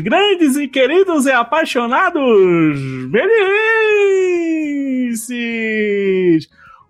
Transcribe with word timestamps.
grandes 0.00 0.56
e 0.56 0.66
queridos 0.66 1.26
e 1.26 1.32
apaixonados 1.32 2.80
Belienses! 3.10 3.68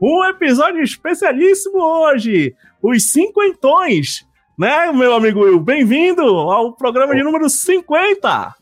Um 0.01 0.25
episódio 0.25 0.83
especialíssimo 0.83 1.79
hoje, 1.79 2.55
os 2.83 3.11
cinquentões, 3.11 4.27
né, 4.59 4.91
meu 4.93 5.15
amigo 5.15 5.41
Will? 5.41 5.61
Bem-vindo 5.61 6.23
ao 6.23 6.73
programa 6.75 7.15
de 7.15 7.23
número 7.23 7.51
50! 7.51 8.60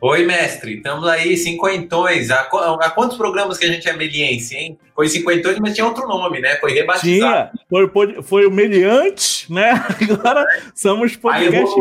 Oi, 0.00 0.24
mestre. 0.24 0.76
Estamos 0.76 1.08
aí, 1.08 1.36
cinquentões. 1.36 2.30
Há, 2.30 2.42
há, 2.42 2.90
quantos 2.90 3.16
programas 3.16 3.58
que 3.58 3.66
a 3.66 3.72
gente 3.72 3.88
é 3.88 3.92
meliense, 3.92 4.54
hein? 4.54 4.78
Foi 4.94 5.08
cinquentões, 5.08 5.58
mas 5.58 5.74
tinha 5.74 5.84
outro 5.84 6.06
nome, 6.06 6.40
né? 6.40 6.54
Foi 6.56 6.72
rebatizado. 6.72 7.50
Tinha. 7.50 7.88
Foi, 7.92 8.22
foi 8.22 8.46
o 8.46 8.50
meliante, 8.50 9.52
né? 9.52 9.72
Agora 10.00 10.46
somos 10.72 11.16
podcast. 11.16 11.74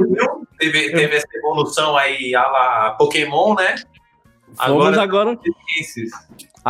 teve, 0.57 0.91
teve 0.91 1.15
essa 1.15 1.27
evolução 1.35 1.95
aí 1.95 2.33
a 2.33 2.47
la 2.47 2.95
Pokémon, 2.97 3.53
né? 3.53 3.75
Agora, 4.57 4.99
agora, 4.99 5.39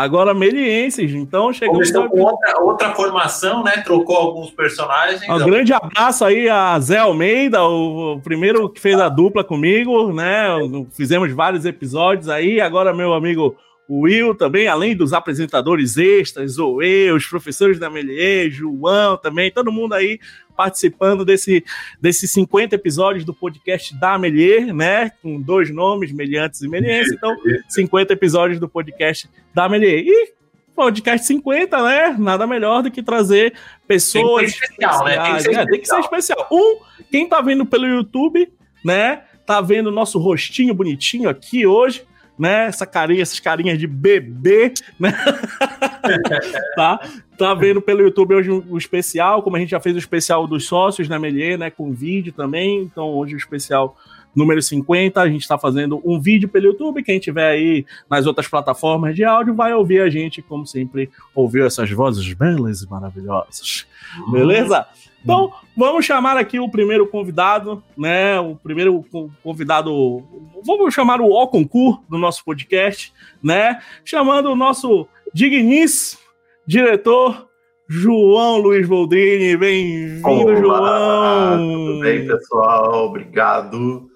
agora 0.03 0.33
melienses, 0.33 1.11
então 1.13 1.51
chegamos 1.51 1.93
a... 1.95 2.07
com 2.07 2.21
outra, 2.21 2.61
outra 2.61 2.95
formação, 2.95 3.63
né? 3.63 3.77
Trocou 3.83 4.15
alguns 4.15 4.51
personagens. 4.51 5.21
Um 5.27 5.45
grande 5.45 5.73
abraço 5.73 6.23
aí 6.23 6.47
a 6.47 6.79
Zé 6.79 6.99
Almeida, 6.99 7.63
o, 7.63 8.19
primeiro 8.23 8.69
que 8.69 8.79
fez 8.79 8.99
a 8.99 9.09
dupla 9.09 9.43
comigo, 9.43 10.13
né? 10.13 10.47
Fizemos 10.91 11.31
vários 11.31 11.65
episódios 11.65 12.29
aí. 12.29 12.61
Agora 12.61 12.93
meu 12.93 13.13
amigo 13.13 13.55
Will 13.89 14.35
também, 14.35 14.67
além 14.67 14.95
dos 14.95 15.13
apresentadores 15.13 15.97
extras, 15.97 16.57
eu, 16.57 17.15
os 17.15 17.25
professores 17.25 17.79
da 17.79 17.89
Melier, 17.89 18.51
João 18.51 19.17
também, 19.17 19.49
todo 19.49 19.71
mundo 19.71 19.93
aí 19.93 20.19
participando 20.57 21.23
desse, 21.23 21.63
desses 22.01 22.31
50 22.31 22.73
episódios 22.73 23.23
do 23.23 23.33
podcast 23.33 23.97
da 23.99 24.17
Melier, 24.17 24.73
né? 24.73 25.11
Com 25.21 25.39
dois 25.39 25.69
nomes, 25.69 26.11
Meliantes 26.11 26.61
e 26.61 26.67
Meliense. 26.67 27.13
Então, 27.13 27.35
50 27.69 28.11
episódios 28.11 28.59
do 28.59 28.67
podcast 28.67 29.29
da 29.53 29.69
Melier. 29.69 30.03
E 30.05 30.33
podcast 30.75 31.25
50, 31.27 31.83
né? 31.83 32.15
Nada 32.17 32.47
melhor 32.47 32.81
do 32.81 32.91
que 32.91 33.03
trazer 33.03 33.53
pessoas. 33.87 34.41
Tem 34.41 34.45
que 34.45 34.57
ser 34.57 34.65
especial, 34.65 35.05
né? 35.05 35.23
Tem 35.23 35.35
que 35.35 35.41
ser, 35.41 35.55
é, 35.55 35.65
tem 35.65 35.79
que 35.79 35.87
ser 35.87 35.99
especial. 35.99 36.47
Um, 36.51 36.79
quem 37.11 37.29
tá 37.29 37.39
vendo 37.39 37.65
pelo 37.65 37.85
YouTube, 37.85 38.51
né? 38.83 39.21
Tá 39.45 39.61
vendo 39.61 39.87
o 39.87 39.91
nosso 39.91 40.19
rostinho 40.19 40.73
bonitinho 40.73 41.29
aqui 41.29 41.65
hoje 41.65 42.03
né? 42.37 42.65
Essa 42.65 42.85
carinha, 42.85 43.21
essas 43.21 43.39
carinhas 43.39 43.79
de 43.79 43.87
bebê, 43.87 44.73
né? 44.99 45.13
tá? 46.75 46.99
Tá 47.37 47.53
vendo 47.53 47.81
pelo 47.81 48.01
YouTube 48.01 48.35
hoje 48.35 48.49
o 48.49 48.63
um, 48.69 48.77
especial, 48.77 49.43
como 49.43 49.55
a 49.55 49.59
gente 49.59 49.69
já 49.69 49.79
fez 49.79 49.95
o 49.95 49.99
especial 49.99 50.47
dos 50.47 50.65
sócios 50.65 51.07
na 51.07 51.19
Melier, 51.19 51.57
né? 51.57 51.69
Com 51.69 51.93
vídeo 51.93 52.33
também. 52.33 52.81
Então, 52.81 53.05
hoje 53.09 53.35
o 53.35 53.37
especial 53.37 53.95
número 54.35 54.61
50, 54.61 55.19
a 55.19 55.27
gente 55.27 55.41
está 55.41 55.57
fazendo 55.57 55.99
um 56.05 56.19
vídeo 56.19 56.47
pelo 56.47 56.67
YouTube. 56.67 57.03
Quem 57.03 57.19
tiver 57.19 57.49
aí 57.49 57.85
nas 58.07 58.27
outras 58.27 58.47
plataformas 58.47 59.15
de 59.15 59.23
áudio 59.23 59.55
vai 59.55 59.73
ouvir 59.73 60.01
a 60.01 60.09
gente, 60.09 60.43
como 60.43 60.65
sempre, 60.65 61.09
ouviu 61.33 61.65
essas 61.65 61.89
vozes 61.89 62.31
belas 62.33 62.83
e 62.83 62.89
maravilhosas. 62.89 63.87
Beleza? 64.31 64.85
Então, 65.27 65.51
vamos 65.75 66.05
chamar 66.05 66.37
aqui 66.37 66.57
o 66.57 66.71
primeiro 66.71 67.05
convidado, 67.05 67.83
né? 67.97 68.39
O 68.39 68.55
primeiro 68.55 69.03
convidado, 69.43 70.23
vamos 70.65 70.93
chamar 70.93 71.19
o 71.19 71.29
O 71.29 71.47
concurso 71.49 72.01
do 72.09 72.17
nosso 72.17 72.45
podcast, 72.45 73.13
né? 73.43 73.81
Chamando 74.05 74.49
o 74.49 74.55
nosso 74.55 75.05
digníssimo 75.33 76.21
diretor 76.65 77.49
João 77.89 78.59
Luiz 78.59 78.87
Boldrini. 78.87 79.57
Bem-vindo, 79.57 80.55
João. 80.55 81.57
Tudo 81.57 81.99
bem, 81.99 82.25
pessoal? 82.25 83.07
Obrigado. 83.07 84.09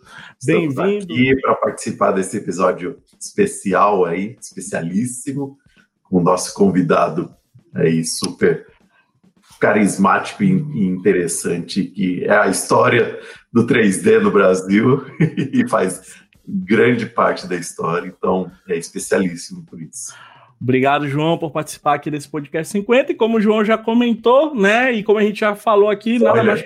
Bem-vindo 0.45 1.13
aqui 1.13 1.35
para 1.41 1.55
participar 1.55 2.11
desse 2.11 2.37
episódio 2.37 2.99
especial 3.19 4.05
aí, 4.05 4.37
especialíssimo, 4.39 5.57
com 6.03 6.19
o 6.19 6.23
nosso 6.23 6.53
convidado 6.53 7.29
aí 7.75 8.01
super 8.05 8.70
carismático 9.61 10.43
e 10.43 10.87
interessante 10.87 11.83
que 11.83 12.25
é 12.25 12.35
a 12.35 12.47
história 12.47 13.19
do 13.53 13.67
3D 13.67 14.19
no 14.19 14.31
Brasil 14.31 15.05
e 15.53 15.69
faz 15.69 16.15
grande 16.45 17.05
parte 17.05 17.47
da 17.47 17.55
história, 17.55 18.07
então 18.07 18.51
é 18.67 18.75
especialíssimo 18.75 19.63
por 19.63 19.79
isso. 19.79 20.13
Obrigado, 20.59 21.07
João, 21.07 21.37
por 21.37 21.51
participar 21.51 21.95
aqui 21.95 22.09
desse 22.09 22.27
podcast 22.27 22.71
50. 22.71 23.11
E 23.11 23.15
como 23.15 23.37
o 23.37 23.41
João 23.41 23.63
já 23.63 23.77
comentou, 23.77 24.53
né? 24.53 24.91
E 24.91 25.03
como 25.03 25.19
a 25.19 25.23
gente 25.23 25.39
já 25.39 25.55
falou 25.55 25.89
aqui, 25.89 26.19
nada 26.19 26.43
mais, 26.43 26.63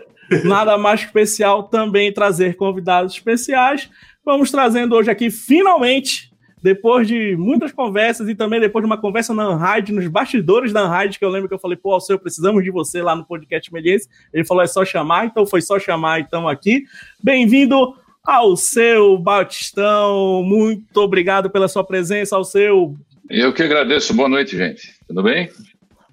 nada 0.44 0.78
mais 0.78 1.00
especial 1.00 1.64
também 1.64 2.12
trazer 2.12 2.56
convidados 2.56 3.14
especiais. 3.14 3.90
Vamos 4.24 4.50
trazendo 4.50 4.94
hoje 4.94 5.10
aqui, 5.10 5.30
finalmente, 5.30 6.29
depois 6.62 7.08
de 7.08 7.36
muitas 7.36 7.72
conversas 7.72 8.28
e 8.28 8.34
também 8.34 8.60
depois 8.60 8.82
de 8.82 8.86
uma 8.86 9.00
conversa 9.00 9.34
na 9.34 9.50
Unride, 9.50 9.92
nos 9.92 10.06
bastidores 10.08 10.72
da 10.72 10.86
Unride, 10.86 11.18
que 11.18 11.24
eu 11.24 11.30
lembro 11.30 11.48
que 11.48 11.54
eu 11.54 11.58
falei, 11.58 11.76
pô, 11.76 11.92
Alceu, 11.92 12.18
precisamos 12.18 12.62
de 12.62 12.70
você 12.70 13.02
lá 13.02 13.16
no 13.16 13.24
podcast 13.24 13.72
Meliense. 13.72 14.08
Ele 14.32 14.44
falou, 14.44 14.62
é 14.62 14.66
só 14.66 14.84
chamar, 14.84 15.26
então 15.26 15.46
foi 15.46 15.62
só 15.62 15.78
chamar, 15.78 16.20
então 16.20 16.48
aqui. 16.48 16.84
Bem-vindo 17.22 17.94
ao 18.22 18.56
seu 18.56 19.18
Batistão, 19.18 20.42
muito 20.42 20.98
obrigado 20.98 21.48
pela 21.48 21.68
sua 21.68 21.82
presença, 21.82 22.36
ao 22.36 22.44
seu. 22.44 22.94
Eu 23.28 23.52
que 23.52 23.62
agradeço, 23.62 24.12
boa 24.12 24.28
noite, 24.28 24.56
gente. 24.56 24.94
Tudo 25.08 25.22
bem? 25.22 25.48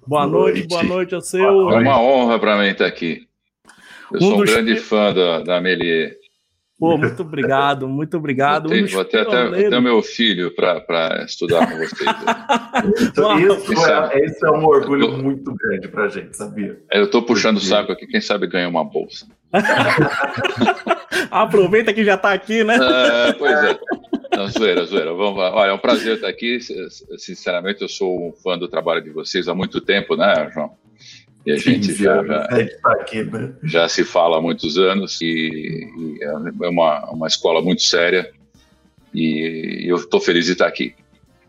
Boa, 0.06 0.26
boa 0.26 0.26
noite, 0.26 0.58
noite, 0.60 0.68
boa 0.68 0.82
noite 0.82 1.14
ao 1.14 1.20
seu. 1.20 1.70
É 1.70 1.78
uma 1.78 2.00
honra 2.00 2.38
para 2.38 2.56
mim 2.58 2.68
estar 2.68 2.86
aqui. 2.86 3.26
Eu 4.10 4.16
um 4.16 4.20
sou 4.20 4.40
um 4.40 4.44
grande 4.44 4.76
fã 4.76 5.12
da, 5.12 5.40
da 5.42 5.60
Melier. 5.60 6.16
Pô, 6.78 6.96
muito 6.96 7.22
obrigado, 7.22 7.88
muito 7.88 8.16
obrigado. 8.16 8.68
Vou 8.68 8.78
ter, 8.78 8.86
vou 8.86 9.04
ter 9.04 9.20
até, 9.20 9.66
até 9.66 9.80
meu 9.80 10.00
filho 10.00 10.54
para 10.54 11.24
estudar 11.26 11.66
com 11.66 11.76
vocês. 11.76 12.08
isso, 13.42 13.72
isso, 13.72 13.86
é, 13.86 14.24
isso, 14.24 14.46
é, 14.46 14.50
um 14.52 14.64
orgulho 14.64 15.10
tô, 15.10 15.16
muito 15.16 15.52
grande 15.56 15.88
para 15.88 16.04
a 16.04 16.08
gente, 16.08 16.36
sabia? 16.36 16.78
Eu 16.92 17.04
estou 17.04 17.22
puxando 17.22 17.56
o 17.56 17.60
saco 17.60 17.90
aqui, 17.90 18.06
quem 18.06 18.20
sabe 18.20 18.46
ganha 18.46 18.68
uma 18.68 18.84
bolsa. 18.84 19.26
Aproveita 21.32 21.92
que 21.92 22.04
já 22.04 22.14
está 22.14 22.32
aqui, 22.32 22.62
né? 22.62 22.76
É, 22.76 23.32
pois 23.32 23.64
é. 23.64 23.78
Não, 24.36 24.48
zoeira, 24.48 24.84
zoeira. 24.84 25.12
Vamos, 25.12 25.38
olha, 25.38 25.70
é 25.70 25.72
um 25.72 25.78
prazer 25.78 26.14
estar 26.14 26.28
aqui. 26.28 26.60
Sinceramente, 27.16 27.82
eu 27.82 27.88
sou 27.88 28.28
um 28.28 28.32
fã 28.32 28.56
do 28.56 28.68
trabalho 28.68 29.02
de 29.02 29.10
vocês 29.10 29.48
há 29.48 29.54
muito 29.54 29.80
tempo, 29.80 30.14
né, 30.14 30.48
João? 30.54 30.70
E 31.46 31.52
a 31.52 31.56
gente 31.56 31.94
já, 31.94 32.22
já, 32.24 32.46
tá 32.82 32.92
aqui, 32.92 33.22
né? 33.22 33.54
já, 33.62 33.88
se 33.88 34.04
fala 34.04 34.38
há 34.38 34.42
muitos 34.42 34.76
anos 34.76 35.20
e, 35.20 35.88
e 35.96 36.18
é 36.22 36.68
uma, 36.68 37.10
uma 37.10 37.26
escola 37.26 37.62
muito 37.62 37.82
séria 37.82 38.30
e 39.14 39.86
eu 39.88 39.96
estou 39.96 40.20
feliz 40.20 40.46
de 40.46 40.52
estar 40.52 40.66
aqui. 40.66 40.94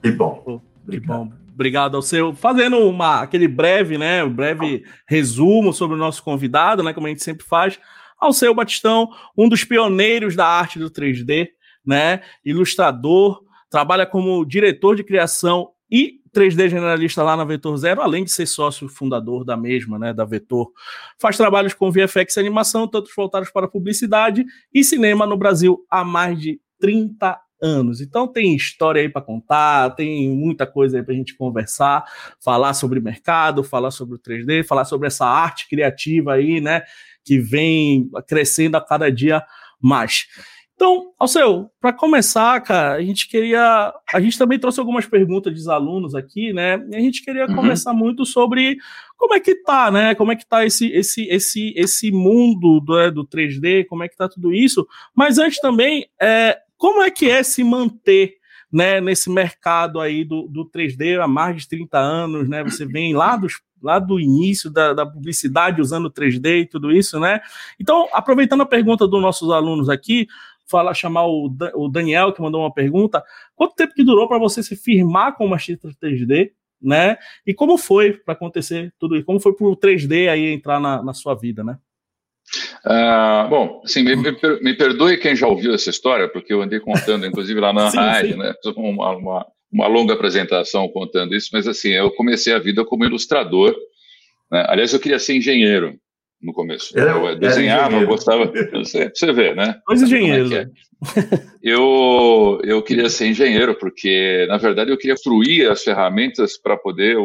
Que 0.01 0.11
bom. 0.11 0.61
Que 0.89 0.99
bom. 0.99 1.29
Obrigado 1.53 1.95
ao 1.95 2.01
seu. 2.01 2.33
Fazendo 2.33 2.77
uma, 2.77 3.21
aquele 3.21 3.47
breve, 3.47 3.97
né, 3.97 4.23
um 4.23 4.33
breve 4.33 4.85
resumo 5.07 5.73
sobre 5.73 5.95
o 5.95 5.99
nosso 5.99 6.23
convidado, 6.23 6.81
né, 6.81 6.93
como 6.93 7.07
a 7.07 7.09
gente 7.09 7.23
sempre 7.23 7.45
faz, 7.45 7.77
ao 8.17 8.31
seu 8.31 8.53
Batistão, 8.53 9.09
um 9.37 9.49
dos 9.49 9.63
pioneiros 9.65 10.35
da 10.35 10.47
arte 10.47 10.79
do 10.79 10.89
3D, 10.89 11.49
né, 11.85 12.21
ilustrador, 12.45 13.41
trabalha 13.69 14.05
como 14.05 14.45
diretor 14.45 14.95
de 14.95 15.03
criação 15.03 15.71
e 15.91 16.18
3D 16.33 16.69
generalista 16.69 17.23
lá 17.23 17.35
na 17.35 17.43
Vetor 17.43 17.75
Zero, 17.77 18.01
além 18.01 18.23
de 18.23 18.31
ser 18.31 18.45
sócio 18.45 18.87
fundador 18.87 19.43
da 19.43 19.57
mesma, 19.57 19.97
né, 19.99 20.13
da 20.13 20.25
Vetor. 20.25 20.71
Faz 21.17 21.37
trabalhos 21.37 21.73
com 21.73 21.91
VFX 21.91 22.35
e 22.35 22.39
animação, 22.39 22.87
tanto 22.87 23.09
voltados 23.15 23.49
para 23.49 23.67
publicidade 23.67 24.45
e 24.73 24.83
cinema 24.83 25.25
no 25.25 25.37
Brasil 25.37 25.85
há 25.89 26.03
mais 26.03 26.39
de 26.39 26.59
30 26.79 27.39
anos. 27.61 28.01
Então 28.01 28.27
tem 28.27 28.55
história 28.55 29.01
aí 29.01 29.09
para 29.09 29.21
contar, 29.21 29.91
tem 29.91 30.29
muita 30.29 30.65
coisa 30.65 30.97
aí 30.97 31.03
para 31.03 31.13
a 31.13 31.17
gente 31.17 31.35
conversar, 31.35 32.05
falar 32.43 32.73
sobre 32.73 32.99
mercado, 32.99 33.63
falar 33.63 33.91
sobre 33.91 34.15
o 34.15 34.19
3D, 34.19 34.65
falar 34.65 34.85
sobre 34.85 35.07
essa 35.07 35.25
arte 35.25 35.67
criativa 35.67 36.33
aí, 36.33 36.61
né, 36.61 36.83
que 37.23 37.37
vem 37.39 38.09
crescendo 38.27 38.77
a 38.77 38.81
cada 38.81 39.11
dia 39.11 39.43
mais. 39.81 40.27
Então, 40.79 41.11
Alceu, 41.19 41.69
para 41.81 41.91
começar, 41.91 42.57
cara, 42.61 42.93
a 42.93 43.01
gente 43.01 43.27
queria. 43.27 43.93
A 44.13 44.21
gente 44.21 44.37
também 44.37 44.57
trouxe 44.57 44.79
algumas 44.79 45.05
perguntas 45.05 45.53
dos 45.53 45.67
alunos 45.67 46.15
aqui, 46.15 46.53
né? 46.53 46.81
E 46.89 46.95
a 46.95 47.01
gente 47.01 47.21
queria 47.21 47.47
uhum. 47.47 47.55
conversar 47.55 47.91
muito 47.93 48.25
sobre 48.25 48.77
como 49.17 49.33
é 49.33 49.41
que 49.41 49.55
tá, 49.55 49.91
né? 49.91 50.15
Como 50.15 50.31
é 50.31 50.37
que 50.37 50.47
tá 50.47 50.65
esse, 50.65 50.89
esse, 50.93 51.27
esse, 51.27 51.73
esse 51.75 52.11
mundo 52.13 52.79
do, 52.79 52.97
é, 52.97 53.11
do 53.11 53.27
3D, 53.27 53.87
como 53.87 54.05
é 54.05 54.07
que 54.07 54.15
tá 54.15 54.29
tudo 54.29 54.53
isso. 54.53 54.87
Mas 55.13 55.37
antes 55.37 55.59
também, 55.59 56.07
é, 56.17 56.57
como 56.77 57.03
é 57.03 57.11
que 57.11 57.29
é 57.29 57.43
se 57.43 57.61
manter 57.61 58.35
né, 58.71 59.01
nesse 59.01 59.29
mercado 59.29 59.99
aí 59.99 60.23
do, 60.23 60.47
do 60.47 60.63
3D 60.63 61.21
há 61.21 61.27
mais 61.27 61.57
de 61.57 61.67
30 61.67 61.99
anos, 61.99 62.47
né? 62.47 62.63
Você 62.63 62.85
vem 62.85 63.13
lá 63.13 63.35
dos 63.35 63.59
lá 63.81 63.97
do 63.97 64.19
início 64.19 64.69
da, 64.69 64.93
da, 64.93 65.05
publicidade 65.05 65.81
usando 65.81 66.11
3D 66.11 66.61
e 66.61 66.65
tudo 66.65 66.91
isso, 66.91 67.19
né? 67.19 67.39
Então, 67.79 68.07
aproveitando 68.11 68.61
a 68.61 68.65
pergunta 68.65 69.07
dos 69.07 69.21
nossos 69.21 69.49
alunos 69.51 69.89
aqui, 69.89 70.27
falar, 70.69 70.93
chamar 70.93 71.25
o, 71.25 71.51
o 71.75 71.87
Daniel, 71.89 72.31
que 72.31 72.41
mandou 72.41 72.61
uma 72.61 72.73
pergunta. 72.73 73.23
Quanto 73.55 73.75
tempo 73.75 73.93
que 73.93 74.03
durou 74.03 74.27
para 74.27 74.37
você 74.37 74.61
se 74.61 74.75
firmar 74.75 75.35
com 75.35 75.45
uma 75.45 75.55
Master 75.55 75.77
3D, 76.01 76.51
né? 76.81 77.17
E 77.45 77.53
como 77.53 77.77
foi 77.77 78.13
para 78.13 78.33
acontecer 78.33 78.93
tudo 78.99 79.15
isso? 79.15 79.25
Como 79.25 79.39
foi 79.39 79.53
para 79.53 79.67
o 79.67 79.75
3D 79.75 80.29
aí 80.29 80.53
entrar 80.53 80.79
na, 80.79 81.03
na 81.03 81.13
sua 81.13 81.35
vida, 81.35 81.63
né? 81.63 81.77
Uh, 82.85 83.49
bom, 83.49 83.81
assim, 83.83 84.03
me, 84.03 84.15
me, 84.15 84.73
perdoe 84.73 85.17
quem 85.17 85.35
já 85.35 85.47
ouviu 85.47 85.73
essa 85.73 85.89
história, 85.89 86.27
porque 86.27 86.53
eu 86.53 86.61
andei 86.61 86.79
contando, 86.79 87.25
inclusive 87.25 87.59
lá 87.59 87.71
na 87.73 87.89
sim, 87.91 87.97
rádio, 87.97 88.31
sim. 88.31 88.37
né? 88.37 88.53
Uma, 88.75 89.15
uma, 89.15 89.47
uma, 89.71 89.87
longa 89.87 90.13
apresentação 90.13 90.87
contando 90.87 91.35
isso, 91.35 91.49
mas 91.53 91.67
assim, 91.67 91.89
eu 91.89 92.09
comecei 92.11 92.53
a 92.53 92.59
vida 92.59 92.83
como 92.85 93.05
ilustrador. 93.05 93.75
Né? 94.51 94.65
Aliás, 94.67 94.93
eu 94.93 94.99
queria 94.99 95.19
ser 95.19 95.35
engenheiro 95.37 95.99
no 96.41 96.53
começo. 96.53 96.97
eu 96.97 97.37
desenhava, 97.37 97.95
eu 97.95 98.07
gostava. 98.07 98.51
Você, 98.73 99.09
você 99.09 99.33
vê, 99.33 99.53
né? 99.53 99.79
Dois 99.87 100.01
engenheiros. 100.01 100.51
É 100.51 100.61
é. 100.61 100.69
eu, 101.61 102.59
eu 102.63 102.81
queria 102.81 103.09
ser 103.09 103.27
engenheiro, 103.27 103.75
porque, 103.77 104.45
na 104.47 104.57
verdade, 104.57 104.91
eu 104.91 104.97
queria 104.97 105.17
fruir 105.17 105.69
as 105.69 105.83
ferramentas 105.83 106.57
para 106.57 106.77
poder, 106.77 107.17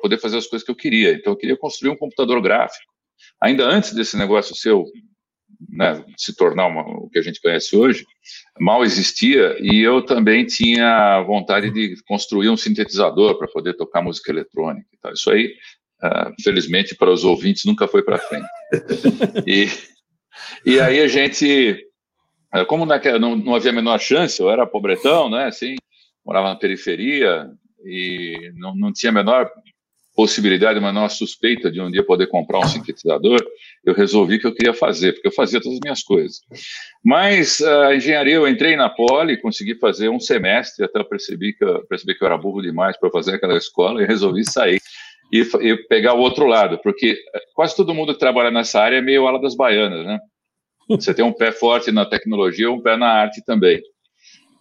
poder 0.00 0.18
fazer 0.18 0.38
as 0.38 0.46
coisas 0.46 0.64
que 0.64 0.70
eu 0.70 0.76
queria. 0.76 1.12
Então, 1.12 1.32
eu 1.32 1.36
queria 1.36 1.56
construir 1.56 1.90
um 1.90 1.96
computador 1.96 2.40
gráfico 2.40 2.92
ainda 3.40 3.64
antes 3.64 3.92
desse 3.92 4.16
negócio 4.16 4.54
seu 4.54 4.84
né, 5.68 6.04
se 6.16 6.34
tornar 6.34 6.66
uma, 6.66 6.82
o 6.82 7.08
que 7.08 7.18
a 7.18 7.22
gente 7.22 7.40
conhece 7.40 7.76
hoje, 7.76 8.04
mal 8.58 8.82
existia 8.82 9.56
e 9.60 9.80
eu 9.80 10.02
também 10.02 10.44
tinha 10.44 11.22
vontade 11.22 11.70
de 11.70 11.94
construir 12.04 12.48
um 12.48 12.56
sintetizador 12.56 13.38
para 13.38 13.48
poder 13.48 13.74
tocar 13.74 14.02
música 14.02 14.30
eletrônica. 14.30 14.86
E 14.92 14.98
tal. 14.98 15.12
Isso 15.12 15.30
aí, 15.30 15.54
uh, 16.04 16.42
felizmente, 16.42 16.94
para 16.94 17.10
os 17.10 17.24
ouvintes, 17.24 17.64
nunca 17.64 17.86
foi 17.86 18.02
para 18.02 18.18
frente. 18.18 18.46
e, 19.46 19.68
e 20.64 20.80
aí 20.80 21.00
a 21.00 21.08
gente, 21.08 21.86
ah, 22.50 22.64
como 22.64 22.86
não, 22.86 23.36
não 23.36 23.54
havia 23.54 23.70
a 23.70 23.74
menor 23.74 23.98
chance, 24.00 24.40
eu 24.40 24.50
era 24.50 24.66
pobretão, 24.66 25.30
né, 25.30 25.46
assim, 25.46 25.76
morava 26.24 26.48
na 26.48 26.56
periferia 26.56 27.48
e 27.84 28.52
não, 28.56 28.74
não 28.74 28.92
tinha 28.92 29.10
a 29.10 29.14
menor 29.14 29.50
possibilidade, 30.14 30.78
uma 30.78 30.92
menor 30.92 31.08
suspeita 31.08 31.70
de 31.70 31.80
um 31.80 31.90
dia 31.90 32.04
poder 32.04 32.26
comprar 32.26 32.58
um 32.58 32.68
sintetizador, 32.68 33.42
eu 33.84 33.94
resolvi 33.94 34.38
que 34.38 34.46
eu 34.46 34.54
queria 34.54 34.74
fazer, 34.74 35.12
porque 35.12 35.28
eu 35.28 35.32
fazia 35.32 35.60
todas 35.60 35.76
as 35.76 35.80
minhas 35.82 36.02
coisas. 36.02 36.40
Mas 37.02 37.60
a 37.62 37.94
engenharia, 37.94 38.34
eu 38.34 38.46
entrei 38.46 38.76
na 38.76 38.90
Poli, 38.90 39.40
consegui 39.40 39.74
fazer 39.74 40.08
um 40.10 40.20
semestre, 40.20 40.84
até 40.84 40.98
eu 40.98 41.04
percebi 41.04 41.54
que 41.54 41.64
eu, 41.64 41.84
percebi 41.86 42.14
que 42.14 42.22
eu 42.22 42.26
era 42.26 42.36
burro 42.36 42.60
demais 42.60 42.98
para 42.98 43.10
fazer 43.10 43.34
aquela 43.34 43.56
escola 43.56 44.02
e 44.02 44.06
resolvi 44.06 44.44
sair 44.44 44.80
e, 45.32 45.40
e, 45.40 45.76
pegar 45.88 46.14
o 46.14 46.20
outro 46.20 46.46
lado, 46.46 46.78
porque 46.82 47.18
quase 47.54 47.74
todo 47.74 47.94
mundo 47.94 48.12
que 48.12 48.20
trabalha 48.20 48.50
nessa 48.50 48.80
área 48.80 48.98
é 48.98 49.00
meio 49.00 49.26
ala 49.26 49.40
das 49.40 49.56
baianas, 49.56 50.04
né? 50.04 50.20
Você 50.88 51.14
tem 51.14 51.24
um 51.24 51.32
pé 51.32 51.50
forte 51.52 51.90
na 51.90 52.04
tecnologia, 52.04 52.70
um 52.70 52.80
pé 52.80 52.96
na 52.96 53.08
arte 53.08 53.42
também. 53.44 53.80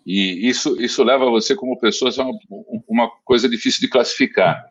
E 0.05 0.47
isso, 0.49 0.81
isso 0.81 1.03
leva 1.03 1.29
você, 1.29 1.55
como 1.55 1.79
pessoa, 1.79 2.11
a 2.17 2.23
uma, 2.23 2.39
uma 2.87 3.11
coisa 3.23 3.47
difícil 3.47 3.81
de 3.81 3.87
classificar. 3.87 4.65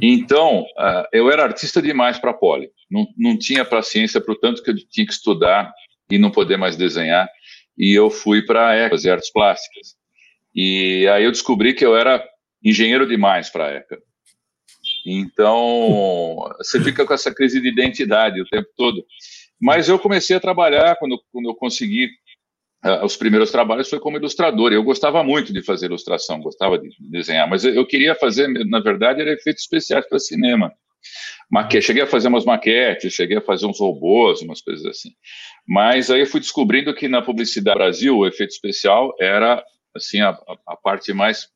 Então, 0.00 0.62
uh, 0.62 1.04
eu 1.12 1.30
era 1.30 1.44
artista 1.44 1.82
demais 1.82 2.18
para 2.18 2.30
a 2.30 2.34
Poli. 2.34 2.70
Não, 2.90 3.06
não 3.16 3.38
tinha 3.38 3.64
paciência 3.64 4.20
para 4.20 4.32
o 4.32 4.38
tanto 4.38 4.62
que 4.62 4.70
eu 4.70 4.76
tinha 4.88 5.06
que 5.06 5.12
estudar 5.12 5.70
e 6.10 6.18
não 6.18 6.30
poder 6.30 6.56
mais 6.56 6.76
desenhar. 6.76 7.28
E 7.76 7.92
eu 7.92 8.08
fui 8.08 8.42
para 8.42 8.68
a 8.68 8.74
ECA, 8.74 8.90
fazer 8.90 9.10
artes 9.10 9.30
plásticas. 9.30 9.96
E 10.54 11.06
aí 11.08 11.24
eu 11.24 11.30
descobri 11.30 11.74
que 11.74 11.84
eu 11.84 11.94
era 11.94 12.26
engenheiro 12.64 13.06
demais 13.06 13.50
para 13.50 13.66
a 13.66 13.72
ECA. 13.72 13.98
Então, 15.06 16.48
você 16.58 16.80
fica 16.80 17.06
com 17.06 17.14
essa 17.14 17.34
crise 17.34 17.60
de 17.60 17.68
identidade 17.68 18.40
o 18.40 18.46
tempo 18.46 18.68
todo. 18.76 19.04
Mas 19.60 19.88
eu 19.88 19.98
comecei 19.98 20.36
a 20.36 20.40
trabalhar 20.40 20.96
quando, 20.96 21.20
quando 21.32 21.48
eu 21.48 21.54
consegui 21.54 22.08
uh, 22.84 23.04
os 23.04 23.16
primeiros 23.16 23.50
trabalhos 23.50 23.88
foi 23.88 24.00
como 24.00 24.16
ilustrador. 24.16 24.72
Eu 24.72 24.82
gostava 24.82 25.22
muito 25.22 25.52
de 25.52 25.62
fazer 25.62 25.86
ilustração, 25.86 26.40
gostava 26.40 26.78
de 26.78 26.90
desenhar, 26.98 27.48
mas 27.48 27.64
eu, 27.64 27.86
queria 27.86 28.14
fazer, 28.14 28.48
na 28.66 28.80
verdade, 28.80 29.20
era 29.20 29.32
efeitos 29.32 29.62
especiais 29.62 30.06
para 30.08 30.18
cinema. 30.18 30.72
Maque... 31.50 31.80
Cheguei 31.80 32.02
a 32.02 32.06
fazer 32.06 32.28
umas 32.28 32.44
maquetes, 32.44 33.12
cheguei 33.12 33.38
a 33.38 33.42
fazer 33.42 33.66
uns 33.66 33.80
robôs, 33.80 34.42
umas 34.42 34.60
coisas 34.60 34.84
assim. 34.86 35.10
Mas 35.66 36.10
aí 36.10 36.20
eu 36.20 36.26
fui 36.26 36.40
descobrindo 36.40 36.94
que 36.94 37.08
na 37.08 37.22
publicidade 37.22 37.78
Brasil 37.78 38.16
o 38.16 38.26
efeito 38.26 38.50
especial 38.50 39.14
era 39.20 39.62
assim 39.94 40.20
a, 40.20 40.30
a 40.66 40.76
parte 40.76 41.12
mais 41.12 41.48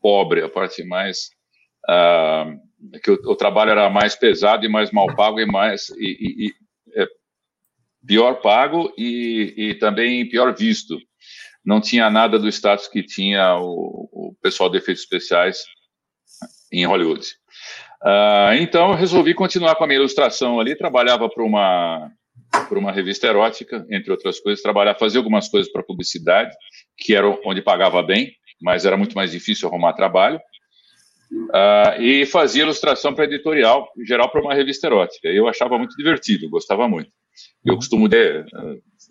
pobre, 0.00 0.42
a 0.42 0.48
parte 0.48 0.84
mais 0.84 1.30
uh, 1.88 2.98
que 3.02 3.10
o, 3.10 3.14
o, 3.32 3.36
trabalho 3.36 3.70
era 3.70 3.88
mais 3.88 4.14
pesado 4.14 4.64
e 4.64 4.68
mais 4.68 4.90
mal 4.90 5.14
pago 5.14 5.40
e 5.40 5.46
mais 5.46 5.88
e, 5.90 6.46
e, 6.46 6.46
e 6.46 6.54
é, 7.02 7.06
pior 8.06 8.40
pago 8.40 8.92
e, 8.96 9.54
e 9.56 9.74
também 9.74 10.28
pior 10.28 10.54
visto. 10.54 10.98
Não 11.64 11.80
tinha 11.80 12.10
nada 12.10 12.38
do 12.38 12.48
status 12.48 12.88
que 12.88 13.02
tinha 13.02 13.56
o, 13.56 14.08
o 14.12 14.36
pessoal 14.42 14.68
de 14.68 14.76
efeitos 14.76 15.02
especiais 15.02 15.64
em 16.70 16.84
Hollywood. 16.84 17.26
Uh, 18.02 18.52
então, 18.60 18.90
eu 18.90 18.96
resolvi 18.96 19.32
continuar 19.32 19.74
com 19.76 19.84
a 19.84 19.86
minha 19.86 19.98
ilustração 19.98 20.60
ali. 20.60 20.76
Trabalhava 20.76 21.26
para 21.26 21.42
uma, 21.42 22.10
para 22.68 22.78
uma 22.78 22.92
revista 22.92 23.26
erótica, 23.26 23.86
entre 23.90 24.10
outras 24.10 24.38
coisas. 24.40 24.62
Trabalhar, 24.62 24.94
fazer 24.96 25.18
algumas 25.18 25.48
coisas 25.48 25.72
para 25.72 25.82
publicidade, 25.82 26.54
que 26.98 27.14
era 27.14 27.26
onde 27.46 27.62
pagava 27.62 28.02
bem, 28.02 28.30
mas 28.60 28.84
era 28.84 28.96
muito 28.96 29.14
mais 29.14 29.30
difícil 29.30 29.68
arrumar 29.68 29.94
trabalho. 29.94 30.38
Uh, 31.34 32.00
e 32.00 32.26
fazia 32.26 32.62
ilustração 32.62 33.14
para 33.14 33.24
editorial, 33.24 33.88
em 33.98 34.06
geral 34.06 34.30
para 34.30 34.40
uma 34.40 34.54
revista 34.54 34.86
erótica. 34.86 35.28
Eu 35.28 35.48
achava 35.48 35.76
muito 35.78 35.96
divertido, 35.96 36.48
gostava 36.48 36.88
muito. 36.88 37.10
Eu 37.64 37.76
costumo 37.76 38.08
dizer, 38.08 38.46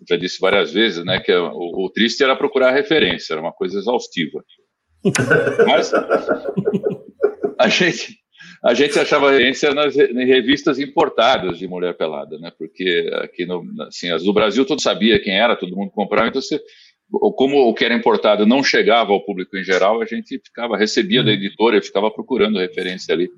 já 0.08 0.16
disse 0.16 0.40
várias 0.40 0.72
vezes, 0.72 1.04
né, 1.04 1.20
que 1.20 1.32
o, 1.32 1.84
o 1.84 1.90
triste 1.90 2.22
era 2.22 2.36
procurar 2.36 2.70
referência, 2.70 3.34
era 3.34 3.42
uma 3.42 3.52
coisa 3.52 3.78
exaustiva. 3.78 4.42
Mas 5.66 5.92
a 7.58 7.68
gente, 7.68 8.18
a 8.64 8.72
gente 8.72 8.98
achava 8.98 9.30
referência 9.30 9.74
nas 9.74 9.94
revistas 9.94 10.78
importadas 10.78 11.58
de 11.58 11.68
mulher 11.68 11.94
pelada, 11.96 12.38
né? 12.38 12.50
Porque 12.56 13.10
aqui 13.14 13.44
no, 13.44 13.62
assim, 13.86 14.10
as 14.10 14.22
do 14.22 14.32
Brasil 14.32 14.64
todo 14.64 14.80
sabia 14.80 15.20
quem 15.20 15.38
era, 15.38 15.56
todo 15.56 15.76
mundo 15.76 15.90
comprava, 15.90 16.28
então 16.28 16.40
você, 16.40 16.58
como 17.36 17.68
o 17.68 17.74
que 17.74 17.84
era 17.84 17.94
importado 17.94 18.46
não 18.46 18.62
chegava 18.62 19.12
ao 19.12 19.24
público 19.24 19.56
em 19.56 19.64
geral, 19.64 20.00
a 20.00 20.06
gente 20.06 20.40
ficava 20.44 20.76
recebia 20.76 21.22
da 21.22 21.32
editora 21.32 21.76
e 21.76 21.82
ficava 21.82 22.10
procurando 22.10 22.58
referência 22.58 23.14
ali. 23.14 23.28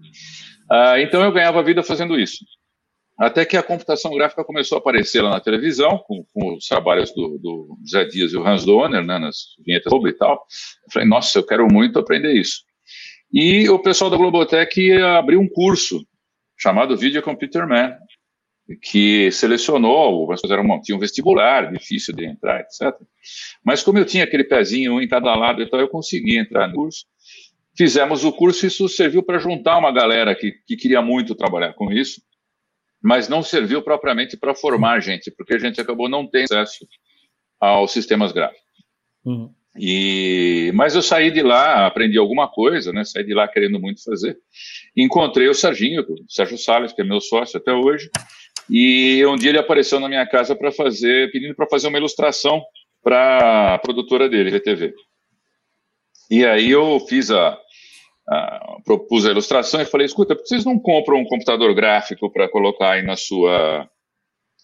Ah, 0.70 1.00
então 1.00 1.23
eu 1.23 1.32
ganhava 1.32 1.62
vida 1.62 1.82
fazendo 1.82 2.19
isso. 2.19 2.44
Até 3.19 3.46
que 3.46 3.56
a 3.56 3.62
computação 3.62 4.14
gráfica 4.14 4.44
começou 4.44 4.76
a 4.76 4.78
aparecer 4.78 5.23
lá 5.23 5.31
na 5.31 5.40
televisão, 5.40 5.99
com, 6.06 6.25
com 6.34 6.55
os 6.55 6.67
trabalhos 6.67 7.14
do, 7.14 7.38
do 7.38 7.78
Zé 7.90 8.05
Dias 8.05 8.32
e 8.32 8.37
o 8.37 8.46
Hans 8.46 8.64
Donner, 8.64 9.02
né, 9.02 9.19
nas 9.19 9.55
vinhetas 9.64 9.90
e 9.90 10.12
tal. 10.12 10.32
Eu 10.32 10.92
falei, 10.92 11.09
nossa, 11.09 11.38
eu 11.38 11.47
quero 11.47 11.66
muito 11.66 11.99
aprender 11.99 12.35
isso. 12.35 12.62
E 13.33 13.68
o 13.71 13.78
pessoal 13.78 14.11
da 14.11 14.18
Globotech 14.18 14.92
abriu 15.18 15.40
um 15.40 15.49
curso 15.49 16.06
chamado 16.59 16.97
Video 16.97 17.23
Computer 17.23 17.66
Man, 17.66 17.97
que 18.82 19.30
selecionou, 19.30 20.26
mas 20.26 20.40
fizeram, 20.40 20.80
tinha 20.82 20.96
um 20.96 21.00
vestibular 21.00 21.73
difícil 21.73 22.14
de 22.14 22.26
entrar, 22.26 22.61
etc. 22.61 22.94
Mas 23.64 23.82
como 23.82 23.99
eu 23.99 24.04
tinha 24.04 24.25
aquele 24.25 24.44
pezinho 24.44 25.00
em 25.00 25.08
cada 25.08 25.35
lado, 25.35 25.62
então 25.62 25.78
eu 25.78 25.88
consegui 25.88 26.38
entrar 26.38 26.68
no 26.68 26.75
curso. 26.75 27.04
Fizemos 27.76 28.25
o 28.25 28.32
curso 28.32 28.64
e 28.64 28.68
isso 28.68 28.88
serviu 28.88 29.23
para 29.23 29.38
juntar 29.38 29.78
uma 29.78 29.92
galera 29.92 30.35
que, 30.35 30.52
que 30.66 30.76
queria 30.76 31.02
muito 31.02 31.35
trabalhar 31.35 31.75
com 31.75 31.92
isso 31.92 32.20
mas 33.06 33.28
não 33.28 33.40
serviu 33.40 33.80
propriamente 33.82 34.37
para 34.37 34.52
formar 34.52 35.00
gente, 35.00 35.30
porque 35.30 35.54
a 35.54 35.58
gente 35.58 35.80
acabou 35.80 36.08
não 36.08 36.26
tendo 36.26 36.52
acesso 36.54 36.85
aos 37.61 37.92
sistemas 37.92 38.32
gráficos. 38.32 38.66
Uhum. 39.25 39.54
E, 39.78 40.73
mas 40.75 40.96
eu 40.96 41.02
saí 41.02 41.30
de 41.30 41.40
lá, 41.40 41.87
aprendi 41.87 42.18
alguma 42.18 42.49
coisa, 42.49 42.92
né? 42.92 43.04
Saí 43.04 43.25
de 43.25 43.32
lá 43.32 43.46
querendo 43.46 43.78
muito 43.78 44.02
fazer. 44.02 44.37
Encontrei 44.96 45.49
o 45.49 45.54
Serginho, 45.54 46.02
o 46.02 46.25
Sérgio 46.28 46.58
Salles, 46.58 46.92
que 46.92 47.02
é 47.02 47.04
meu 47.04 47.20
sócio 47.20 47.58
até 47.58 47.73
hoje, 47.73 48.11
e 48.68 49.25
um 49.26 49.37
dia 49.37 49.50
ele 49.50 49.58
apareceu 49.58 50.00
na 50.00 50.08
minha 50.08 50.26
casa 50.26 50.56
para 50.56 50.73
fazer, 50.73 51.30
pedindo 51.30 51.54
para 51.54 51.68
fazer 51.68 51.88
uma 51.88 51.99
ilustração 51.99 52.62
para 53.02 53.75
a 53.75 53.78
produtora 53.78 54.28
dele, 54.28 54.50
VTV. 54.50 54.92
E 56.30 56.44
aí 56.44 56.70
eu 56.73 56.99
fiz 57.00 57.30
a, 57.30 57.52
uh, 57.54 58.82
propus 58.85 59.26
a 59.26 59.30
ilustração 59.30 59.80
e 59.80 59.87
falei: 59.87 60.06
escuta, 60.06 60.35
por 60.35 60.42
que 60.42 60.49
vocês 60.49 60.64
não 60.64 60.78
compram 60.78 61.18
um 61.18 61.25
computador 61.25 61.73
gráfico 61.75 62.30
para 62.30 62.49
colocar 62.49 62.92
aí 62.92 63.02
na 63.02 63.16
sua 63.16 63.88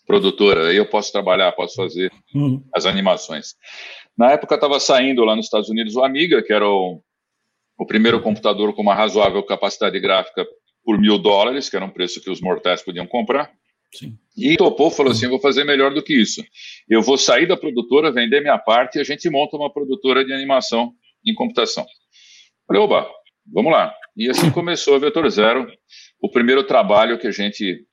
produtora? 0.06 0.68
Aí 0.68 0.76
eu 0.76 0.88
posso 0.88 1.12
trabalhar, 1.12 1.52
posso 1.52 1.76
fazer 1.76 2.11
uhum. 2.35 2.64
as 2.75 2.85
animações. 2.85 3.54
Na 4.18 4.32
época 4.32 4.56
estava 4.56 4.80
saindo 4.80 5.25
lá 5.25 5.37
nos 5.37 5.47
Estados 5.47 5.68
Unidos 5.68 5.94
o 5.94 6.02
Amiga, 6.02 6.42
que 6.42 6.52
era 6.52 6.68
o, 6.68 7.00
o 7.78 7.87
primeiro 7.87 8.21
computador 8.21 8.75
com 8.75 8.82
uma 8.82 8.94
razoável 8.94 9.42
capacidade 9.44 9.99
gráfica 10.00 10.44
por 10.85 10.99
mil 10.99 11.16
dólares, 11.16 11.68
que 11.68 11.76
era 11.76 11.85
um 11.85 11.90
preço 11.90 12.21
que 12.21 12.30
os 12.30 12.40
mortais 12.40 12.82
podiam 12.82 13.06
comprar. 13.06 13.52
Sim. 13.95 14.17
E 14.37 14.57
topou, 14.57 14.91
falou 14.91 15.13
assim: 15.13 15.29
vou 15.29 15.41
fazer 15.41 15.65
melhor 15.65 15.93
do 15.93 16.03
que 16.03 16.15
isso. 16.15 16.43
Eu 16.89 17.03
vou 17.03 17.19
sair 17.19 17.47
da 17.47 17.57
produtora, 17.57 18.13
vender 18.13 18.41
minha 18.41 18.59
parte 18.59 18.97
e 18.97 19.01
a 19.01 19.05
gente 19.05 19.29
monta 19.29 19.57
uma 19.57 19.73
produtora 19.73 20.25
de 20.25 20.33
animação 20.33 20.93
em 21.25 21.35
computação. 21.35 21.85
Falei, 22.67 22.83
oba, 22.83 23.09
Vamos 23.51 23.73
lá. 23.73 23.93
E 24.17 24.29
assim 24.29 24.51
começou 24.53 24.95
a 24.95 24.99
Vetor 24.99 25.29
Zero. 25.31 25.67
O 26.21 26.31
primeiro 26.31 26.63
trabalho 26.65 27.19
que 27.19 27.27
a 27.27 27.33
gente 27.33 27.87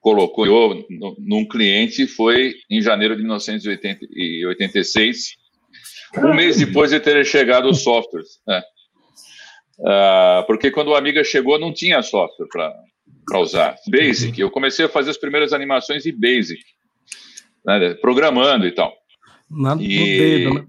colocou 0.00 0.74
no, 0.90 1.16
num 1.18 1.46
cliente 1.46 2.06
foi 2.06 2.54
em 2.68 2.82
janeiro 2.82 3.16
de 3.16 3.22
1986, 3.22 5.36
um 6.18 6.34
mês 6.34 6.58
depois 6.58 6.90
de 6.90 6.98
ter 6.98 7.24
chegado 7.24 7.70
os 7.70 7.82
softwares. 7.82 8.40
Né? 8.46 8.62
Uh, 9.78 10.44
porque 10.46 10.70
quando 10.70 10.88
o 10.88 10.94
Amiga 10.94 11.24
chegou, 11.24 11.58
não 11.58 11.72
tinha 11.72 12.02
software 12.02 12.48
para 12.50 12.74
usar. 13.34 13.76
Basic. 13.88 14.40
Eu 14.40 14.50
comecei 14.50 14.84
a 14.84 14.88
fazer 14.88 15.10
as 15.10 15.18
primeiras 15.18 15.52
animações 15.52 16.06
em 16.06 16.18
Basic. 16.18 16.62
né, 17.64 17.94
programando 17.94 18.66
e 18.66 18.72
tal. 18.72 18.92
Nada 19.50 19.82
e, 19.82 20.18
dedo, 20.18 20.54
né? 20.54 20.64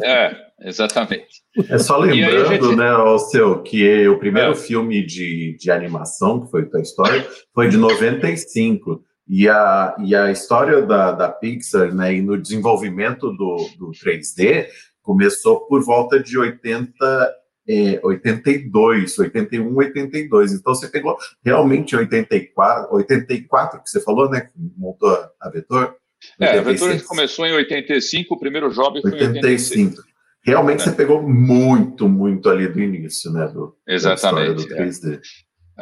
É, 0.02 0.36
exatamente. 0.68 1.42
É 1.68 1.78
só 1.78 1.98
lembrando, 1.98 2.48
gente... 2.48 2.76
né, 2.76 2.94
o 2.94 3.18
seu, 3.18 3.62
que 3.62 4.08
o 4.08 4.18
primeiro 4.18 4.52
é. 4.52 4.54
filme 4.54 5.04
de, 5.04 5.56
de 5.58 5.70
animação, 5.70 6.40
que 6.40 6.50
foi 6.50 6.64
Toy 6.64 6.80
Story, 6.82 7.24
foi 7.54 7.68
de 7.68 7.76
95. 7.76 9.04
E 9.28 9.48
a, 9.48 9.94
e 10.04 10.14
a 10.14 10.30
história 10.30 10.82
da, 10.82 11.12
da 11.12 11.28
Pixar, 11.28 11.94
né, 11.94 12.14
e 12.14 12.22
no 12.22 12.40
desenvolvimento 12.40 13.30
do, 13.32 13.56
do 13.78 13.90
3D, 13.92 14.66
começou 15.02 15.66
por 15.66 15.84
volta 15.84 16.18
de 16.18 16.38
80, 16.38 17.32
é, 17.72 18.00
82, 18.02 19.18
81, 19.18 19.74
82. 19.74 20.52
Então 20.52 20.74
você 20.74 20.88
pegou 20.88 21.16
realmente 21.44 21.96
84, 21.96 22.94
84 22.94 23.82
que 23.82 23.88
você 23.88 24.00
falou, 24.00 24.28
né? 24.28 24.42
Que 24.42 24.52
montou 24.76 25.08
a, 25.08 25.30
a 25.40 25.50
Vetor. 25.50 25.96
É, 26.38 26.58
a 26.58 26.62
Vetor 26.62 27.02
começou 27.04 27.46
em 27.46 27.52
85, 27.52 28.34
o 28.34 28.38
primeiro 28.38 28.70
job 28.70 29.00
foi 29.00 29.12
85. 29.12 29.34
em 29.34 29.40
85. 29.40 30.02
Realmente 30.44 30.80
é. 30.80 30.84
você 30.84 30.92
pegou 30.92 31.22
muito, 31.22 32.08
muito 32.08 32.50
ali 32.50 32.68
do 32.68 32.80
início, 32.80 33.32
né? 33.32 33.46
Do, 33.48 33.74
Exatamente. 33.86 34.66
Do 34.66 34.74
3D. 34.74 35.18
É. 35.18 35.20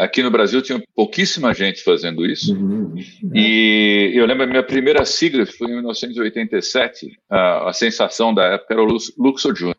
Aqui 0.05 0.23
no 0.23 0.31
Brasil 0.31 0.63
tinha 0.63 0.81
pouquíssima 0.95 1.53
gente 1.53 1.83
fazendo 1.83 2.25
isso. 2.25 2.55
Uhum, 2.55 2.95
uhum. 2.95 3.31
E 3.35 4.13
eu 4.15 4.25
lembro 4.25 4.45
a 4.45 4.47
minha 4.47 4.63
primeira 4.63 5.05
sigla 5.05 5.45
foi 5.45 5.67
em 5.67 5.75
1987. 5.75 7.19
A, 7.29 7.71
a 7.71 7.73
sensação 7.73 8.33
da 8.33 8.45
época 8.45 8.75
era 8.75 8.83
o 8.83 8.99
Luxor 9.19 9.53
Jr 9.53 9.75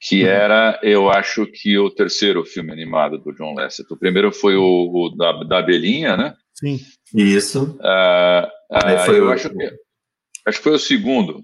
que 0.00 0.22
uhum. 0.22 0.28
era, 0.28 0.80
eu 0.82 1.10
acho 1.10 1.46
que 1.46 1.76
o 1.78 1.90
terceiro 1.90 2.44
filme 2.44 2.72
animado 2.72 3.18
do 3.18 3.32
John 3.32 3.54
Lasseter. 3.54 3.96
O 3.96 3.98
primeiro 3.98 4.32
foi 4.32 4.56
o, 4.56 4.62
o 4.62 5.16
da, 5.16 5.32
da 5.44 5.58
Abelhinha, 5.58 6.16
né? 6.16 6.34
Sim. 6.54 6.78
Isso. 7.14 7.78
Uh, 7.80 8.46
uh, 8.76 9.04
foi 9.04 9.18
eu 9.18 9.26
o... 9.26 9.30
acho 9.30 9.50
que 9.50 9.64
acho 10.46 10.58
que 10.58 10.64
foi 10.64 10.74
o 10.74 10.78
segundo. 10.78 11.42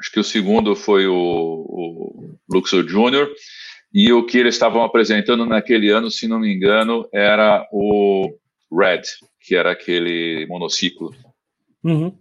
Acho 0.00 0.12
que 0.12 0.20
o 0.20 0.24
segundo 0.24 0.76
foi 0.76 1.06
o, 1.06 1.14
o 1.14 2.36
Luxor 2.50 2.84
Jr. 2.84 3.28
E 3.92 4.12
o 4.12 4.26
que 4.26 4.38
eles 4.38 4.54
estavam 4.54 4.82
apresentando 4.82 5.46
naquele 5.46 5.90
ano, 5.90 6.10
se 6.10 6.28
não 6.28 6.38
me 6.38 6.52
engano, 6.52 7.08
era 7.12 7.66
o 7.72 8.30
Red, 8.70 9.02
que 9.40 9.54
era 9.54 9.72
aquele 9.72 10.46
monociclo. 10.48 11.14
Uhum. 11.82 12.16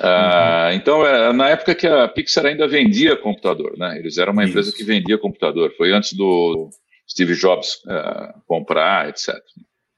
Ah, 0.00 0.70
então, 0.72 1.06
é, 1.06 1.32
na 1.32 1.48
época 1.48 1.74
que 1.74 1.86
a 1.86 2.08
Pixar 2.08 2.46
ainda 2.46 2.68
vendia 2.68 3.16
computador, 3.16 3.76
né? 3.78 3.98
Eles 3.98 4.18
eram 4.18 4.32
uma 4.32 4.42
Isso. 4.42 4.50
empresa 4.50 4.72
que 4.72 4.84
vendia 4.84 5.18
computador. 5.18 5.72
Foi 5.76 5.92
antes 5.92 6.12
do 6.12 6.70
Steve 7.08 7.34
Jobs 7.34 7.76
uh, 7.86 8.40
comprar, 8.46 9.08
etc. 9.08 9.34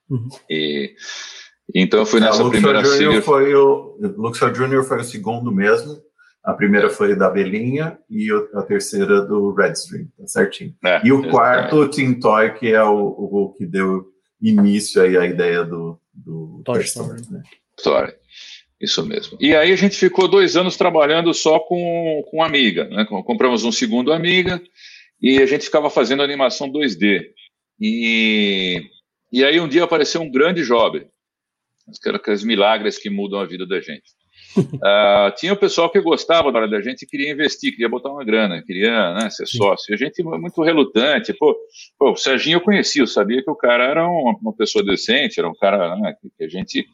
Uhum. 0.09 0.29
E 0.49 0.95
então 1.75 2.01
eu 2.01 2.07
fui 2.07 2.21
é, 2.21 2.25
nessa 2.25 2.43
é, 2.43 2.49
primeira 2.49 2.83
Junior 2.83 3.23
foi 3.23 3.55
o 3.55 3.99
Luxor 4.17 4.55
Junior 4.55 4.85
foi 4.85 5.01
o 5.01 5.05
segundo 5.05 5.53
mesmo. 5.53 6.01
A 6.45 6.55
primeira 6.55 6.89
foi 6.89 7.15
da 7.15 7.29
Belinha 7.29 7.99
e 8.09 8.29
a 8.55 8.63
terceira 8.63 9.21
do 9.21 9.53
Redstream, 9.53 10.07
tá 10.17 10.27
certinho. 10.27 10.75
É, 10.83 11.01
e 11.05 11.13
o 11.13 11.29
quarto, 11.29 11.77
o 11.77 11.89
Team 11.89 12.19
Toy, 12.19 12.55
que 12.55 12.73
é 12.73 12.83
o, 12.83 13.07
o, 13.07 13.53
que 13.53 13.67
deu 13.67 14.07
início 14.41 15.03
aí 15.03 15.17
à 15.19 15.27
ideia 15.27 15.63
do, 15.63 16.01
do 16.15 16.63
Toy 16.65 16.81
Story. 16.81 17.21
Né? 17.31 17.43
Story. 17.79 18.15
Isso 18.81 19.05
mesmo. 19.05 19.37
E 19.41 19.55
aí 19.57 19.73
a 19.73 19.77
gente 19.77 19.97
ficou 19.97 20.29
dois 20.29 20.57
anos 20.57 20.77
trabalhando 20.77 21.35
só 21.35 21.59
com, 21.59 22.25
com 22.31 22.43
Amiga. 22.43 22.85
Né? 22.85 23.05
Compramos 23.05 23.65
um 23.65 23.73
segundo 23.73 24.13
Amiga 24.13 24.63
e 25.21 25.39
a 25.39 25.47
gente 25.47 25.65
ficava 25.65 25.91
fazendo 25.91 26.23
animação 26.23 26.71
2D. 26.71 27.25
E, 27.81 28.81
e 29.33 29.45
aí 29.45 29.59
um 29.61 29.69
dia 29.69 29.83
apareceu 29.83 30.21
um 30.21 30.31
grande 30.31 30.63
job. 30.65 31.05
Aqueles 32.15 32.45
milagres 32.45 32.99
que 32.99 33.11
mudam 33.11 33.41
a 33.41 33.47
vida 33.47 33.67
da 33.67 33.81
gente. 33.81 34.17
Uh, 34.57 35.35
tinha 35.37 35.53
o 35.53 35.57
pessoal 35.57 35.91
que 35.91 36.01
gostava 36.01 36.53
da 36.53 36.59
hora 36.59 36.69
da 36.69 36.81
gente 36.81 37.03
e 37.03 37.07
queria 37.07 37.33
investir, 37.33 37.73
queria 37.73 37.89
botar 37.89 38.11
uma 38.11 38.25
grana, 38.25 38.63
queria 38.63 39.15
né, 39.15 39.31
ser 39.31 39.47
sócio. 39.47 39.91
E 39.91 39.95
a 39.95 39.97
gente 39.97 40.23
muito 40.23 40.63
relutante. 40.63 41.33
Pô, 41.33 41.57
pô, 41.99 42.13
o 42.13 42.17
Serginho 42.17 42.57
eu 42.57 42.61
conhecia, 42.61 43.03
eu 43.03 43.07
sabia 43.07 43.43
que 43.43 43.51
o 43.51 43.57
cara 43.57 43.85
era 43.85 44.07
uma, 44.07 44.37
uma 44.41 44.53
pessoa 44.55 44.85
decente, 44.85 45.41
era 45.41 45.49
um 45.49 45.55
cara 45.55 45.97
né, 45.97 46.15
que 46.37 46.45
a 46.45 46.49
gente 46.49 46.87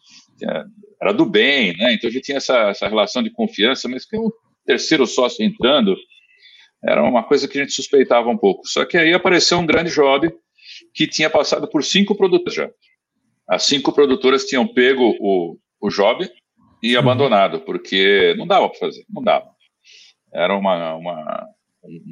era 1.00 1.12
do 1.12 1.26
bem, 1.26 1.76
né? 1.76 1.94
Então 1.94 2.08
a 2.08 2.12
gente 2.12 2.24
tinha 2.24 2.38
essa, 2.38 2.70
essa 2.70 2.88
relação 2.88 3.22
de 3.22 3.30
confiança, 3.30 3.88
mas 3.88 4.04
que 4.06 4.16
um 4.18 4.30
terceiro 4.64 5.06
sócio 5.06 5.44
entrando 5.44 5.96
era 6.82 7.02
uma 7.02 7.22
coisa 7.22 7.48
que 7.48 7.58
a 7.58 7.62
gente 7.62 7.72
suspeitava 7.72 8.28
um 8.28 8.36
pouco. 8.36 8.66
Só 8.66 8.84
que 8.84 8.96
aí 8.96 9.12
apareceu 9.12 9.58
um 9.58 9.66
grande 9.66 9.90
job 9.90 10.32
que 10.92 11.06
tinha 11.06 11.30
passado 11.30 11.68
por 11.68 11.82
cinco 11.82 12.14
produtoras 12.14 12.54
já. 12.54 12.70
As 13.48 13.64
cinco 13.64 13.92
produtoras 13.92 14.44
tinham 14.44 14.66
pego 14.66 15.14
o, 15.20 15.58
o 15.80 15.88
job 15.88 16.28
e 16.82 16.96
abandonado, 16.96 17.60
porque 17.60 18.34
não 18.36 18.46
dava 18.46 18.68
para 18.68 18.78
fazer, 18.78 19.04
não 19.08 19.22
dava. 19.22 19.46
Era 20.32 20.56
uma, 20.56 20.94
uma, 20.94 21.46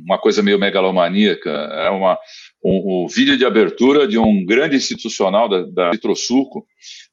uma 0.04 0.18
coisa 0.18 0.42
meio 0.42 0.58
megalomaníaca, 0.58 1.50
era 1.50 1.92
uma, 1.92 2.18
um, 2.62 3.04
um 3.04 3.08
vídeo 3.08 3.36
de 3.36 3.44
abertura 3.44 4.06
de 4.06 4.18
um 4.18 4.44
grande 4.44 4.76
institucional 4.76 5.48
da, 5.48 5.62
da 5.62 5.92
Citrosuco, 5.92 6.66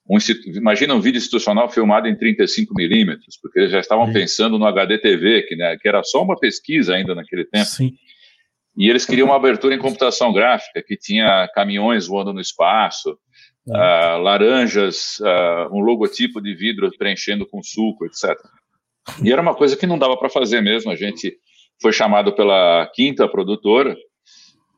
um, 0.08 0.18
imagina 0.56 0.94
um 0.94 1.02
vídeo 1.02 1.18
institucional 1.18 1.70
filmado 1.70 2.08
em 2.08 2.16
35 2.16 2.74
milímetros, 2.74 3.38
porque 3.42 3.60
eles 3.60 3.72
já 3.72 3.80
estavam 3.80 4.08
Sim. 4.08 4.14
pensando 4.14 4.58
no 4.58 4.66
HDTV, 4.66 5.44
que, 5.44 5.56
né, 5.56 5.78
que 5.78 5.88
era 5.88 6.04
só 6.04 6.24
uma 6.24 6.38
pesquisa 6.38 6.96
ainda 6.96 7.14
naquele 7.14 7.46
tempo. 7.46 7.66
Sim. 7.66 7.94
E 8.78 8.90
eles 8.90 9.06
queriam 9.06 9.28
uma 9.28 9.36
abertura 9.36 9.76
em 9.76 9.80
computação 9.80 10.32
gráfica, 10.32 10.82
que 10.82 10.96
tinha 10.96 11.50
caminhões 11.54 12.08
voando 12.08 12.32
no 12.32 12.40
espaço, 12.40 13.18
uh, 13.68 14.18
laranjas, 14.22 15.20
uh, 15.20 15.76
um 15.76 15.80
logotipo 15.80 16.42
de 16.42 16.56
vidro 16.56 16.90
preenchendo 16.98 17.46
com 17.46 17.62
suco, 17.62 18.06
etc. 18.06 18.38
E 19.24 19.32
era 19.32 19.42
uma 19.42 19.56
coisa 19.56 19.76
que 19.76 19.88
não 19.88 19.98
dava 19.98 20.16
para 20.18 20.30
fazer 20.30 20.62
mesmo. 20.62 20.92
A 20.92 20.96
gente 20.96 21.38
foi 21.82 21.92
chamado 21.92 22.34
pela 22.34 22.90
quinta 22.94 23.28
produtora, 23.28 23.98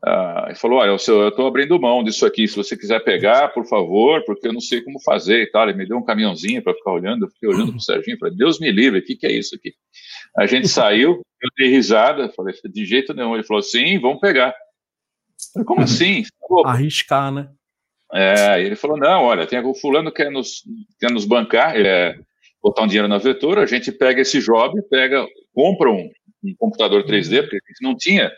Uh, 0.03 0.51
e 0.51 0.55
falou: 0.55 0.79
Olha, 0.79 0.89
eu 0.89 0.95
estou 0.95 1.45
abrindo 1.45 1.79
mão 1.79 2.03
disso 2.03 2.25
aqui. 2.25 2.47
Se 2.47 2.55
você 2.55 2.75
quiser 2.75 3.03
pegar, 3.03 3.49
por 3.49 3.67
favor, 3.67 4.23
porque 4.25 4.47
eu 4.47 4.53
não 4.53 4.59
sei 4.59 4.81
como 4.81 4.99
fazer 4.99 5.43
e 5.43 5.51
tal. 5.51 5.69
Ele 5.69 5.77
me 5.77 5.87
deu 5.87 5.97
um 5.97 6.03
caminhãozinho 6.03 6.61
para 6.63 6.73
ficar 6.73 6.91
olhando. 6.91 7.25
Eu 7.25 7.29
fiquei 7.29 7.47
olhando 7.47 7.69
para 7.69 7.77
o 7.77 7.81
Serginho. 7.81 8.17
Falei: 8.17 8.35
Deus 8.35 8.59
me 8.59 8.71
livre, 8.71 8.99
o 8.99 9.03
que, 9.03 9.15
que 9.15 9.27
é 9.27 9.31
isso 9.31 9.55
aqui? 9.55 9.73
A 10.35 10.47
gente 10.47 10.67
saiu, 10.69 11.21
eu 11.41 11.49
dei 11.55 11.69
risada. 11.69 12.29
Falei: 12.29 12.55
De 12.65 12.83
jeito 12.83 13.13
nenhum. 13.13 13.35
Ele 13.35 13.43
falou: 13.43 13.61
Sim, 13.61 13.99
vamos 13.99 14.19
pegar. 14.19 14.55
Falei, 15.53 15.65
como 15.65 15.81
assim? 15.85 16.23
Tá 16.23 16.71
Arriscar, 16.71 17.31
né? 17.31 17.49
É, 18.11 18.59
ele 18.59 18.75
falou: 18.75 18.97
Não, 18.97 19.25
olha, 19.25 19.45
tem 19.45 19.59
o 19.59 19.75
fulano 19.75 20.11
quer 20.11 20.31
nos, 20.31 20.63
quer 20.99 21.11
nos 21.11 21.25
bancar, 21.25 21.75
é, 21.77 22.17
botar 22.59 22.81
um 22.81 22.87
dinheiro 22.87 23.07
na 23.07 23.19
vetora. 23.19 23.61
A 23.61 23.67
gente 23.67 23.91
pega 23.91 24.21
esse 24.21 24.39
job, 24.39 24.81
pega, 24.89 25.27
compra 25.53 25.91
um, 25.91 26.09
um 26.43 26.55
computador 26.57 27.03
3D, 27.03 27.41
porque 27.41 27.57
a 27.57 27.69
gente 27.69 27.83
não 27.83 27.95
tinha 27.95 28.31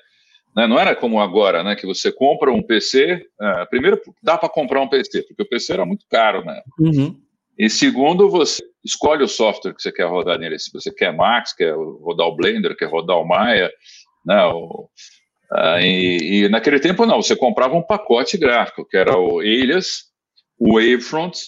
né? 0.56 0.68
Não 0.68 0.80
era 0.80 0.96
como 0.96 1.20
agora, 1.20 1.64
né? 1.64 1.76
Que 1.76 1.86
você 1.86 2.12
compra 2.12 2.52
um 2.52 2.62
PC. 2.62 3.26
É, 3.40 3.66
primeiro, 3.66 4.00
dá 4.22 4.38
para 4.38 4.50
comprar 4.50 4.82
um 4.82 4.88
PC, 4.88 5.24
porque 5.24 5.44
o 5.44 5.50
PC 5.50 5.74
era 5.74 5.86
muito 5.86 6.06
caro, 6.10 6.44
né? 6.46 6.62
Uhum. 6.80 7.20
E 7.58 7.70
segundo, 7.70 8.30
você 8.30 8.64
escolhe 8.84 9.24
o 9.24 9.28
software 9.28 9.74
que 9.74 9.82
você 9.82 9.92
quer 9.92 10.06
rodar 10.06 10.40
nele. 10.40 10.58
Se 10.60 10.72
você 10.72 10.92
quer 10.94 11.16
Max, 11.16 11.54
quer 11.54 11.74
rodar 11.76 12.28
o 12.28 12.36
Blender, 12.36 12.76
quer 12.76 12.90
rodar 12.90 13.18
o 13.18 13.28
Maya, 13.28 13.72
né? 14.26 14.46
O, 14.46 14.90
e, 15.82 16.46
e, 16.46 16.50
naquele 16.50 16.80
tempo 16.80 17.06
não, 17.06 17.22
você 17.22 17.36
comprava 17.36 17.76
um 17.76 17.84
pacote 17.84 18.38
gráfico, 18.38 18.88
que 18.88 18.98
era 18.98 19.16
o 19.20 19.40
Alias, 19.40 20.06
o 20.58 20.74
Wavefront, 20.74 21.40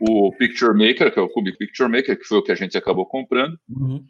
o 0.00 0.32
Picture 0.38 0.72
Maker, 0.72 1.12
que 1.12 1.18
é 1.18 1.22
o 1.22 1.28
Cube 1.28 1.56
Picture 1.58 1.90
Maker, 1.90 2.18
que 2.18 2.24
foi 2.24 2.38
o 2.38 2.42
que 2.42 2.50
a 2.50 2.54
gente 2.54 2.78
acabou 2.78 3.04
comprando. 3.04 3.58
Uhum 3.68 4.02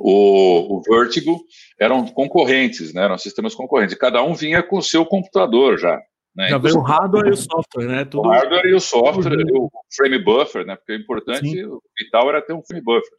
o, 0.00 0.78
o 0.78 0.82
Vertigo 0.82 1.38
eram 1.78 2.06
concorrentes, 2.06 2.94
né? 2.94 3.04
Eram 3.04 3.18
sistemas 3.18 3.54
concorrentes. 3.54 3.96
Cada 3.96 4.22
um 4.22 4.34
vinha 4.34 4.62
com 4.62 4.78
o 4.78 4.82
seu 4.82 5.04
computador 5.04 5.78
já. 5.78 6.00
Né? 6.34 6.48
Já 6.48 6.58
veio 6.58 6.76
o 6.76 6.82
hardware 6.82 7.28
e 7.28 7.32
o 7.32 7.36
software, 7.36 7.86
né? 7.86 8.04
Tudo... 8.04 8.26
O 8.26 8.30
hardware 8.30 8.66
e 8.66 8.74
o 8.74 8.80
software, 8.80 9.36
uhum. 9.36 9.64
o 9.64 9.70
frame 9.94 10.18
buffer, 10.18 10.64
né? 10.64 10.76
Porque 10.76 10.92
o 10.92 10.96
importante, 10.96 11.50
Sim. 11.50 11.64
o 11.64 11.82
vital 11.98 12.28
era 12.30 12.40
ter 12.40 12.54
um 12.54 12.62
frame 12.62 12.82
buffer. 12.82 13.10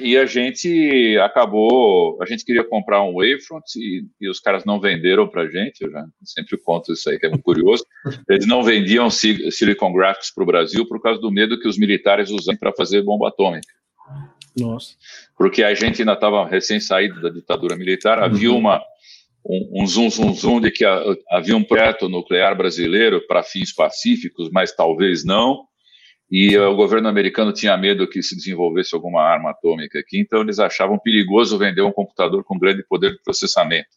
E 0.00 0.16
a 0.16 0.24
gente 0.24 1.18
acabou, 1.18 2.20
a 2.22 2.26
gente 2.26 2.44
queria 2.44 2.64
comprar 2.64 3.02
um 3.02 3.12
Wavefront 3.12 3.62
e, 3.76 4.06
e 4.18 4.28
os 4.28 4.40
caras 4.40 4.64
não 4.64 4.80
venderam 4.80 5.28
para 5.28 5.42
a 5.42 5.48
gente, 5.48 5.82
eu 5.82 5.90
já 5.90 6.04
sempre 6.24 6.56
conto 6.56 6.92
isso 6.92 7.08
aí, 7.10 7.18
que 7.18 7.26
é 7.26 7.28
muito 7.28 7.44
curioso. 7.44 7.84
Eles 8.28 8.46
não 8.46 8.62
vendiam 8.62 9.10
Silicon 9.10 9.92
Graphics 9.92 10.32
para 10.34 10.42
o 10.42 10.46
Brasil 10.46 10.88
por 10.88 11.00
causa 11.00 11.20
do 11.20 11.30
medo 11.30 11.60
que 11.60 11.68
os 11.68 11.78
militares 11.78 12.30
usam 12.30 12.56
para 12.56 12.72
fazer 12.72 13.02
bomba 13.02 13.28
atômica. 13.28 13.68
Nossa. 14.58 14.94
Porque 15.36 15.62
a 15.62 15.74
gente 15.74 16.02
ainda 16.02 16.14
estava 16.14 16.46
recém-saído 16.46 17.20
da 17.20 17.30
ditadura 17.30 17.76
militar, 17.76 18.18
uhum. 18.18 18.24
havia 18.24 18.52
uma, 18.52 18.82
um, 19.44 19.82
um 19.82 19.86
zoom, 19.86 20.10
zoom, 20.10 20.34
zoom 20.34 20.60
de 20.60 20.70
que 20.70 20.84
havia 21.30 21.56
um 21.56 21.64
projeto 21.64 22.08
nuclear 22.08 22.56
brasileiro 22.56 23.26
para 23.26 23.42
fins 23.42 23.72
pacíficos, 23.72 24.50
mas 24.50 24.72
talvez 24.74 25.24
não, 25.24 25.64
e 26.30 26.56
o 26.56 26.76
governo 26.76 27.08
americano 27.08 27.52
tinha 27.52 27.76
medo 27.76 28.08
que 28.08 28.22
se 28.22 28.36
desenvolvesse 28.36 28.94
alguma 28.94 29.20
arma 29.20 29.50
atômica 29.50 29.98
aqui, 29.98 30.20
então 30.20 30.42
eles 30.42 30.60
achavam 30.60 30.96
perigoso 30.96 31.58
vender 31.58 31.82
um 31.82 31.90
computador 31.90 32.44
com 32.44 32.56
grande 32.56 32.84
poder 32.84 33.12
de 33.12 33.22
processamento. 33.22 33.88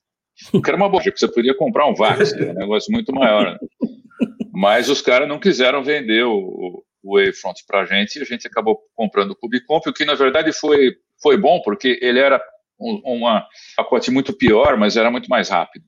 Que 0.52 0.68
era 0.68 0.76
uma 0.76 0.90
boa, 0.90 1.04
porque 1.04 1.18
você 1.18 1.28
podia 1.28 1.56
comprar 1.56 1.88
um 1.88 1.94
VAX, 1.94 2.34
que 2.34 2.42
é 2.42 2.52
um 2.52 2.56
negócio 2.56 2.92
muito 2.92 3.14
maior. 3.14 3.52
Né? 3.52 3.58
Mas 4.52 4.90
os 4.90 5.00
caras 5.00 5.28
não 5.28 5.40
quiseram 5.40 5.84
vender 5.84 6.24
o, 6.24 6.84
o 7.04 7.18
Wavefront 7.18 7.64
para 7.68 7.82
a 7.82 7.86
gente 7.86 8.18
e 8.18 8.22
a 8.22 8.26
gente 8.26 8.48
acabou 8.48 8.80
comprando 8.96 9.32
o 9.32 9.36
Cubicomp, 9.36 9.88
o 9.88 9.94
que 9.94 10.06
na 10.06 10.16
verdade 10.16 10.52
foi, 10.54 10.96
foi 11.22 11.38
bom, 11.38 11.62
porque 11.62 12.00
ele 12.02 12.20
era 12.20 12.42
um 12.80 13.02
uma 13.04 13.46
pacote 13.78 14.10
muito 14.10 14.34
pior, 14.34 14.78
mas 14.78 14.98
era 14.98 15.12
muito 15.12 15.30
mais 15.30 15.50
rápido. 15.50 15.86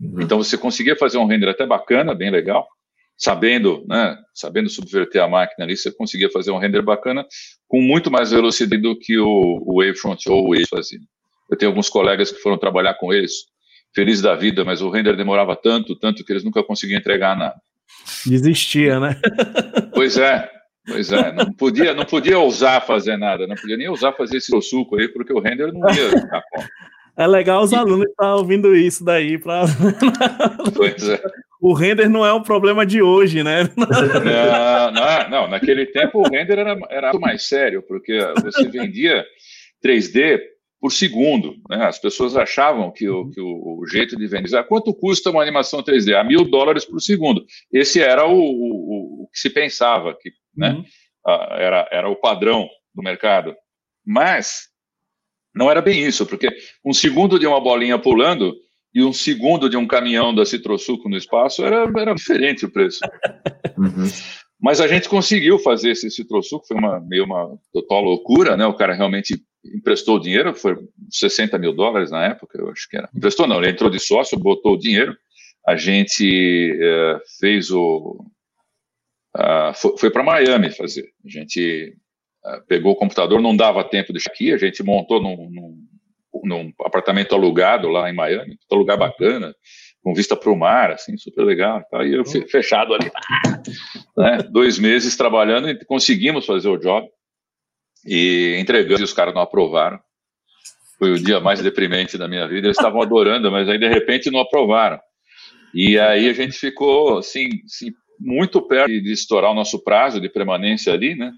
Uhum. 0.00 0.20
Então 0.20 0.38
você 0.38 0.58
conseguia 0.58 0.96
fazer 0.96 1.18
um 1.18 1.26
render 1.26 1.48
até 1.48 1.64
bacana, 1.64 2.14
bem 2.14 2.30
legal, 2.30 2.66
sabendo, 3.16 3.84
né, 3.88 4.16
sabendo 4.34 4.68
subverter 4.68 5.22
a 5.22 5.28
máquina 5.28 5.64
ali, 5.64 5.76
você 5.76 5.92
conseguia 5.92 6.30
fazer 6.30 6.50
um 6.50 6.58
render 6.58 6.82
bacana 6.82 7.24
com 7.68 7.80
muito 7.80 8.10
mais 8.10 8.30
velocidade 8.32 8.82
do 8.82 8.98
que 8.98 9.18
o, 9.18 9.62
o 9.64 9.78
Wavefront 9.78 10.28
ou 10.28 10.44
o 10.44 10.48
Wave 10.50 10.66
fazia. 10.66 10.98
Eu 11.50 11.56
tenho 11.56 11.70
alguns 11.70 11.88
colegas 11.88 12.32
que 12.32 12.40
foram 12.40 12.58
trabalhar 12.58 12.94
com 12.94 13.12
eles, 13.12 13.32
felizes 13.94 14.22
da 14.22 14.34
vida, 14.34 14.64
mas 14.64 14.82
o 14.82 14.90
render 14.90 15.16
demorava 15.16 15.54
tanto, 15.54 15.94
tanto 15.94 16.24
que 16.24 16.32
eles 16.32 16.44
nunca 16.44 16.64
conseguiam 16.64 16.98
entregar 16.98 17.36
nada. 17.36 17.60
Desistia, 18.26 19.00
né? 19.00 19.20
pois 19.94 20.16
é, 20.16 20.48
pois 20.86 21.12
é. 21.12 21.32
Não 21.32 21.52
podia, 21.52 21.94
não 21.94 22.04
podia 22.04 22.38
ousar 22.38 22.84
fazer 22.86 23.16
nada, 23.16 23.46
não 23.46 23.56
podia 23.56 23.76
nem 23.76 23.88
ousar 23.88 24.16
fazer 24.16 24.38
esse 24.38 24.60
suco 24.62 24.96
aí, 24.96 25.08
porque 25.08 25.32
o 25.32 25.40
render 25.40 25.72
não 25.72 25.88
ia 25.90 26.10
dar 26.10 26.42
conta. 26.50 26.68
É 27.16 27.26
legal 27.26 27.62
os 27.62 27.72
alunos 27.74 28.08
estar 28.08 28.36
ouvindo 28.36 28.74
isso 28.74 29.04
daí. 29.04 29.36
Pra... 29.38 29.64
Pois 30.74 31.08
é. 31.08 31.20
O 31.60 31.74
render 31.74 32.08
não 32.08 32.26
é 32.26 32.32
um 32.32 32.42
problema 32.42 32.84
de 32.84 33.02
hoje, 33.02 33.44
né? 33.44 33.68
Não, 33.76 34.90
não, 34.90 35.30
não. 35.30 35.48
naquele 35.48 35.86
tempo 35.86 36.18
o 36.20 36.28
render 36.28 36.58
era, 36.58 36.76
era 36.90 37.12
mais 37.18 37.46
sério, 37.46 37.82
porque 37.82 38.18
você 38.42 38.66
vendia 38.68 39.24
3D 39.84 40.40
por 40.82 40.92
segundo. 40.92 41.54
Né? 41.70 41.84
As 41.84 42.00
pessoas 42.00 42.36
achavam 42.36 42.90
que 42.90 43.08
o, 43.08 43.30
que 43.30 43.40
o, 43.40 43.86
jeito 43.88 44.16
de 44.16 44.26
vender. 44.26 44.56
Ah, 44.56 44.64
quanto 44.64 44.92
custa 44.92 45.30
uma 45.30 45.40
animação 45.40 45.80
3D? 45.80 46.12
A 46.12 46.24
mil 46.24 46.44
dólares 46.44 46.84
por 46.84 47.00
segundo. 47.00 47.46
Esse 47.72 48.00
era 48.00 48.26
o, 48.26 48.36
o, 48.36 49.22
o 49.22 49.28
que 49.32 49.38
se 49.38 49.48
pensava, 49.48 50.12
que 50.20 50.32
né? 50.56 50.72
Uhum. 50.72 50.84
Ah, 51.24 51.56
era, 51.56 51.88
era 51.92 52.08
o 52.10 52.16
padrão 52.16 52.68
do 52.92 53.00
mercado. 53.00 53.54
Mas 54.04 54.70
não 55.54 55.70
era 55.70 55.80
bem 55.80 56.04
isso, 56.04 56.26
porque 56.26 56.48
um 56.84 56.92
segundo 56.92 57.38
de 57.38 57.46
uma 57.46 57.60
bolinha 57.60 57.96
pulando 57.96 58.52
e 58.92 59.04
um 59.04 59.12
segundo 59.12 59.70
de 59.70 59.76
um 59.76 59.86
caminhão 59.86 60.34
da 60.34 60.44
Citrosuco 60.44 61.08
no 61.08 61.16
espaço 61.16 61.64
era, 61.64 61.88
era 61.96 62.12
diferente 62.12 62.66
o 62.66 62.70
preço. 62.70 62.98
Uhum. 63.78 64.06
Mas 64.60 64.80
a 64.80 64.86
gente 64.86 65.08
conseguiu 65.08 65.58
fazer 65.58 65.90
esse 65.90 66.10
Citrosuco, 66.10 66.66
foi 66.66 66.76
uma, 66.76 67.00
meio 67.00 67.24
uma 67.24 67.58
total 67.72 68.02
loucura, 68.02 68.56
né? 68.56 68.64
O 68.66 68.74
cara 68.74 68.94
realmente 68.94 69.42
emprestou 69.64 70.16
o 70.16 70.20
dinheiro, 70.20 70.54
foi 70.54 70.76
60 71.10 71.58
mil 71.58 71.72
dólares 71.72 72.10
na 72.10 72.24
época, 72.24 72.58
eu 72.58 72.70
acho 72.70 72.88
que 72.88 72.96
era. 72.96 73.08
Emprestou 73.14 73.46
não, 73.46 73.58
ele 73.58 73.70
entrou 73.70 73.90
de 73.90 73.98
sócio, 73.98 74.38
botou 74.38 74.74
o 74.74 74.78
dinheiro, 74.78 75.16
a 75.66 75.76
gente 75.76 76.76
é, 76.80 77.18
fez 77.38 77.70
o... 77.70 78.24
Uh, 79.34 79.72
foi, 79.74 79.96
foi 79.96 80.10
para 80.10 80.22
Miami 80.22 80.70
fazer. 80.70 81.08
A 81.24 81.28
gente 81.28 81.96
uh, 82.44 82.66
pegou 82.66 82.92
o 82.92 82.96
computador, 82.96 83.40
não 83.40 83.56
dava 83.56 83.82
tempo 83.82 84.12
de 84.12 84.18
aqui, 84.28 84.52
a 84.52 84.58
gente 84.58 84.82
montou 84.82 85.22
num, 85.22 85.48
num, 85.48 85.88
num 86.44 86.72
apartamento 86.84 87.34
alugado 87.34 87.88
lá 87.88 88.10
em 88.10 88.14
Miami, 88.14 88.58
um 88.70 88.76
lugar 88.76 88.98
bacana, 88.98 89.54
com 90.02 90.12
vista 90.12 90.36
para 90.36 90.50
o 90.50 90.56
mar, 90.56 90.90
assim, 90.90 91.16
super 91.16 91.44
legal. 91.44 91.82
Tá? 91.90 92.04
E 92.04 92.12
eu 92.12 92.24
fechado 92.24 92.92
ali, 92.92 93.10
né? 94.18 94.38
dois 94.50 94.78
meses 94.78 95.16
trabalhando 95.16 95.70
e 95.70 95.84
conseguimos 95.84 96.44
fazer 96.44 96.68
o 96.68 96.76
job 96.76 97.08
e 98.04 98.56
entregamos 98.60 99.00
e 99.00 99.04
os 99.04 99.12
caras 99.12 99.34
não 99.34 99.42
aprovaram. 99.42 99.98
Foi 100.98 101.12
o 101.12 101.18
dia 101.18 101.40
mais 101.40 101.60
deprimente 101.60 102.16
da 102.16 102.28
minha 102.28 102.46
vida. 102.46 102.66
Eles 102.66 102.76
estavam 102.76 103.02
adorando, 103.02 103.50
mas 103.50 103.68
aí 103.68 103.78
de 103.78 103.88
repente 103.88 104.30
não 104.30 104.40
aprovaram. 104.40 105.00
E 105.74 105.98
aí 105.98 106.28
a 106.28 106.32
gente 106.32 106.52
ficou 106.52 107.18
assim, 107.18 107.48
assim 107.64 107.92
muito 108.20 108.60
perto 108.62 108.88
de 108.88 109.12
estourar 109.12 109.50
o 109.50 109.54
nosso 109.54 109.82
prazo 109.82 110.20
de 110.20 110.28
permanência 110.28 110.92
ali, 110.92 111.14
né? 111.16 111.32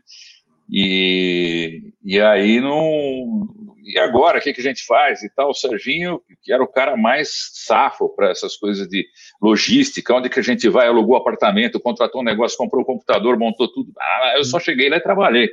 E, 0.71 1.93
e 2.05 2.21
aí 2.21 2.61
não. 2.61 3.47
E 3.85 3.99
agora, 3.99 4.39
o 4.39 4.41
que, 4.41 4.53
que 4.53 4.61
a 4.61 4.65
gente 4.65 4.85
faz 4.87 5.23
e 5.23 5.29
tal? 5.35 5.51
O 5.51 5.55
Serginho, 5.55 6.21
que 6.43 6.53
era 6.53 6.63
o 6.63 6.69
cara 6.69 6.97
mais 6.97 7.51
safo 7.53 8.09
para 8.15 8.31
essas 8.31 8.57
coisas 8.57 8.89
de 8.89 9.07
logística, 9.43 10.15
onde 10.15 10.31
que 10.31 10.41
a 10.41 10.43
gente 10.43 10.69
vai, 10.71 10.87
alugou 10.89 11.17
apartamento, 11.17 11.79
contratou 11.79 12.23
um 12.23 12.25
negócio, 12.25 12.57
comprou 12.57 12.83
um 12.83 12.87
computador, 12.87 13.39
montou 13.39 13.71
tudo. 13.71 13.93
Ah, 13.99 14.35
eu 14.37 14.45
só 14.45 14.59
cheguei 14.59 14.89
lá 14.89 14.97
e 14.97 15.03
trabalhei. 15.03 15.51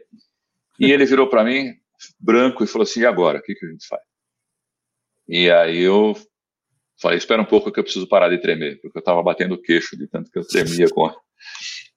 E 0.82 0.91
ele 0.91 1.06
virou 1.06 1.28
para 1.28 1.44
mim, 1.44 1.76
branco, 2.20 2.63
e 2.63 2.67
falou 2.67 2.84
assim: 2.84 3.02
e 3.02 3.06
agora? 3.06 3.38
O 3.38 3.41
que, 3.44 3.54
que 3.54 3.65
a 3.65 3.70
gente 3.70 3.86
faz? 3.88 4.02
E 5.30 5.50
aí 5.52 5.80
eu 5.80 6.17
falei: 7.00 7.20
espera 7.20 7.39
um 7.39 7.46
pouco 7.46 7.72
que 7.72 7.80
eu 7.80 7.84
preciso 7.84 8.08
parar 8.08 8.30
de 8.30 8.39
tremer, 8.39 8.82
porque 8.82 8.98
eu 8.98 9.02
estava 9.02 9.22
batendo 9.22 9.54
o 9.54 9.62
queixo 9.62 9.96
de 9.96 10.08
tanto 10.08 10.32
que 10.32 10.39
eu 10.39 10.48
tremia 10.48 10.89
com 10.89 11.13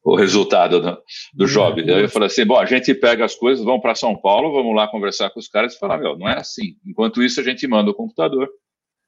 o 0.04 0.14
resultado 0.14 0.82
do, 0.82 1.02
do 1.32 1.46
job. 1.46 1.80
Aí 1.80 2.02
eu 2.02 2.10
falei 2.10 2.26
assim: 2.26 2.44
bom, 2.44 2.58
a 2.58 2.66
gente 2.66 2.94
pega 2.94 3.24
as 3.24 3.34
coisas, 3.34 3.64
vamos 3.64 3.80
para 3.80 3.94
São 3.94 4.14
Paulo, 4.14 4.52
vamos 4.52 4.76
lá 4.76 4.86
conversar 4.86 5.30
com 5.30 5.40
os 5.40 5.48
caras 5.48 5.74
e 5.74 5.78
falar: 5.78 5.96
meu, 5.96 6.18
não 6.18 6.28
é 6.28 6.36
assim. 6.38 6.76
Enquanto 6.84 7.22
isso, 7.22 7.40
a 7.40 7.42
gente 7.42 7.66
manda 7.66 7.90
o 7.90 7.94
computador 7.94 8.50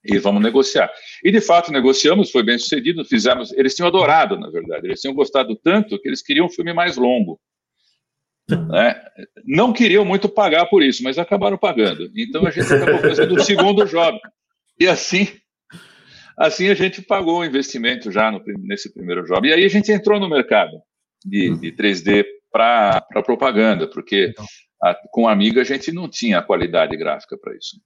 e 0.03 0.17
vamos 0.19 0.43
negociar. 0.43 0.91
E 1.23 1.31
de 1.31 1.41
fato 1.43 1.71
negociamos, 1.71 2.31
foi 2.31 2.43
bem 2.43 2.59
sucedido, 2.59 3.05
fizemos. 3.05 3.53
Eles 3.53 3.75
tinham 3.75 3.89
adorado, 3.89 4.39
na 4.39 4.49
verdade, 4.49 4.87
eles 4.87 5.03
tinham 5.03 5.15
gostado 5.15 5.55
tanto 5.55 6.01
que 6.01 6.09
eles 6.09 6.23
queriam 6.23 6.47
um 6.47 6.51
filme 6.51 6.73
mais 6.73 6.97
longo. 6.97 7.39
Né? 8.49 8.95
Não 9.45 9.73
queriam 9.73 10.05
muito 10.05 10.29
pagar 10.29 10.67
por 10.67 10.83
isso, 10.83 11.03
mas 11.03 11.19
acabaram 11.19 11.59
pagando. 11.59 12.11
Então 12.17 12.47
a 12.47 12.51
gente 12.51 12.73
acabou 12.73 12.99
fazendo 12.99 13.35
o 13.35 13.43
segundo 13.43 13.85
job. 13.85 14.19
E 14.79 14.87
assim, 14.87 15.29
assim 16.39 16.69
a 16.69 16.75
gente 16.75 17.03
pagou 17.03 17.41
o 17.41 17.45
investimento 17.45 18.11
já 18.11 18.31
no, 18.31 18.43
nesse 18.59 18.93
primeiro 18.93 19.25
job. 19.25 19.49
E 19.49 19.53
aí 19.53 19.65
a 19.65 19.69
gente 19.69 19.91
entrou 19.91 20.21
no 20.21 20.29
mercado 20.29 20.81
de, 21.25 21.57
de 21.59 21.73
3D 21.73 22.25
para 22.53 23.03
propaganda, 23.25 23.89
porque 23.89 24.33
a, 24.83 24.95
com 25.11 25.27
a 25.27 25.33
Amiga 25.33 25.61
a 25.61 25.65
gente 25.65 25.91
não 25.91 26.09
tinha 26.09 26.39
a 26.39 26.43
qualidade 26.43 26.97
gráfica 26.97 27.37
para 27.37 27.55
isso. 27.57 27.81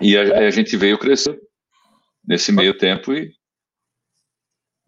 E 0.00 0.16
a, 0.16 0.46
a 0.46 0.50
gente 0.50 0.76
veio 0.76 0.98
crescer 0.98 1.38
nesse 2.26 2.52
meio 2.52 2.76
tempo 2.76 3.12
e 3.12 3.32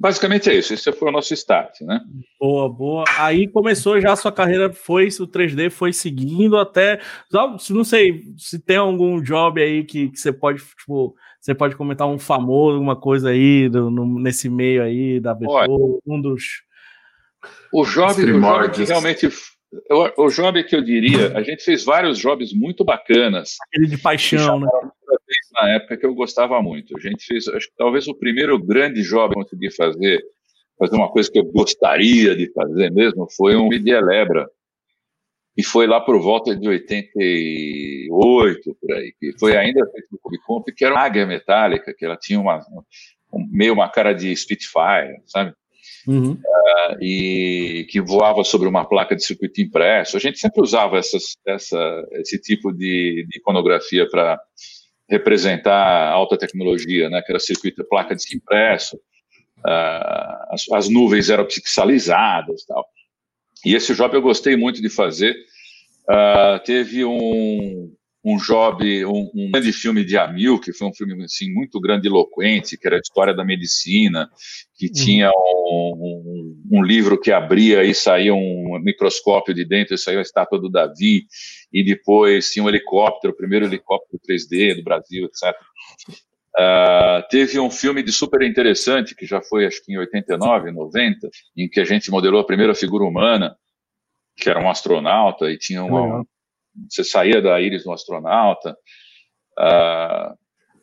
Basicamente 0.02 0.50
é 0.50 0.54
isso, 0.56 0.74
esse 0.74 0.90
foi 0.90 1.10
o 1.10 1.12
nosso 1.12 1.32
start, 1.32 1.82
né? 1.82 2.00
Boa, 2.40 2.68
boa. 2.68 3.04
Aí 3.18 3.46
começou 3.46 4.00
já 4.00 4.10
a 4.10 4.16
sua 4.16 4.32
carreira, 4.32 4.72
foi 4.72 5.06
o 5.06 5.28
3D 5.28 5.70
foi 5.70 5.92
seguindo 5.92 6.58
até, 6.58 7.00
não 7.30 7.84
sei 7.84 8.24
se 8.36 8.58
tem 8.58 8.78
algum 8.78 9.22
job 9.22 9.62
aí 9.62 9.84
que, 9.84 10.08
que 10.08 10.18
você 10.18 10.32
pode, 10.32 10.60
tipo, 10.76 11.14
você 11.40 11.54
pode 11.54 11.76
comentar 11.76 12.08
um 12.08 12.18
famoso, 12.18 12.74
alguma 12.74 12.96
coisa 12.96 13.30
aí 13.30 13.68
do, 13.68 13.92
no, 13.92 14.18
nesse 14.18 14.48
meio 14.48 14.82
aí 14.82 15.20
da 15.20 15.34
Beto, 15.34 16.02
um 16.04 16.20
dos 16.20 16.42
o 17.72 17.84
job, 17.84 18.24
o 18.24 18.40
job 18.40 18.70
que 18.72 18.82
realmente 18.82 19.28
o, 19.90 20.26
o 20.26 20.28
job 20.28 20.62
que 20.64 20.76
eu 20.76 20.82
diria, 20.82 21.36
a 21.36 21.42
gente 21.42 21.62
fez 21.62 21.84
vários 21.84 22.18
jobs 22.18 22.52
muito 22.52 22.84
bacanas. 22.84 23.56
Aquele 23.68 23.86
de 23.86 23.98
paixão, 23.98 24.60
né? 24.60 24.68
Na 25.54 25.70
época 25.70 25.96
que 25.96 26.04
eu 26.04 26.14
gostava 26.14 26.60
muito. 26.60 26.94
A 26.96 27.00
gente 27.00 27.24
fez, 27.24 27.48
acho 27.48 27.68
que 27.68 27.76
talvez 27.76 28.06
o 28.06 28.14
primeiro 28.14 28.58
grande 28.58 29.02
job 29.02 29.32
que 29.32 29.40
eu 29.40 29.44
consegui 29.44 29.70
fazer, 29.70 30.22
fazer 30.78 30.96
uma 30.96 31.10
coisa 31.10 31.30
que 31.30 31.38
eu 31.38 31.44
gostaria 31.44 32.36
de 32.36 32.52
fazer 32.52 32.90
mesmo, 32.90 33.26
foi 33.34 33.56
um 33.56 33.68
de 33.68 33.90
Elebra. 33.90 34.48
E 35.56 35.62
foi 35.62 35.86
lá 35.86 36.00
por 36.00 36.18
volta 36.18 36.56
de 36.56 36.66
88, 36.66 38.76
por 38.80 38.92
aí. 38.92 39.12
Que 39.18 39.38
foi 39.38 39.56
ainda 39.56 39.86
feito 39.90 40.08
no 40.10 40.18
Cubicomp, 40.18 40.64
que 40.74 40.84
era 40.84 40.94
uma 40.94 41.02
águia 41.02 41.26
metálica, 41.26 41.94
que 41.94 42.04
ela 42.04 42.16
tinha 42.16 42.40
uma, 42.40 42.60
meio 43.50 43.74
uma 43.74 43.90
cara 43.90 44.14
de 44.14 44.34
Spitfire, 44.34 45.20
sabe? 45.26 45.54
Uhum. 46.06 46.32
uh, 46.32 47.02
e 47.02 47.86
que 47.90 48.00
voava 48.00 48.44
sobre 48.44 48.68
uma 48.68 48.84
placa 48.84 49.14
de 49.14 49.24
circuito 49.24 49.60
impresso. 49.60 50.16
A 50.16 50.20
gente 50.20 50.38
sempre 50.38 50.62
usava 50.62 50.98
essas, 50.98 51.36
essa, 51.46 52.06
esse 52.12 52.40
tipo 52.40 52.72
de, 52.72 53.26
de 53.28 53.38
iconografia 53.38 54.08
para 54.08 54.40
representar 55.08 56.10
alta 56.10 56.38
tecnologia, 56.38 57.10
né, 57.10 57.22
que 57.22 57.30
era 57.30 57.38
circuito, 57.38 57.84
placa 57.84 58.14
de 58.14 58.36
impresso, 58.36 58.96
uh, 58.96 60.52
as, 60.52 60.70
as, 60.72 60.88
nuvens 60.88 61.28
eram 61.28 61.44
pixelizadas 61.44 62.64
tal. 62.64 62.84
E 63.64 63.74
esse 63.74 63.94
job 63.94 64.14
eu 64.14 64.22
gostei 64.22 64.56
muito 64.56 64.80
de 64.80 64.88
fazer. 64.88 65.36
Uh, 66.08 66.58
teve 66.64 67.04
um, 67.04 67.92
um 68.24 68.36
job, 68.36 69.04
um, 69.04 69.30
um, 69.34 69.50
grande 69.50 69.72
filme 69.72 70.04
de 70.04 70.16
Amil, 70.16 70.60
que 70.60 70.72
foi 70.72 70.88
um 70.88 70.94
filme 70.94 71.24
assim, 71.24 71.52
muito 71.52 71.80
grandiloquente, 71.80 72.76
que 72.76 72.86
era 72.86 72.96
a 72.96 73.00
história 73.00 73.34
da 73.34 73.44
medicina, 73.44 74.30
que 74.76 74.86
uhum. 74.86 74.92
tinha 74.92 75.30
um, 75.30 76.54
um, 76.70 76.78
um, 76.78 76.82
livro 76.84 77.20
que 77.20 77.32
abria 77.32 77.82
e 77.82 77.92
saía 77.92 78.32
um 78.32 78.78
microscópio 78.80 79.52
de 79.52 79.64
dentro, 79.64 79.94
e 79.94 79.98
saía 79.98 80.20
a 80.20 80.22
estátua 80.22 80.60
do 80.60 80.70
Davi, 80.70 81.26
e 81.72 81.84
depois 81.84 82.52
tinha 82.52 82.64
um 82.64 82.68
helicóptero, 82.68 83.32
o 83.32 83.36
primeiro 83.36 83.66
helicóptero 83.66 84.20
3D 84.28 84.76
do 84.76 84.84
Brasil, 84.84 85.24
etc. 85.24 85.52
Uh, 86.54 86.58
ah, 86.58 87.26
teve 87.30 87.58
um 87.58 87.70
filme 87.70 88.02
de 88.02 88.12
super 88.12 88.42
interessante, 88.42 89.16
que 89.16 89.26
já 89.26 89.40
foi 89.40 89.66
acho 89.66 89.82
que 89.84 89.92
em 89.92 89.98
89, 89.98 90.70
90, 90.70 91.28
em 91.56 91.68
que 91.68 91.80
a 91.80 91.84
gente 91.84 92.10
modelou 92.10 92.40
a 92.40 92.46
primeira 92.46 92.74
figura 92.74 93.04
humana, 93.04 93.56
que 94.36 94.48
era 94.48 94.60
um 94.60 94.70
astronauta, 94.70 95.50
e 95.50 95.58
tinha 95.58 95.82
uma, 95.82 96.24
você 96.88 97.04
saía 97.04 97.40
da 97.40 97.60
íris 97.60 97.84
do 97.84 97.92
astronauta. 97.92 98.76
Uh, 99.58 100.34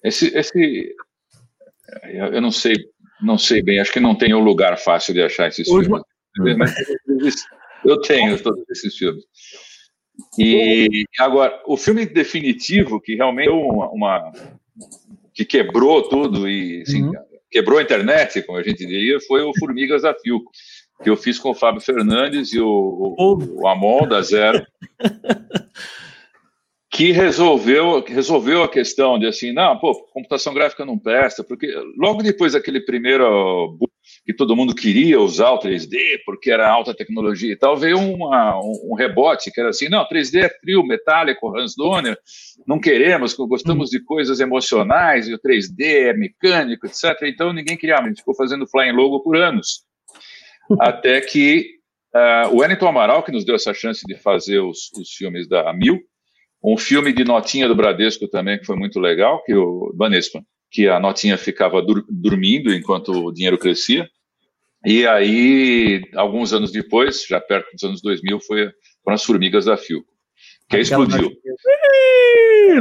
esse, 0.04 0.36
esse, 0.38 0.95
eu 2.04 2.41
não 2.41 2.52
sei, 2.52 2.75
não 3.21 3.38
sei 3.38 3.62
bem. 3.62 3.80
Acho 3.80 3.91
que 3.91 3.99
não 3.99 4.15
tem 4.15 4.34
um 4.34 4.43
lugar 4.43 4.78
fácil 4.78 5.13
de 5.13 5.21
achar 5.21 5.47
esses 5.47 5.67
Hoje, 5.67 5.88
filmes. 5.88 6.04
Mas, 6.58 7.36
Eu 7.86 7.99
tenho 8.02 8.41
todos 8.41 8.63
esses 8.69 8.95
filmes. 8.95 9.23
E 10.38 11.06
agora, 11.17 11.62
o 11.65 11.78
filme 11.78 12.06
definitivo, 12.06 12.99
que 12.99 13.15
realmente 13.15 13.49
uma, 13.49 13.89
uma 13.89 14.32
que 15.34 15.45
quebrou 15.45 16.08
tudo 16.10 16.49
e 16.49 16.82
assim, 16.82 17.04
uhum. 17.04 17.13
quebrou 17.49 17.80
a 17.80 17.82
internet, 17.82 18.41
como 18.43 18.58
a 18.58 18.63
gente 18.63 18.86
diria, 18.86 19.19
foi 19.21 19.41
o 19.41 19.54
Formigas 19.58 20.02
da 20.02 20.13
Filco, 20.13 20.52
que 21.01 21.09
eu 21.09 21.15
fiz 21.15 21.39
com 21.39 21.51
o 21.51 21.55
Fábio 21.55 21.81
Fernandes 21.81 22.53
e 22.53 22.59
o, 22.59 22.67
o, 22.67 23.62
o 23.62 23.67
Amon 23.67 24.07
da 24.07 24.21
Zero. 24.21 24.65
que 26.91 27.12
resolveu, 27.12 28.03
resolveu 28.05 28.63
a 28.63 28.67
questão 28.67 29.17
de 29.17 29.25
assim, 29.25 29.53
não, 29.53 29.77
pô, 29.77 29.93
computação 30.12 30.53
gráfica 30.53 30.83
não 30.83 30.99
presta, 30.99 31.43
porque 31.43 31.71
logo 31.95 32.21
depois 32.23 32.53
daquele 32.53 32.81
primeiro 32.81 33.77
que 34.25 34.33
todo 34.33 34.55
mundo 34.55 34.75
queria 34.75 35.17
usar 35.19 35.51
o 35.51 35.59
3D, 35.59 35.95
porque 36.25 36.51
era 36.51 36.69
alta 36.69 36.93
tecnologia 36.93 37.53
e 37.53 37.55
tal, 37.55 37.77
veio 37.77 37.97
uma, 37.97 38.59
um, 38.59 38.91
um, 38.91 38.95
rebote 38.95 39.49
que 39.49 39.62
era 39.62 39.69
assim, 39.69 39.88
não, 39.88 40.05
3D 40.09 40.43
é 40.43 40.49
frio, 40.49 40.83
metálico, 40.83 41.55
Hans 41.57 41.75
Donner, 41.75 42.17
não 42.67 42.79
queremos, 42.79 43.33
gostamos 43.33 43.89
de 43.89 44.03
coisas 44.03 44.39
emocionais, 44.39 45.27
e 45.27 45.33
o 45.33 45.39
3D 45.39 45.81
é 45.81 46.13
mecânico, 46.13 46.85
etc. 46.85 47.15
Então 47.23 47.53
ninguém 47.53 47.77
queria, 47.77 47.97
a 47.97 48.07
gente 48.07 48.17
ficou 48.17 48.35
fazendo 48.35 48.67
Flying 48.67 48.91
Logo 48.91 49.21
por 49.21 49.38
anos, 49.38 49.85
até 50.79 51.21
que 51.21 51.65
uh, 52.15 52.53
o 52.53 52.58
Wellington 52.58 52.88
Amaral, 52.88 53.23
que 53.23 53.32
nos 53.32 53.45
deu 53.45 53.55
essa 53.55 53.73
chance 53.73 54.01
de 54.05 54.15
fazer 54.15 54.60
os, 54.60 54.91
os 54.97 55.12
filmes 55.12 55.47
da 55.47 55.71
Mil, 55.73 55.99
um 56.63 56.77
filme 56.77 57.13
de 57.13 57.23
notinha 57.23 57.67
do 57.67 57.75
Bradesco 57.75 58.27
também, 58.27 58.60
que 58.60 58.65
foi 58.65 58.75
muito 58.75 58.99
legal, 58.99 59.41
que 59.43 59.53
o 59.53 59.93
Banespa, 59.95 60.43
que 60.69 60.88
a 60.88 60.99
notinha 60.99 61.38
ficava 61.38 61.82
dur 61.82 62.05
dormindo 62.10 62.73
enquanto 62.73 63.12
o 63.12 63.32
dinheiro 63.32 63.58
crescia. 63.58 64.08
E 64.86 65.05
aí, 65.08 66.01
alguns 66.15 66.53
anos 66.53 66.71
depois, 66.71 67.25
já 67.25 67.39
perto 67.39 67.71
dos 67.73 67.84
anos 67.84 68.01
2000, 68.01 68.39
foi, 68.41 68.69
foram 69.03 69.15
as 69.15 69.23
formigas 69.23 69.65
da 69.65 69.77
Fio, 69.77 70.03
que 70.69 70.75
aí 70.75 70.82
explodiu. 70.82 71.32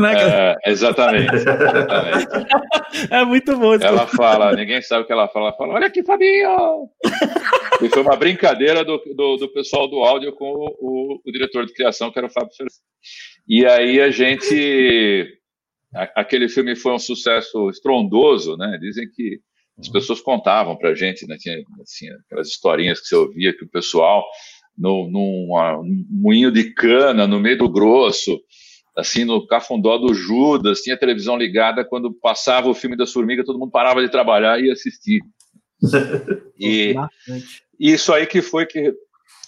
Né? 0.00 0.14
É, 0.14 0.70
exatamente, 0.70 1.34
exatamente. 1.34 2.28
É 3.10 3.24
muito 3.24 3.56
bom. 3.56 3.74
Ela 3.74 4.06
fala, 4.06 4.54
ninguém 4.54 4.80
sabe 4.82 5.02
o 5.02 5.06
que 5.06 5.12
ela 5.12 5.28
fala. 5.28 5.48
Ela 5.48 5.56
fala, 5.56 5.74
olha 5.74 5.86
aqui, 5.86 6.04
Fabinho! 6.04 6.88
e 7.82 7.88
foi 7.88 8.02
uma 8.02 8.16
brincadeira 8.16 8.84
do, 8.84 8.98
do, 9.14 9.36
do 9.36 9.48
pessoal 9.52 9.88
do 9.88 9.98
áudio 10.02 10.32
com 10.32 10.46
o, 10.46 10.76
o, 10.80 11.20
o, 11.24 11.32
diretor 11.32 11.66
de 11.66 11.72
criação, 11.72 12.10
que 12.10 12.18
era 12.18 12.26
o 12.26 12.30
Fábio 12.30 12.54
Fernandes. 12.54 12.80
E 13.48 13.66
aí 13.66 14.00
a 14.00 14.10
gente. 14.10 15.34
Aquele 16.14 16.50
filme 16.50 16.76
foi 16.76 16.92
um 16.92 16.98
sucesso 16.98 17.70
estrondoso, 17.70 18.56
né? 18.56 18.78
Dizem 18.78 19.08
que 19.10 19.40
as 19.78 19.88
pessoas 19.88 20.20
contavam 20.20 20.76
para 20.76 20.90
a 20.90 20.94
gente, 20.94 21.26
né? 21.26 21.36
Tinha 21.38 21.56
assim, 21.80 22.08
aquelas 22.26 22.48
historinhas 22.48 23.00
que 23.00 23.06
você 23.06 23.16
ouvia 23.16 23.56
que 23.56 23.64
o 23.64 23.70
pessoal, 23.70 24.22
no, 24.76 25.08
num, 25.10 25.48
num 25.82 26.04
moinho 26.10 26.52
de 26.52 26.74
cana, 26.74 27.26
no 27.26 27.40
meio 27.40 27.56
do 27.56 27.70
grosso, 27.70 28.38
assim, 28.96 29.24
no 29.24 29.46
cafundó 29.46 29.96
do 29.98 30.12
Judas, 30.12 30.80
tinha 30.80 30.96
televisão 30.96 31.36
ligada, 31.36 31.84
quando 31.84 32.12
passava 32.12 32.68
o 32.68 32.74
filme 32.74 32.96
da 32.96 33.06
Formiga, 33.06 33.44
todo 33.44 33.58
mundo 33.58 33.70
parava 33.70 34.00
de 34.02 34.10
trabalhar 34.10 34.60
e 34.60 34.66
ia 34.66 34.72
assistir. 34.72 35.20
e 36.58 36.94
isso 37.78 38.12
aí 38.12 38.26
que 38.26 38.42
foi 38.42 38.66
que 38.66 38.92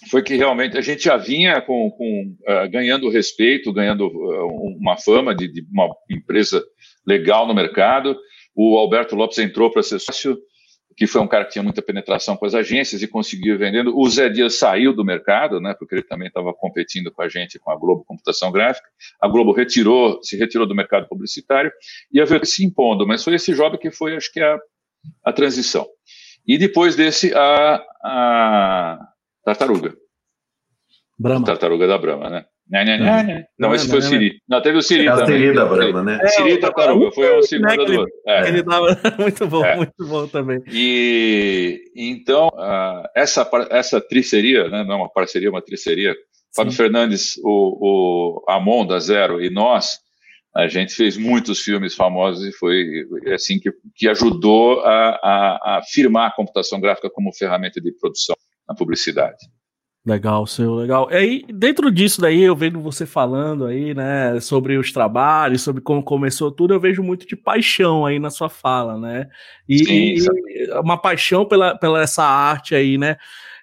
foi 0.09 0.23
que 0.23 0.35
realmente 0.35 0.77
a 0.77 0.81
gente 0.81 1.03
já 1.03 1.17
vinha 1.17 1.61
com, 1.61 1.91
com 1.91 2.35
uh, 2.41 2.69
ganhando 2.71 3.09
respeito, 3.09 3.73
ganhando 3.73 4.07
uh, 4.07 4.77
uma 4.79 4.97
fama 4.97 5.35
de, 5.35 5.47
de, 5.47 5.63
uma 5.71 5.89
empresa 6.09 6.63
legal 7.05 7.47
no 7.47 7.53
mercado. 7.53 8.17
O 8.55 8.77
Alberto 8.77 9.15
Lopes 9.15 9.37
entrou 9.37 9.71
para 9.71 9.83
ser 9.83 9.99
sócio, 9.99 10.37
que 11.01 11.07
foi 11.07 11.19
um 11.19 11.27
cara 11.27 11.45
que 11.45 11.53
tinha 11.53 11.63
muita 11.63 11.81
penetração 11.81 12.37
com 12.37 12.45
as 12.45 12.53
agências 12.53 13.01
e 13.01 13.07
conseguiu 13.07 13.57
vendendo. 13.57 13.97
O 13.97 14.07
Zé 14.07 14.29
Dias 14.29 14.53
saiu 14.53 14.93
do 14.93 15.03
mercado, 15.03 15.59
né, 15.59 15.73
porque 15.73 15.95
ele 15.95 16.03
também 16.03 16.27
estava 16.27 16.53
competindo 16.53 17.11
com 17.11 17.23
a 17.23 17.27
gente, 17.27 17.57
com 17.57 17.71
a 17.71 17.75
Globo 17.75 18.05
Computação 18.05 18.51
Gráfica. 18.51 18.87
A 19.19 19.27
Globo 19.27 19.51
retirou, 19.51 20.21
se 20.21 20.37
retirou 20.37 20.67
do 20.67 20.75
mercado 20.75 21.07
publicitário 21.07 21.71
e 22.11 22.21
a 22.21 22.25
ver 22.25 22.45
se 22.45 22.63
impondo. 22.63 23.07
Mas 23.07 23.23
foi 23.23 23.33
esse 23.33 23.51
job 23.51 23.79
que 23.79 23.89
foi, 23.89 24.15
acho 24.15 24.31
que, 24.31 24.39
a, 24.41 24.59
a 25.25 25.33
transição. 25.33 25.87
E 26.45 26.55
depois 26.55 26.95
desse, 26.95 27.33
a, 27.33 27.83
a 28.03 28.99
Tartaruga. 29.43 29.95
Brahma. 31.17 31.47
Tartaruga 31.47 31.87
da 31.87 31.97
Brahma, 31.97 32.29
né? 32.29 32.45
Não, 32.69 32.85
não, 32.85 32.97
não, 32.97 33.23
não. 33.23 33.43
não 33.59 33.75
esse 33.75 33.89
foi 33.89 33.99
o 33.99 34.01
Siri. 34.01 34.41
Não, 34.47 34.61
teve 34.61 34.77
o 34.77 34.81
Siri 34.81 35.07
é 35.07 35.11
também. 35.11 35.39
Siri 35.39 35.53
da 35.53 35.65
Brahma, 35.65 36.03
né? 36.03 36.19
É, 36.21 36.27
Siri 36.27 36.57
Tartaruga, 36.57 37.11
foi 37.11 37.37
o 37.37 37.43
segundo 37.43 37.85
do 37.85 37.99
outro. 37.99 38.13
É. 38.25 38.47
Ele 38.47 38.63
dava 38.63 38.97
muito 39.19 39.47
bom, 39.47 39.65
é. 39.65 39.75
muito 39.75 40.07
bom 40.07 40.27
também. 40.27 40.63
E 40.71 41.81
então, 41.95 42.47
uh, 42.47 43.03
essa, 43.15 43.49
essa 43.69 43.99
triceria, 43.99 44.69
né, 44.69 44.85
não 44.85 44.93
é 44.93 44.97
uma 44.97 45.09
parceria, 45.09 45.49
uma 45.49 45.61
triceria, 45.61 46.15
Fábio 46.55 46.73
Fernandes, 46.73 47.37
o, 47.43 48.41
o 48.45 48.45
Amon 48.49 48.85
da 48.85 48.99
Zero 48.99 49.41
e 49.41 49.49
nós, 49.49 49.99
a 50.55 50.67
gente 50.67 50.93
fez 50.93 51.17
muitos 51.17 51.59
filmes 51.59 51.95
famosos 51.95 52.45
e 52.45 52.51
foi 52.51 53.05
assim 53.33 53.57
que, 53.59 53.71
que 53.95 54.07
ajudou 54.09 54.81
a, 54.81 55.09
a, 55.21 55.77
a 55.77 55.81
firmar 55.83 56.27
a 56.27 56.35
computação 56.35 56.79
gráfica 56.79 57.09
como 57.09 57.33
ferramenta 57.33 57.79
de 57.79 57.91
produção 57.93 58.35
na 58.67 58.75
publicidade. 58.75 59.37
Legal, 60.03 60.47
seu, 60.47 60.73
legal. 60.73 61.07
E 61.11 61.15
aí, 61.15 61.45
dentro 61.53 61.91
disso 61.91 62.19
daí, 62.19 62.41
eu 62.41 62.55
vendo 62.55 62.81
você 62.81 63.05
falando 63.05 63.65
aí, 63.67 63.93
né, 63.93 64.39
sobre 64.39 64.75
os 64.75 64.91
trabalhos, 64.91 65.61
sobre 65.61 65.79
como 65.79 66.01
começou 66.01 66.51
tudo, 66.51 66.73
eu 66.73 66.79
vejo 66.79 67.03
muito 67.03 67.27
de 67.27 67.35
paixão 67.35 68.03
aí 68.03 68.17
na 68.17 68.31
sua 68.31 68.49
fala, 68.49 68.97
né? 68.97 69.27
E, 69.69 69.85
Sim, 69.85 70.15
e 70.15 70.71
uma 70.79 70.97
paixão 70.99 71.45
pela, 71.45 71.77
pela 71.77 72.01
essa 72.01 72.23
arte 72.23 72.73
aí, 72.73 72.97
né? 72.97 73.15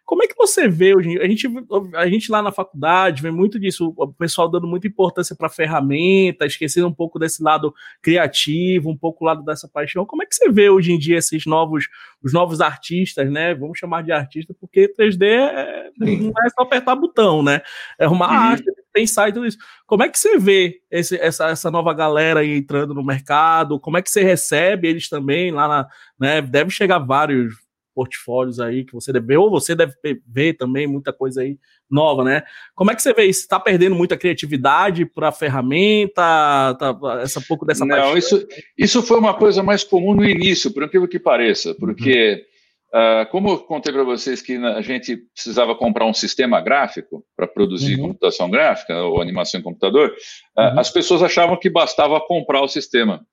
Como 0.09 0.23
é 0.23 0.27
que 0.27 0.35
você 0.35 0.66
vê 0.66 0.97
hoje? 0.97 1.21
A 1.21 1.29
gente, 1.29 1.47
a 1.94 2.09
gente 2.09 2.33
lá 2.33 2.40
na 2.40 2.51
faculdade 2.51 3.21
vê 3.21 3.31
muito 3.31 3.61
disso, 3.61 3.92
o 3.94 4.11
pessoal 4.11 4.49
dando 4.49 4.66
muita 4.66 4.87
importância 4.87 5.37
para 5.37 5.51
ferramenta, 5.51 6.47
esquecendo 6.47 6.88
um 6.88 6.94
pouco 6.94 7.18
desse 7.18 7.42
lado 7.42 7.75
criativo, 8.01 8.88
um 8.88 8.97
pouco 8.97 9.23
o 9.23 9.27
lado 9.27 9.44
dessa 9.44 9.68
paixão. 9.68 10.07
Como 10.07 10.23
é 10.23 10.27
que 10.27 10.35
você 10.35 10.51
vê 10.51 10.71
hoje 10.71 10.92
em 10.92 10.99
dia 10.99 11.18
esses 11.18 11.44
novos, 11.44 11.88
os 12.23 12.33
novos 12.33 12.62
artistas, 12.62 13.31
né? 13.31 13.55
Vamos 13.55 13.79
chamar 13.79 14.03
de 14.03 14.11
artista, 14.11 14.57
porque 14.59 14.90
3D 14.99 15.27
é, 15.27 15.90
não 15.99 16.33
é 16.42 16.49
só 16.55 16.62
apertar 16.62 16.97
botão, 16.97 17.42
né? 17.42 17.61
É 17.99 18.09
uma 18.09 18.29
uhum. 18.29 18.33
arte, 18.33 18.64
pensar 18.90 19.29
e 19.29 19.33
tudo 19.35 19.44
isso. 19.44 19.59
Como 19.87 20.05
é 20.05 20.09
que 20.09 20.18
você 20.18 20.38
vê 20.38 20.81
esse, 20.90 21.16
essa, 21.16 21.49
essa 21.49 21.71
nova 21.71 21.92
galera 21.92 22.40
aí 22.40 22.57
entrando 22.57 22.94
no 22.94 23.05
mercado? 23.05 23.79
Como 23.79 23.99
é 23.99 24.03
que 24.03 24.11
você 24.11 24.23
recebe 24.23 24.88
eles 24.88 25.07
também 25.07 25.51
lá 25.51 25.68
na. 25.68 25.88
Né? 26.18 26.40
Deve 26.40 26.71
chegar 26.71 26.99
vários 26.99 27.68
portfólios 27.99 28.61
aí 28.61 28.85
que 28.85 28.95
você 28.95 29.13
deve 29.13 29.27
ver, 29.27 29.39
ou 29.39 29.51
você 29.51 29.75
deve 29.75 29.93
ver 30.25 30.55
também 30.55 30.87
muita 30.87 31.13
coisa 31.13 31.43
aí 31.43 31.59
nova, 31.91 32.23
né? 32.23 32.45
Como 32.77 32.93
é 32.93 32.95
que 32.95 33.03
você 33.03 33.13
vê 33.13 33.25
isso? 33.25 33.41
Está 33.41 33.59
perdendo 33.59 33.97
muita 33.97 34.17
criatividade 34.17 35.05
para 35.05 35.31
a 35.31 35.33
ferramenta? 35.33 36.23
Tá, 36.79 36.97
essa 37.21 37.41
pouco 37.41 37.67
dessa 37.67 37.85
Não, 37.85 38.17
isso, 38.17 38.47
isso 38.79 39.03
foi 39.03 39.19
uma 39.19 39.35
coisa 39.35 39.65
mais 39.65 39.83
comum 39.83 40.15
no 40.15 40.25
início, 40.25 40.73
por 40.73 40.85
incrível 40.85 41.09
que 41.09 41.19
pareça, 41.19 41.75
porque 41.75 42.47
uhum. 42.95 43.01
uh, 43.01 43.27
como 43.33 43.51
eu 43.51 43.59
contei 43.59 43.93
para 43.93 44.05
vocês 44.05 44.41
que 44.41 44.55
a 44.55 44.81
gente 44.81 45.17
precisava 45.35 45.75
comprar 45.75 46.07
um 46.07 46.15
sistema 46.15 46.61
gráfico 46.61 47.25
para 47.37 47.49
produzir 47.49 47.97
uhum. 47.97 48.09
computação 48.09 48.49
gráfica 48.49 48.95
ou 48.95 49.21
animação 49.21 49.59
em 49.59 49.65
computador, 49.65 50.11
uh, 50.57 50.61
uhum. 50.61 50.79
as 50.79 50.89
pessoas 50.89 51.21
achavam 51.21 51.59
que 51.59 51.69
bastava 51.69 52.21
comprar 52.21 52.63
o 52.63 52.69
sistema. 52.69 53.27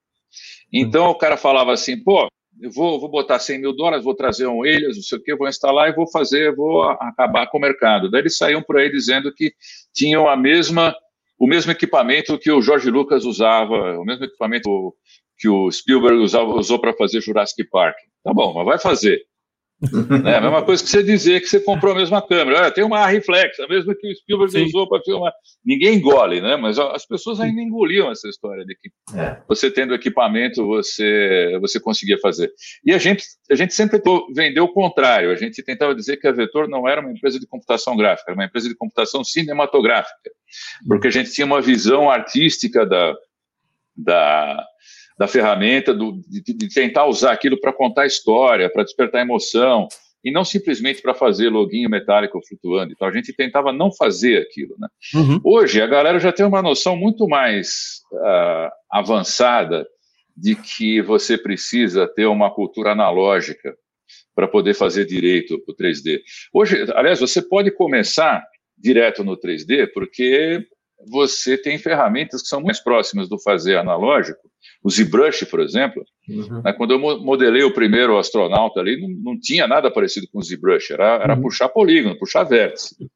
Então 0.74 1.06
uhum. 1.06 1.12
o 1.12 1.18
cara 1.20 1.38
falava 1.38 1.72
assim, 1.72 2.04
pô, 2.04 2.28
eu 2.62 2.72
vou, 2.72 3.00
vou 3.00 3.10
botar 3.10 3.40
100 3.40 3.60
mil 3.60 3.76
dólares, 3.76 4.04
vou 4.04 4.16
trazer 4.16 4.48
um 4.48 4.66
Elias, 4.66 4.96
não 4.96 5.04
sei 5.04 5.18
o 5.18 5.22
que, 5.22 5.36
vou 5.36 5.48
instalar 5.48 5.90
e 5.90 5.96
vou 5.96 6.10
fazer, 6.10 6.56
vou 6.56 6.84
acabar 6.84 7.48
com 7.48 7.58
o 7.58 7.62
mercado. 7.62 8.10
Daí 8.10 8.22
eles 8.22 8.38
saíam 8.38 8.62
por 8.62 8.78
aí 8.78 8.90
dizendo 8.90 9.34
que 9.34 9.54
tinham 9.94 10.28
a 10.28 10.38
mesma, 10.38 10.96
o 11.38 11.48
mesmo 11.48 11.72
equipamento 11.72 12.38
que 12.38 12.52
o 12.52 12.62
Jorge 12.62 12.90
Lucas 12.90 13.26
usava, 13.26 13.98
o 13.98 14.06
mesmo 14.06 14.26
equipamento 14.26 14.94
que 15.38 15.50
o 15.50 15.70
Spielberg 15.72 16.18
usava, 16.18 16.50
usou 16.54 16.80
para 16.80 16.94
fazer 16.94 17.22
Jurassic 17.22 17.70
Park. 17.70 17.96
Tá 18.24 18.34
bom, 18.34 18.54
mas 18.54 18.66
vai 18.66 18.80
fazer 18.80 19.22
né? 20.24 20.38
A 20.38 20.42
mesma 20.42 20.64
coisa 20.64 20.84
que 20.84 20.90
você 20.90 21.04
dizer 21.04 21.42
que 21.42 21.48
você 21.48 21.60
comprou 21.60 21.94
a 21.94 21.98
mesma 21.98 22.22
câmera. 22.22 22.60
Olha, 22.60 22.72
tem 22.72 22.84
uma 22.84 23.06
reflex, 23.08 23.60
a 23.60 23.68
mesma 23.68 23.94
que 23.94 24.08
o 24.08 24.16
Spielberg 24.16 24.52
Sim. 24.52 24.66
usou 24.66 24.88
para 24.88 25.02
filmar. 25.04 25.34
Ninguém 25.66 25.96
engole, 25.96 26.42
né? 26.42 26.56
Mas 26.56 26.80
as 26.80 27.06
pessoas 27.06 27.40
ainda 27.40 27.62
engoliam 27.62 28.10
essa 28.10 28.28
história 28.28 28.66
de 28.66 28.76
que 28.76 28.90
é. 29.18 29.42
você 29.48 29.70
tendo 29.70 29.94
equipamento, 29.94 30.66
você, 30.66 31.58
você 31.60 31.80
conseguia 31.80 32.18
fazer. 32.20 32.52
E 32.86 32.94
a 32.94 32.98
gente, 32.98 33.26
a 33.52 33.56
gente 33.56 33.74
sempre 33.74 34.02
vendeu 34.34 34.64
o 34.64 34.74
contrário. 34.74 35.32
A 35.32 35.36
gente 35.36 35.62
tentava 35.64 35.94
dizer 35.94 36.18
que 36.18 36.28
a 36.28 36.32
Vetor 36.32 36.68
não 36.70 36.88
era 36.88 37.02
uma 37.02 37.12
empresa 37.12 37.40
de 37.40 37.48
computação 37.48 37.98
gráfica, 37.98 38.32
era 38.32 38.40
uma 38.40 38.46
empresa 38.46 38.70
de 38.70 38.76
computação 38.76 39.24
cinematográfica. 39.24 40.32
Porque 40.88 41.08
a 41.08 41.12
gente 41.12 41.32
tinha 41.32 41.46
uma 41.46 41.62
visão 41.62 42.10
artística 42.10 42.86
da, 42.86 43.14
da 43.96 44.66
da 45.18 45.28
ferramenta, 45.28 45.94
do, 45.94 46.20
de, 46.28 46.42
de 46.42 46.74
tentar 46.74 47.06
usar 47.06 47.32
aquilo 47.32 47.60
para 47.60 47.74
contar 47.74 48.06
história, 48.06 48.70
para 48.70 48.84
despertar 48.84 49.22
emoção, 49.22 49.88
e 50.26 50.32
não 50.32 50.44
simplesmente 50.44 51.04
para 51.04 51.14
fazer 51.14 51.50
loginho 51.50 51.90
metálico 51.90 52.42
flutuando. 52.48 52.92
Então 52.92 53.08
a 53.08 53.12
gente 53.12 53.32
tentava 53.32 53.72
não 53.72 53.92
fazer 53.92 54.42
aquilo. 54.42 54.76
Né? 54.80 54.88
Uhum. 55.14 55.40
Hoje 55.44 55.80
a 55.80 55.88
galera 55.88 56.20
já 56.20 56.32
tem 56.32 56.44
uma 56.44 56.64
noção 56.64 56.98
muito 56.98 57.28
mais 57.28 58.02
uh, 58.12 58.72
avançada 58.92 59.88
de 60.36 60.56
que 60.56 61.00
você 61.02 61.38
precisa 61.38 62.08
ter 62.08 62.26
uma 62.26 62.52
cultura 62.52 62.92
analógica 62.92 63.78
para 64.34 64.48
poder 64.48 64.74
fazer 64.74 65.06
direito 65.06 65.64
o 65.68 65.76
3D. 65.76 66.20
Hoje, 66.52 66.92
aliás, 66.94 67.20
você 67.20 67.42
pode 67.42 67.72
começar 67.72 68.44
direto 68.78 69.24
no 69.24 69.38
3D, 69.38 69.90
porque 69.94 70.66
você 71.08 71.58
tem 71.58 71.78
ferramentas 71.78 72.42
que 72.42 72.48
são 72.48 72.62
mais 72.62 72.80
próximas 72.80 73.30
do 73.30 73.40
fazer 73.40 73.78
analógico. 73.78 74.50
O 74.84 74.90
ZBrush, 74.90 75.46
por 75.46 75.60
exemplo, 75.60 76.04
uhum. 76.30 76.62
né, 76.62 76.74
quando 76.74 76.92
eu 76.92 77.00
modelei 77.00 77.64
o 77.64 77.74
primeiro 77.74 78.18
astronauta 78.18 78.80
ali, 78.80 79.00
não, 79.02 79.34
não 79.34 79.40
tinha 79.40 79.68
nada 79.68 79.90
parecido 79.92 80.28
com 80.32 80.40
o 80.40 80.44
ZBrush, 80.44 80.92
era, 80.92 81.16
era 81.24 81.36
uhum. 81.36 81.42
puxar 81.42 81.70
polígono, 81.70 82.18
puxar 82.18 82.44
vértice. 82.44 82.96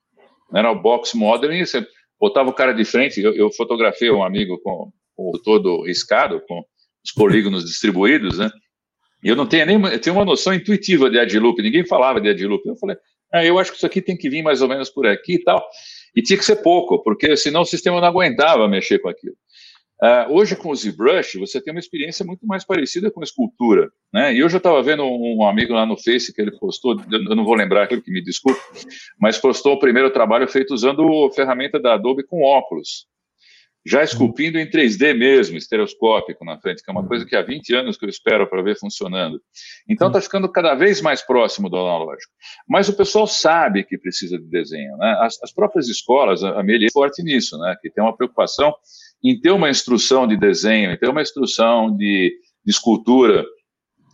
Era 0.51 0.71
o 0.71 0.81
box 0.81 1.13
modeling, 1.13 1.63
você 1.63 1.85
botava 2.19 2.49
o 2.49 2.53
cara 2.53 2.73
de 2.73 2.83
frente, 2.83 3.21
eu, 3.21 3.35
eu 3.35 3.51
fotografei 3.51 4.09
um 4.09 4.23
amigo 4.23 4.59
com, 4.63 4.91
com 5.15 5.31
todo 5.43 5.83
riscado, 5.83 6.41
com 6.47 6.63
os 7.05 7.11
polígonos 7.11 7.65
distribuídos, 7.65 8.39
né? 8.39 8.49
E 9.23 9.29
eu 9.29 9.35
não 9.35 9.45
tenho 9.45 9.65
nem 9.65 9.93
eu 9.93 10.01
tenho 10.01 10.15
uma 10.15 10.25
noção 10.25 10.53
intuitiva 10.53 11.09
de 11.09 11.17
edge 11.17 11.37
loop, 11.37 11.61
ninguém 11.61 11.85
falava 11.85 12.19
de 12.19 12.29
edge 12.29 12.45
loop. 12.45 12.67
Eu 12.67 12.75
falei, 12.77 12.97
ah, 13.33 13.45
eu 13.45 13.59
acho 13.59 13.71
que 13.71 13.77
isso 13.77 13.85
aqui 13.85 14.01
tem 14.01 14.17
que 14.17 14.29
vir 14.29 14.41
mais 14.41 14.61
ou 14.61 14.67
menos 14.67 14.89
por 14.89 15.05
aqui 15.05 15.35
e 15.35 15.43
tal. 15.43 15.63
E 16.15 16.21
tinha 16.21 16.37
que 16.37 16.45
ser 16.45 16.57
pouco, 16.57 17.03
porque 17.03 17.35
senão 17.37 17.61
o 17.61 17.65
sistema 17.65 18.01
não 18.01 18.07
aguentava 18.07 18.67
mexer 18.67 18.99
com 18.99 19.09
aquilo. 19.09 19.35
Uh, 20.01 20.31
hoje, 20.31 20.55
com 20.55 20.69
o 20.69 20.75
ZBrush, 20.75 21.37
você 21.37 21.59
tem 21.61 21.73
uma 21.73 21.79
experiência 21.79 22.25
muito 22.25 22.47
mais 22.47 22.63
parecida 22.63 23.11
com 23.11 23.21
escultura. 23.21 23.89
Né? 24.13 24.33
E 24.33 24.39
eu 24.39 24.47
estava 24.47 24.81
vendo 24.81 25.03
um, 25.03 25.45
amigo 25.45 25.73
lá 25.73 25.85
no 25.85 25.97
Face 25.97 26.33
que 26.33 26.41
ele 26.41 26.57
postou, 26.57 26.95
eu 27.11 27.35
não 27.35 27.43
vou 27.43 27.53
lembrar 27.53 27.83
aquilo 27.83 28.01
que 28.01 28.11
me 28.11 28.23
desculpe, 28.23 28.61
mas 29.19 29.37
postou 29.37 29.73
o 29.73 29.79
primeiro 29.79 30.09
trabalho 30.09 30.47
feito 30.47 30.73
usando 30.73 31.03
a 31.25 31.33
ferramenta 31.33 31.79
da 31.79 31.95
Adobe 31.95 32.23
com 32.23 32.41
óculos 32.41 33.09
já 33.85 34.03
esculpindo 34.03 34.59
em 34.59 34.69
3D 34.69 35.15
mesmo, 35.15 35.57
estereoscópico 35.57 36.43
na 36.43 36.59
frente, 36.59 36.83
que 36.83 36.89
é 36.89 36.93
uma 36.93 37.07
coisa 37.07 37.25
que 37.25 37.35
há 37.35 37.41
20 37.41 37.73
anos 37.73 37.97
que 37.97 38.05
eu 38.05 38.09
espero 38.09 38.47
para 38.47 38.61
ver 38.61 38.77
funcionando. 38.77 39.41
Então 39.87 40.07
está 40.07 40.21
ficando 40.21 40.51
cada 40.51 40.75
vez 40.75 41.01
mais 41.01 41.21
próximo 41.21 41.69
do 41.69 41.77
analógico. 41.77 42.31
Mas 42.67 42.89
o 42.89 42.95
pessoal 42.95 43.25
sabe 43.25 43.83
que 43.83 43.97
precisa 43.97 44.37
de 44.37 44.45
desenho. 44.45 44.97
Né? 44.97 45.17
As, 45.21 45.41
as 45.41 45.51
próprias 45.51 45.87
escolas, 45.87 46.43
a 46.43 46.61
Meli 46.61 46.87
é 46.87 46.91
forte 46.91 47.23
nisso, 47.23 47.57
né? 47.57 47.75
que 47.81 47.89
tem 47.89 48.03
uma 48.03 48.15
preocupação 48.15 48.73
em 49.23 49.39
ter 49.39 49.51
uma 49.51 49.69
instrução 49.69 50.27
de 50.27 50.37
desenho, 50.37 50.91
em 50.91 50.97
ter 50.97 51.09
uma 51.09 51.21
instrução 51.21 51.95
de, 51.95 52.33
de 52.63 52.71
escultura, 52.71 53.45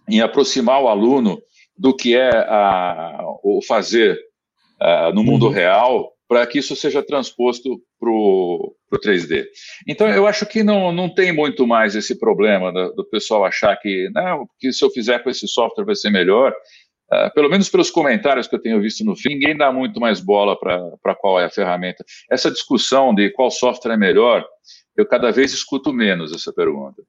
em 0.09 0.21
aproximar 0.21 0.81
o 0.81 0.87
aluno 0.87 1.39
do 1.77 1.95
que 1.95 2.15
é 2.15 2.29
a, 2.29 3.19
o 3.43 3.59
fazer 3.67 4.19
a, 4.79 5.11
no 5.11 5.23
mundo 5.23 5.47
uhum. 5.47 5.51
real, 5.51 6.11
para 6.27 6.45
que 6.47 6.59
isso 6.59 6.75
seja 6.75 7.03
transposto 7.03 7.79
para 7.99 8.09
o 8.09 8.75
3D. 8.95 9.45
Então, 9.87 10.07
eu 10.09 10.25
acho 10.25 10.45
que 10.45 10.63
não, 10.63 10.91
não 10.91 11.13
tem 11.13 11.31
muito 11.31 11.67
mais 11.67 11.95
esse 11.95 12.17
problema 12.17 12.71
do, 12.71 12.93
do 12.93 13.09
pessoal 13.09 13.45
achar 13.45 13.75
que, 13.77 14.09
não, 14.13 14.47
que 14.59 14.71
se 14.71 14.83
eu 14.83 14.89
fizer 14.89 15.19
com 15.19 15.29
esse 15.29 15.47
software 15.47 15.85
vai 15.85 15.95
ser 15.95 16.09
melhor. 16.09 16.53
Uh, 17.11 17.31
pelo 17.35 17.49
menos 17.49 17.69
pelos 17.69 17.91
comentários 17.91 18.47
que 18.47 18.55
eu 18.55 18.61
tenho 18.61 18.81
visto 18.81 19.05
no 19.05 19.15
fim, 19.15 19.35
ninguém 19.35 19.55
dá 19.55 19.71
muito 19.71 19.99
mais 19.99 20.19
bola 20.19 20.57
para 20.57 21.15
qual 21.15 21.39
é 21.39 21.45
a 21.45 21.51
ferramenta. 21.51 22.03
Essa 22.31 22.49
discussão 22.49 23.13
de 23.13 23.29
qual 23.29 23.51
software 23.51 23.93
é 23.93 23.97
melhor, 23.97 24.43
eu 24.97 25.05
cada 25.05 25.31
vez 25.31 25.53
escuto 25.53 25.93
menos 25.93 26.33
essa 26.33 26.53
pergunta. 26.53 27.03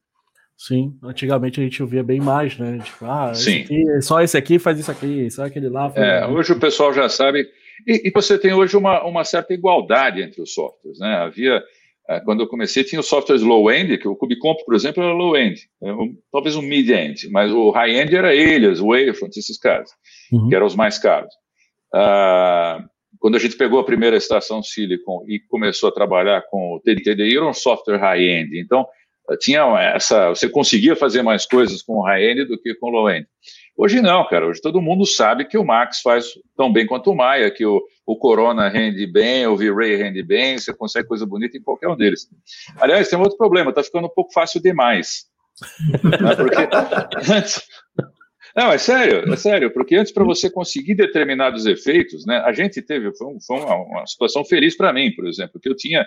Sim, 0.56 0.96
antigamente 1.02 1.60
a 1.60 1.64
gente 1.64 1.82
ouvia 1.82 2.02
bem 2.02 2.18
mais, 2.18 2.56
né? 2.58 2.78
Tipo, 2.82 3.04
ah, 3.04 3.34
Sim. 3.34 3.60
Esse 3.60 3.62
aqui, 3.62 4.02
só 4.02 4.22
esse 4.22 4.36
aqui 4.38 4.58
faz 4.58 4.78
isso 4.78 4.90
aqui, 4.90 5.30
só 5.30 5.44
aquele 5.44 5.68
lá. 5.68 5.92
É, 5.94 6.26
hoje 6.26 6.52
o 6.52 6.58
pessoal 6.58 6.94
já 6.94 7.08
sabe 7.08 7.46
e, 7.86 8.08
e, 8.08 8.10
você 8.10 8.38
tem 8.38 8.54
hoje 8.54 8.76
uma, 8.76 9.04
uma 9.04 9.24
certa 9.24 9.52
igualdade 9.52 10.22
entre 10.22 10.40
os 10.40 10.54
softwares. 10.54 10.98
Né? 10.98 11.08
Havia, 11.16 11.62
é, 12.08 12.20
quando 12.20 12.40
eu 12.40 12.48
comecei, 12.48 12.84
tinha 12.84 13.00
os 13.00 13.08
softwares 13.08 13.42
low-end, 13.42 13.98
que 13.98 14.08
o 14.08 14.16
Cubicomp, 14.16 14.58
por 14.64 14.74
exemplo, 14.74 15.02
era 15.02 15.12
low-end, 15.12 15.68
é 15.82 15.88
talvez 16.32 16.56
um 16.56 16.62
mid-end, 16.62 17.28
mas 17.30 17.52
o 17.52 17.70
high-end 17.70 18.14
era 18.14 18.34
Elias, 18.34 18.80
Wavefront, 18.80 19.36
esses 19.36 19.58
caras, 19.58 19.90
uhum. 20.32 20.48
que 20.48 20.54
eram 20.54 20.66
os 20.66 20.76
mais 20.76 20.98
caros. 20.98 21.34
Ah, 21.92 22.82
quando 23.18 23.36
a 23.36 23.38
gente 23.38 23.56
pegou 23.56 23.78
a 23.78 23.84
primeira 23.84 24.16
estação 24.16 24.62
Silicon 24.62 25.24
e 25.28 25.40
começou 25.40 25.88
a 25.88 25.92
trabalhar 25.92 26.42
com 26.50 26.74
o 26.74 26.80
TDI, 26.80 27.36
era 27.36 27.48
um 27.48 27.54
software 27.54 27.98
high-end. 27.98 28.58
Então, 28.58 28.86
tinha 29.40 29.62
essa, 29.94 30.28
você 30.28 30.48
conseguia 30.48 30.94
fazer 30.94 31.22
mais 31.22 31.46
coisas 31.46 31.82
com 31.82 31.94
o 31.94 32.02
high-end 32.02 32.44
do 32.44 32.58
que 32.58 32.74
com 32.74 32.86
o 32.86 32.90
low-end. 32.90 33.26
Hoje 33.76 34.00
não, 34.00 34.26
cara. 34.26 34.46
Hoje 34.46 34.60
todo 34.60 34.80
mundo 34.80 35.04
sabe 35.04 35.44
que 35.44 35.58
o 35.58 35.64
Max 35.64 36.00
faz 36.00 36.26
tão 36.56 36.72
bem 36.72 36.86
quanto 36.86 37.10
o 37.10 37.14
Maia, 37.14 37.50
que 37.50 37.66
o, 37.66 37.82
o 38.06 38.16
Corona 38.16 38.68
rende 38.68 39.06
bem, 39.06 39.46
o 39.46 39.56
V-Ray 39.56 39.96
rende 39.96 40.22
bem, 40.22 40.58
você 40.58 40.72
consegue 40.72 41.08
coisa 41.08 41.26
bonita 41.26 41.58
em 41.58 41.62
qualquer 41.62 41.88
um 41.88 41.96
deles. 41.96 42.28
Aliás, 42.80 43.08
tem 43.08 43.18
um 43.18 43.22
outro 43.22 43.36
problema, 43.36 43.72
tá 43.72 43.82
ficando 43.82 44.06
um 44.06 44.14
pouco 44.14 44.32
fácil 44.32 44.62
demais. 44.62 45.26
né? 46.02 46.34
Porque 46.36 46.56
antes... 47.32 47.62
Não, 48.56 48.72
é 48.72 48.78
sério, 48.78 49.30
é 49.30 49.36
sério, 49.36 49.70
porque 49.70 49.96
antes 49.96 50.10
para 50.10 50.24
você 50.24 50.48
conseguir 50.48 50.94
determinados 50.94 51.66
efeitos, 51.66 52.24
né, 52.24 52.38
a 52.38 52.54
gente 52.54 52.80
teve, 52.80 53.14
foi, 53.14 53.26
um, 53.26 53.38
foi 53.38 53.58
uma, 53.58 53.74
uma, 53.76 54.06
situação 54.06 54.42
feliz 54.46 54.74
para 54.74 54.94
mim, 54.94 55.12
por 55.14 55.26
exemplo, 55.26 55.60
que 55.60 55.68
eu 55.68 55.76
tinha 55.76 56.06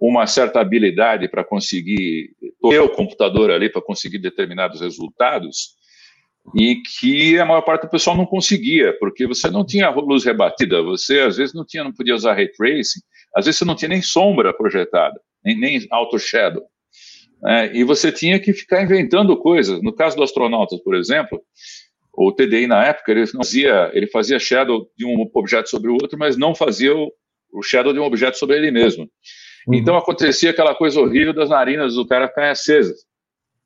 uma 0.00 0.26
certa 0.26 0.60
habilidade 0.60 1.28
para 1.28 1.44
conseguir 1.44 2.30
ter 2.62 2.80
o 2.80 2.88
computador 2.88 3.50
ali 3.50 3.68
para 3.68 3.82
conseguir 3.82 4.18
determinados 4.18 4.80
resultados, 4.80 5.78
e 6.54 6.76
que 6.98 7.38
a 7.38 7.44
maior 7.44 7.60
parte 7.60 7.82
do 7.82 7.90
pessoal 7.90 8.16
não 8.16 8.24
conseguia, 8.24 8.96
porque 8.98 9.26
você 9.26 9.50
não 9.50 9.62
tinha 9.62 9.90
luz 9.90 10.24
rebatida, 10.24 10.82
você 10.82 11.20
às 11.20 11.36
vezes 11.36 11.54
não 11.54 11.66
tinha, 11.66 11.84
não 11.84 11.92
podia 11.92 12.14
usar 12.14 12.32
ray 12.32 12.48
tracing, 12.48 13.00
às 13.36 13.44
vezes 13.44 13.58
você 13.58 13.64
não 13.66 13.76
tinha 13.76 13.90
nem 13.90 14.00
sombra 14.00 14.54
projetada, 14.54 15.20
nem, 15.44 15.58
nem 15.58 15.86
auto 15.90 16.18
shadow. 16.18 16.64
Né? 17.42 17.74
e 17.74 17.84
você 17.84 18.12
tinha 18.12 18.38
que 18.38 18.52
ficar 18.52 18.82
inventando 18.82 19.36
coisas. 19.36 19.82
No 19.82 19.94
caso 19.94 20.16
do 20.16 20.22
astronautas, 20.22 20.78
por 20.82 20.94
exemplo, 20.94 21.42
o 22.22 22.32
TDI 22.32 22.66
na 22.66 22.84
época 22.84 23.10
ele 23.12 23.26
fazia, 23.26 23.90
ele 23.94 24.06
fazia 24.06 24.38
shadow 24.38 24.86
de 24.94 25.06
um 25.06 25.26
objeto 25.32 25.70
sobre 25.70 25.90
o 25.90 25.94
outro, 25.94 26.18
mas 26.18 26.36
não 26.36 26.54
fazia 26.54 26.94
o, 26.94 27.10
o 27.50 27.62
shadow 27.62 27.94
de 27.94 27.98
um 27.98 28.04
objeto 28.04 28.36
sobre 28.36 28.56
ele 28.56 28.70
mesmo. 28.70 29.08
Uhum. 29.66 29.74
Então 29.74 29.96
acontecia 29.96 30.50
aquela 30.50 30.74
coisa 30.74 31.00
horrível 31.00 31.32
das 31.32 31.48
narinas 31.48 31.94
do 31.94 32.06
cara 32.06 32.28
ficarem 32.28 32.50
acesas. 32.50 33.06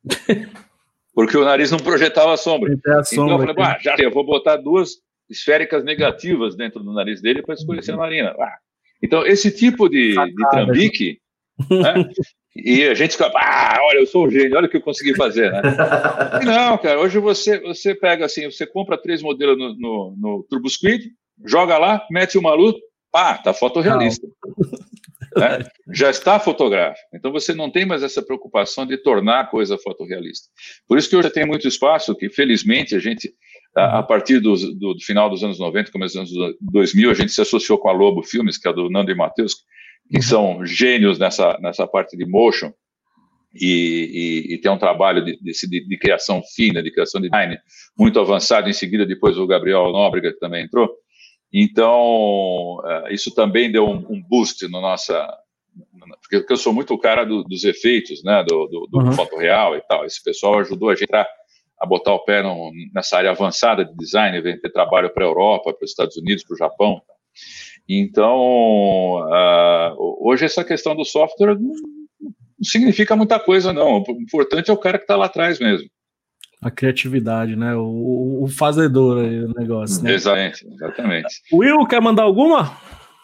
porque 1.12 1.36
o 1.36 1.44
nariz 1.44 1.72
não 1.72 1.78
projetava 1.78 2.32
a 2.32 2.36
sombra. 2.36 2.70
A 2.70 2.74
então 2.74 3.04
sombra, 3.04 3.50
eu 3.50 3.54
falei, 3.54 3.72
ah, 3.72 3.78
já 3.80 3.96
eu 3.98 4.12
vou 4.12 4.24
botar 4.24 4.56
duas 4.56 4.98
esféricas 5.28 5.82
negativas 5.82 6.54
dentro 6.54 6.80
do 6.82 6.92
nariz 6.92 7.20
dele 7.20 7.42
para 7.42 7.54
escurecer 7.54 7.94
a 7.94 7.98
narina. 7.98 8.36
Ah. 8.38 8.58
Então, 9.02 9.26
esse 9.26 9.50
tipo 9.50 9.88
de, 9.88 10.14
de 10.14 10.48
trambique, 10.50 11.18
né? 11.70 12.08
e 12.56 12.84
a 12.84 12.94
gente 12.94 13.12
fica, 13.12 13.32
ah, 13.34 13.78
olha, 13.82 13.98
eu 13.98 14.06
sou 14.06 14.26
o 14.26 14.30
gênio, 14.30 14.56
olha 14.56 14.66
o 14.66 14.70
que 14.70 14.76
eu 14.76 14.82
consegui 14.82 15.14
fazer, 15.16 15.50
né? 15.50 15.60
Não, 16.44 16.78
cara, 16.78 17.00
hoje 17.00 17.18
você, 17.18 17.58
você 17.60 17.94
pega 17.94 18.24
assim, 18.24 18.50
você 18.50 18.64
compra 18.64 18.96
três 18.96 19.22
modelos 19.22 19.58
no, 19.58 19.74
no, 19.74 20.16
no 20.16 20.46
TurboSquid, 20.48 21.10
joga 21.44 21.76
lá, 21.78 22.06
mete 22.10 22.38
uma 22.38 22.54
luz, 22.54 22.76
pá, 23.10 23.38
tá 23.38 23.52
fotorrealista. 23.52 24.26
Né? 25.36 25.66
já 25.92 26.10
está 26.10 26.38
fotográfico. 26.38 27.08
Então 27.12 27.32
você 27.32 27.52
não 27.52 27.70
tem 27.70 27.84
mais 27.84 28.04
essa 28.04 28.22
preocupação 28.22 28.86
de 28.86 28.96
tornar 28.96 29.40
a 29.40 29.46
coisa 29.46 29.76
fotorrealista. 29.76 30.48
Por 30.86 30.96
isso 30.96 31.10
que 31.10 31.16
hoje 31.16 31.30
tem 31.30 31.44
muito 31.44 31.66
espaço 31.66 32.14
que, 32.14 32.30
felizmente, 32.30 32.94
a 32.94 33.00
gente, 33.00 33.34
a, 33.76 34.02
partir 34.02 34.38
do, 34.38 34.54
do, 34.54 34.94
do, 34.94 35.00
final 35.00 35.28
dos 35.28 35.42
anos 35.42 35.58
90, 35.58 35.90
começo 35.90 36.16
dos 36.16 36.36
anos 36.38 36.56
2000, 36.60 37.10
a 37.10 37.14
gente 37.14 37.32
se 37.32 37.40
associou 37.40 37.78
com 37.78 37.88
a 37.88 37.92
Lobo 37.92 38.22
Filmes, 38.22 38.56
que 38.56 38.68
é 38.68 38.72
do 38.72 38.88
Nando 38.88 39.10
e 39.10 39.14
Matheus, 39.14 39.56
que 40.10 40.22
são 40.22 40.64
gênios 40.64 41.18
nessa, 41.18 41.58
nessa 41.60 41.86
parte 41.86 42.16
de 42.16 42.26
motion, 42.26 42.72
e, 43.54 44.48
e, 44.48 44.54
e, 44.54 44.58
tem 44.58 44.70
um 44.70 44.78
trabalho 44.78 45.24
de, 45.24 45.38
de, 45.40 45.86
de, 45.86 45.96
criação 45.96 46.42
fina, 46.56 46.82
de 46.82 46.90
criação 46.90 47.20
de 47.20 47.30
design 47.30 47.56
muito 47.96 48.18
avançado. 48.18 48.68
Em 48.68 48.72
seguida, 48.72 49.06
depois 49.06 49.38
o 49.38 49.46
Gabriel 49.46 49.92
Nóbrega, 49.92 50.32
que 50.32 50.40
também 50.40 50.64
entrou. 50.64 50.90
Então, 51.52 52.82
eh, 52.84 53.14
isso 53.14 53.32
também 53.32 53.70
deu 53.70 53.88
um 53.88 54.20
boost 54.20 54.66
no 54.66 54.80
nossa. 54.80 55.24
Porque 56.20 56.52
eu 56.52 56.56
sou 56.56 56.72
muito 56.72 56.94
o 56.94 56.98
cara 56.98 57.24
do, 57.24 57.44
dos 57.44 57.62
efeitos, 57.62 58.24
né, 58.24 58.42
do, 58.42 58.66
do, 58.66 58.88
do 58.90 58.98
uhum. 58.98 59.12
foto 59.12 59.36
real 59.36 59.76
e 59.76 59.80
tal. 59.82 60.04
Esse 60.04 60.22
pessoal 60.22 60.58
ajudou 60.58 60.90
a 60.90 60.96
gente 60.96 61.14
a, 61.14 61.24
a 61.80 61.86
botar 61.86 62.12
o 62.12 62.24
pé 62.24 62.42
no, 62.42 62.72
nessa 62.92 63.18
área 63.18 63.30
avançada 63.30 63.84
de 63.84 63.94
design, 63.94 64.42
ter 64.42 64.72
trabalho 64.72 65.12
para 65.14 65.24
a 65.24 65.28
Europa, 65.28 65.72
para 65.72 65.84
os 65.84 65.90
Estados 65.90 66.16
Unidos, 66.16 66.42
para 66.42 66.54
o 66.54 66.58
Japão. 66.58 67.00
Então, 67.88 69.20
uh, 69.20 70.16
hoje 70.20 70.44
essa 70.44 70.64
questão 70.64 70.96
do 70.96 71.04
software 71.04 71.54
não, 71.54 71.74
não 72.20 72.32
significa 72.62 73.14
muita 73.14 73.38
coisa, 73.38 73.72
não. 73.72 74.02
O 74.02 74.12
importante 74.20 74.70
é 74.70 74.72
o 74.72 74.78
cara 74.78 74.98
que 74.98 75.04
está 75.04 75.16
lá 75.16 75.26
atrás 75.26 75.58
mesmo 75.58 75.88
a 76.64 76.70
criatividade, 76.70 77.54
né? 77.54 77.76
O, 77.76 78.42
o 78.42 78.48
fazedor 78.48 79.22
aí 79.22 79.40
do 79.40 79.52
negócio. 79.52 80.02
Né? 80.02 80.14
Exatamente, 80.14 80.66
exatamente. 80.66 81.42
Will, 81.52 81.86
quer 81.86 82.00
mandar 82.00 82.22
alguma? 82.22 82.78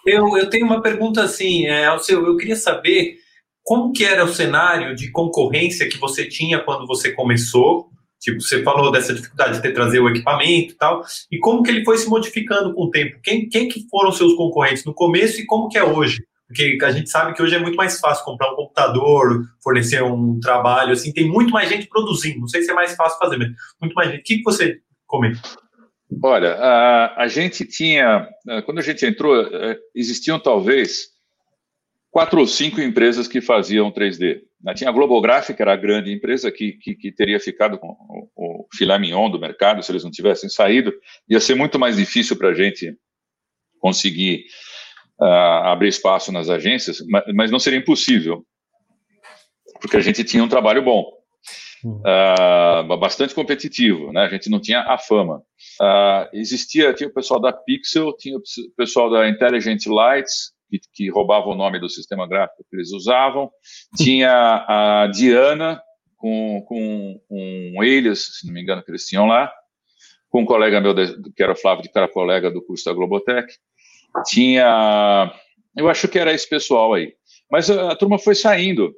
Eu, 0.07 0.37
eu 0.37 0.51
tenho 0.51 0.66
uma 0.66 0.83
pergunta 0.83 1.23
assim, 1.23 1.66
é, 1.66 1.87
ao 1.87 1.99
seu, 1.99 2.27
eu 2.27 2.37
queria 2.37 2.57
saber 2.57 3.16
como 3.62 3.92
que 3.92 4.05
era 4.05 4.25
o 4.25 4.29
cenário 4.29 4.94
de 4.94 5.11
concorrência 5.11 5.88
que 5.88 5.96
você 5.96 6.29
tinha 6.29 6.61
quando 6.61 6.87
você 6.87 7.12
começou. 7.12 7.89
Tipo, 8.20 8.40
você 8.40 8.62
falou 8.62 8.92
dessa 8.92 9.14
dificuldade 9.14 9.54
de 9.54 9.62
ter 9.62 9.72
trazer 9.72 9.98
o 9.98 10.09
equipamento 10.09 10.74
e 10.74 10.76
tal, 10.76 11.02
e 11.33 11.38
como 11.38 11.62
que 11.62 11.70
ele 11.70 11.85
foi 11.85 11.96
se 11.96 12.09
modificando 12.09 12.74
com 12.74 12.85
o 12.85 12.90
tempo? 12.90 13.18
Quem, 13.22 13.48
quem 13.48 13.68
que 13.68 13.88
foram 13.88 14.12
seus 14.12 14.35
concorrentes 14.35 14.85
no 14.85 14.92
começo 14.92 15.40
e 15.40 15.46
como 15.46 15.68
que 15.68 15.78
é 15.78 15.85
hoje? 15.85 16.22
Porque 16.46 16.78
a 16.83 16.90
gente 16.90 17.09
sabe 17.09 17.33
que 17.33 17.42
hoje 17.42 17.54
é 17.54 17.59
muito 17.59 17.76
mais 17.76 17.98
fácil 18.00 18.24
comprar 18.24 18.52
um 18.52 18.56
computador, 18.56 19.46
fornecer 19.62 20.02
um 20.02 20.38
trabalho, 20.40 20.92
assim, 20.92 21.12
tem 21.12 21.28
muito 21.28 21.52
mais 21.52 21.68
gente 21.68 21.87
produzindo. 21.87 22.40
Não 22.40 22.48
sei 22.48 22.62
se 22.62 22.70
é 22.70 22.74
mais 22.74 22.94
fácil 22.94 23.18
fazer, 23.18 23.37
mas 23.38 23.48
muito 23.80 23.94
mais 23.94 24.11
gente. 24.11 24.20
O 24.20 24.24
que, 24.24 24.37
que 24.38 24.42
você 24.42 24.80
comenta? 25.06 25.40
Olha, 26.22 26.54
a, 26.56 27.22
a 27.22 27.28
gente 27.28 27.64
tinha, 27.64 28.28
quando 28.66 28.78
a 28.78 28.83
gente 28.83 29.06
entrou, 29.06 29.40
é, 29.40 29.78
existiam 29.94 30.40
talvez 30.40 31.11
quatro 32.11 32.40
ou 32.40 32.46
cinco 32.46 32.80
empresas 32.80 33.28
que 33.28 33.40
faziam 33.40 33.92
3D. 33.92 34.40
Né? 34.62 34.75
Tinha 34.75 34.90
a 34.90 34.92
Globographic, 34.92 35.57
que 35.57 35.62
era 35.62 35.73
a 35.73 35.77
grande 35.77 36.12
empresa 36.12 36.51
que, 36.51 36.73
que, 36.73 36.94
que 36.94 37.12
teria 37.12 37.40
ficado 37.40 37.79
com 37.79 37.88
o, 37.88 38.29
o 38.37 38.66
filé 38.75 38.99
mignon 38.99 39.31
do 39.31 39.40
mercado, 39.40 39.83
se 39.83 39.90
eles 39.90 40.05
não 40.05 40.11
tivessem 40.11 40.49
saído. 40.49 40.92
Ia 41.29 41.40
ser 41.40 41.55
muito 41.55 41.79
mais 41.79 41.96
difícil 41.96 42.37
para 42.37 42.49
a 42.49 42.55
gente 42.55 42.94
conseguir 43.79 44.44
uh, 45.20 45.64
abrir 45.64 45.88
espaço 45.88 46.31
nas 46.31 46.49
agências, 46.49 47.01
mas, 47.09 47.25
mas, 47.35 47.51
não 47.51 47.59
seria 47.59 47.79
impossível, 47.79 48.44
porque 49.81 49.96
a 49.96 50.01
gente 50.01 50.23
tinha 50.23 50.44
um 50.44 50.49
trabalho 50.49 50.83
bom, 50.83 51.11
uh, 51.85 52.96
bastante 52.99 53.35
competitivo, 53.35 54.12
né? 54.12 54.25
A 54.25 54.29
gente 54.29 54.51
não 54.51 54.61
tinha 54.61 54.81
a 54.81 54.99
fama. 54.99 55.42
Uh, 55.81 56.29
existia, 56.35 56.92
tinha 56.92 57.09
o 57.09 57.14
pessoal 57.14 57.40
da 57.40 57.53
Pixel, 57.53 58.14
tinha 58.18 58.37
o 58.37 58.42
pessoal 58.77 59.11
da 59.11 59.27
Intelligent 59.29 59.87
Lights, 59.87 60.53
que, 60.70 60.80
que 60.92 61.11
roubava 61.11 61.48
o 61.48 61.54
nome 61.54 61.80
do 61.80 61.88
sistema 61.88 62.26
gráfico 62.28 62.64
que 62.68 62.76
eles 62.76 62.92
usavam. 62.92 63.50
Tinha 63.96 64.64
a 64.68 65.06
Diana, 65.09 65.83
com, 66.16 66.62
com 66.66 67.20
um 67.30 67.83
Elias, 67.83 68.38
se 68.38 68.46
não 68.46 68.54
me 68.54 68.62
engano, 68.62 68.83
que 68.83 68.90
eles 68.90 69.06
tinham 69.06 69.26
lá, 69.26 69.52
com 70.28 70.42
um 70.42 70.46
colega 70.46 70.80
meu, 70.80 70.94
que 70.94 71.42
era 71.42 71.52
o 71.52 71.56
Flávio, 71.56 71.83
que 71.83 71.98
era 71.98 72.06
colega 72.06 72.50
do 72.50 72.62
curso 72.62 72.85
da 72.85 72.92
Globotech. 72.92 73.52
Tinha, 74.26 75.33
eu 75.76 75.88
acho 75.88 76.09
que 76.09 76.18
era 76.18 76.33
esse 76.33 76.48
pessoal 76.48 76.94
aí. 76.94 77.14
Mas 77.50 77.70
a, 77.70 77.92
a 77.92 77.96
turma 77.96 78.18
foi 78.18 78.35
saindo. 78.35 78.94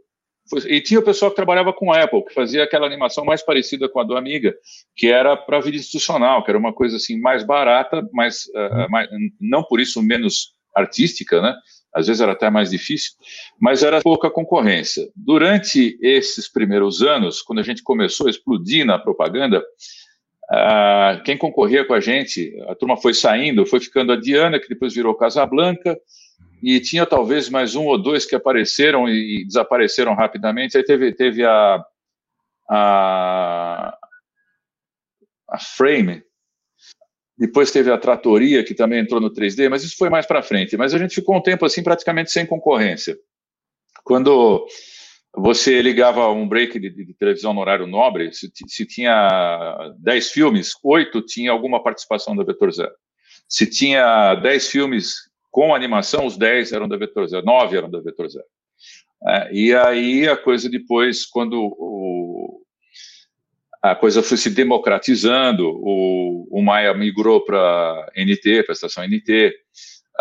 Foi, 0.51 0.61
e 0.71 0.81
tinha 0.81 1.01
o 1.01 1.05
pessoal 1.05 1.31
que 1.31 1.37
trabalhava 1.37 1.73
com 1.73 1.93
Apple, 1.93 2.25
que 2.25 2.35
fazia 2.35 2.65
aquela 2.65 2.87
animação 2.87 3.25
mais 3.25 3.43
parecida 3.43 3.89
com 3.89 4.01
a 4.01 4.05
do 4.05 4.17
Amiga, 4.17 4.55
que 4.97 5.07
era 5.07 5.37
para 5.37 5.61
vida 5.61 5.77
institucional, 5.77 6.43
que 6.43 6.51
era 6.51 6.59
uma 6.59 6.73
coisa 6.73 6.97
assim 6.97 7.19
mais 7.21 7.45
barata, 7.45 8.07
mas 8.13 8.47
uh, 8.47 8.91
mais, 8.91 9.09
não 9.41 9.63
por 9.63 9.81
isso 9.81 10.03
menos 10.03 10.53
artística, 10.75 11.41
né? 11.41 11.55
Às 11.95 12.07
vezes 12.07 12.23
era 12.23 12.33
até 12.33 12.49
mais 12.49 12.71
difícil, 12.71 13.13
mas 13.61 13.83
era 13.83 14.01
pouca 14.01 14.31
concorrência. 14.31 15.07
Durante 15.15 15.99
esses 16.01 16.51
primeiros 16.51 17.03
anos, 17.03 17.43
quando 17.43 17.59
a 17.59 17.63
gente 17.63 17.83
começou 17.83 18.27
a 18.27 18.31
explodir 18.31 18.87
na 18.87 18.99
propaganda, 18.99 19.63
uh, 20.51 21.23
quem 21.23 21.37
concorria 21.37 21.85
com 21.85 21.93
a 21.93 22.01
gente, 22.01 22.59
a 22.67 22.75
turma 22.75 22.97
foi 22.97 23.13
saindo, 23.13 23.67
foi 23.67 23.79
ficando 23.79 24.13
a 24.13 24.17
Diana, 24.17 24.59
que 24.59 24.69
depois 24.69 24.95
virou 24.95 25.15
Casablanca, 25.15 25.99
e 26.63 26.81
tinha 26.81 27.05
talvez 27.05 27.51
mais 27.51 27.75
um 27.75 27.85
ou 27.87 28.01
dois 28.01 28.25
que 28.25 28.37
apareceram 28.37 29.09
e, 29.09 29.45
desapareceram 29.45 30.15
rapidamente. 30.15 30.79
Aí 30.79 30.85
teve, 30.85 31.13
teve 31.13 31.45
a, 31.45 31.85
a, 32.71 33.99
a 35.49 35.59
Frame, 35.59 36.23
depois 37.43 37.73
teve 37.73 37.91
a 37.91 37.99
Tratoria, 37.99 38.63
que 38.63 38.73
também 38.73 39.01
entrou 39.01 39.21
no 39.21 39.29
3D, 39.29 39.69
mas 39.69 39.83
isso 39.83 39.97
foi 39.97 40.09
mais 40.09 40.25
para 40.25 40.45
frente. 40.45 40.77
Mas 40.77 40.95
a 40.95 40.99
gente 40.99 41.17
ficou 41.17 41.35
um 41.35 41.43
tempo 41.43 41.67
assim 41.67 41.83
praticamente 41.83 42.31
sem 42.31 42.47
concorrência. 42.47 43.19
Quando 44.05 44.65
você 45.35 45.83
ligava 45.83 46.29
um 46.29 46.47
break 46.47 46.79
de, 46.79 46.89
de 46.89 47.15
televisão 47.15 47.53
no 47.53 47.61
horário 47.61 47.85
nobre, 47.85 48.33
se, 48.33 48.49
se 48.69 48.87
tinha 48.87 49.93
10 49.99 50.31
filmes, 50.31 50.71
8 50.85 51.21
tinha 51.23 51.51
alguma 51.51 51.83
participação 51.83 52.37
da 52.37 52.45
Vetor 52.45 52.73
Zero. 52.73 52.95
Se 53.49 53.67
tinha 53.67 54.37
10 54.37 54.69
filmes 54.69 55.17
com 55.51 55.75
animação, 55.75 56.27
os 56.27 56.37
10 56.39 56.71
eram 56.71 56.89
da 56.89 56.97
Vetor 56.97 57.27
Zero, 57.27 57.45
9 57.45 57.77
eram 57.77 57.91
da 57.91 57.99
Vetor 57.99 58.31
Zero. 58.31 58.47
É, 59.27 59.53
e 59.53 59.75
aí 59.75 60.29
a 60.29 60.37
coisa 60.37 60.71
depois, 60.71 61.27
quando 61.27 61.61
o, 61.61 62.62
a 63.83 63.97
coisa 63.97 64.23
foi 64.23 64.37
se 64.37 64.49
democratizando, 64.49 65.69
o, 65.69 66.47
o 66.49 66.63
Maia 66.63 66.95
migrou 66.95 67.45
para 67.45 68.13
NT, 68.17 68.63
para 68.63 68.73
a 68.73 68.75
estação 68.75 69.05
NT, 69.05 69.53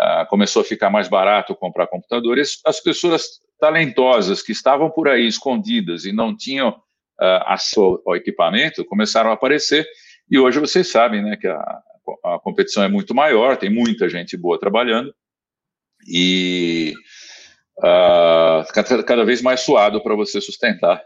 uh, 0.00 0.26
começou 0.28 0.62
a 0.62 0.64
ficar 0.64 0.90
mais 0.90 1.06
barato 1.06 1.54
comprar 1.54 1.86
computadores, 1.86 2.58
as 2.66 2.80
pessoas 2.80 3.40
talentosas 3.60 4.42
que 4.42 4.50
estavam 4.50 4.90
por 4.90 5.08
aí 5.08 5.28
escondidas 5.28 6.04
e 6.04 6.12
não 6.12 6.36
tinham 6.36 6.70
uh, 6.70 7.42
acesso 7.46 8.02
ao 8.04 8.16
equipamento 8.16 8.84
começaram 8.84 9.30
a 9.30 9.34
aparecer, 9.34 9.86
e 10.28 10.36
hoje 10.40 10.58
vocês 10.58 10.88
sabem 10.88 11.22
né, 11.22 11.36
que 11.36 11.46
a, 11.46 11.78
a 12.24 12.40
competição 12.40 12.82
é 12.82 12.88
muito 12.88 13.14
maior, 13.14 13.56
tem 13.56 13.70
muita 13.70 14.08
gente 14.08 14.36
boa 14.36 14.58
trabalhando, 14.58 15.14
e 16.08 16.94
uh, 17.78 18.66
cada, 18.74 19.04
cada 19.04 19.24
vez 19.24 19.40
mais 19.40 19.60
suado 19.60 20.02
para 20.02 20.16
você 20.16 20.40
sustentar 20.40 21.00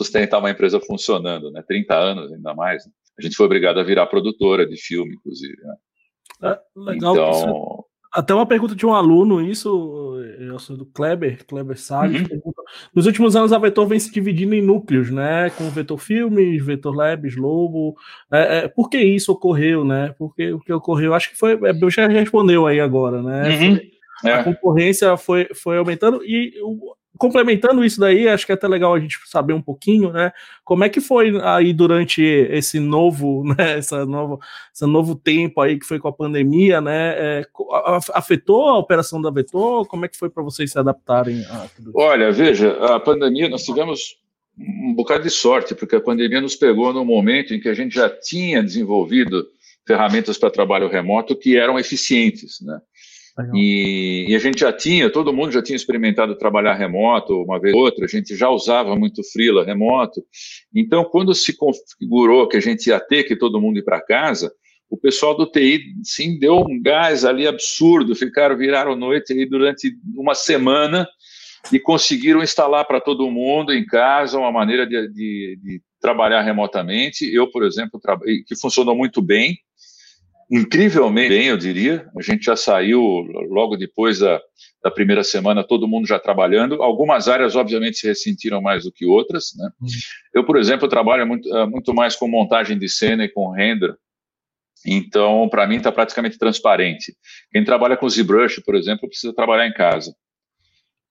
sustentar 0.00 0.38
uma 0.38 0.50
empresa 0.50 0.80
funcionando, 0.80 1.50
né? 1.50 1.62
30 1.66 1.94
anos 1.94 2.32
ainda 2.32 2.54
mais. 2.54 2.86
Né? 2.86 2.92
A 3.18 3.22
gente 3.22 3.36
foi 3.36 3.44
obrigado 3.44 3.78
a 3.78 3.84
virar 3.84 4.06
produtora 4.06 4.66
de 4.66 4.76
filme, 4.76 5.14
inclusive. 5.14 5.56
Né? 5.62 5.74
É, 6.50 6.58
legal. 6.74 7.14
Então... 7.14 7.84
Até 8.12 8.34
uma 8.34 8.46
pergunta 8.46 8.74
de 8.74 8.84
um 8.84 8.92
aluno, 8.92 9.40
isso, 9.40 10.20
eu 10.40 10.58
sou 10.58 10.76
do 10.76 10.84
Kleber, 10.84 11.46
Kleber 11.46 11.78
Salles, 11.78 12.28
uhum. 12.28 12.52
nos 12.92 13.06
últimos 13.06 13.36
anos 13.36 13.52
a 13.52 13.58
Vetor 13.58 13.86
vem 13.86 14.00
se 14.00 14.10
dividindo 14.10 14.52
em 14.52 14.60
núcleos, 14.60 15.12
né, 15.12 15.48
com 15.50 15.70
Vetor 15.70 15.96
Filmes, 15.96 16.64
Vetor 16.66 16.92
Labs, 16.92 17.36
Lobo, 17.36 17.94
é, 18.32 18.58
é, 18.58 18.68
por 18.68 18.90
que 18.90 18.98
isso 18.98 19.30
ocorreu, 19.30 19.84
né, 19.84 20.12
porque 20.18 20.52
o 20.52 20.58
que 20.58 20.72
ocorreu, 20.72 21.14
acho 21.14 21.30
que 21.30 21.38
foi, 21.38 21.52
é, 21.52 21.88
já 21.88 22.08
respondeu 22.08 22.66
aí 22.66 22.80
agora, 22.80 23.22
né, 23.22 23.48
uhum. 23.48 23.80
a 24.24 24.28
é. 24.28 24.42
concorrência 24.42 25.16
foi, 25.16 25.48
foi 25.54 25.78
aumentando 25.78 26.20
e 26.24 26.52
o, 26.64 26.92
complementando 27.18 27.84
isso 27.84 28.00
daí, 28.00 28.28
acho 28.28 28.46
que 28.46 28.52
é 28.52 28.54
até 28.54 28.66
legal 28.68 28.94
a 28.94 29.00
gente 29.00 29.18
saber 29.26 29.52
um 29.52 29.62
pouquinho, 29.62 30.12
né? 30.12 30.32
Como 30.64 30.84
é 30.84 30.88
que 30.88 31.00
foi 31.00 31.32
aí 31.42 31.72
durante 31.72 32.22
esse 32.22 32.78
novo, 32.78 33.44
né? 33.56 33.78
Essa 33.78 34.06
nova, 34.06 34.38
esse 34.74 34.86
novo 34.86 35.14
tempo 35.14 35.60
aí 35.60 35.78
que 35.78 35.86
foi 35.86 35.98
com 35.98 36.08
a 36.08 36.12
pandemia, 36.12 36.80
né? 36.80 37.14
É, 37.16 37.46
afetou 38.14 38.68
a 38.68 38.78
operação 38.78 39.20
da 39.20 39.30
Vetor? 39.30 39.86
Como 39.86 40.04
é 40.04 40.08
que 40.08 40.16
foi 40.16 40.30
para 40.30 40.42
vocês 40.42 40.72
se 40.72 40.78
adaptarem 40.78 41.44
a 41.46 41.68
tudo 41.74 41.90
isso? 41.90 41.98
Olha, 41.98 42.30
veja, 42.32 42.72
a 42.94 43.00
pandemia 43.00 43.48
nós 43.48 43.64
tivemos 43.64 44.18
um 44.58 44.94
bocado 44.94 45.22
de 45.22 45.30
sorte, 45.30 45.74
porque 45.74 45.96
a 45.96 46.00
pandemia 46.00 46.40
nos 46.40 46.56
pegou 46.56 46.92
no 46.92 47.04
momento 47.04 47.54
em 47.54 47.60
que 47.60 47.68
a 47.68 47.74
gente 47.74 47.94
já 47.94 48.10
tinha 48.10 48.62
desenvolvido 48.62 49.46
ferramentas 49.86 50.38
para 50.38 50.50
trabalho 50.50 50.88
remoto 50.88 51.36
que 51.36 51.56
eram 51.56 51.78
eficientes, 51.78 52.60
né? 52.60 52.80
E, 53.54 54.26
e, 54.28 54.34
a 54.34 54.38
gente 54.38 54.60
já 54.60 54.72
tinha, 54.72 55.10
todo 55.10 55.32
mundo 55.32 55.52
já 55.52 55.62
tinha 55.62 55.76
experimentado 55.76 56.36
trabalhar 56.36 56.74
remoto 56.74 57.42
uma 57.42 57.60
vez 57.60 57.74
ou 57.74 57.82
outra, 57.82 58.04
a 58.04 58.08
gente 58.08 58.36
já 58.36 58.48
usava 58.48 58.96
muito 58.96 59.22
freela 59.32 59.64
remoto. 59.64 60.22
Então, 60.74 61.04
quando 61.04 61.34
se 61.34 61.56
configurou 61.56 62.48
que 62.48 62.56
a 62.56 62.60
gente 62.60 62.88
ia 62.88 63.00
ter 63.00 63.24
que 63.24 63.36
todo 63.36 63.60
mundo 63.60 63.78
ir 63.78 63.84
para 63.84 64.00
casa, 64.00 64.52
o 64.88 64.96
pessoal 64.96 65.36
do 65.36 65.46
TI, 65.46 65.94
sim, 66.02 66.38
deu 66.38 66.58
um 66.58 66.82
gás 66.82 67.24
ali 67.24 67.46
absurdo, 67.46 68.14
ficaram, 68.14 68.56
viraram 68.56 68.96
noite 68.96 69.32
aí 69.32 69.46
durante 69.46 69.94
uma 70.16 70.34
semana 70.34 71.06
e 71.72 71.78
conseguiram 71.78 72.42
instalar 72.42 72.84
para 72.86 73.00
todo 73.00 73.30
mundo 73.30 73.72
em 73.72 73.84
casa 73.86 74.38
uma 74.38 74.50
maneira 74.50 74.86
de, 74.86 75.08
de, 75.08 75.58
de 75.62 75.82
trabalhar 76.00 76.42
remotamente. 76.42 77.24
Eu, 77.32 77.48
por 77.50 77.62
exemplo, 77.62 78.00
que 78.46 78.56
funcionou 78.56 78.96
muito 78.96 79.22
bem, 79.22 79.58
incrivelmente 80.50 81.28
bem, 81.28 81.46
eu 81.46 81.56
diria. 81.56 82.10
A 82.16 82.22
gente 82.22 82.44
já 82.44 82.56
saiu 82.56 83.00
logo 83.48 83.76
depois 83.76 84.18
da, 84.18 84.40
da, 84.82 84.90
primeira 84.90 85.22
semana, 85.22 85.62
todo 85.62 85.86
mundo 85.86 86.06
já 86.06 86.18
trabalhando. 86.18 86.82
Algumas 86.82 87.28
áreas, 87.28 87.54
obviamente, 87.54 87.98
se 87.98 88.08
ressentiram 88.08 88.60
mais 88.60 88.84
do 88.84 88.92
que 88.92 89.06
outras. 89.06 89.52
Né? 89.56 89.70
Uhum. 89.80 89.88
Eu, 90.34 90.44
por 90.44 90.58
exemplo, 90.58 90.88
trabalho 90.88 91.26
muito, 91.26 91.48
eh, 91.48 91.66
muito 91.66 91.94
mais 91.94 92.16
com 92.16 92.26
montagem 92.26 92.78
de 92.78 92.88
cena 92.88 93.24
e 93.24 93.28
com 93.28 93.52
render. 93.52 93.94
Então, 94.84 95.48
para 95.48 95.66
mim, 95.66 95.76
está 95.76 95.92
praticamente 95.92 96.38
transparente. 96.38 97.14
Quem 97.52 97.62
trabalha 97.64 97.96
com 97.96 98.08
ZBrush, 98.08 98.62
por 98.64 98.74
exemplo, 98.74 99.08
precisa 99.08 99.34
trabalhar 99.34 99.68
em 99.68 99.72
casa 99.72 100.14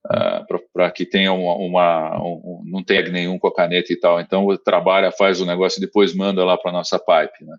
uh, 0.05 0.13
ah, 0.13 0.45
para 0.73 0.91
que 0.91 1.05
tenha 1.05 1.31
uma, 1.33 1.55
uma 1.55 2.23
um, 2.23 2.63
não 2.65 2.83
tenha 2.83 3.01
nenhum 3.09 3.37
com 3.37 3.47
a 3.47 3.53
caneta 3.53 3.91
e 3.91 3.99
tal. 3.99 4.19
Então 4.19 4.47
trabalha, 4.57 5.11
faz 5.11 5.41
o 5.41 5.45
negócio 5.45 5.79
e 5.79 5.85
depois 5.85 6.13
manda 6.13 6.43
lá 6.43 6.57
para 6.57 6.71
nossa 6.71 6.99
pipe. 6.99 7.45
Né? 7.45 7.55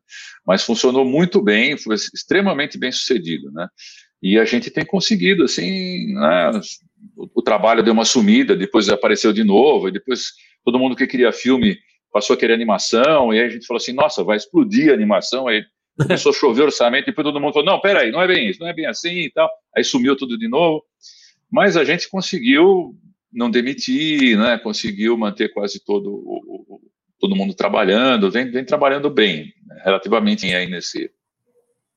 Mas 0.47 0.62
funcionou 0.62 1.05
muito 1.05 1.43
bem, 1.43 1.76
foi 1.76 1.95
extremamente 1.95 2.78
bem 2.78 2.93
sucedido, 2.93 3.51
né? 3.53 3.68
E 4.22 4.38
a 4.38 4.45
gente 4.45 4.70
tem 4.70 4.84
conseguido, 4.84 5.45
assim, 5.45 6.12
né? 6.12 6.51
o, 7.16 7.28
o 7.36 7.43
trabalho 7.43 7.82
deu 7.82 7.93
uma 7.93 8.05
sumida, 8.05 8.57
depois 8.57 8.88
apareceu 8.88 9.32
de 9.32 9.45
novo, 9.45 9.88
e 9.88 9.93
depois 9.93 10.32
todo 10.64 10.78
mundo 10.78 10.97
que 10.97 11.07
queria 11.07 11.32
filme 11.32 11.78
passou 12.12 12.34
a 12.34 12.36
querer 12.36 12.55
animação, 12.55 13.32
e 13.32 13.38
aí 13.38 13.47
a 13.47 13.49
gente 13.49 13.66
falou 13.66 13.78
assim, 13.78 13.93
nossa, 13.93 14.24
vai 14.24 14.36
explodir 14.36 14.91
a 14.91 14.95
animação, 14.95 15.47
aí 15.47 15.62
começou 15.97 16.30
a 16.30 16.34
chover 16.34 16.64
orçamento, 16.64 17.05
e 17.05 17.07
depois 17.07 17.24
todo 17.24 17.41
mundo 17.41 17.53
falou, 17.53 17.66
não, 17.66 17.80
peraí, 17.80 18.11
não 18.11 18.20
é 18.20 18.26
bem 18.26 18.49
isso, 18.49 18.61
não 18.61 18.68
é 18.68 18.74
bem 18.74 18.86
assim 18.86 19.20
e 19.20 19.30
tal, 19.30 19.49
aí 19.76 19.84
sumiu 19.84 20.16
tudo 20.16 20.36
de 20.36 20.49
novo, 20.49 20.82
mas 21.51 21.76
a 21.76 21.84
gente 21.84 22.09
conseguiu 22.09 22.94
não 23.32 23.51
demitir, 23.51 24.36
né? 24.36 24.59
conseguiu 24.59 25.16
manter 25.16 25.53
quase 25.53 25.82
todo, 25.84 26.12
o, 26.12 26.80
todo 27.18 27.36
mundo 27.36 27.55
trabalhando, 27.55 28.30
vem, 28.30 28.51
vem 28.51 28.64
trabalhando 28.64 29.09
bem, 29.11 29.53
né? 29.66 29.82
relativamente 29.84 30.53
aí 30.53 30.68
nesse, 30.68 31.11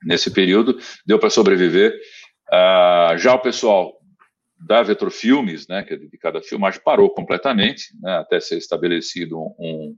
nesse 0.03 0.31
período, 0.31 0.77
deu 1.05 1.17
para 1.17 1.29
sobreviver. 1.29 1.93
Uh, 2.51 3.17
já 3.17 3.33
o 3.33 3.39
pessoal 3.39 3.93
da 4.59 4.81
Vetor 4.81 5.11
Filmes, 5.11 5.67
né, 5.67 5.83
que 5.83 5.93
é 5.93 5.97
dedicado 5.97 6.37
a 6.37 6.41
filmagem, 6.41 6.81
parou 6.83 7.09
completamente, 7.09 7.87
né, 8.01 8.17
até 8.17 8.39
ser 8.39 8.57
estabelecido 8.57 9.37
um, 9.37 9.95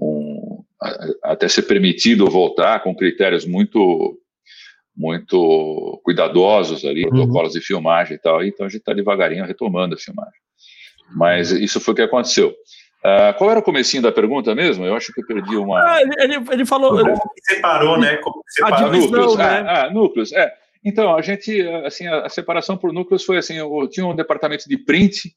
um 0.00 0.64
a, 0.80 1.32
até 1.32 1.48
ser 1.48 1.62
permitido 1.62 2.30
voltar 2.30 2.80
com 2.82 2.94
critérios 2.94 3.44
muito 3.44 4.20
muito 4.98 6.00
cuidadosos 6.02 6.84
ali, 6.84 7.04
uhum. 7.04 7.10
protocolos 7.10 7.52
de 7.52 7.60
filmagem 7.60 8.16
e 8.16 8.18
tal. 8.18 8.44
Então 8.44 8.66
a 8.66 8.68
gente 8.68 8.80
está 8.80 8.92
devagarinho 8.92 9.46
retomando 9.46 9.94
a 9.94 9.98
filmagem. 9.98 10.40
Mas 11.14 11.52
isso 11.52 11.80
foi 11.80 11.92
o 11.92 11.94
que 11.94 12.02
aconteceu. 12.02 12.48
Uh, 12.98 13.32
qual 13.38 13.50
era 13.52 13.60
o 13.60 13.62
comecinho 13.62 14.02
da 14.02 14.10
pergunta 14.10 14.54
mesmo? 14.56 14.84
Eu 14.84 14.96
acho 14.96 15.12
que 15.12 15.20
eu 15.20 15.26
perdi 15.26 15.56
uma. 15.56 15.78
Ah, 15.78 16.02
ele, 16.02 16.34
ele 16.50 16.66
falou. 16.66 16.98
Como 16.98 17.20
separou, 17.42 17.96
né? 17.96 18.16
Como 18.16 18.42
separou. 18.48 18.76
A 18.76 18.90
divisão, 18.90 19.10
núcleos, 19.10 19.36
né? 19.36 19.44
Ah, 19.44 19.84
ah, 19.84 19.90
núcleos, 19.90 20.32
é. 20.32 20.52
Então, 20.84 21.16
a 21.16 21.22
gente, 21.22 21.62
assim, 21.84 22.08
a, 22.08 22.26
a, 22.26 22.28
separação 22.28 22.76
por 22.76 22.92
núcleos 22.92 23.24
foi 23.24 23.38
assim: 23.38 23.54
eu 23.54 23.88
tinha 23.88 24.04
um 24.04 24.16
departamento 24.16 24.68
de 24.68 24.76
print 24.76 25.32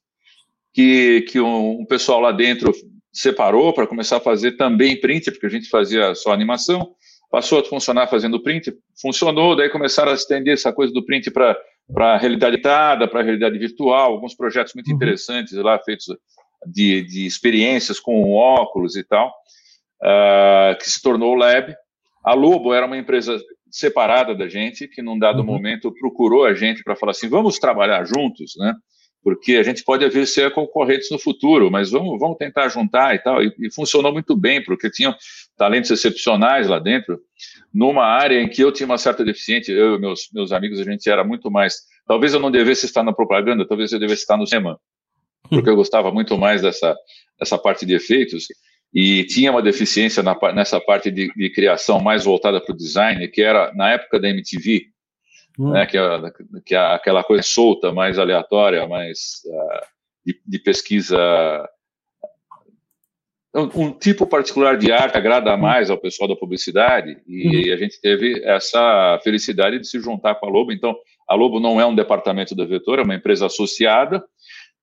que, 0.74 1.22
que 1.30 1.40
um, 1.40 1.82
um 1.82 1.86
pessoal 1.86 2.20
lá 2.20 2.32
dentro 2.32 2.72
separou 3.12 3.72
para 3.72 3.86
começar 3.86 4.16
a 4.16 4.20
fazer 4.20 4.56
também 4.56 5.00
print, 5.00 5.30
porque 5.30 5.46
a 5.46 5.50
gente 5.50 5.68
fazia 5.68 6.16
só 6.16 6.32
animação 6.32 6.94
passou 7.32 7.58
a 7.58 7.64
funcionar 7.64 8.06
fazendo 8.06 8.42
print, 8.42 8.72
funcionou, 9.00 9.56
daí 9.56 9.70
começaram 9.70 10.12
a 10.12 10.14
estender 10.14 10.52
essa 10.52 10.72
coisa 10.72 10.92
do 10.92 11.04
print 11.04 11.30
para 11.30 11.58
para 11.92 12.16
realidade 12.16 12.56
aumentada, 12.56 13.08
para 13.08 13.22
realidade 13.22 13.58
virtual, 13.58 14.12
alguns 14.12 14.34
projetos 14.34 14.72
muito 14.72 14.88
uhum. 14.88 14.94
interessantes 14.94 15.52
lá 15.52 15.78
feitos 15.80 16.06
de, 16.66 17.02
de 17.02 17.26
experiências 17.26 17.98
com 17.98 18.32
óculos 18.32 18.96
e 18.96 19.02
tal, 19.02 19.28
uh, 20.00 20.78
que 20.78 20.88
se 20.88 21.02
tornou 21.02 21.32
o 21.32 21.34
Lab. 21.34 21.74
A 22.24 22.34
Lobo 22.34 22.72
era 22.72 22.86
uma 22.86 22.96
empresa 22.96 23.36
separada 23.68 24.34
da 24.34 24.48
gente, 24.48 24.86
que 24.86 25.02
num 25.02 25.18
dado 25.18 25.40
uhum. 25.40 25.44
momento 25.44 25.92
procurou 25.92 26.44
a 26.44 26.54
gente 26.54 26.84
para 26.84 26.94
falar 26.94 27.10
assim, 27.10 27.28
vamos 27.28 27.58
trabalhar 27.58 28.04
juntos, 28.04 28.52
né? 28.56 28.74
Porque 29.22 29.52
a 29.52 29.62
gente 29.62 29.84
pode 29.84 30.04
haver 30.04 30.26
ser 30.26 30.52
concorrentes 30.52 31.10
no 31.10 31.18
futuro, 31.18 31.70
mas 31.70 31.90
vamos, 31.90 32.18
vamos 32.18 32.36
tentar 32.36 32.68
juntar 32.68 33.14
e 33.14 33.20
tal. 33.20 33.42
E, 33.42 33.54
e, 33.58 33.72
funcionou 33.72 34.12
muito 34.12 34.36
bem, 34.36 34.62
porque 34.62 34.90
tinham 34.90 35.14
talentos 35.56 35.90
excepcionais 35.90 36.66
lá 36.66 36.78
dentro, 36.78 37.20
numa 37.72 38.04
área 38.04 38.40
em 38.40 38.48
que 38.48 38.62
eu 38.62 38.72
tinha 38.72 38.86
uma 38.86 38.98
certa 38.98 39.24
deficiência. 39.24 39.72
Eu 39.72 39.94
e 39.94 39.98
meus, 40.00 40.28
meus 40.32 40.50
amigos, 40.50 40.80
a 40.80 40.84
gente 40.84 41.08
era 41.08 41.22
muito 41.22 41.50
mais. 41.50 41.76
Talvez 42.06 42.34
eu 42.34 42.40
não 42.40 42.50
devesse 42.50 42.84
estar 42.84 43.04
na 43.04 43.12
propaganda, 43.12 43.66
talvez 43.66 43.92
eu 43.92 44.00
devesse 44.00 44.22
estar 44.22 44.36
no 44.36 44.46
cinema, 44.46 44.78
porque 45.48 45.70
eu 45.70 45.76
gostava 45.76 46.10
muito 46.10 46.36
mais 46.36 46.60
dessa, 46.60 46.96
dessa 47.38 47.56
parte 47.56 47.86
de 47.86 47.94
efeitos. 47.94 48.46
E 48.92 49.24
tinha 49.24 49.50
uma 49.50 49.62
deficiência 49.62 50.22
na, 50.22 50.36
nessa 50.52 50.78
parte 50.80 51.10
de, 51.10 51.32
de 51.34 51.50
criação 51.50 52.00
mais 52.00 52.24
voltada 52.24 52.60
para 52.60 52.74
o 52.74 52.76
design, 52.76 53.26
que 53.28 53.40
era 53.40 53.72
na 53.74 53.90
época 53.92 54.20
da 54.20 54.28
MTV, 54.28 54.91
hum. 55.58 55.70
né, 55.70 55.86
que, 55.86 55.96
é, 55.96 56.32
que 56.64 56.74
é 56.74 56.78
aquela 56.78 57.22
coisa 57.24 57.42
solta, 57.42 57.92
mais 57.92 58.18
aleatória, 58.18 58.86
mais 58.86 59.42
uh, 59.46 59.86
de, 60.24 60.40
de, 60.46 60.58
pesquisa. 60.58 61.18
Um, 63.54 63.82
um, 63.82 63.92
tipo 63.92 64.26
particular 64.26 64.78
de 64.78 64.90
arte 64.90 65.16
agrada 65.16 65.54
hum. 65.54 65.58
mais 65.58 65.90
ao 65.90 65.98
pessoal 65.98 66.28
da 66.28 66.36
publicidade 66.36 67.20
e 67.26 67.68
uhum. 67.68 67.74
a 67.74 67.76
gente 67.76 68.00
teve 68.00 68.42
essa 68.44 69.20
felicidade 69.22 69.78
de 69.78 69.86
se 69.86 70.00
juntar 70.00 70.36
com 70.36 70.46
a 70.46 70.50
Lobo. 70.50 70.72
Então, 70.72 70.96
a 71.28 71.34
Lobo 71.34 71.60
não 71.60 71.80
é 71.80 71.84
um 71.84 71.94
departamento 71.94 72.54
da 72.54 72.64
Vetor, 72.64 72.98
é 72.98 73.02
uma 73.02 73.14
empresa 73.14 73.46
associada 73.46 74.24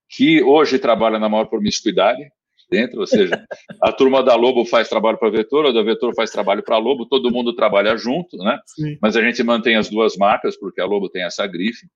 que 0.07 0.41
hoje 0.43 0.79
trabalha 0.79 1.19
na 1.19 1.29
maior 1.29 1.45
promiscuidade 1.45 2.31
dentro, 2.69 2.99
ou 2.99 3.07
seja, 3.07 3.45
a 3.81 3.91
turma 3.91 4.23
da 4.23 4.35
Lobo 4.35 4.65
faz 4.65 4.87
trabalho 4.87 5.17
para 5.17 5.27
a 5.27 5.31
Vetor, 5.31 5.67
a 5.67 5.71
da 5.71 5.81
Vetor 5.81 6.13
faz 6.13 6.29
trabalho 6.29 6.63
para 6.63 6.75
a 6.75 6.79
Lobo, 6.79 7.05
todo 7.05 7.31
mundo 7.31 7.55
trabalha 7.55 7.97
junto, 7.97 8.37
né? 8.37 8.59
Sim. 8.65 8.97
Mas 9.01 9.15
a 9.15 9.21
gente 9.21 9.41
mantém 9.43 9.75
as 9.75 9.89
duas 9.89 10.15
marcas, 10.15 10.57
porque 10.57 10.79
a 10.79 10.85
Lobo 10.85 11.09
tem 11.09 11.23
essa 11.23 11.45
grife. 11.47 11.87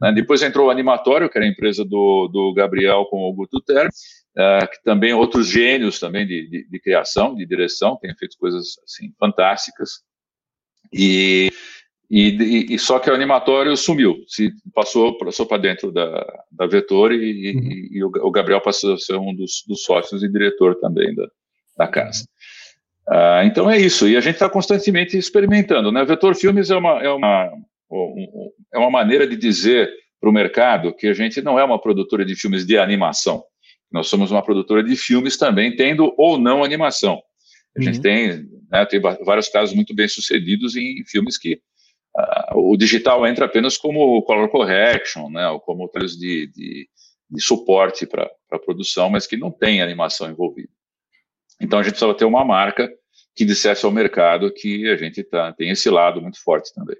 Né? 0.00 0.12
Depois 0.12 0.42
entrou 0.42 0.68
o 0.68 0.70
Animatório, 0.70 1.28
que 1.28 1.38
era 1.38 1.46
a 1.46 1.50
empresa 1.50 1.84
do, 1.84 2.28
do 2.28 2.52
Gabriel 2.54 3.04
com 3.06 3.28
o 3.28 3.32
Guto 3.32 3.60
Ter, 3.60 3.86
uh, 3.86 4.68
que 4.70 4.82
também 4.82 5.12
outros 5.12 5.48
gênios 5.48 6.00
também 6.00 6.26
de, 6.26 6.48
de, 6.48 6.68
de 6.68 6.80
criação, 6.80 7.34
de 7.34 7.46
direção, 7.46 7.96
tem 8.00 8.14
feito 8.16 8.36
coisas 8.38 8.78
assim 8.84 9.12
fantásticas. 9.18 10.02
E 10.92 11.50
e, 12.10 12.28
e, 12.30 12.74
e, 12.74 12.78
só 12.78 12.98
que 12.98 13.10
o 13.10 13.14
animatório 13.14 13.76
sumiu, 13.76 14.22
se 14.28 14.52
passou, 14.74 15.16
passou 15.16 15.46
para 15.46 15.58
dentro 15.58 15.90
da, 15.90 16.44
da 16.52 16.66
Vetor 16.66 17.12
e, 17.12 17.54
uhum. 17.56 17.68
e 17.90 18.04
o, 18.04 18.30
Gabriel 18.30 18.60
passou 18.60 18.94
a 18.94 18.98
ser 18.98 19.16
um 19.16 19.34
dos, 19.34 19.64
dos 19.66 19.82
sócios 19.82 20.22
e 20.22 20.30
diretor 20.30 20.76
também 20.76 21.14
da, 21.14 21.26
da 21.78 21.88
casa. 21.88 22.26
Ah, 23.08 23.42
então 23.44 23.70
é 23.70 23.78
isso, 23.78 24.08
e 24.08 24.16
a 24.16 24.20
gente 24.20 24.34
está 24.34 24.48
constantemente 24.48 25.16
experimentando. 25.16 25.90
Né? 25.90 26.04
Vetor 26.04 26.34
Filmes 26.34 26.70
é 26.70 26.76
uma, 26.76 27.02
é 27.02 27.10
uma, 27.10 27.50
é 28.72 28.78
uma 28.78 28.90
maneira 28.90 29.26
de 29.26 29.36
dizer 29.36 29.90
para 30.20 30.30
o 30.30 30.32
mercado 30.32 30.94
que 30.94 31.06
a 31.06 31.12
gente 31.12 31.42
não 31.42 31.58
é 31.58 31.64
uma 31.64 31.78
produtora 31.78 32.24
de 32.24 32.34
filmes 32.34 32.66
de 32.66 32.78
animação. 32.78 33.42
Nós 33.92 34.08
somos 34.08 34.30
uma 34.30 34.42
produtora 34.42 34.82
de 34.82 34.96
filmes 34.96 35.36
também, 35.36 35.74
tendo 35.76 36.14
ou 36.18 36.38
não 36.38 36.64
animação. 36.64 37.22
A 37.76 37.82
gente 37.82 37.96
uhum. 37.96 38.02
tem, 38.02 38.28
né, 38.70 38.86
tem 38.86 39.00
vários 39.00 39.48
casos 39.48 39.74
muito 39.74 39.94
bem 39.94 40.08
sucedidos 40.08 40.76
em 40.76 41.04
filmes 41.06 41.36
que 41.36 41.60
o 42.54 42.76
digital 42.76 43.26
entra 43.26 43.46
apenas 43.46 43.76
como 43.76 44.22
color 44.22 44.48
correction, 44.48 45.28
né, 45.30 45.48
ou 45.48 45.60
como 45.60 45.88
trabalhos 45.88 46.16
de, 46.16 46.46
de, 46.48 46.88
de 47.30 47.42
suporte 47.42 48.06
para 48.06 48.30
a 48.52 48.58
produção, 48.58 49.10
mas 49.10 49.26
que 49.26 49.36
não 49.36 49.50
tem 49.50 49.82
animação 49.82 50.30
envolvida. 50.30 50.70
Então 51.60 51.78
a 51.78 51.82
gente 51.82 51.92
precisava 51.92 52.16
ter 52.16 52.24
uma 52.24 52.44
marca 52.44 52.90
que 53.34 53.44
dissesse 53.44 53.84
ao 53.84 53.90
mercado 53.90 54.52
que 54.52 54.88
a 54.88 54.96
gente 54.96 55.24
tá, 55.24 55.52
tem 55.52 55.70
esse 55.70 55.90
lado 55.90 56.20
muito 56.22 56.42
forte 56.42 56.72
também. 56.72 56.96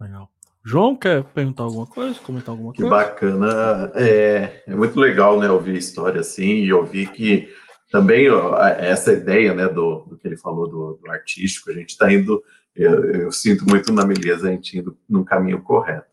Legal. 0.00 0.30
João, 0.64 0.94
quer 0.94 1.24
perguntar 1.24 1.64
alguma 1.64 1.86
coisa, 1.86 2.18
comentar 2.20 2.50
alguma 2.50 2.72
coisa? 2.72 2.82
Que 2.82 2.90
bacana. 2.90 3.92
É, 3.94 4.62
é 4.66 4.74
muito 4.74 4.98
legal, 4.98 5.38
né, 5.38 5.50
ouvir 5.50 5.76
história 5.76 6.20
assim 6.20 6.62
e 6.62 6.72
ouvir 6.72 7.10
que 7.12 7.48
também 7.90 8.30
ó, 8.30 8.56
essa 8.58 9.12
ideia, 9.12 9.52
né, 9.52 9.68
do, 9.68 10.04
do 10.06 10.18
que 10.18 10.28
ele 10.28 10.36
falou 10.36 10.68
do, 10.68 10.98
do 11.02 11.10
artístico, 11.10 11.70
a 11.70 11.74
gente 11.74 11.90
está 11.90 12.10
indo 12.12 12.42
eu, 12.74 13.04
eu, 13.12 13.32
sinto 13.32 13.68
muito 13.68 13.92
na 13.92 14.06
Meleza 14.06 14.48
a 14.48 14.50
gente 14.50 14.78
indo 14.78 14.96
no 15.08 15.24
caminho 15.24 15.62
correto. 15.62 16.06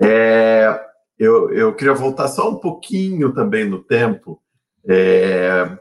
É, 0.00 0.80
eu, 1.18 1.50
eu 1.52 1.74
queria 1.74 1.94
voltar 1.94 2.28
só 2.28 2.50
um 2.50 2.56
pouquinho 2.56 3.32
também 3.32 3.64
no 3.64 3.82
tempo. 3.82 4.40
É, 4.88 5.78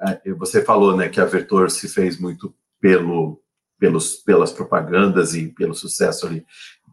é, 0.00 0.32
você 0.32 0.62
falou 0.62 0.96
né, 0.96 1.08
que 1.08 1.20
a 1.20 1.24
Vetor 1.24 1.70
se 1.70 1.88
fez 1.88 2.18
muito 2.18 2.54
pelo, 2.80 3.40
pelos, 3.78 4.16
pelas 4.16 4.52
propagandas 4.52 5.34
e 5.34 5.48
pelo 5.48 5.74
sucesso 5.74 6.26
ali 6.26 6.44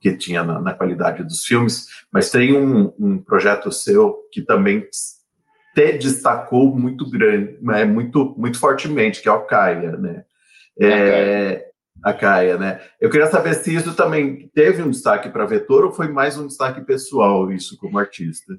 que 0.02 0.18
tinha 0.18 0.44
na, 0.44 0.60
na 0.60 0.74
qualidade 0.74 1.24
dos 1.24 1.46
filmes, 1.46 1.86
mas 2.12 2.32
tem 2.32 2.58
um, 2.58 2.92
um, 2.98 3.20
projeto 3.20 3.72
seu 3.72 4.18
que 4.32 4.42
também 4.42 4.88
te 5.76 5.92
destacou 5.94 6.76
muito 6.76 7.08
grande, 7.08 7.60
é, 7.72 7.86
muito, 7.86 8.34
muito 8.36 8.58
fortemente, 8.60 9.22
que 9.22 9.30
é 9.30 9.32
o 9.32 9.46
Caia, 9.46 9.96
né? 9.96 10.26
É, 10.80 11.71
a 12.04 12.14
Caia, 12.14 12.58
né? 12.58 12.82
Eu 12.99 13.10
queria 13.10 13.28
saber 13.28 13.54
se 13.54 13.74
isso 13.74 13.95
também 13.95 14.49
teve 14.54 14.82
um 14.82 14.89
destaque 14.89 15.30
para 15.30 15.45
Vetor 15.45 15.86
ou 15.86 15.91
foi 15.91 16.08
mais 16.08 16.38
um 16.38 16.47
destaque 16.47 16.82
pessoal, 16.82 17.52
isso 17.52 17.78
como 17.78 17.97
artista? 17.97 18.54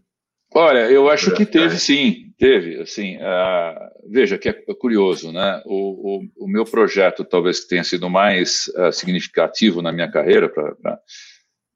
Olha, 0.55 0.91
eu 0.91 1.09
acho 1.09 1.35
que 1.35 1.47
teve 1.47 1.79
sim, 1.79 2.33
teve. 2.39 2.83
Assim, 2.83 3.17
uh, 3.17 4.11
veja 4.11 4.37
que 4.37 4.51
é 4.51 4.53
curioso, 4.79 5.33
né? 5.33 5.63
O, 5.65 6.19
o, 6.19 6.45
o, 6.45 6.49
meu 6.49 6.65
projeto, 6.65 7.25
talvez 7.25 7.61
que 7.61 7.69
tenha 7.69 7.85
sido 7.85 8.11
mais 8.11 8.71
uh, 8.77 8.93
significativo 8.93 9.81
na 9.81 9.91
minha 9.91 10.11
carreira, 10.11 10.51
para 10.51 10.99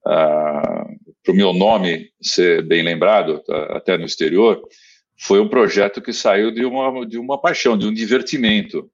uh, 0.06 1.30
o 1.30 1.32
meu 1.32 1.54
nome 1.54 2.10
ser 2.20 2.66
bem 2.66 2.82
lembrado, 2.82 3.42
tá, 3.44 3.76
até 3.76 3.96
no 3.96 4.04
exterior, 4.04 4.60
foi 5.18 5.40
um 5.40 5.48
projeto 5.48 6.02
que 6.02 6.12
saiu 6.12 6.50
de 6.50 6.64
uma, 6.64 7.06
de 7.06 7.18
uma 7.18 7.40
paixão, 7.40 7.78
de 7.78 7.86
um 7.86 7.94
divertimento. 7.94 8.90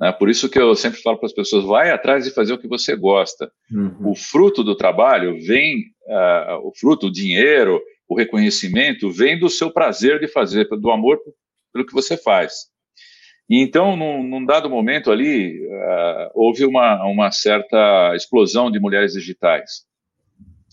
Né? 0.00 0.10
Por 0.12 0.30
isso 0.30 0.48
que 0.48 0.58
eu 0.58 0.74
sempre 0.74 1.02
falo 1.02 1.18
para 1.18 1.26
as 1.26 1.32
pessoas: 1.32 1.64
vai 1.64 1.90
atrás 1.90 2.24
de 2.24 2.30
fazer 2.30 2.54
o 2.54 2.58
que 2.58 2.66
você 2.66 2.96
gosta. 2.96 3.52
Uhum. 3.70 4.10
O 4.10 4.14
fruto 4.14 4.64
do 4.64 4.74
trabalho 4.74 5.38
vem, 5.44 5.84
uh, 6.06 6.66
o 6.66 6.72
fruto, 6.74 7.08
o 7.08 7.12
dinheiro, 7.12 7.80
o 8.08 8.16
reconhecimento 8.16 9.10
vem 9.10 9.38
do 9.38 9.50
seu 9.50 9.70
prazer 9.70 10.18
de 10.18 10.26
fazer, 10.26 10.66
do 10.68 10.90
amor 10.90 11.20
pelo 11.72 11.86
que 11.86 11.92
você 11.92 12.16
faz. 12.16 12.70
E 13.48 13.60
então, 13.60 13.96
num, 13.96 14.22
num 14.22 14.44
dado 14.44 14.70
momento 14.70 15.10
ali, 15.10 15.60
uh, 15.66 16.30
houve 16.34 16.64
uma, 16.64 17.04
uma 17.04 17.30
certa 17.30 18.14
explosão 18.14 18.70
de 18.70 18.80
mulheres 18.80 19.12
digitais. 19.12 19.88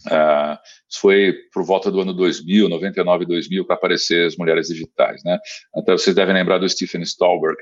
Uh, 0.06 0.58
isso 0.88 1.02
foi 1.02 1.34
por 1.52 1.66
volta 1.66 1.92
do 1.92 2.00
ano 2.00 2.14
2000, 2.14 2.70
99, 2.70 3.26
2000, 3.26 3.66
para 3.66 3.76
aparecer 3.76 4.28
as 4.28 4.38
mulheres 4.38 4.68
digitais, 4.68 5.24
né? 5.24 5.40
Até 5.76 5.92
vocês 5.92 6.16
devem 6.16 6.36
lembrar 6.36 6.60
do 6.60 6.70
Stephen 6.70 7.02
Stolberg, 7.02 7.58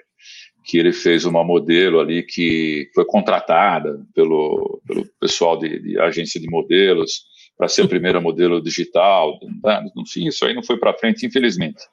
que 0.65 0.77
ele 0.79 0.91
fez 0.91 1.25
uma 1.25 1.43
modelo 1.43 1.99
ali 1.99 2.23
que 2.23 2.89
foi 2.93 3.05
contratada 3.05 4.03
pelo, 4.13 4.81
pelo 4.87 5.05
pessoal 5.19 5.57
de, 5.57 5.79
de 5.79 5.99
agência 5.99 6.41
de 6.41 6.49
modelos 6.49 7.23
para 7.55 7.67
ser 7.67 7.83
a 7.83 7.87
primeira 7.87 8.19
modelo 8.19 8.61
digital. 8.61 9.39
Né? 9.63 9.89
No 9.95 10.05
fim, 10.07 10.27
isso 10.27 10.43
aí 10.43 10.53
não 10.53 10.63
foi 10.63 10.77
para 10.77 10.97
frente, 10.97 11.25
infelizmente. 11.25 11.83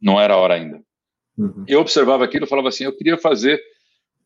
Não 0.00 0.18
era 0.18 0.34
a 0.34 0.38
hora 0.38 0.54
ainda. 0.54 0.82
Uhum. 1.36 1.64
Eu 1.68 1.80
observava 1.80 2.24
aquilo 2.24 2.46
e 2.46 2.48
falava 2.48 2.68
assim, 2.68 2.84
eu 2.84 2.96
queria 2.96 3.18
fazer 3.18 3.60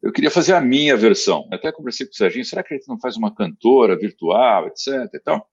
eu 0.03 0.13
queria 0.13 0.31
fazer 0.31 0.53
a 0.53 0.61
minha 0.61 0.97
versão. 0.97 1.49
Até 1.51 1.73
conversei 1.73 2.07
com 2.07 2.13
o 2.13 2.15
Serginho, 2.15 2.45
será 2.45 2.63
que 2.63 2.73
a 2.73 2.77
gente 2.77 2.87
não 2.87 3.01
faz 3.01 3.17
uma 3.17 3.35
cantora 3.35 3.99
virtual, 3.99 4.69
etc. 4.69 4.89
E, 5.13 5.19
tal? 5.19 5.49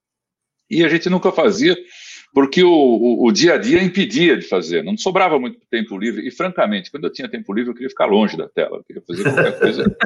e 0.70 0.84
a 0.84 0.88
gente 0.88 1.08
nunca 1.10 1.32
fazia, 1.32 1.76
porque 2.34 2.64
o, 2.64 2.68
o, 2.68 3.26
o, 3.28 3.32
dia 3.32 3.54
a 3.54 3.58
dia 3.58 3.80
impedia 3.80 4.36
de 4.36 4.42
fazer, 4.42 4.82
não 4.82 4.96
sobrava 4.98 5.38
muito 5.38 5.60
tempo 5.70 5.96
livre, 5.96 6.26
e 6.26 6.32
francamente, 6.32 6.90
quando 6.90 7.04
eu 7.04 7.12
tinha 7.12 7.28
tempo 7.28 7.52
livre, 7.52 7.70
eu 7.70 7.74
queria 7.74 7.88
ficar 7.88 8.06
longe 8.06 8.36
da 8.36 8.48
tela, 8.48 8.78
eu 8.78 8.84
queria 8.84 9.02
fazer 9.06 9.22
qualquer 9.22 9.56
coisa. 9.60 9.96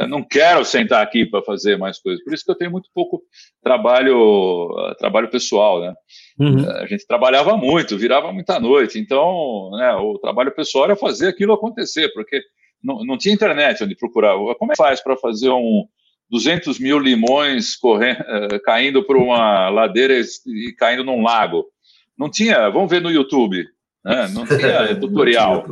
eu 0.00 0.06
não 0.06 0.22
quero 0.22 0.62
sentar 0.62 1.02
aqui 1.02 1.24
para 1.24 1.42
fazer 1.42 1.78
mais 1.78 1.98
coisas, 1.98 2.22
por 2.22 2.34
isso 2.34 2.44
que 2.44 2.50
eu 2.50 2.54
tenho 2.54 2.70
muito 2.70 2.90
pouco 2.94 3.22
trabalho, 3.62 4.68
trabalho 4.98 5.30
pessoal, 5.30 5.80
né? 5.80 5.94
Uhum. 6.38 6.70
A 6.70 6.86
gente 6.86 7.06
trabalhava 7.06 7.56
muito, 7.56 7.96
virava 7.96 8.30
muita 8.30 8.60
noite, 8.60 8.98
então 8.98 9.70
né, 9.72 9.94
o 9.94 10.18
trabalho 10.18 10.52
pessoal 10.52 10.84
era 10.84 10.96
fazer 10.96 11.28
aquilo 11.28 11.54
acontecer, 11.54 12.12
porque 12.12 12.42
não, 12.84 13.02
não 13.06 13.16
tinha 13.16 13.34
internet 13.34 13.82
onde 13.82 13.96
procurar. 13.96 14.34
Como 14.58 14.72
é 14.72 14.74
que 14.74 14.82
faz 14.82 15.02
para 15.02 15.16
fazer 15.16 15.48
um 15.48 15.86
200 16.30 16.78
mil 16.78 16.98
limões 16.98 17.76
correndo, 17.76 18.20
uh, 18.20 18.62
caindo 18.62 19.02
por 19.02 19.16
uma 19.16 19.68
ladeira 19.68 20.14
e 20.46 20.72
caindo 20.72 21.04
num 21.04 21.22
lago. 21.22 21.66
Não 22.16 22.30
tinha, 22.30 22.68
vamos 22.70 22.90
ver 22.90 23.00
no 23.00 23.10
YouTube, 23.10 23.66
né? 24.04 24.28
não 24.28 24.46
tinha 24.46 24.94
tutorial, 25.00 25.66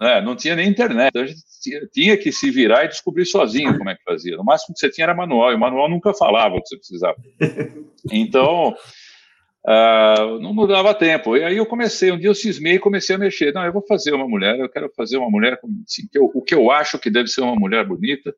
né? 0.00 0.20
não 0.20 0.36
tinha 0.36 0.54
nem 0.54 0.68
internet. 0.68 1.08
Então 1.08 1.22
a 1.22 1.26
gente 1.26 1.42
tinha, 1.60 1.86
tinha, 1.92 2.16
que 2.16 2.30
se 2.30 2.50
virar 2.50 2.84
e 2.84 2.88
descobrir 2.88 3.26
sozinho 3.26 3.76
como 3.76 3.90
é 3.90 3.94
que 3.94 4.04
fazia. 4.04 4.36
No 4.36 4.44
máximo 4.44 4.74
que 4.74 4.80
você 4.80 4.90
tinha 4.90 5.06
era 5.06 5.14
manual, 5.14 5.52
e 5.52 5.54
o 5.54 5.60
manual 5.60 5.88
nunca 5.88 6.14
falava 6.14 6.54
o 6.54 6.62
que 6.62 6.68
você 6.68 6.76
precisava. 6.76 7.16
Então, 8.12 8.76
Uh, 9.66 10.38
não, 10.40 10.52
não 10.52 10.66
dava 10.66 10.94
tempo. 10.94 11.38
E 11.38 11.42
aí 11.42 11.56
eu 11.56 11.64
comecei, 11.64 12.12
um 12.12 12.18
dia 12.18 12.28
eu 12.28 12.34
cismei 12.34 12.74
e 12.74 12.78
comecei 12.78 13.16
a 13.16 13.18
mexer. 13.18 13.52
Não, 13.54 13.64
eu 13.64 13.72
vou 13.72 13.82
fazer 13.86 14.12
uma 14.12 14.28
mulher, 14.28 14.58
eu 14.58 14.68
quero 14.68 14.92
fazer 14.94 15.16
uma 15.16 15.30
mulher 15.30 15.58
assim, 15.86 16.06
que 16.06 16.18
eu, 16.18 16.30
o 16.34 16.42
que 16.42 16.54
eu 16.54 16.70
acho 16.70 16.98
que 16.98 17.08
deve 17.08 17.28
ser 17.28 17.40
uma 17.40 17.56
mulher 17.56 17.86
bonita. 17.86 18.34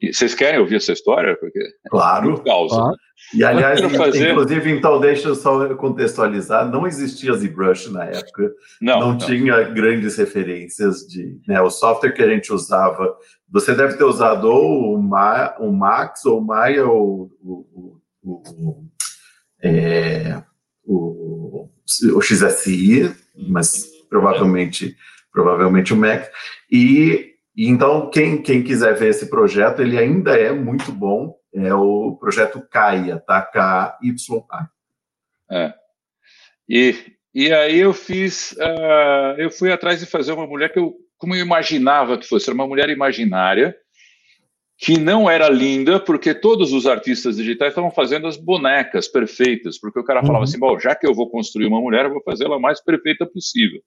E 0.00 0.12
vocês 0.12 0.34
querem 0.34 0.60
ouvir 0.60 0.76
essa 0.76 0.92
história? 0.92 1.36
Porque 1.36 1.58
claro. 1.88 2.42
Causa. 2.42 2.76
Claro. 2.76 2.96
E 3.34 3.42
aliás, 3.42 3.80
fazer... 3.80 4.30
inclusive, 4.30 4.70
então 4.70 5.00
deixa 5.00 5.28
eu 5.28 5.34
só 5.34 5.74
contextualizar, 5.74 6.70
não 6.70 6.86
existia 6.86 7.32
ZBrush 7.32 7.90
na 7.90 8.04
época, 8.04 8.52
não, 8.80 9.00
não, 9.00 9.08
não. 9.12 9.18
tinha 9.18 9.62
grandes 9.62 10.16
referências 10.16 10.98
de, 11.06 11.40
né, 11.48 11.60
o 11.62 11.70
software 11.70 12.12
que 12.12 12.22
a 12.22 12.28
gente 12.28 12.52
usava, 12.52 13.16
você 13.50 13.74
deve 13.74 13.94
ter 13.94 14.04
usado 14.04 14.44
ou 14.44 14.94
o, 14.94 15.02
Ma, 15.02 15.56
o 15.58 15.72
Max, 15.72 16.26
ou 16.26 16.40
o 16.40 16.44
Maya, 16.44 16.86
ou 16.86 17.32
o, 17.42 17.66
o, 18.22 18.32
o 18.32 18.84
é, 19.62 20.42
o, 20.84 21.68
o 22.14 22.22
XSI, 22.22 23.14
mas 23.48 23.86
provavelmente, 24.08 24.96
provavelmente 25.32 25.92
o 25.92 25.96
Mac. 25.96 26.28
E, 26.70 27.35
e, 27.56 27.68
então, 27.68 28.10
quem, 28.10 28.42
quem 28.42 28.62
quiser 28.62 28.94
ver 28.94 29.08
esse 29.08 29.30
projeto, 29.30 29.80
ele 29.80 29.98
ainda 29.98 30.38
é 30.38 30.52
muito 30.52 30.92
bom. 30.92 31.34
É 31.54 31.72
o 31.72 32.14
projeto 32.20 32.60
Caia, 32.70 33.18
tá? 33.18 33.40
K-Y-A. 33.40 34.68
É. 35.50 35.72
E, 36.68 36.94
e 37.34 37.50
aí 37.52 37.78
eu 37.78 37.94
fiz, 37.94 38.52
uh, 38.52 39.38
eu 39.38 39.50
fui 39.50 39.72
atrás 39.72 40.00
de 40.00 40.06
fazer 40.06 40.32
uma 40.32 40.46
mulher 40.46 40.70
que 40.70 40.78
eu, 40.78 40.94
como 41.16 41.34
eu 41.34 41.40
imaginava 41.40 42.18
que 42.18 42.26
fosse, 42.26 42.50
era 42.50 42.54
uma 42.54 42.66
mulher 42.66 42.90
imaginária, 42.90 43.74
que 44.76 44.98
não 44.98 45.30
era 45.30 45.48
linda, 45.48 45.98
porque 45.98 46.34
todos 46.34 46.74
os 46.74 46.86
artistas 46.86 47.36
digitais 47.36 47.70
estavam 47.70 47.90
fazendo 47.90 48.26
as 48.26 48.36
bonecas 48.36 49.08
perfeitas, 49.08 49.78
porque 49.80 49.98
o 49.98 50.04
cara 50.04 50.20
falava 50.20 50.38
uhum. 50.38 50.44
assim, 50.44 50.58
bom, 50.58 50.78
já 50.78 50.94
que 50.94 51.06
eu 51.06 51.14
vou 51.14 51.30
construir 51.30 51.66
uma 51.66 51.80
mulher, 51.80 52.04
eu 52.04 52.12
vou 52.12 52.22
fazer 52.22 52.44
ela 52.44 52.60
mais 52.60 52.82
perfeita 52.82 53.24
possível. 53.24 53.80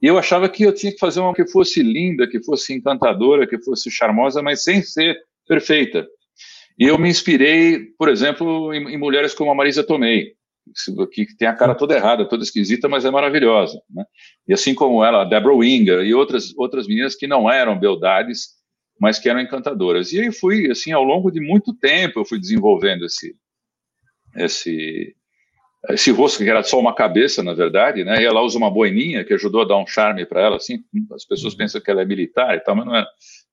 E 0.00 0.06
eu 0.06 0.18
achava 0.18 0.48
que 0.48 0.62
eu 0.62 0.74
tinha 0.74 0.92
que 0.92 0.98
fazer 0.98 1.20
uma 1.20 1.34
que 1.34 1.46
fosse 1.46 1.82
linda, 1.82 2.28
que 2.28 2.42
fosse 2.42 2.74
encantadora, 2.74 3.46
que 3.46 3.58
fosse 3.58 3.90
charmosa, 3.90 4.42
mas 4.42 4.62
sem 4.62 4.82
ser 4.82 5.18
perfeita. 5.48 6.06
E 6.78 6.84
eu 6.84 6.98
me 6.98 7.08
inspirei, 7.08 7.86
por 7.98 8.08
exemplo, 8.08 8.72
em, 8.74 8.94
em 8.94 8.98
mulheres 8.98 9.34
como 9.34 9.50
a 9.50 9.54
Marisa 9.54 9.82
Tomei, 9.82 10.34
que 11.12 11.26
tem 11.36 11.48
a 11.48 11.54
cara 11.54 11.74
toda 11.74 11.94
errada, 11.94 12.28
toda 12.28 12.42
esquisita, 12.42 12.88
mas 12.88 13.04
é 13.04 13.10
maravilhosa. 13.10 13.80
Né? 13.88 14.04
E 14.46 14.52
assim 14.52 14.74
como 14.74 15.02
ela, 15.02 15.22
a 15.22 15.24
Deborah 15.24 15.56
Winger 15.56 16.00
e 16.00 16.12
outras, 16.12 16.52
outras 16.56 16.86
meninas 16.86 17.14
que 17.14 17.26
não 17.26 17.50
eram 17.50 17.78
beldades, 17.78 18.56
mas 19.00 19.18
que 19.18 19.28
eram 19.28 19.40
encantadoras. 19.40 20.12
E 20.12 20.20
aí 20.20 20.32
fui, 20.32 20.70
assim, 20.70 20.92
ao 20.92 21.04
longo 21.04 21.30
de 21.30 21.40
muito 21.40 21.72
tempo, 21.74 22.20
eu 22.20 22.24
fui 22.24 22.38
desenvolvendo 22.38 23.06
esse, 23.06 23.34
esse, 24.36 25.14
esse 25.90 26.10
rosto 26.10 26.42
que 26.42 26.50
era 26.50 26.62
só 26.62 26.78
uma 26.78 26.94
cabeça, 26.94 27.42
na 27.42 27.54
verdade, 27.54 28.04
né? 28.04 28.20
E 28.20 28.24
ela 28.24 28.42
usa 28.42 28.58
uma 28.58 28.70
boininha 28.70 29.24
que 29.24 29.34
ajudou 29.34 29.62
a 29.62 29.66
dar 29.66 29.76
um 29.76 29.86
charme 29.86 30.24
para 30.24 30.40
ela, 30.40 30.56
assim. 30.56 30.78
As 31.12 31.24
pessoas 31.24 31.52
uhum. 31.52 31.58
pensam 31.58 31.80
que 31.80 31.90
ela 31.90 32.02
é 32.02 32.04
militar 32.04 32.56
e 32.56 32.60
tal, 32.60 32.74
mas 32.74 32.86
não 32.86 32.94
era. 32.94 33.06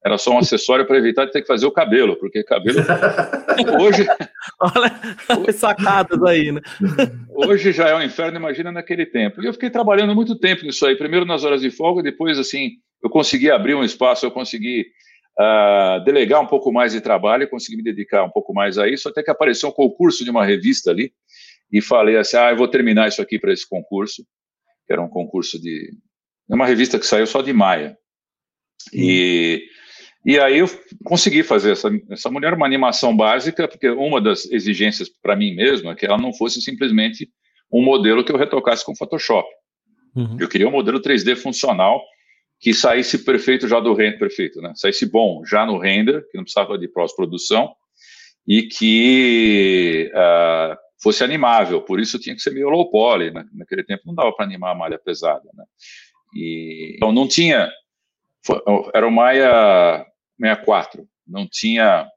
Era 0.05 0.17
só 0.17 0.31
um 0.31 0.37
acessório 0.37 0.85
para 0.85 0.97
evitar 0.97 1.23
de 1.23 1.31
ter 1.31 1.41
que 1.41 1.47
fazer 1.47 1.65
o 1.65 1.71
cabelo, 1.71 2.17
porque 2.17 2.43
cabelo. 2.43 2.79
hoje. 3.81 4.05
Olha 4.59 5.53
sacadas 5.53 6.21
aí, 6.23 6.51
né? 6.51 6.59
Hoje 7.29 7.71
já 7.71 7.87
é 7.87 7.95
um 7.95 8.01
inferno, 8.01 8.37
imagina 8.37 8.69
naquele 8.69 9.05
tempo. 9.05 9.41
E 9.41 9.45
eu 9.45 9.53
fiquei 9.53 9.69
trabalhando 9.69 10.13
muito 10.13 10.37
tempo 10.37 10.65
nisso 10.65 10.85
aí, 10.85 10.97
primeiro 10.97 11.25
nas 11.25 11.45
horas 11.45 11.61
de 11.61 11.71
folga, 11.71 12.03
depois, 12.03 12.37
assim, 12.37 12.71
eu 13.01 13.09
consegui 13.09 13.49
abrir 13.49 13.75
um 13.75 13.83
espaço, 13.83 14.25
eu 14.25 14.31
consegui 14.31 14.87
uh, 15.39 16.03
delegar 16.03 16.41
um 16.41 16.47
pouco 16.47 16.69
mais 16.69 16.91
de 16.91 16.99
trabalho, 16.99 17.49
consegui 17.49 17.77
me 17.77 17.83
dedicar 17.83 18.25
um 18.25 18.29
pouco 18.29 18.53
mais 18.53 18.77
a 18.77 18.89
isso, 18.89 19.07
até 19.07 19.23
que 19.23 19.31
apareceu 19.31 19.69
um 19.69 19.73
concurso 19.73 20.25
de 20.25 20.29
uma 20.29 20.45
revista 20.45 20.91
ali, 20.91 21.13
e 21.71 21.81
falei 21.81 22.17
assim, 22.17 22.37
ah, 22.37 22.51
eu 22.51 22.57
vou 22.57 22.67
terminar 22.67 23.07
isso 23.07 23.21
aqui 23.21 23.39
para 23.39 23.51
esse 23.51 23.67
concurso, 23.67 24.23
que 24.85 24.93
era 24.93 25.01
um 25.01 25.09
concurso 25.09 25.59
de... 25.61 25.91
É 26.49 26.55
uma 26.55 26.65
revista 26.65 26.99
que 26.99 27.05
saiu 27.05 27.25
só 27.25 27.41
de 27.41 27.53
Maia. 27.53 27.97
E, 28.93 29.63
e 30.25 30.39
aí 30.39 30.59
eu 30.59 30.67
consegui 31.03 31.41
fazer 31.41 31.71
essa, 31.71 31.89
essa 32.09 32.29
mulher 32.29 32.53
uma 32.53 32.65
animação 32.65 33.15
básica, 33.15 33.67
porque 33.67 33.89
uma 33.89 34.21
das 34.21 34.45
exigências 34.51 35.09
para 35.09 35.35
mim 35.35 35.55
mesmo 35.55 35.89
é 35.89 35.95
que 35.95 36.05
ela 36.05 36.17
não 36.17 36.33
fosse 36.33 36.61
simplesmente 36.61 37.29
um 37.71 37.81
modelo 37.83 38.23
que 38.23 38.31
eu 38.31 38.37
retocasse 38.37 38.85
com 38.85 38.95
Photoshop. 38.95 39.47
Uhum. 40.15 40.37
Eu 40.39 40.47
queria 40.47 40.67
um 40.67 40.71
modelo 40.71 41.01
3D 41.01 41.35
funcional 41.35 42.01
que 42.59 42.73
saísse 42.73 43.25
perfeito 43.25 43.67
já 43.67 43.79
do 43.79 43.93
render, 43.93 44.19
perfeito, 44.19 44.61
né? 44.61 44.71
Saísse 44.75 45.05
bom 45.05 45.43
já 45.45 45.65
no 45.65 45.77
render, 45.77 46.21
que 46.29 46.37
não 46.37 46.43
precisava 46.43 46.77
de 46.77 46.87
pós-produção, 46.87 47.73
e 48.47 48.63
que 48.63 50.11
uh, 50.13 50.77
fosse 51.03 51.23
animável, 51.23 51.81
por 51.81 51.99
isso 51.99 52.17
tinha 52.17 52.35
que 52.35 52.41
ser 52.41 52.51
meio 52.51 52.69
low 52.69 52.89
poly, 52.89 53.29
né? 53.31 53.45
naquele 53.53 53.83
tempo 53.83 54.03
não 54.05 54.15
dava 54.15 54.31
para 54.31 54.45
animar 54.45 54.71
a 54.71 54.75
malha 54.75 54.97
pesada, 54.97 55.47
né? 55.53 55.65
E, 56.33 56.93
então 56.95 57.11
não 57.11 57.27
tinha, 57.27 57.69
era 58.93 59.07
o 59.07 59.11
Maia 59.11 60.05
64, 60.41 61.07
não 61.27 61.47
tinha 61.47 62.07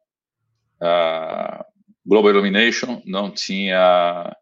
uh, 0.80 1.64
Global 2.04 2.30
Illumination, 2.30 3.02
não 3.04 3.30
tinha 3.30 4.34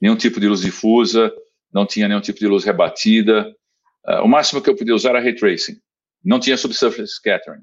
nenhum 0.00 0.16
tipo 0.16 0.40
de 0.40 0.48
luz 0.48 0.60
difusa, 0.60 1.30
não 1.70 1.84
tinha 1.84 2.08
nenhum 2.08 2.20
tipo 2.20 2.38
de 2.38 2.46
luz 2.46 2.64
rebatida, 2.64 3.54
Uh, 4.08 4.22
o 4.24 4.28
máximo 4.28 4.62
que 4.62 4.70
eu 4.70 4.76
podia 4.76 4.94
usar 4.94 5.10
era 5.10 5.20
ray 5.20 5.34
tracing. 5.34 5.78
Não 6.24 6.40
tinha 6.40 6.56
subsurface 6.56 7.14
scattering. 7.16 7.62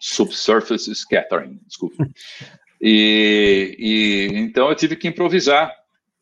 Subsurface 0.00 0.92
scattering, 0.92 1.60
desculpa. 1.64 2.04
E, 2.80 3.76
e, 3.78 4.38
então 4.38 4.68
eu 4.68 4.74
tive 4.74 4.96
que 4.96 5.08
improvisar. 5.08 5.72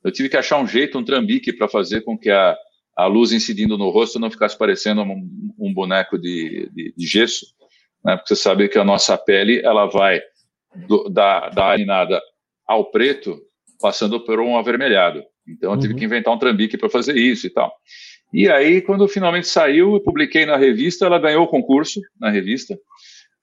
Eu 0.03 0.13
tive 0.13 0.29
que 0.29 0.37
achar 0.37 0.59
um 0.59 0.67
jeito, 0.67 0.99
um 0.99 1.05
trambique 1.05 1.53
para 1.53 1.69
fazer 1.69 2.03
com 2.03 2.17
que 2.17 2.31
a, 2.31 2.57
a 2.97 3.07
luz 3.07 3.33
incidindo 3.33 3.79
no 3.79 3.91
rosto 3.91 4.19
não 4.19 4.31
ficasse 4.31 4.57
parecendo 4.57 5.03
um, 5.03 5.55
um 5.59 5.73
boneco 5.73 6.19
de, 6.19 6.71
de, 6.73 6.95
de 6.97 7.07
gesso, 7.07 7.47
né? 8.05 8.17
Porque 8.17 8.35
você 8.35 8.37
sabe 8.37 8.69
que 8.69 8.79
a 8.79 8.85
nossa 8.85 9.17
pele 9.17 9.61
ela 9.65 9.87
vai 9.87 10.21
do, 10.87 11.09
da, 11.09 11.49
da 11.49 11.71
alinhada 11.71 12.21
ao 12.67 12.91
preto, 12.91 13.41
passando 13.81 14.21
por 14.21 14.41
um 14.41 14.57
avermelhado. 14.57 15.23
Então 15.49 15.73
eu 15.73 15.79
tive 15.79 15.95
uhum. 15.95 15.99
que 15.99 16.05
inventar 16.05 16.35
um 16.35 16.39
trambique 16.39 16.77
para 16.77 16.89
fazer 16.89 17.17
isso 17.17 17.47
e 17.47 17.51
tal. 17.51 17.73
E 18.33 18.49
aí, 18.49 18.83
quando 18.83 19.07
finalmente 19.07 19.47
saiu, 19.47 19.95
eu 19.95 20.01
publiquei 20.01 20.45
na 20.45 20.57
revista, 20.57 21.07
ela 21.07 21.21
ganhou 21.21 21.45
o 21.45 21.49
concurso 21.49 22.01
na 22.19 22.31
revista. 22.31 22.77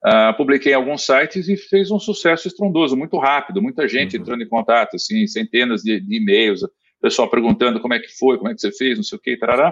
Uh, 0.05 0.35
publiquei 0.35 0.71
em 0.71 0.75
alguns 0.75 1.05
sites 1.05 1.47
e 1.47 1.55
fez 1.55 1.91
um 1.91 1.99
sucesso 1.99 2.47
estrondoso, 2.47 2.97
muito 2.97 3.17
rápido, 3.17 3.61
muita 3.61 3.87
gente 3.87 4.15
uhum. 4.15 4.21
entrando 4.21 4.43
em 4.43 4.47
contato, 4.47 4.95
assim, 4.95 5.27
centenas 5.27 5.83
de, 5.83 5.99
de 5.99 6.15
e-mails, 6.15 6.63
pessoal 7.01 7.29
perguntando 7.29 7.79
como 7.81 7.93
é 7.95 7.99
que 7.99 8.07
foi, 8.07 8.37
como 8.37 8.49
é 8.49 8.53
que 8.53 8.61
você 8.61 8.71
fez, 8.71 8.97
não 8.97 9.03
sei 9.03 9.17
o 9.17 9.21
que, 9.21 9.35
tarará. 9.35 9.71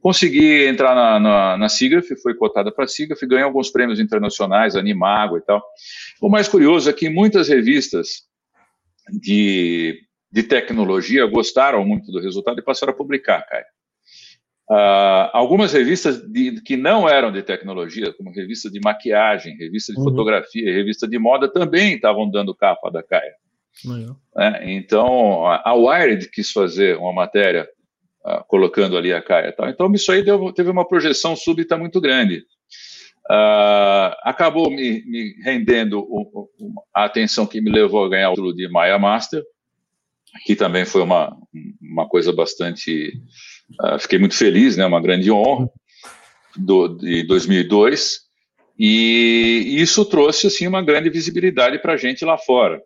Consegui 0.00 0.66
entrar 0.66 0.94
na, 0.94 1.20
na, 1.20 1.56
na 1.58 1.68
foi 2.22 2.34
cotada 2.34 2.72
para 2.72 2.84
a 2.84 2.88
SIGAF, 2.88 3.24
ganhei 3.26 3.44
alguns 3.44 3.70
prêmios 3.70 4.00
internacionais, 4.00 4.74
Animago 4.74 5.36
e 5.36 5.42
tal. 5.42 5.62
O 6.20 6.28
mais 6.28 6.48
curioso 6.48 6.88
é 6.88 6.92
que 6.92 7.10
muitas 7.10 7.48
revistas 7.48 8.22
de, 9.12 10.00
de 10.32 10.42
tecnologia 10.42 11.26
gostaram 11.26 11.84
muito 11.84 12.10
do 12.10 12.20
resultado 12.20 12.58
e 12.58 12.64
passaram 12.64 12.92
a 12.94 12.96
publicar, 12.96 13.42
cara. 13.46 13.66
Uh, 14.70 15.26
algumas 15.32 15.72
revistas 15.72 16.22
de, 16.30 16.60
que 16.60 16.76
não 16.76 17.08
eram 17.08 17.32
de 17.32 17.42
tecnologia, 17.42 18.12
como 18.12 18.30
revista 18.30 18.70
de 18.70 18.78
maquiagem, 18.78 19.56
revista 19.56 19.92
de 19.92 19.98
uhum. 19.98 20.04
fotografia, 20.04 20.72
revista 20.72 21.08
de 21.08 21.18
moda, 21.18 21.52
também 21.52 21.94
estavam 21.94 22.30
dando 22.30 22.54
capa 22.54 22.88
da 22.88 23.02
Caia. 23.02 23.34
Uhum. 23.84 24.14
É, 24.38 24.70
então, 24.72 25.44
a 25.44 25.74
Wired 25.74 26.30
quis 26.30 26.52
fazer 26.52 26.96
uma 26.96 27.12
matéria 27.12 27.68
uh, 28.24 28.44
colocando 28.46 28.96
ali 28.96 29.12
a 29.12 29.20
Caia. 29.20 29.52
Tal. 29.52 29.68
Então, 29.68 29.92
isso 29.92 30.12
aí 30.12 30.22
deu, 30.22 30.52
teve 30.52 30.70
uma 30.70 30.86
projeção 30.86 31.34
súbita 31.34 31.76
muito 31.76 32.00
grande. 32.00 32.44
Uh, 33.28 34.14
acabou 34.22 34.70
me, 34.70 35.04
me 35.04 35.34
rendendo 35.42 36.00
o, 36.00 36.48
o, 36.58 36.84
a 36.94 37.04
atenção 37.04 37.46
que 37.46 37.60
me 37.60 37.70
levou 37.70 38.04
a 38.04 38.08
ganhar 38.08 38.30
o 38.30 38.34
título 38.34 38.54
de 38.54 38.68
Maya 38.68 38.98
Master, 38.98 39.42
aqui 40.34 40.54
também 40.54 40.84
foi 40.84 41.02
uma, 41.02 41.36
uma 41.80 42.08
coisa 42.08 42.32
bastante. 42.32 43.12
Uh, 43.78 43.98
fiquei 43.98 44.18
muito 44.18 44.34
feliz, 44.34 44.76
né? 44.76 44.86
Uma 44.86 45.00
grande 45.00 45.30
honra 45.30 45.68
do, 46.56 46.88
de 46.88 47.22
2002 47.24 48.30
e 48.82 49.76
isso 49.78 50.06
trouxe 50.06 50.46
assim 50.46 50.66
uma 50.66 50.82
grande 50.82 51.10
visibilidade 51.10 51.78
para 51.78 51.92
a 51.92 51.96
gente 51.98 52.24
lá 52.24 52.38
fora. 52.38 52.82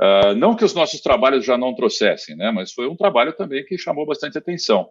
Uh, 0.00 0.34
não 0.36 0.56
que 0.56 0.64
os 0.64 0.74
nossos 0.74 1.00
trabalhos 1.00 1.44
já 1.44 1.56
não 1.56 1.72
trouxessem, 1.72 2.36
né? 2.36 2.50
Mas 2.50 2.72
foi 2.72 2.88
um 2.88 2.96
trabalho 2.96 3.32
também 3.32 3.64
que 3.64 3.78
chamou 3.78 4.04
bastante 4.04 4.36
atenção. 4.36 4.88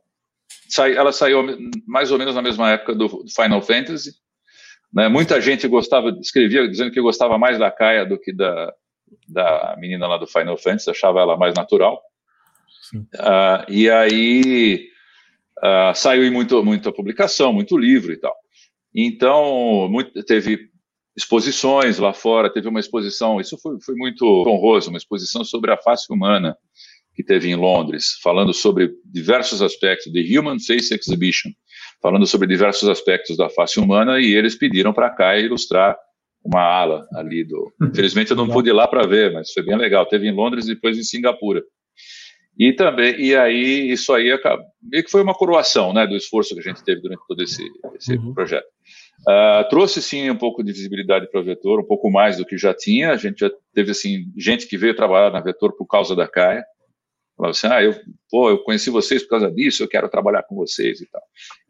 Sai, 0.70 0.96
ela 0.96 1.12
saiu 1.12 1.46
mais 1.86 2.10
ou 2.10 2.18
menos 2.18 2.36
na 2.36 2.42
mesma 2.42 2.72
época 2.72 2.96
do, 2.96 3.26
Final 3.28 3.62
Fantasy. 3.62 4.14
Né? 4.94 5.10
Muita 5.10 5.42
gente 5.42 5.68
gostava, 5.68 6.10
escrevia 6.22 6.70
dizendo 6.70 6.92
que 6.92 7.02
gostava 7.02 7.38
mais 7.38 7.60
da 7.60 7.70
Kaia 7.70 8.06
do 8.06 8.18
que 8.18 8.32
da, 8.32 8.74
da 9.28 9.76
menina 9.78 10.08
lá 10.08 10.18
do 10.18 10.28
Final 10.28 10.58
Fantasy, 10.58 10.90
achava 10.90 11.20
ela 11.20 11.36
mais 11.36 11.54
natural. 11.54 12.02
Uh, 12.96 13.66
e 13.68 13.90
aí 13.90 14.88
uh, 15.60 15.94
saiu 15.96 16.32
muito, 16.32 16.64
muita 16.64 16.92
publicação, 16.92 17.54
muito 17.54 17.78
livro 17.78 18.14
e 18.14 18.18
tal. 18.18 18.36
Então, 18.96 19.88
muito, 19.90 20.24
teve 20.24 20.70
exposições 21.16 22.00
lá 22.00 22.14
fora, 22.14 22.52
teve 22.52 22.68
uma 22.68 22.80
exposição, 22.80 23.40
isso 23.40 23.58
foi, 23.58 23.80
foi 23.82 23.96
muito 23.96 24.26
honroso, 24.48 24.90
uma 24.90 24.98
exposição 24.98 25.44
sobre 25.44 25.72
a 25.72 25.78
face 25.78 26.12
humana 26.12 26.56
que 27.16 27.24
teve 27.24 27.50
em 27.50 27.56
Londres, 27.56 28.18
falando 28.24 28.54
sobre 28.54 28.92
diversos 29.06 29.62
aspectos, 29.62 30.12
The 30.12 30.40
Human 30.40 30.60
Face 30.60 30.94
Exhibition, 30.94 31.52
falando 32.02 32.26
sobre 32.26 32.48
diversos 32.48 32.90
aspectos 32.90 33.38
da 33.38 33.50
face 33.50 33.80
humana, 33.80 34.20
e 34.20 34.34
eles 34.34 34.56
pediram 34.56 34.92
para 34.92 35.12
cá 35.12 35.38
ilustrar 35.38 35.96
uma 36.44 36.62
ala 36.62 37.08
ali 37.14 37.44
do. 37.46 37.72
Infelizmente 37.82 38.32
eu 38.32 38.38
não 38.38 38.50
pude 38.50 38.70
ir 38.70 38.74
lá 38.74 38.88
para 38.88 39.08
ver, 39.08 39.32
mas 39.32 39.52
foi 39.52 39.64
bem 39.64 39.78
legal. 39.78 40.06
Teve 40.06 40.28
em 40.28 40.34
Londres 40.34 40.66
e 40.66 40.74
depois 40.74 40.98
em 40.98 41.04
Singapura. 41.04 41.64
E 42.58 42.72
também, 42.74 43.20
e 43.20 43.36
aí 43.36 43.92
isso 43.92 44.14
aí 44.14 44.32
acaba, 44.32 44.64
meio 44.82 45.04
que 45.04 45.10
foi 45.10 45.24
uma 45.24 45.34
coroação, 45.34 45.92
né, 45.92 46.06
do 46.06 46.16
esforço 46.16 46.54
que 46.54 46.60
a 46.60 46.64
gente 46.64 46.84
teve 46.84 47.02
durante 47.02 47.22
todo 47.28 47.42
esse, 47.42 47.64
esse 47.96 48.16
uhum. 48.16 48.34
projeto. 48.34 48.68
Uh, 49.22 49.68
trouxe 49.70 50.02
sim 50.02 50.30
um 50.30 50.36
pouco 50.36 50.64
de 50.64 50.72
visibilidade 50.72 51.30
para 51.32 51.40
a 51.40 51.44
Vetor, 51.44 51.80
um 51.80 51.86
pouco 51.86 52.12
mais 52.12 52.38
do 52.38 52.46
que 52.46 52.58
já 52.58 52.74
tinha. 52.74 53.12
A 53.12 53.18
gente 53.18 53.40
já 53.40 53.52
teve 53.74 53.92
assim 53.92 54.26
gente 54.38 54.68
que 54.68 54.78
veio 54.78 54.96
trabalhar 54.96 55.32
na 55.32 55.40
Vetor 55.40 55.76
por 55.76 55.86
causa 55.86 56.16
da 56.16 56.28
Caia. 56.28 56.64
Falava 57.36 57.52
assim, 57.52 57.68
ah, 57.68 57.82
eu, 57.82 57.96
pô, 58.30 58.50
eu 58.50 58.60
conheci 58.60 58.90
vocês 58.90 59.24
por 59.24 59.30
causa 59.30 59.52
disso, 59.52 59.82
eu 59.82 59.88
quero 59.88 60.08
trabalhar 60.10 60.44
com 60.44 60.56
vocês 60.56 61.02
e 61.02 61.10
tal. 61.10 61.22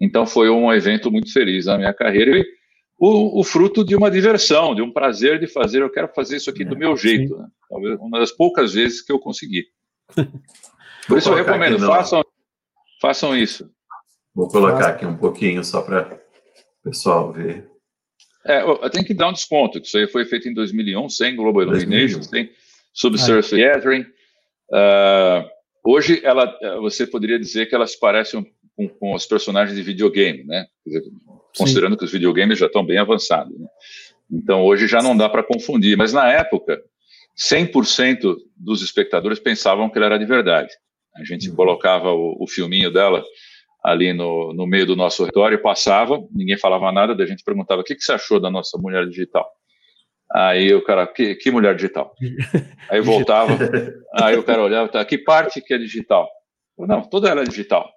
Então 0.01 0.25
foi 0.25 0.49
um 0.49 0.73
evento 0.73 1.11
muito 1.11 1.31
feliz 1.31 1.67
na 1.67 1.77
minha 1.77 1.93
carreira 1.93 2.37
e 2.37 2.45
o, 2.99 3.39
o 3.39 3.43
fruto 3.43 3.85
de 3.85 3.95
uma 3.95 4.11
diversão, 4.11 4.75
de 4.75 4.81
um 4.81 4.91
prazer 4.91 5.39
de 5.39 5.47
fazer. 5.47 5.81
Eu 5.81 5.91
quero 5.91 6.09
fazer 6.09 6.37
isso 6.37 6.49
aqui 6.49 6.65
do 6.65 6.75
meu 6.75 6.97
jeito. 6.97 7.37
Né? 7.37 7.47
Talvez 7.69 7.99
uma 7.99 8.19
das 8.19 8.31
poucas 8.31 8.73
vezes 8.73 9.01
que 9.01 9.11
eu 9.11 9.19
consegui. 9.19 9.67
Por 11.07 11.17
isso 11.17 11.29
eu 11.29 11.35
recomendo, 11.35 11.79
façam, 11.79 12.23
façam 13.01 13.37
isso. 13.37 13.69
Vou 14.33 14.47
colocar 14.47 14.89
aqui 14.89 15.05
um 15.05 15.17
pouquinho 15.17 15.63
só 15.63 15.81
para 15.81 16.19
pessoal 16.83 17.31
ver. 17.31 17.69
É, 18.45 18.61
eu 18.61 18.89
tenho 18.89 19.05
que 19.05 19.13
dar 19.13 19.29
um 19.29 19.33
desconto. 19.33 19.79
Isso 19.79 19.97
aí 19.97 20.07
foi 20.07 20.25
feito 20.25 20.49
em 20.49 20.53
2001, 20.53 21.09
sem 21.09 21.35
Global 21.35 21.63
Illumination, 21.63 22.21
sem 22.21 22.51
Subsurface. 22.93 23.55
Gathering. 23.55 24.01
Uh, 24.69 25.47
hoje, 25.83 26.19
ela, 26.23 26.57
você 26.81 27.07
poderia 27.07 27.39
dizer 27.39 27.67
que 27.67 27.75
elas 27.75 27.95
parecem 27.95 28.45
com, 28.75 28.89
com 28.89 29.13
os 29.13 29.25
personagens 29.25 29.77
de 29.77 29.83
videogame, 29.83 30.43
né? 30.43 30.65
Dizer, 30.85 31.03
considerando 31.57 31.97
que 31.97 32.03
os 32.03 32.11
videogames 32.11 32.59
já 32.59 32.65
estão 32.65 32.85
bem 32.85 32.97
avançados. 32.97 33.57
Né? 33.57 33.67
Então, 34.31 34.63
hoje 34.63 34.87
já 34.87 35.01
não 35.01 35.15
dá 35.15 35.29
para 35.29 35.43
confundir. 35.43 35.95
Mas 35.95 36.11
na 36.11 36.29
época, 36.29 36.81
100% 37.37 38.35
dos 38.57 38.81
espectadores 38.81 39.39
pensavam 39.39 39.89
que 39.89 39.97
ela 39.97 40.07
era 40.07 40.19
de 40.19 40.25
verdade. 40.25 40.73
A 41.15 41.23
gente 41.23 41.49
uhum. 41.49 41.55
colocava 41.55 42.11
o, 42.11 42.37
o 42.39 42.47
filminho 42.47 42.91
dela 42.91 43.23
ali 43.83 44.13
no, 44.13 44.53
no 44.53 44.65
meio 44.65 44.85
do 44.85 44.95
nosso 44.95 45.23
território, 45.23 45.61
passava, 45.61 46.17
ninguém 46.31 46.57
falava 46.57 46.91
nada, 46.91 47.13
daí 47.13 47.25
a 47.25 47.29
gente 47.29 47.43
perguntava, 47.43 47.81
o 47.81 47.83
que, 47.83 47.95
que 47.95 48.01
você 48.01 48.13
achou 48.13 48.39
da 48.39 48.49
nossa 48.49 48.77
mulher 48.77 49.05
digital? 49.07 49.45
Aí 50.33 50.73
o 50.73 50.81
cara, 50.83 51.05
que, 51.05 51.35
que 51.35 51.51
mulher 51.51 51.75
digital? 51.75 52.15
Aí 52.89 53.01
voltava, 53.01 53.57
aí 54.13 54.35
o 54.35 54.43
cara 54.43 54.63
olhava, 54.63 54.89
tá, 54.89 55.03
que 55.05 55.17
parte 55.17 55.61
que 55.61 55.73
é 55.73 55.77
digital? 55.77 56.29
Não, 56.77 57.01
toda 57.01 57.29
ela 57.29 57.41
é 57.41 57.45
digital. 57.45 57.89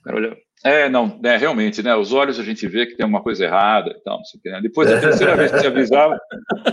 O 0.00 0.02
cara 0.04 0.16
olhava, 0.16 0.36
é, 0.64 0.88
não, 0.88 1.20
é, 1.24 1.36
realmente, 1.36 1.82
né? 1.82 1.94
Os 1.96 2.12
olhos 2.12 2.38
a 2.38 2.44
gente 2.44 2.66
vê 2.68 2.86
que 2.86 2.96
tem 2.96 3.04
uma 3.04 3.22
coisa 3.22 3.44
errada 3.44 3.90
e 3.90 4.00
tal, 4.02 4.18
não 4.18 4.24
sei 4.24 4.38
o 4.38 4.42
que, 4.42 4.50
né? 4.50 4.60
Depois, 4.62 4.90
a 4.90 5.00
terceira 5.00 5.36
vez 5.36 5.50
que 5.50 5.58
você 5.58 5.66
avisava. 5.66 6.16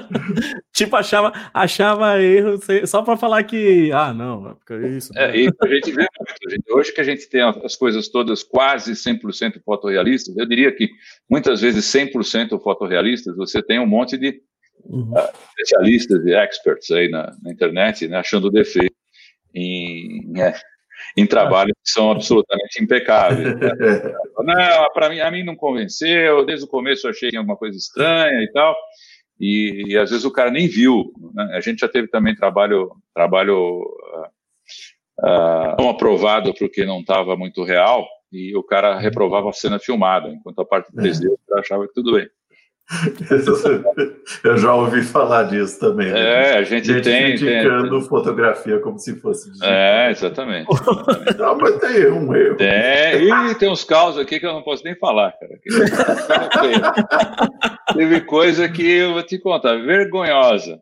tipo, 0.74 0.96
achava, 0.96 1.34
achava 1.54 2.22
erro 2.22 2.60
só 2.86 3.02
para 3.02 3.18
falar 3.18 3.44
que, 3.44 3.92
ah, 3.92 4.14
não, 4.14 4.58
é 4.70 4.88
isso. 4.90 5.12
É, 5.18 5.36
isso 5.36 5.58
a 5.62 5.68
gente 5.68 5.92
vê 5.92 6.06
muito. 6.48 6.76
Hoje 6.76 6.92
que 6.94 7.02
a 7.02 7.04
gente 7.04 7.28
tem 7.30 7.42
as 7.42 7.76
coisas 7.76 8.10
todas 8.10 8.44
quase 8.44 8.94
100% 8.94 9.62
fotorrealistas, 9.64 10.38
eu 10.38 10.46
diria 10.46 10.72
que 10.72 10.90
muitas 11.30 11.62
vezes 11.62 11.86
100% 11.86 12.62
fotorrealistas, 12.62 13.36
você 13.36 13.62
tem 13.62 13.80
um 13.80 13.88
monte 13.88 14.18
de 14.18 14.40
uhum. 14.86 15.12
uh, 15.14 15.30
especialistas 15.50 16.26
e 16.26 16.34
experts 16.34 16.92
aí 16.92 17.10
na, 17.10 17.36
na 17.42 17.52
internet, 17.52 18.08
né, 18.08 18.18
achando 18.18 18.52
defeito 18.52 18.94
em, 19.54 20.40
é, 20.40 20.54
em 21.16 21.26
trabalhos 21.26 21.74
que 21.84 21.92
são 21.92 22.12
absolutamente 22.12 22.84
impecáveis. 22.84 23.56
Né? 23.56 23.72
Não, 24.44 24.94
para 24.94 25.10
mim, 25.10 25.20
a 25.20 25.30
mim 25.30 25.44
não 25.44 25.56
convenceu, 25.56 26.46
desde 26.46 26.66
o 26.66 26.70
começo 26.70 27.06
eu 27.06 27.12
achei 27.12 27.30
alguma 27.36 27.58
coisa 27.58 27.78
estranha 27.78 28.42
e 28.42 28.52
tal. 28.52 28.76
E, 29.40 29.86
e 29.88 29.98
às 29.98 30.10
vezes 30.10 30.26
o 30.26 30.32
cara 30.32 30.52
nem 30.52 30.68
viu. 30.68 31.12
Né? 31.34 31.52
A 31.54 31.62
gente 31.62 31.80
já 31.80 31.88
teve 31.88 32.08
também 32.08 32.36
trabalho, 32.36 32.92
trabalho 33.14 33.82
uh, 35.20 35.76
não 35.78 35.90
aprovado 35.90 36.54
porque 36.54 36.86
não 36.86 37.00
estava 37.00 37.36
muito 37.36 37.64
real, 37.64 38.08
e 38.32 38.56
o 38.56 38.64
cara 38.64 39.00
reprovava 39.00 39.50
a 39.50 39.54
cena 39.54 39.80
filmada, 39.80 40.30
enquanto 40.30 40.60
a 40.60 40.66
parte 40.66 40.92
3D 40.94 41.26
é. 41.26 41.30
o 41.30 41.40
cara 41.48 41.62
achava 41.62 41.88
que 41.88 41.94
tudo 41.94 42.14
bem. 42.14 42.30
Eu 44.44 44.58
já 44.58 44.74
ouvi 44.74 45.04
falar 45.04 45.44
disso 45.44 45.80
também. 45.80 46.12
Né? 46.12 46.20
É, 46.20 46.58
a 46.58 46.64
gente, 46.64 46.88
gente 46.88 47.04
tem. 47.04 47.36
criticando 47.36 48.00
tem, 48.00 48.10
fotografia 48.10 48.80
como 48.80 48.98
se 48.98 49.16
fosse 49.20 49.50
digital. 49.50 49.70
É, 49.70 50.12
exatamente. 50.12 50.68
Não, 51.38 51.58
mas 51.58 51.80
tem 51.80 52.08
um 52.08 52.36
erro. 52.36 52.58
É, 52.60 53.22
e 53.22 53.56
tem 53.56 53.70
uns 53.70 53.84
causos 53.84 54.20
aqui 54.20 54.40
que 54.40 54.46
eu 54.46 54.54
não 54.54 54.64
posso 54.64 54.84
nem 54.84 54.96
falar, 54.96 55.34
cara. 55.34 55.60
Teve 57.94 58.22
coisa 58.22 58.68
que 58.68 58.90
eu 58.90 59.14
vou 59.14 59.24
te 59.24 59.38
contar, 59.38 59.76
vergonhosa. 59.76 60.80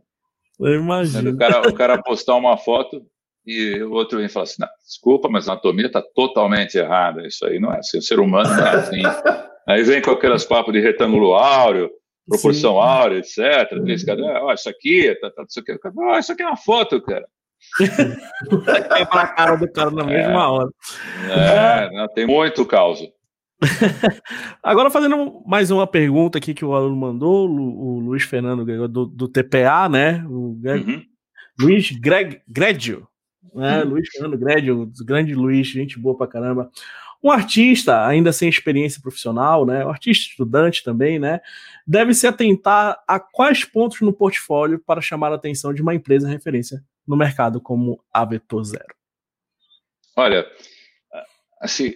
Eu 0.60 0.76
imagino. 0.76 1.32
O 1.32 1.38
cara, 1.38 1.68
o 1.68 1.74
cara 1.74 2.02
postar 2.02 2.36
uma 2.36 2.58
foto 2.58 3.06
e 3.46 3.82
o 3.84 3.92
outro 3.92 4.18
vem 4.18 4.30
falar 4.30 4.44
assim: 4.44 4.64
desculpa, 4.86 5.28
mas 5.30 5.48
a 5.48 5.54
anatomia 5.54 5.88
está 5.88 6.02
totalmente 6.02 6.78
errada. 6.78 7.28
Isso 7.28 7.46
aí 7.46 7.60
não 7.60 7.74
é 7.74 7.80
assim. 7.80 7.98
O 7.98 8.02
ser 8.02 8.20
humano 8.20 8.50
não 8.50 8.66
é 8.66 8.76
assim. 8.76 9.02
Aí 9.68 9.84
vem 9.84 10.02
com 10.02 10.12
aquelas 10.12 10.46
papos 10.46 10.74
de 10.74 10.80
retângulo 10.80 11.34
áureo, 11.34 11.92
proporção 12.26 12.74
Sim. 12.74 12.80
áurea, 12.80 13.20
etc. 13.20 13.72
Uhum. 13.74 13.84
Três 13.84 14.04
cada, 14.04 14.24
ó, 14.44 14.54
isso 14.54 14.70
aqui, 14.70 15.14
tá, 15.20 15.30
tá, 15.30 15.44
isso 15.48 15.60
aqui, 15.60 15.78
ó, 15.98 16.18
isso 16.18 16.32
aqui 16.32 16.44
é 16.44 16.48
uma 16.48 16.56
foto, 16.56 17.02
cara. 17.02 17.28
é 18.98 19.06
pra 19.06 19.28
cara 19.28 19.56
do 19.56 19.72
cara 19.72 19.92
na 19.92 20.06
mesma 20.06 20.44
é, 20.44 20.48
hora. 20.48 20.70
É, 21.30 21.92
não, 21.92 22.08
tem 22.08 22.26
muito 22.26 22.66
caos. 22.66 23.00
Agora, 24.62 24.90
fazendo 24.90 25.42
mais 25.46 25.72
uma 25.72 25.88
pergunta 25.88 26.38
aqui 26.38 26.54
que 26.54 26.64
o 26.64 26.74
aluno 26.74 26.96
mandou, 26.96 27.50
o, 27.50 28.00
Luiz 28.00 28.24
Fernando 28.24 28.88
do, 28.88 29.06
do 29.06 29.28
TPA, 29.28 29.90
né? 29.90 30.24
O 30.30 30.56
Greg, 30.62 30.90
uhum. 30.90 31.04
Luiz 31.60 31.92
Greg, 31.92 32.40
Gredio, 32.48 33.08
né? 33.54 33.84
Uhum. 33.84 33.90
Luiz 33.90 34.08
Fernando 34.10 34.38
Gredio, 34.38 34.92
grande 35.04 35.34
Luiz, 35.34 35.68
gente 35.68 36.00
boa 36.00 36.16
pra 36.16 36.28
caramba. 36.28 36.70
Um 37.24 37.32
artista, 37.32 38.06
ainda 38.06 38.32
sem 38.32 38.48
experiência 38.48 39.02
profissional, 39.02 39.66
né, 39.66 39.86
um 39.86 39.90
artista 39.90 40.30
estudante 40.30 40.84
também, 40.84 41.18
né, 41.20 41.42
deve 41.86 42.14
se 42.14 42.28
atentar 42.28 43.02
a 43.08 43.20
quais 43.20 43.64
pontos 43.66 44.02
no 44.02 44.14
portfólio 44.14 44.80
para 44.80 45.02
chamar 45.02 45.32
a 45.32 45.36
atenção 45.36 45.74
de 45.74 45.82
uma 45.82 45.96
empresa 45.96 46.28
referência 46.28 46.84
no 47.08 47.16
mercado 47.16 47.62
como 47.62 48.04
a 48.14 48.26
Vetor 48.26 48.64
Zero? 48.64 48.96
Olha, 50.16 50.46
assim, 51.62 51.94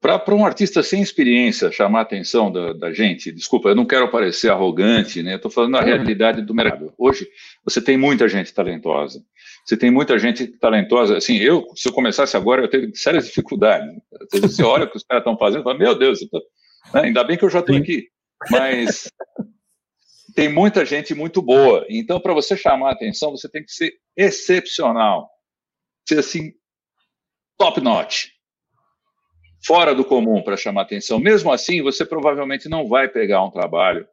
para 0.00 0.34
um 0.34 0.46
artista 0.46 0.82
sem 0.82 1.02
experiência 1.02 1.72
chamar 1.72 2.00
a 2.00 2.02
atenção 2.02 2.52
da, 2.52 2.72
da, 2.72 2.92
gente, 2.92 3.32
desculpa, 3.32 3.68
eu 3.68 3.74
não 3.74 3.84
quero 3.84 4.10
parecer 4.10 4.50
arrogante, 4.50 5.22
né? 5.22 5.34
Estou 5.34 5.50
falando 5.50 5.72
da 5.72 5.80
realidade 5.80 6.42
do 6.42 6.54
mercado. 6.54 6.92
Hoje, 6.96 7.26
você 7.64 7.80
tem 7.80 7.96
muita 7.96 8.28
gente 8.28 8.54
talentosa. 8.54 9.22
Você 9.68 9.76
tem 9.76 9.90
muita 9.90 10.18
gente 10.18 10.46
talentosa. 10.46 11.18
Assim, 11.18 11.36
eu, 11.36 11.66
se 11.76 11.86
eu 11.86 11.92
começasse 11.92 12.34
agora, 12.34 12.62
eu 12.62 12.70
teria 12.70 12.90
sérias 12.94 13.26
dificuldades. 13.26 14.00
Você 14.32 14.62
olha 14.62 14.86
o 14.86 14.90
que 14.90 14.96
os 14.96 15.04
caras 15.04 15.20
estão 15.20 15.36
fazendo 15.36 15.60
e 15.60 15.64
fala, 15.64 15.76
meu 15.76 15.94
Deus, 15.94 16.20
tô... 16.20 16.38
né? 16.94 17.02
ainda 17.02 17.22
bem 17.22 17.36
que 17.36 17.44
eu 17.44 17.50
já 17.50 17.58
estou 17.58 17.76
aqui. 17.76 18.08
Mas 18.50 19.12
tem 20.34 20.48
muita 20.48 20.86
gente 20.86 21.14
muito 21.14 21.42
boa. 21.42 21.84
Então, 21.90 22.18
para 22.18 22.32
você 22.32 22.56
chamar 22.56 22.88
a 22.88 22.92
atenção, 22.92 23.30
você 23.32 23.46
tem 23.46 23.62
que 23.62 23.70
ser 23.70 23.92
excepcional. 24.16 25.28
Ser 26.08 26.20
assim, 26.20 26.54
top 27.58 27.82
notch 27.82 28.28
fora 29.66 29.94
do 29.94 30.02
comum 30.02 30.40
para 30.42 30.56
chamar 30.56 30.82
atenção. 30.82 31.18
Mesmo 31.18 31.52
assim, 31.52 31.82
você 31.82 32.06
provavelmente 32.06 32.70
não 32.70 32.88
vai 32.88 33.06
pegar 33.06 33.44
um 33.44 33.50
trabalho 33.50 34.08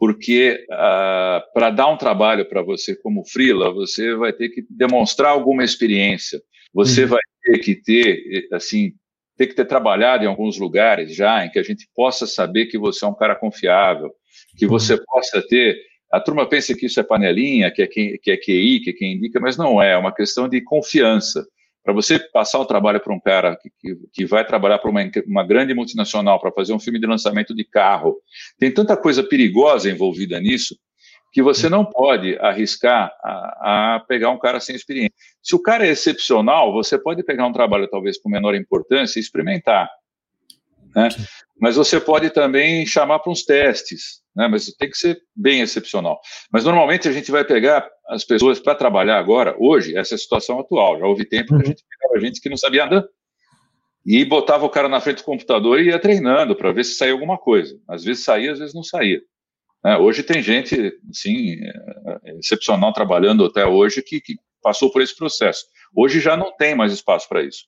porque 0.00 0.64
uh, 0.70 1.52
para 1.52 1.68
dar 1.68 1.88
um 1.88 1.96
trabalho 1.98 2.48
para 2.48 2.62
você 2.62 2.96
como 2.96 3.22
freela, 3.22 3.70
você 3.70 4.14
vai 4.14 4.32
ter 4.32 4.48
que 4.48 4.64
demonstrar 4.70 5.30
alguma 5.30 5.62
experiência, 5.62 6.40
você 6.72 7.02
uhum. 7.02 7.10
vai 7.10 7.20
ter 7.44 7.58
que 7.58 7.74
ter, 7.74 8.48
assim, 8.50 8.94
ter 9.36 9.48
que 9.48 9.54
ter 9.54 9.66
trabalhado 9.66 10.24
em 10.24 10.26
alguns 10.26 10.58
lugares 10.58 11.14
já 11.14 11.44
em 11.44 11.50
que 11.50 11.58
a 11.58 11.62
gente 11.62 11.86
possa 11.94 12.26
saber 12.26 12.64
que 12.66 12.78
você 12.78 13.04
é 13.04 13.08
um 13.08 13.14
cara 13.14 13.36
confiável, 13.36 14.10
que 14.56 14.64
uhum. 14.64 14.70
você 14.70 14.96
possa 15.04 15.46
ter. 15.46 15.76
A 16.10 16.18
turma 16.18 16.48
pensa 16.48 16.74
que 16.74 16.86
isso 16.86 16.98
é 16.98 17.02
panelinha, 17.02 17.70
que 17.70 17.82
é, 17.82 17.86
que, 17.86 18.18
que 18.22 18.30
é 18.30 18.38
QI, 18.38 18.80
que 18.80 18.90
é 18.90 18.92
quem 18.94 19.16
indica, 19.16 19.38
mas 19.38 19.58
não 19.58 19.82
é, 19.82 19.92
é 19.92 19.98
uma 19.98 20.14
questão 20.14 20.48
de 20.48 20.62
confiança. 20.62 21.46
Para 21.82 21.94
você 21.94 22.18
passar 22.18 22.58
o 22.58 22.66
trabalho 22.66 23.00
para 23.00 23.14
um 23.14 23.20
cara 23.20 23.56
que, 23.56 23.70
que, 23.80 23.96
que, 24.12 24.26
vai 24.26 24.44
trabalhar 24.46 24.78
para 24.78 24.90
uma, 24.90 25.00
uma 25.26 25.46
grande 25.46 25.74
multinacional 25.74 26.38
para 26.38 26.52
fazer 26.52 26.72
um 26.72 26.78
filme 26.78 27.00
de 27.00 27.06
lançamento 27.06 27.54
de 27.54 27.64
carro, 27.64 28.16
tem 28.58 28.72
tanta 28.72 28.96
coisa 28.96 29.22
perigosa 29.22 29.90
envolvida 29.90 30.38
nisso 30.38 30.76
que 31.32 31.42
você 31.42 31.68
não 31.68 31.84
pode 31.84 32.36
arriscar 32.38 33.12
a, 33.22 33.94
a, 33.94 34.00
pegar 34.00 34.30
um 34.30 34.38
cara 34.38 34.58
sem 34.58 34.74
experiência. 34.74 35.12
Se 35.42 35.54
o 35.54 35.62
cara 35.62 35.86
é 35.86 35.90
excepcional, 35.90 36.72
você 36.72 36.98
pode 36.98 37.22
pegar 37.22 37.46
um 37.46 37.52
trabalho 37.52 37.88
talvez 37.88 38.18
com 38.18 38.28
menor 38.28 38.54
importância 38.54 39.18
e 39.18 39.22
experimentar. 39.22 39.88
Né? 40.94 41.08
Mas 41.60 41.76
você 41.76 42.00
pode 42.00 42.30
também 42.30 42.86
chamar 42.86 43.18
para 43.18 43.30
uns 43.30 43.44
testes, 43.44 44.22
né? 44.34 44.48
mas 44.48 44.66
tem 44.66 44.90
que 44.90 44.96
ser 44.96 45.20
bem 45.34 45.60
excepcional. 45.60 46.20
Mas 46.52 46.64
normalmente 46.64 47.08
a 47.08 47.12
gente 47.12 47.30
vai 47.30 47.44
pegar 47.44 47.88
as 48.08 48.24
pessoas 48.24 48.58
para 48.58 48.74
trabalhar 48.74 49.18
agora, 49.18 49.54
hoje, 49.58 49.96
essa 49.96 50.14
é 50.14 50.16
a 50.16 50.18
situação 50.18 50.58
atual. 50.58 50.98
Já 50.98 51.06
houve 51.06 51.24
tempo 51.24 51.48
que 51.48 51.54
a 51.54 51.56
uhum. 51.58 51.64
gente 51.66 51.84
pegava 51.88 52.20
gente 52.20 52.40
que 52.40 52.48
não 52.48 52.56
sabia 52.56 52.84
andar 52.84 53.04
e 54.04 54.24
botava 54.24 54.64
o 54.64 54.70
cara 54.70 54.88
na 54.88 55.00
frente 55.00 55.18
do 55.18 55.24
computador 55.24 55.80
e 55.80 55.88
ia 55.88 55.98
treinando 55.98 56.56
para 56.56 56.72
ver 56.72 56.84
se 56.84 56.94
saía 56.94 57.12
alguma 57.12 57.38
coisa. 57.38 57.78
Às 57.86 58.02
vezes 58.02 58.24
saía, 58.24 58.52
às 58.52 58.58
vezes 58.58 58.74
não 58.74 58.82
saía. 58.82 59.20
Né? 59.84 59.96
Hoje 59.98 60.22
tem 60.22 60.42
gente, 60.42 60.92
assim, 61.10 61.56
excepcional 62.38 62.92
trabalhando 62.92 63.44
até 63.44 63.66
hoje 63.66 64.02
que, 64.02 64.20
que 64.20 64.36
passou 64.62 64.90
por 64.90 65.02
esse 65.02 65.16
processo. 65.16 65.64
Hoje 65.94 66.20
já 66.20 66.36
não 66.36 66.54
tem 66.56 66.74
mais 66.74 66.92
espaço 66.92 67.28
para 67.28 67.42
isso. 67.42 67.64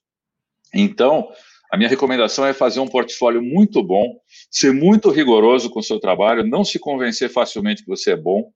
Então, 0.75 1.31
a 1.73 1.77
minha 1.79 1.89
recomendação 1.89 2.45
é 2.45 2.53
fazer 2.53 2.81
um 2.81 2.87
portfólio 2.87 3.43
muito 3.43 3.83
bom, 3.83 4.21
ser 4.51 4.75
muito 4.75 5.11
rigoroso 5.11 5.71
com 5.71 5.81
o 5.81 5.83
seu 5.83 5.99
trabalho, 5.99 6.47
não 6.47 6.63
se 6.63 6.79
convencer 6.79 7.31
facilmente 7.31 7.83
que 7.83 7.89
você 7.89 8.13
é 8.13 8.17
bom. 8.17 8.53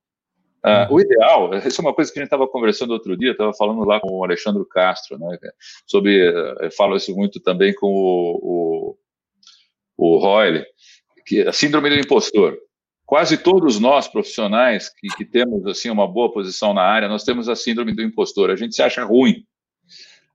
Uh, 0.62 0.92
o 0.92 1.00
ideal, 1.00 1.54
isso 1.54 1.80
é 1.80 1.84
uma 1.84 1.94
coisa 1.94 2.12
que 2.12 2.18
a 2.18 2.22
gente 2.22 2.26
estava 2.26 2.46
conversando 2.46 2.90
outro 2.90 3.16
dia, 3.16 3.32
estava 3.32 3.54
falando 3.54 3.84
lá 3.84 3.98
com 4.00 4.10
o 4.10 4.22
Alexandre 4.22 4.62
Castro, 4.68 5.18
né, 5.18 5.38
sobre, 5.86 6.28
eu 6.60 6.70
falo 6.72 6.94
isso 6.94 7.14
muito 7.16 7.40
também 7.40 7.72
com 7.74 7.86
o, 7.86 8.96
o, 9.96 10.14
o 10.16 10.18
Royle, 10.18 10.66
que 11.24 11.40
a 11.40 11.52
síndrome 11.52 11.88
do 11.88 11.96
impostor 11.96 12.58
quase 13.06 13.38
todos 13.38 13.78
nós 13.78 14.08
profissionais 14.08 14.90
que, 14.90 15.08
que, 15.16 15.24
temos 15.24 15.64
assim 15.66 15.88
uma 15.88 16.06
boa 16.06 16.30
posição 16.30 16.74
na 16.74 16.82
área, 16.82 17.08
nós 17.08 17.24
temos 17.24 17.48
a 17.48 17.54
síndrome 17.54 17.94
do 17.94 18.02
impostor. 18.02 18.50
A 18.50 18.56
gente 18.56 18.74
se 18.74 18.82
acha 18.82 19.04
ruim. 19.04 19.46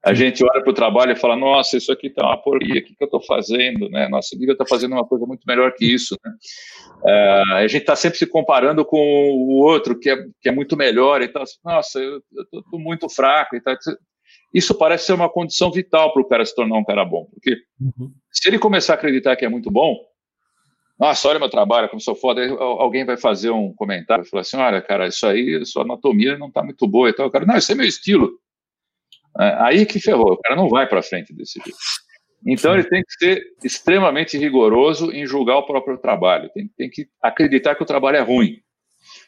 A 0.04 0.14
gente 0.16 0.43
olha 0.43 0.62
para 0.62 0.72
o 0.72 0.74
trabalho 0.74 1.12
e 1.12 1.16
fala: 1.16 1.36
Nossa, 1.36 1.78
isso 1.78 1.91
aqui 1.91 2.08
está 2.08 2.26
uma 2.26 2.38
porcaria. 2.38 2.82
O 2.82 2.84
que, 2.84 2.95
que 2.95 3.04
eu 3.04 3.06
estou 3.06 3.22
fazendo? 3.22 3.88
Né? 3.89 4.10
Nossa, 4.10 4.36
liga 4.36 4.54
está 4.54 4.66
fazendo 4.66 4.93
uma 4.93 5.06
coisa 5.06 5.26
muito 5.26 5.43
melhor 5.47 5.74
que 5.74 5.86
isso. 5.86 6.16
Né? 6.24 6.32
Uh, 7.04 7.54
a 7.56 7.68
gente 7.68 7.82
está 7.82 7.95
sempre 7.95 8.18
se 8.18 8.26
comparando 8.26 8.84
com 8.84 8.97
o 8.97 9.62
outro 9.62 9.97
que 9.97 10.10
é, 10.10 10.18
que 10.41 10.49
é 10.49 10.52
muito 10.52 10.76
melhor. 10.76 11.22
Então, 11.22 11.43
nossa, 11.64 11.99
eu 11.99 12.22
estou 12.52 12.80
muito 12.80 13.08
fraco. 13.10 13.56
E 13.56 13.62
tal. 13.62 13.76
Isso 14.54 14.76
parece 14.76 15.06
ser 15.06 15.14
uma 15.14 15.30
condição 15.30 15.72
vital 15.72 16.12
para 16.12 16.22
o 16.22 16.28
cara 16.28 16.45
se 16.45 16.56
tornar 16.56 16.78
um 16.78 16.84
cara 16.84 17.06
bom, 17.06 17.26
porque 17.32 17.56
uhum. 17.80 18.12
se 18.30 18.49
ele 18.49 18.60
começar 18.60 18.93
a 18.93 18.95
acreditar 18.95 19.36
que 19.38 19.45
é 19.45 19.49
muito 19.49 19.72
bom, 19.72 19.97
nossa, 20.99 21.30
olha 21.30 21.39
meu 21.39 21.49
trabalho, 21.49 21.89
como 21.89 21.99
sou 21.99 22.14
foda. 22.14 22.41
Aí 22.41 22.49
alguém 22.60 23.04
vai 23.06 23.18
fazer 23.18 23.49
um 23.49 23.74
comentário, 23.74 24.26
falar 24.26 24.41
assim, 24.41 24.58
olha, 24.58 24.82
cara, 24.82 25.08
isso 25.08 25.26
aí, 25.26 25.66
sua 25.66 25.84
anatomia 25.84 26.38
não 26.38 26.47
está 26.47 26.62
muito 26.62 26.88
boa 26.88 27.10
e 27.10 27.14
tal. 27.14 27.28
O 27.28 27.32
cara, 27.32 27.43
não, 27.43 27.58
isso 27.58 27.72
é 27.72 27.76
meu 27.76 27.88
estilo. 27.88 28.30
É, 29.40 29.56
aí 29.60 29.86
que 29.86 30.00
ferrou, 30.00 30.34
o 30.34 30.38
cara 30.38 30.56
não 30.56 30.68
vai 30.68 30.88
para 30.88 31.02
frente 31.02 31.34
desse 31.34 31.60
jeito. 31.60 31.78
Então 32.46 32.74
ele 32.74 32.84
tem 32.84 33.04
que 33.04 33.14
ser 33.14 33.44
extremamente 33.64 34.38
rigoroso 34.38 35.12
em 35.12 35.26
julgar 35.26 35.58
o 35.58 35.66
próprio 35.66 35.98
trabalho. 35.98 36.50
Tem, 36.54 36.68
tem 36.76 36.90
que 36.90 37.08
acreditar 37.22 37.76
que 37.76 37.84
o 37.84 37.86
trabalho 37.86 38.18
é 38.18 38.22
ruim. 38.22 38.58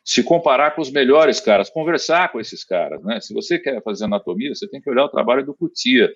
Se 0.03 0.23
comparar 0.23 0.71
com 0.71 0.81
os 0.81 0.91
melhores 0.91 1.39
caras, 1.39 1.69
conversar 1.69 2.31
com 2.31 2.39
esses 2.39 2.63
caras. 2.63 3.03
Né? 3.03 3.19
Se 3.21 3.33
você 3.33 3.59
quer 3.59 3.81
fazer 3.83 4.05
anatomia, 4.05 4.53
você 4.53 4.67
tem 4.67 4.81
que 4.81 4.89
olhar 4.89 5.05
o 5.05 5.09
trabalho 5.09 5.45
do 5.45 5.53
Cutia, 5.53 6.07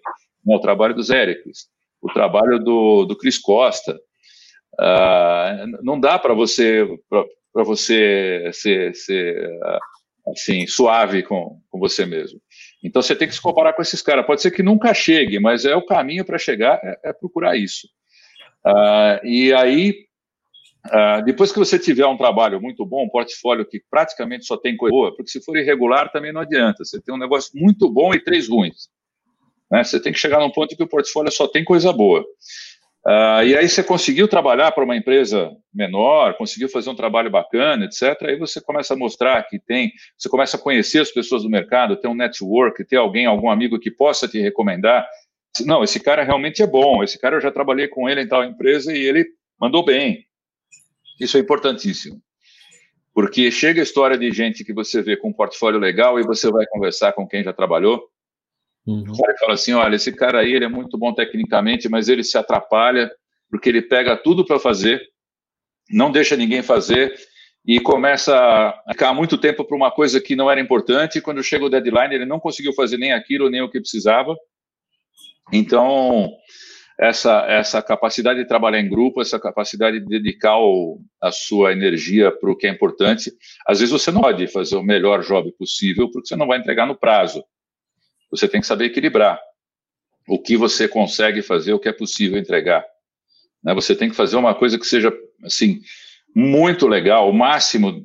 né? 0.45 0.55
o 0.55 0.59
trabalho 0.59 0.95
do 0.95 1.03
Zéricles, 1.03 1.67
o 2.01 2.11
trabalho 2.11 2.59
do, 2.59 3.05
do 3.05 3.15
Cris 3.15 3.37
Costa, 3.37 3.97
Uh, 4.79 5.81
não 5.81 5.99
dá 5.99 6.19
para 6.19 6.35
você 6.35 6.87
para 7.09 7.63
você 7.63 8.51
ser, 8.53 8.93
ser 8.93 9.49
assim 10.27 10.67
suave 10.67 11.23
com, 11.23 11.59
com 11.69 11.79
você 11.79 12.05
mesmo. 12.05 12.39
Então 12.87 13.01
você 13.01 13.15
tem 13.15 13.27
que 13.27 13.35
se 13.35 13.41
comparar 13.41 13.73
com 13.73 13.81
esses 13.81 14.01
caras. 14.01 14.25
Pode 14.25 14.41
ser 14.41 14.51
que 14.51 14.63
nunca 14.63 14.93
chegue, 14.93 15.39
mas 15.39 15.65
é 15.65 15.75
o 15.75 15.85
caminho 15.85 16.23
para 16.23 16.37
chegar 16.37 16.79
é, 16.81 17.09
é, 17.09 17.13
procurar 17.13 17.57
isso. 17.57 17.87
Uh, 18.65 19.25
e 19.25 19.53
aí 19.53 20.05
uh, 20.87 21.23
depois 21.25 21.51
que 21.51 21.59
você 21.59 21.77
tiver 21.77 22.05
um 22.07 22.17
trabalho 22.17 22.61
muito 22.61 22.85
bom, 22.85 23.03
um 23.03 23.09
portfólio 23.09 23.65
que 23.65 23.81
praticamente 23.89 24.45
só 24.45 24.55
tem 24.55 24.77
coisa 24.77 24.91
boa, 24.91 25.15
porque 25.15 25.29
se 25.29 25.43
for 25.43 25.57
irregular 25.57 26.11
também 26.11 26.31
não 26.31 26.41
adianta. 26.41 26.85
Você 26.85 27.01
tem 27.01 27.13
um 27.13 27.19
negócio 27.19 27.51
muito 27.53 27.89
bom 27.89 28.13
e 28.13 28.23
três 28.23 28.47
ruins. 28.47 28.87
Né? 29.69 29.83
Você 29.83 29.99
tem 29.99 30.13
que 30.13 30.19
chegar 30.19 30.39
num 30.39 30.49
ponto 30.49 30.75
que 30.75 30.83
o 30.83 30.87
portfólio 30.87 31.31
só 31.31 31.45
tem 31.45 31.65
coisa 31.65 31.91
boa. 31.91 32.25
Uh, 33.07 33.41
e 33.45 33.55
aí 33.55 33.69
você 33.69 33.81
conseguiu 33.81 34.27
trabalhar 34.27 34.69
para 34.73 34.83
uma 34.83 34.97
empresa 34.97 35.49
menor, 35.73 36.35
conseguiu 36.35 36.67
fazer 36.67 36.89
um 36.89 36.95
trabalho 36.95 37.31
bacana, 37.31 37.85
etc. 37.85 38.21
Aí 38.23 38.37
você 38.37 38.59
começa 38.59 38.93
a 38.93 38.97
mostrar 38.97 39.41
que 39.43 39.57
tem, 39.57 39.93
você 40.17 40.27
começa 40.27 40.57
a 40.57 40.59
conhecer 40.59 40.99
as 40.99 41.09
pessoas 41.09 41.43
do 41.43 41.49
mercado, 41.49 41.95
ter 41.95 42.09
um 42.09 42.13
network, 42.13 42.83
ter 42.83 42.97
alguém, 42.97 43.25
algum 43.25 43.49
amigo 43.49 43.79
que 43.79 43.89
possa 43.89 44.27
te 44.27 44.41
recomendar. 44.41 45.07
Não, 45.65 45.85
esse 45.85 46.01
cara 46.01 46.21
realmente 46.21 46.61
é 46.61 46.67
bom, 46.67 47.01
esse 47.01 47.17
cara 47.17 47.37
eu 47.37 47.41
já 47.41 47.49
trabalhei 47.49 47.87
com 47.87 48.09
ele 48.09 48.23
em 48.23 48.27
tal 48.27 48.43
empresa 48.43 48.93
e 48.93 48.99
ele 48.99 49.25
mandou 49.57 49.85
bem. 49.85 50.25
Isso 51.17 51.37
é 51.37 51.39
importantíssimo. 51.39 52.21
Porque 53.13 53.49
chega 53.51 53.81
a 53.81 53.83
história 53.83 54.17
de 54.17 54.29
gente 54.31 54.65
que 54.65 54.73
você 54.73 55.01
vê 55.01 55.15
com 55.15 55.29
um 55.29 55.33
portfólio 55.33 55.79
legal 55.79 56.19
e 56.19 56.23
você 56.23 56.51
vai 56.51 56.65
conversar 56.67 57.13
com 57.13 57.25
quem 57.25 57.41
já 57.41 57.53
trabalhou, 57.53 58.03
Uhum. 58.87 59.03
Cara 59.03 59.37
fala 59.37 59.53
assim: 59.53 59.73
olha, 59.73 59.95
esse 59.95 60.13
cara 60.13 60.39
aí 60.39 60.53
ele 60.53 60.65
é 60.65 60.69
muito 60.69 60.97
bom 60.97 61.13
tecnicamente, 61.13 61.89
mas 61.89 62.07
ele 62.07 62.23
se 62.23 62.37
atrapalha 62.37 63.11
porque 63.51 63.67
ele 63.69 63.81
pega 63.81 64.15
tudo 64.15 64.45
para 64.45 64.59
fazer, 64.59 65.01
não 65.89 66.11
deixa 66.11 66.35
ninguém 66.35 66.61
fazer 66.61 67.13
e 67.65 67.79
começa 67.81 68.33
a 68.35 68.91
ficar 68.93 69.13
muito 69.13 69.37
tempo 69.37 69.65
para 69.65 69.75
uma 69.75 69.91
coisa 69.91 70.21
que 70.21 70.35
não 70.35 70.49
era 70.49 70.59
importante. 70.59 71.21
Quando 71.21 71.43
chega 71.43 71.65
o 71.65 71.69
deadline, 71.69 72.15
ele 72.15 72.25
não 72.25 72.39
conseguiu 72.39 72.73
fazer 72.73 72.97
nem 72.97 73.11
aquilo, 73.11 73.49
nem 73.49 73.61
o 73.61 73.69
que 73.69 73.79
precisava. 73.79 74.35
Então, 75.51 76.29
essa, 76.99 77.45
essa 77.47 77.81
capacidade 77.81 78.39
de 78.39 78.47
trabalhar 78.47 78.79
em 78.79 78.89
grupo, 78.89 79.21
essa 79.21 79.39
capacidade 79.39 79.99
de 79.99 80.05
dedicar 80.05 80.57
o, 80.59 81.01
a 81.21 81.31
sua 81.31 81.73
energia 81.73 82.31
para 82.31 82.49
o 82.49 82.55
que 82.55 82.67
é 82.67 82.69
importante, 82.69 83.31
às 83.67 83.79
vezes 83.79 83.91
você 83.91 84.11
não 84.11 84.21
pode 84.21 84.47
fazer 84.47 84.77
o 84.77 84.83
melhor 84.83 85.21
job 85.21 85.51
possível 85.57 86.09
porque 86.11 86.27
você 86.27 86.35
não 86.37 86.47
vai 86.47 86.59
entregar 86.59 86.85
no 86.85 86.97
prazo 86.97 87.43
você 88.29 88.47
tem 88.47 88.61
que 88.61 88.67
saber 88.67 88.85
equilibrar 88.85 89.39
o 90.27 90.37
que 90.37 90.57
você 90.57 90.87
consegue 90.87 91.41
fazer, 91.41 91.73
o 91.73 91.79
que 91.79 91.87
é 91.87 91.93
possível 91.93 92.37
entregar. 92.37 92.85
Né? 93.63 93.73
Você 93.73 93.95
tem 93.95 94.09
que 94.09 94.15
fazer 94.15 94.35
uma 94.35 94.53
coisa 94.53 94.77
que 94.77 94.85
seja 94.85 95.11
assim 95.43 95.81
muito 96.35 96.87
legal, 96.87 97.29
o 97.29 97.33
máximo 97.33 98.03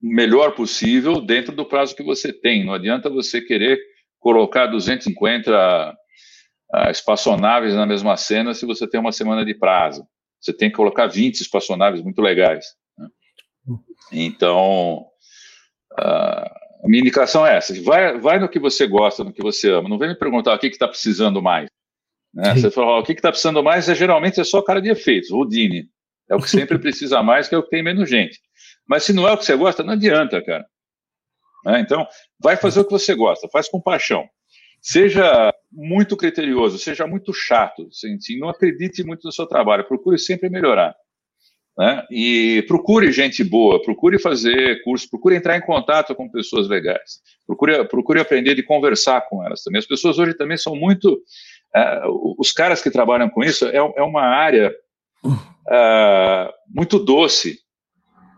melhor 0.00 0.54
possível 0.54 1.20
dentro 1.20 1.54
do 1.54 1.66
prazo 1.66 1.96
que 1.96 2.02
você 2.02 2.32
tem. 2.32 2.64
Não 2.64 2.74
adianta 2.74 3.10
você 3.10 3.40
querer 3.40 3.78
colocar 4.20 4.66
250 4.66 5.96
uh, 6.72 6.90
espaçonaves 6.90 7.74
na 7.74 7.84
mesma 7.84 8.16
cena 8.16 8.54
se 8.54 8.64
você 8.64 8.88
tem 8.88 9.00
uma 9.00 9.12
semana 9.12 9.44
de 9.44 9.54
prazo. 9.54 10.06
Você 10.40 10.52
tem 10.52 10.70
que 10.70 10.76
colocar 10.76 11.06
20 11.06 11.40
espaçonaves 11.40 12.02
muito 12.02 12.20
legais. 12.20 12.66
Né? 12.96 13.08
Hum. 13.68 13.78
Então, 14.12 15.06
uh, 15.98 16.65
a 16.82 16.88
minha 16.88 17.00
indicação 17.00 17.46
é 17.46 17.56
essa: 17.56 17.74
vai, 17.82 18.18
vai 18.18 18.38
no 18.38 18.48
que 18.48 18.58
você 18.58 18.86
gosta, 18.86 19.24
no 19.24 19.32
que 19.32 19.42
você 19.42 19.70
ama. 19.70 19.88
Não 19.88 19.98
vem 19.98 20.08
me 20.08 20.18
perguntar 20.18 20.54
o 20.54 20.58
que 20.58 20.66
está 20.66 20.88
precisando 20.88 21.42
mais. 21.42 21.68
Né? 22.34 22.54
Você 22.54 22.70
fala, 22.70 22.98
o 22.98 23.02
que 23.02 23.12
está 23.12 23.30
precisando 23.30 23.62
mais 23.62 23.88
é 23.88 23.94
geralmente 23.94 24.40
é 24.40 24.44
só 24.44 24.60
cara 24.60 24.80
de 24.80 24.90
efeitos, 24.90 25.30
Houdini. 25.30 25.88
É 26.28 26.34
o 26.34 26.38
que 26.38 26.50
sempre 26.50 26.78
precisa 26.78 27.22
mais, 27.22 27.48
que 27.48 27.54
é 27.54 27.58
o 27.58 27.62
que 27.62 27.70
tem 27.70 27.82
menos 27.82 28.10
gente. 28.10 28.38
Mas 28.86 29.04
se 29.04 29.12
não 29.12 29.26
é 29.26 29.32
o 29.32 29.38
que 29.38 29.44
você 29.44 29.56
gosta, 29.56 29.82
não 29.82 29.94
adianta, 29.94 30.42
cara. 30.44 30.66
Né? 31.64 31.80
Então, 31.80 32.06
vai 32.38 32.56
fazer 32.56 32.80
o 32.80 32.84
que 32.84 32.92
você 32.92 33.14
gosta, 33.14 33.48
faz 33.48 33.68
com 33.68 33.80
paixão. 33.80 34.28
Seja 34.80 35.52
muito 35.72 36.16
criterioso, 36.16 36.78
seja 36.78 37.06
muito 37.06 37.32
chato, 37.32 37.88
assim, 37.88 38.38
não 38.38 38.48
acredite 38.48 39.02
muito 39.02 39.24
no 39.24 39.32
seu 39.32 39.46
trabalho, 39.46 39.86
procure 39.86 40.18
sempre 40.18 40.48
melhorar. 40.48 40.94
Né? 41.78 42.06
E 42.10 42.64
procure 42.66 43.12
gente 43.12 43.44
boa, 43.44 43.82
procure 43.82 44.18
fazer 44.18 44.82
curso, 44.82 45.10
procure 45.10 45.36
entrar 45.36 45.58
em 45.58 45.60
contato 45.60 46.14
com 46.14 46.30
pessoas 46.30 46.68
legais, 46.68 47.20
procure, 47.46 47.84
procure 47.86 48.18
aprender 48.18 48.54
de 48.54 48.62
conversar 48.62 49.28
com 49.28 49.44
elas 49.44 49.62
também. 49.62 49.78
As 49.78 49.86
pessoas 49.86 50.18
hoje 50.18 50.34
também 50.34 50.56
são 50.56 50.74
muito. 50.74 51.12
Uh, 51.74 52.34
os 52.38 52.50
caras 52.52 52.80
que 52.80 52.90
trabalham 52.90 53.28
com 53.28 53.44
isso 53.44 53.66
é, 53.66 53.76
é 53.76 54.02
uma 54.02 54.22
área 54.22 54.74
uh, 55.22 56.52
muito 56.66 56.98
doce. 56.98 57.58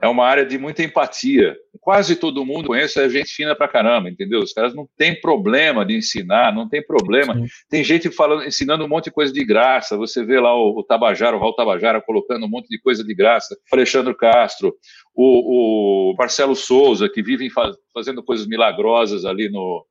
É 0.01 0.07
uma 0.07 0.25
área 0.25 0.47
de 0.47 0.57
muita 0.59 0.83
empatia. 0.83 1.57
Quase 1.81 2.17
todo 2.17 2.45
mundo 2.45 2.69
conhece 2.69 3.01
a 3.01 3.09
gente 3.09 3.33
fina 3.33 3.55
pra 3.55 3.67
caramba, 3.67 4.09
entendeu? 4.09 4.41
Os 4.41 4.53
caras 4.53 4.75
não 4.75 4.89
tem 4.97 5.19
problema 5.21 5.85
de 5.85 5.97
ensinar, 5.97 6.55
não 6.55 6.69
tem 6.69 6.85
problema. 6.85 7.35
Sim. 7.35 7.47
Tem 7.69 7.85
gente 7.85 8.11
falando, 8.11 8.45
ensinando 8.45 8.85
um 8.85 8.89
monte 8.89 9.05
de 9.05 9.11
coisa 9.11 9.33
de 9.33 9.45
graça. 9.45 9.97
Você 9.97 10.25
vê 10.25 10.39
lá 10.39 10.55
o, 10.55 10.79
o 10.79 10.85
Tabajara, 10.85 11.37
o 11.37 11.41
Raul 11.41 11.55
Tabajara, 11.55 12.01
colocando 12.01 12.47
um 12.47 12.49
monte 12.49 12.69
de 12.69 12.81
coisa 12.81 13.03
de 13.03 13.15
graça. 13.15 13.57
O 13.73 13.75
Alexandre 13.75 14.15
Castro, 14.15 14.75
o, 15.15 16.13
o 16.13 16.17
Marcelo 16.17 16.55
Souza, 16.55 17.09
que 17.09 17.23
vivem 17.23 17.51
faz, 17.51 17.75
fazendo 17.93 18.23
coisas 18.23 18.47
milagrosas 18.47 19.25
ali 19.25 19.49
no, 19.49 19.85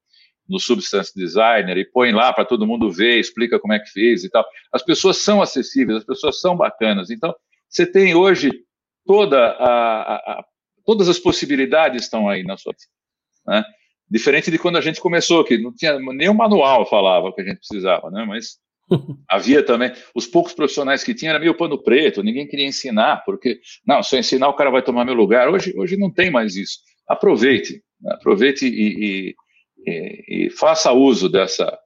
no 0.48 0.60
Substance 0.60 1.14
Designer 1.14 1.78
e 1.78 1.86
põe 1.86 2.12
lá 2.12 2.32
para 2.32 2.46
todo 2.46 2.68
mundo 2.68 2.90
ver, 2.90 3.20
explica 3.20 3.60
como 3.60 3.74
é 3.74 3.80
que 3.80 3.92
fez 3.92 4.24
e 4.24 4.30
tal. 4.30 4.46
As 4.72 4.84
pessoas 4.84 5.18
são 5.18 5.42
acessíveis, 5.42 6.00
as 6.00 6.06
pessoas 6.06 6.40
são 6.40 6.56
bacanas. 6.56 7.10
Então, 7.10 7.36
você 7.70 7.86
tem 7.86 8.16
hoje 8.16 8.52
toda 9.08 9.40
a, 9.40 10.16
a, 10.16 10.46
todas 10.86 11.10
as 11.10 11.18
possibilidades 11.18 12.04
estão 12.04 12.30
aí 12.30 12.44
na 12.44 12.58
sua 12.58 12.76
né? 13.48 13.64
Diferente 14.10 14.52
de 14.52 14.60
quando 14.60 14.78
a 14.78 14.82
gente 14.82 15.02
começou, 15.02 15.44
que 15.44 15.58
não 15.58 15.74
tinha 15.74 16.00
nem 16.00 16.30
o 16.30 16.34
manual 16.34 16.86
falava 16.86 17.28
o 17.28 17.34
que 17.34 17.42
a 17.42 17.46
gente 17.46 17.58
precisava, 17.58 18.10
né? 18.12 18.26
Mas 18.26 18.58
havia 19.28 19.64
também 19.64 19.92
os 20.16 20.28
poucos 20.28 20.54
profissionais 20.54 21.04
que 21.04 21.14
tinha 21.14 21.32
era 21.32 21.40
meio 21.40 21.56
pano 21.56 21.82
preto, 21.82 22.24
ninguém 22.24 22.48
queria 22.48 22.66
ensinar, 22.66 23.24
porque 23.26 23.60
não, 23.86 24.04
se 24.04 24.16
eu 24.16 24.20
ensinar 24.20 24.48
o 24.48 24.54
cara 24.54 24.70
vai 24.70 24.82
tomar 24.82 25.04
meu 25.04 25.14
lugar. 25.14 25.50
Hoje, 25.50 25.74
hoje 25.76 25.98
não 25.98 26.12
tem 26.12 26.30
mais 26.30 26.56
isso. 26.56 26.80
Aproveite, 27.08 27.82
né? 28.02 28.14
aproveite 28.14 28.66
e, 28.66 29.34
e, 29.34 29.36
e, 29.86 30.46
e 30.46 30.50
faça 30.52 30.92
uso 30.92 31.30
dessa 31.30 31.78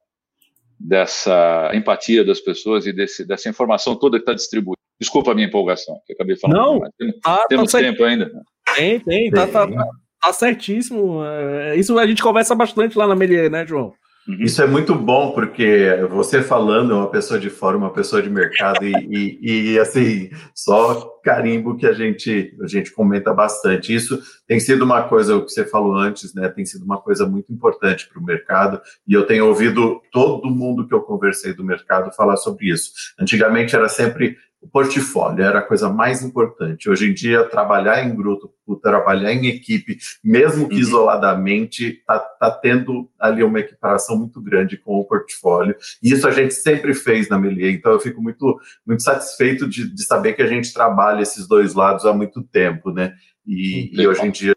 dessa 0.84 1.70
empatia 1.74 2.24
das 2.24 2.40
pessoas 2.40 2.86
e 2.86 2.92
desse, 2.92 3.24
dessa 3.24 3.48
informação 3.48 3.94
toda 3.94 4.18
que 4.18 4.22
está 4.22 4.34
distribuída. 4.34 4.81
Desculpa 5.02 5.32
a 5.32 5.34
minha 5.34 5.48
empolgação, 5.48 5.96
que 6.06 6.12
acabei 6.12 6.36
falando. 6.36 6.56
Não, 6.56 6.80
temos, 6.96 7.20
tá, 7.20 7.44
temos 7.48 7.72
tá 7.72 7.78
tempo 7.80 8.04
ainda. 8.04 8.30
Tem, 8.76 9.00
tem, 9.00 9.30
tá, 9.32 9.48
tá, 9.48 9.66
tá, 9.66 9.84
tá, 10.22 10.32
certíssimo. 10.32 11.24
É, 11.24 11.74
isso 11.74 11.98
a 11.98 12.06
gente 12.06 12.22
conversa 12.22 12.54
bastante 12.54 12.96
lá 12.96 13.08
na 13.08 13.16
Melier, 13.16 13.50
né, 13.50 13.66
João? 13.66 13.92
Uhum. 14.28 14.36
Isso 14.38 14.62
é 14.62 14.66
muito 14.68 14.94
bom, 14.94 15.32
porque 15.32 15.88
você 16.08 16.40
falando, 16.40 16.92
é 16.92 16.94
uma 16.94 17.10
pessoa 17.10 17.40
de 17.40 17.50
fora, 17.50 17.76
uma 17.76 17.92
pessoa 17.92 18.22
de 18.22 18.30
mercado, 18.30 18.84
e, 18.84 18.92
e, 19.10 19.72
e, 19.72 19.78
assim, 19.80 20.30
só 20.54 21.18
carimbo 21.24 21.76
que 21.76 21.84
a 21.84 21.92
gente, 21.92 22.56
a 22.62 22.68
gente 22.68 22.92
comenta 22.92 23.34
bastante. 23.34 23.92
Isso 23.92 24.22
tem 24.46 24.60
sido 24.60 24.84
uma 24.84 25.02
coisa, 25.08 25.36
o 25.36 25.44
que 25.44 25.50
você 25.50 25.64
falou 25.64 25.96
antes, 25.96 26.32
né? 26.32 26.48
Tem 26.48 26.64
sido 26.64 26.84
uma 26.84 27.00
coisa 27.00 27.26
muito 27.26 27.52
importante 27.52 28.08
para 28.08 28.22
o 28.22 28.24
mercado, 28.24 28.80
e 29.08 29.12
eu 29.12 29.26
tenho 29.26 29.48
ouvido 29.48 30.00
todo 30.12 30.48
mundo 30.48 30.86
que 30.86 30.94
eu 30.94 31.02
conversei 31.02 31.52
do 31.52 31.64
mercado 31.64 32.14
falar 32.14 32.36
sobre 32.36 32.70
isso. 32.70 32.92
Antigamente 33.18 33.74
era 33.74 33.88
sempre 33.88 34.36
o 34.62 34.68
portfólio 34.68 35.44
era 35.44 35.58
a 35.58 35.62
coisa 35.62 35.90
mais 35.90 36.22
importante. 36.22 36.88
Hoje 36.88 37.10
em 37.10 37.14
dia, 37.14 37.44
trabalhar 37.44 38.04
em 38.04 38.14
grupo, 38.14 38.54
trabalhar 38.80 39.32
em 39.32 39.46
equipe, 39.46 39.98
mesmo 40.22 40.68
que 40.68 40.76
uhum. 40.76 40.80
isoladamente, 40.80 41.98
está 41.98 42.18
tá 42.18 42.50
tendo 42.50 43.10
ali 43.18 43.42
uma 43.42 43.58
equiparação 43.58 44.16
muito 44.16 44.40
grande 44.40 44.76
com 44.76 44.98
o 44.98 45.04
portfólio. 45.04 45.74
E 46.02 46.12
isso 46.12 46.26
a 46.28 46.30
gente 46.30 46.54
sempre 46.54 46.94
fez 46.94 47.28
na 47.28 47.38
Melier, 47.38 47.74
então 47.74 47.92
eu 47.92 48.00
fico 48.00 48.22
muito, 48.22 48.58
muito 48.86 49.02
satisfeito 49.02 49.68
de, 49.68 49.92
de 49.92 50.04
saber 50.04 50.34
que 50.34 50.42
a 50.42 50.46
gente 50.46 50.72
trabalha 50.72 51.22
esses 51.22 51.46
dois 51.48 51.74
lados 51.74 52.06
há 52.06 52.12
muito 52.12 52.42
tempo, 52.42 52.92
né? 52.92 53.14
E, 53.44 53.90
e 54.00 54.06
hoje 54.06 54.24
em 54.24 54.30
dia 54.30 54.54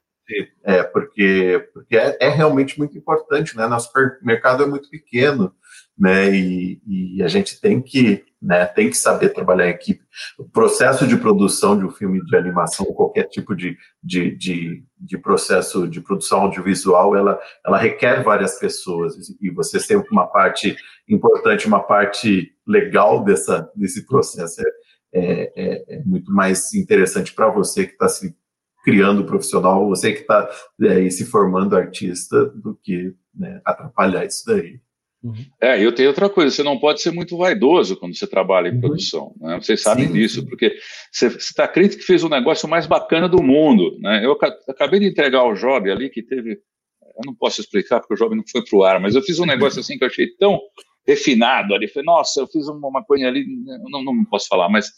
é 0.63 0.81
porque, 0.83 1.69
porque 1.73 1.95
é, 1.95 2.17
é, 2.19 2.29
realmente 2.29 2.77
muito 2.77 2.97
importante, 2.97 3.55
né? 3.55 3.67
Nosso 3.67 3.91
mercado 4.21 4.63
é 4.63 4.67
muito 4.67 4.89
pequeno, 4.89 5.53
né? 5.97 6.35
E, 6.35 6.81
e, 6.87 7.23
a 7.23 7.27
gente 7.27 7.59
tem 7.61 7.81
que, 7.81 8.25
né? 8.45 8.63
Tem 8.67 8.89
que 8.91 8.97
saber 8.97 9.29
trabalhar 9.29 9.65
em 9.65 9.71
equipe. 9.71 10.03
O 10.37 10.47
processo 10.47 11.07
de 11.07 11.17
produção 11.17 11.77
de 11.77 11.83
um 11.83 11.89
filme 11.89 12.23
de 12.23 12.37
animação, 12.37 12.85
qualquer 12.85 13.23
tipo 13.23 13.55
de, 13.55 13.75
de, 14.03 14.35
de, 14.35 14.83
de 14.99 15.17
processo 15.17 15.87
de 15.87 15.99
produção 15.99 16.41
audiovisual, 16.41 17.15
ela, 17.15 17.39
ela 17.65 17.77
requer 17.79 18.23
várias 18.23 18.59
pessoas 18.59 19.15
e 19.41 19.49
você 19.49 19.79
tem 19.79 19.97
uma 20.11 20.27
parte 20.27 20.77
importante, 21.09 21.65
uma 21.65 21.81
parte 21.81 22.51
legal 22.67 23.23
dessa 23.23 23.67
desse 23.75 24.05
processo. 24.05 24.61
É, 24.61 25.17
é, 25.17 25.53
é, 25.55 25.95
é 25.95 26.03
muito 26.03 26.31
mais 26.31 26.71
interessante 26.75 27.33
para 27.33 27.49
você 27.49 27.87
que 27.87 27.93
está 27.93 28.07
se 28.07 28.35
criando 28.83 29.25
profissional, 29.25 29.87
você 29.87 30.13
que 30.13 30.21
está 30.21 30.47
é, 30.83 31.09
se 31.09 31.25
formando 31.25 31.75
artista, 31.75 32.45
do 32.45 32.75
que 32.75 33.15
né, 33.33 33.59
atrapalhar 33.65 34.23
isso 34.23 34.45
daí. 34.45 34.79
Uhum. 35.25 35.33
É, 35.59 35.83
eu 35.83 35.91
tenho 35.91 36.09
outra 36.09 36.29
coisa, 36.29 36.55
você 36.55 36.61
não 36.61 36.77
pode 36.77 37.01
ser 37.01 37.09
muito 37.09 37.35
vaidoso 37.35 37.97
quando 37.97 38.15
você 38.15 38.27
trabalha 38.27 38.69
em 38.69 38.75
uhum. 38.75 38.79
produção, 38.79 39.33
né? 39.41 39.59
Vocês 39.59 39.81
sabem 39.81 40.05
sim, 40.05 40.13
disso, 40.13 40.41
sim. 40.41 40.45
porque 40.45 40.77
você 41.11 41.25
está 41.27 41.67
crente 41.67 41.97
que 41.97 42.03
fez 42.03 42.23
o 42.23 42.29
negócio 42.29 42.69
mais 42.69 42.85
bacana 42.85 43.27
do 43.27 43.41
mundo, 43.41 43.97
né? 43.99 44.23
Eu 44.23 44.37
acabei 44.69 44.99
de 44.99 45.07
entregar 45.07 45.43
o 45.43 45.55
job 45.55 45.91
ali 45.91 46.11
que 46.11 46.21
teve, 46.21 46.51
eu 46.51 47.21
não 47.25 47.33
posso 47.33 47.59
explicar 47.59 47.99
porque 47.99 48.13
o 48.13 48.17
job 48.17 48.35
não 48.35 48.43
foi 48.47 48.63
para 48.63 48.77
o 48.77 48.83
ar, 48.83 48.99
mas 48.99 49.15
eu 49.15 49.23
fiz 49.23 49.39
um 49.39 49.47
negócio 49.47 49.79
assim 49.79 49.97
que 49.97 50.03
eu 50.03 50.09
achei 50.09 50.27
tão 50.37 50.59
refinado 51.07 51.73
ali, 51.73 51.87
falei, 51.87 52.05
nossa, 52.05 52.41
eu 52.41 52.47
fiz 52.47 52.67
uma 52.67 53.03
coisa 53.03 53.27
ali, 53.27 53.47
não, 53.89 54.03
não 54.03 54.25
posso 54.25 54.47
falar, 54.47 54.69
mas 54.69 54.91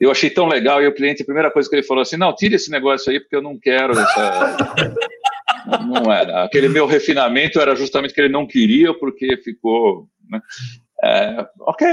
eu 0.00 0.10
achei 0.10 0.30
tão 0.30 0.48
legal 0.48 0.82
e 0.82 0.88
o 0.88 0.94
cliente, 0.94 1.22
a 1.22 1.26
primeira 1.26 1.50
coisa 1.50 1.68
que 1.68 1.76
ele 1.76 1.82
falou 1.84 2.02
assim, 2.02 2.16
não, 2.16 2.34
tira 2.34 2.56
esse 2.56 2.72
negócio 2.72 3.12
aí 3.12 3.20
porque 3.20 3.36
eu 3.36 3.42
não 3.42 3.56
quero 3.56 3.92
essa... 3.92 4.56
não 5.66 6.12
era. 6.12 6.44
Aquele 6.44 6.68
meu 6.68 6.86
refinamento 6.86 7.60
era 7.60 7.74
justamente 7.74 8.14
que 8.14 8.20
ele 8.20 8.32
não 8.32 8.46
queria 8.46 8.92
porque 8.98 9.36
ficou... 9.38 10.08
Né? 10.28 10.40
É, 11.02 11.46
ok, 11.60 11.86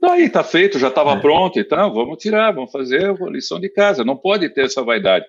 Daí 0.00 0.28
tá 0.28 0.44
feito, 0.44 0.78
já 0.78 0.88
estava 0.88 1.12
é. 1.12 1.20
pronto, 1.20 1.58
então 1.58 1.92
vamos 1.92 2.18
tirar, 2.18 2.52
vamos 2.52 2.70
fazer 2.70 3.10
a 3.10 3.30
lição 3.30 3.58
de 3.58 3.68
casa. 3.68 4.04
Não 4.04 4.16
pode 4.16 4.48
ter 4.50 4.66
essa 4.66 4.82
vaidade. 4.82 5.24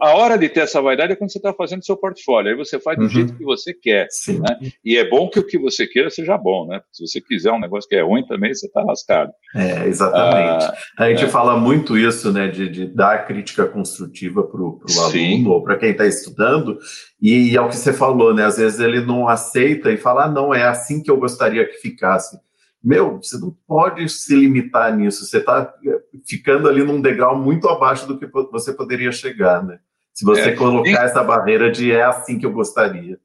A 0.00 0.14
hora 0.14 0.38
de 0.38 0.48
ter 0.48 0.60
essa 0.60 0.80
vaidade 0.80 1.12
é 1.12 1.16
quando 1.16 1.30
você 1.30 1.38
está 1.38 1.52
fazendo 1.52 1.84
seu 1.84 1.96
portfólio. 1.96 2.50
Aí 2.50 2.56
você 2.56 2.80
faz 2.80 2.96
do 2.96 3.04
uhum. 3.04 3.10
jeito 3.10 3.36
que 3.36 3.44
você 3.44 3.74
quer. 3.74 4.06
Né? 4.28 4.70
E 4.84 4.96
é 4.96 5.08
bom 5.08 5.28
que 5.28 5.38
o 5.38 5.46
que 5.46 5.58
você 5.58 5.86
queira 5.86 6.08
seja 6.08 6.38
bom, 6.38 6.66
né? 6.66 6.80
se 6.90 7.06
você 7.06 7.20
quiser 7.20 7.52
um 7.52 7.60
negócio 7.60 7.88
que 7.88 7.96
é 7.96 8.02
ruim 8.02 8.24
também, 8.24 8.54
você 8.54 8.66
está 8.66 8.82
lascado. 8.82 9.32
É, 9.54 9.86
exatamente. 9.86 10.64
Ah, 10.64 10.74
a 10.98 11.10
gente 11.10 11.24
é. 11.24 11.28
fala 11.28 11.58
muito 11.58 11.98
isso, 11.98 12.32
né? 12.32 12.48
De, 12.48 12.68
de 12.68 12.86
dar 12.86 13.26
crítica 13.26 13.66
construtiva 13.66 14.42
para 14.44 14.60
o 14.60 14.80
aluno 15.00 15.50
ou 15.50 15.62
para 15.62 15.76
quem 15.76 15.90
está 15.90 16.06
estudando. 16.06 16.78
E, 17.20 17.50
e 17.50 17.56
é 17.56 17.60
o 17.60 17.68
que 17.68 17.76
você 17.76 17.92
falou, 17.92 18.32
né? 18.32 18.44
Às 18.46 18.56
vezes 18.56 18.80
ele 18.80 19.04
não 19.04 19.28
aceita 19.28 19.90
e 19.90 19.96
fala, 19.96 20.24
ah, 20.24 20.30
não, 20.30 20.54
é 20.54 20.62
assim 20.62 21.02
que 21.02 21.10
eu 21.10 21.18
gostaria 21.18 21.66
que 21.66 21.74
ficasse 21.74 22.38
meu, 22.84 23.16
você 23.16 23.38
não 23.38 23.56
pode 23.66 24.06
se 24.10 24.36
limitar 24.36 24.94
nisso. 24.94 25.24
Você 25.24 25.38
está 25.38 25.74
é, 25.86 26.00
ficando 26.28 26.68
ali 26.68 26.84
num 26.84 27.00
degrau 27.00 27.36
muito 27.36 27.66
abaixo 27.66 28.06
do 28.06 28.18
que 28.18 28.26
você 28.26 28.74
poderia 28.74 29.10
chegar, 29.10 29.64
né? 29.64 29.78
Se 30.12 30.24
você 30.24 30.50
é, 30.50 30.52
colocar 30.52 31.04
essa 31.04 31.24
barreira 31.24 31.72
de 31.72 31.90
é 31.90 32.02
assim 32.02 32.38
que 32.38 32.44
eu 32.44 32.52
gostaria. 32.52 33.18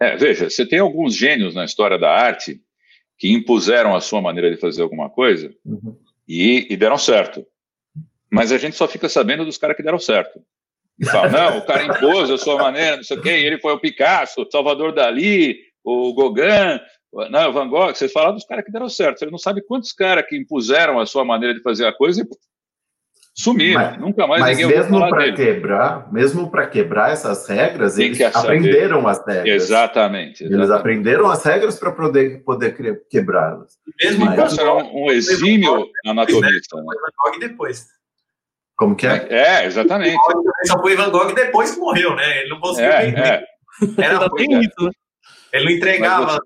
É, 0.00 0.16
veja, 0.16 0.48
você 0.48 0.64
tem 0.64 0.78
alguns 0.78 1.14
gênios 1.14 1.54
na 1.54 1.64
história 1.64 1.98
da 1.98 2.10
arte 2.10 2.60
que 3.18 3.30
impuseram 3.30 3.94
a 3.94 4.00
sua 4.00 4.22
maneira 4.22 4.50
de 4.50 4.56
fazer 4.56 4.80
alguma 4.80 5.10
coisa 5.10 5.52
uhum. 5.64 5.96
e, 6.26 6.66
e, 6.70 6.76
deram 6.76 6.96
certo. 6.96 7.44
Mas 8.30 8.52
a 8.52 8.58
gente 8.58 8.76
só 8.76 8.88
fica 8.88 9.08
sabendo 9.08 9.44
dos 9.44 9.58
caras 9.58 9.76
que 9.76 9.82
deram 9.82 9.98
certo. 9.98 10.40
E 10.98 11.04
fala, 11.04 11.28
não, 11.50 11.58
o 11.58 11.66
cara 11.66 11.84
impôs 11.84 12.30
a 12.30 12.38
sua 12.38 12.56
maneira, 12.56 12.96
não 12.96 13.04
sei 13.04 13.18
o 13.18 13.22
quê, 13.22 13.30
ele 13.30 13.58
foi 13.58 13.72
o 13.72 13.80
Picasso, 13.80 14.46
Salvador 14.50 14.92
Dali, 14.94 15.58
o 15.84 16.14
Gauguin, 16.14 16.80
não, 17.12 17.52
Van 17.52 17.68
Gogh, 17.68 17.94
vocês 17.94 18.12
falaram 18.12 18.34
dos 18.34 18.44
caras 18.44 18.64
que 18.64 18.72
deram 18.72 18.88
certo. 18.88 19.18
Você 19.18 19.26
não 19.26 19.38
sabe 19.38 19.62
quantos 19.62 19.92
caras 19.92 20.26
que 20.26 20.36
impuseram 20.36 20.98
a 21.00 21.06
sua 21.06 21.24
maneira 21.24 21.54
de 21.54 21.62
fazer 21.62 21.86
a 21.86 21.92
coisa 21.92 22.22
e 22.22 22.26
sumiram. 23.34 23.80
Mas, 23.80 23.98
Nunca 23.98 24.26
mais 24.26 24.40
mas 24.40 24.58
ninguém 24.58 24.76
mesmo 24.76 25.08
para 25.08 25.32
quebrar, 25.32 26.12
mesmo 26.12 26.50
para 26.50 26.66
quebrar 26.66 27.12
essas 27.12 27.48
regras, 27.48 27.94
Tem 27.94 28.06
eles 28.06 28.20
aprenderam 28.20 29.08
as 29.08 29.24
regras. 29.26 29.46
Exatamente, 29.46 30.44
exatamente. 30.44 30.44
Eles 30.44 30.70
aprenderam 30.70 31.30
as 31.30 31.44
regras 31.44 31.78
para 31.78 31.92
poder, 31.92 32.42
poder 32.44 33.02
quebrá-las. 33.08 33.78
Mesmo 34.00 34.26
mas, 34.26 34.58
era 34.58 34.74
um, 34.74 35.04
um 35.04 35.10
exímio 35.10 35.86
anatomista. 36.04 36.76
Né? 36.76 36.84
Van 36.84 37.32
Gogh 37.32 37.38
depois. 37.40 37.86
Como 38.76 38.94
que 38.94 39.06
é? 39.06 39.26
É, 39.30 39.64
exatamente. 39.64 40.16
Só 40.66 40.78
foi 40.80 40.94
Van 40.94 41.10
Gogh 41.10 41.32
depois 41.32 41.72
que 41.72 41.80
morreu, 41.80 42.14
né? 42.14 42.40
Ele 42.40 42.50
não 42.50 42.60
conseguiu 42.60 42.92
é, 42.92 43.08
É. 43.08 43.44
Era 43.96 44.28
bem 44.30 44.60
isso, 44.60 44.82
né? 44.82 44.90
Ele 45.52 45.64
não 45.64 45.72
entregava 45.72 46.38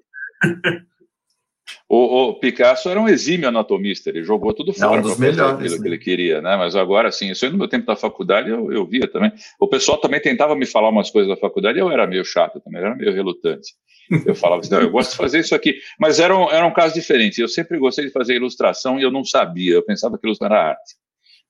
o, 1.88 2.28
o, 2.28 2.34
Picasso 2.40 2.88
era 2.88 3.00
um 3.00 3.08
exímio 3.08 3.48
anatomista, 3.48 4.10
ele 4.10 4.22
jogou 4.22 4.52
tudo 4.52 4.72
fora 4.72 4.96
é 4.96 4.98
um 4.98 5.02
dos 5.02 5.18
melhores, 5.18 5.54
aquilo 5.54 5.76
né? 5.76 5.82
que 5.82 5.88
ele 5.88 5.98
queria, 5.98 6.40
né? 6.40 6.56
Mas 6.56 6.74
agora, 6.74 7.08
assim, 7.08 7.30
isso 7.30 7.44
aí 7.44 7.50
no 7.50 7.58
meu 7.58 7.68
tempo 7.68 7.86
da 7.86 7.96
faculdade 7.96 8.50
eu, 8.50 8.72
eu 8.72 8.86
via 8.86 9.06
também. 9.06 9.32
O 9.60 9.68
pessoal 9.68 9.98
também 9.98 10.20
tentava 10.20 10.54
me 10.56 10.66
falar 10.66 10.88
umas 10.88 11.10
coisas 11.10 11.28
da 11.28 11.36
faculdade, 11.36 11.78
eu 11.78 11.90
era 11.90 12.06
meio 12.06 12.24
chato 12.24 12.60
também, 12.60 12.80
era 12.80 12.94
meio 12.94 13.12
relutante. 13.12 13.72
Eu 14.26 14.34
falava 14.34 14.60
assim, 14.60 14.70
não, 14.70 14.80
eu 14.80 14.90
gosto 14.90 15.12
de 15.12 15.16
fazer 15.16 15.40
isso 15.40 15.54
aqui. 15.54 15.78
Mas 15.98 16.18
era 16.18 16.36
um, 16.36 16.50
era 16.50 16.66
um 16.66 16.72
caso 16.72 16.92
diferente. 16.92 17.40
Eu 17.40 17.48
sempre 17.48 17.78
gostei 17.78 18.06
de 18.06 18.10
fazer 18.10 18.34
ilustração 18.34 18.98
e 18.98 19.02
eu 19.02 19.10
não 19.10 19.24
sabia, 19.24 19.74
eu 19.74 19.82
pensava 19.82 20.18
que 20.18 20.26
ilustração 20.26 20.54
era 20.54 20.68
arte. 20.70 20.96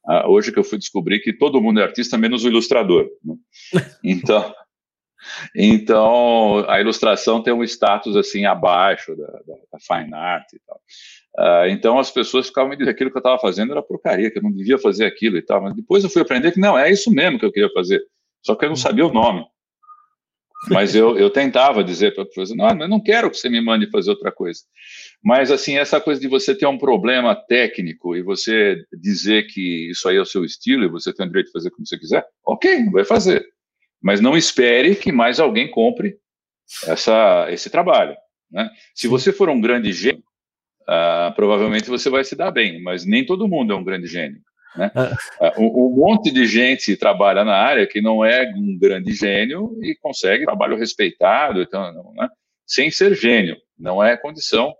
Ah, 0.05 0.29
hoje 0.29 0.51
que 0.51 0.59
eu 0.59 0.65
fui 0.65 0.79
descobrir 0.79 1.21
que 1.21 1.33
todo 1.33 1.61
mundo 1.61 1.81
é 1.81 1.85
artista, 1.85 2.19
menos 2.19 2.45
o 2.45 2.49
ilustrador. 2.49 3.09
Né? 3.25 3.35
Então, 4.03 4.53
Então, 5.55 6.65
a 6.69 6.81
ilustração 6.81 7.43
tem 7.43 7.53
um 7.53 7.65
status 7.65 8.17
assim 8.17 8.45
abaixo 8.45 9.17
da, 9.17 9.27
da, 9.27 9.55
da 9.73 9.79
fine 9.81 10.15
art 10.15 10.53
e 10.53 10.61
tal. 10.67 10.81
Uh, 11.39 11.69
então, 11.71 11.99
as 11.99 12.11
pessoas 12.11 12.47
ficavam 12.47 12.71
me 12.71 12.77
dizendo 12.77 12.89
que 12.89 12.95
aquilo 12.95 13.11
que 13.11 13.17
eu 13.17 13.21
estava 13.21 13.39
fazendo 13.39 13.73
era 13.73 13.83
porcaria, 13.83 14.31
que 14.31 14.39
eu 14.39 14.43
não 14.43 14.53
devia 14.53 14.79
fazer 14.79 15.07
aquilo 15.07 15.37
e 15.37 15.43
tal. 15.43 15.63
Mas 15.63 15.75
depois 15.75 16.05
eu 16.05 16.11
fui 16.11 16.23
aprender 16.23 16.53
que 16.53 16.61
não, 16.61 16.79
é 16.79 16.91
isso 16.91 17.11
mesmo 17.11 17.39
que 17.39 17.45
eu 17.45 17.53
queria 17.53 17.71
fazer. 17.73 18.03
Só 18.43 18.55
que 18.55 18.65
eu 18.65 18.69
não 18.69 18.77
sabia 18.77 19.07
o 19.07 19.13
nome. 19.13 19.45
Mas 20.69 20.95
eu, 20.95 21.19
eu 21.19 21.29
tentava 21.29 21.83
dizer 21.83 22.15
para 22.15 22.23
a 22.23 22.27
professora, 22.27 22.75
não, 22.75 22.85
eu 22.85 22.89
não 22.89 23.03
quero 23.03 23.31
que 23.31 23.37
você 23.37 23.49
me 23.49 23.61
mande 23.61 23.91
fazer 23.91 24.11
outra 24.11 24.31
coisa. 24.31 24.61
Mas, 25.23 25.51
assim, 25.51 25.77
essa 25.77 26.01
coisa 26.01 26.21
de 26.21 26.29
você 26.29 26.55
ter 26.55 26.67
um 26.67 26.79
problema 26.79 27.35
técnico 27.35 28.15
e 28.15 28.23
você 28.23 28.77
dizer 28.93 29.49
que 29.49 29.91
isso 29.91 30.09
aí 30.09 30.17
é 30.17 30.21
o 30.21 30.27
seu 30.27 30.45
estilo 30.45 30.85
e 30.85 30.89
você 30.89 31.13
tem 31.13 31.27
o 31.27 31.29
direito 31.29 31.47
de 31.47 31.53
fazer 31.53 31.71
como 31.71 31.87
você 31.87 31.99
quiser, 31.99 32.25
ok, 32.45 32.85
vai 32.91 33.05
fazer. 33.05 33.45
Mas 34.03 34.21
não 34.21 34.37
espere 34.37 34.97
que 34.97 35.13
mais 35.13 35.39
alguém 35.39 35.71
compre 35.71 36.17
essa, 36.87 37.47
esse 37.51 37.71
trabalho. 37.71 38.17
Né? 38.51 38.69
Se 38.95 39.09
você 39.09 39.33
for 39.33 39.49
um 39.49 39.61
grande 39.61 39.93
gênio, 39.93 40.23
uh, 40.83 41.35
provavelmente 41.35 41.89
você 41.89 42.11
vai 42.11 42.25
se 42.25 42.35
dar 42.37 42.51
bem, 42.51 42.83
mas 42.83 43.07
nem 43.07 43.25
todo 43.25 43.49
mundo 43.49 43.73
é 43.73 43.77
um 43.77 43.85
grande 43.85 44.07
gênio. 44.07 44.41
Né? 44.77 44.91
Uh, 45.41 45.63
um, 45.63 45.87
um, 45.87 45.97
monte 45.97 46.31
de 46.31 46.47
gente 46.47 46.97
trabalha 46.97 47.45
na 47.45 47.55
área 47.55 47.87
que 47.87 48.01
não 48.01 48.25
é 48.25 48.51
um 48.57 48.79
grande 48.79 49.13
gênio 49.13 49.79
e 49.83 49.95
consegue 49.97 50.45
trabalho 50.45 50.77
respeitado, 50.77 51.63
então, 51.63 52.13
né? 52.15 52.29
sem 52.67 52.91
ser 52.91 53.15
gênio, 53.15 53.57
não 53.79 54.03
é 54.03 54.17
condição. 54.17 54.75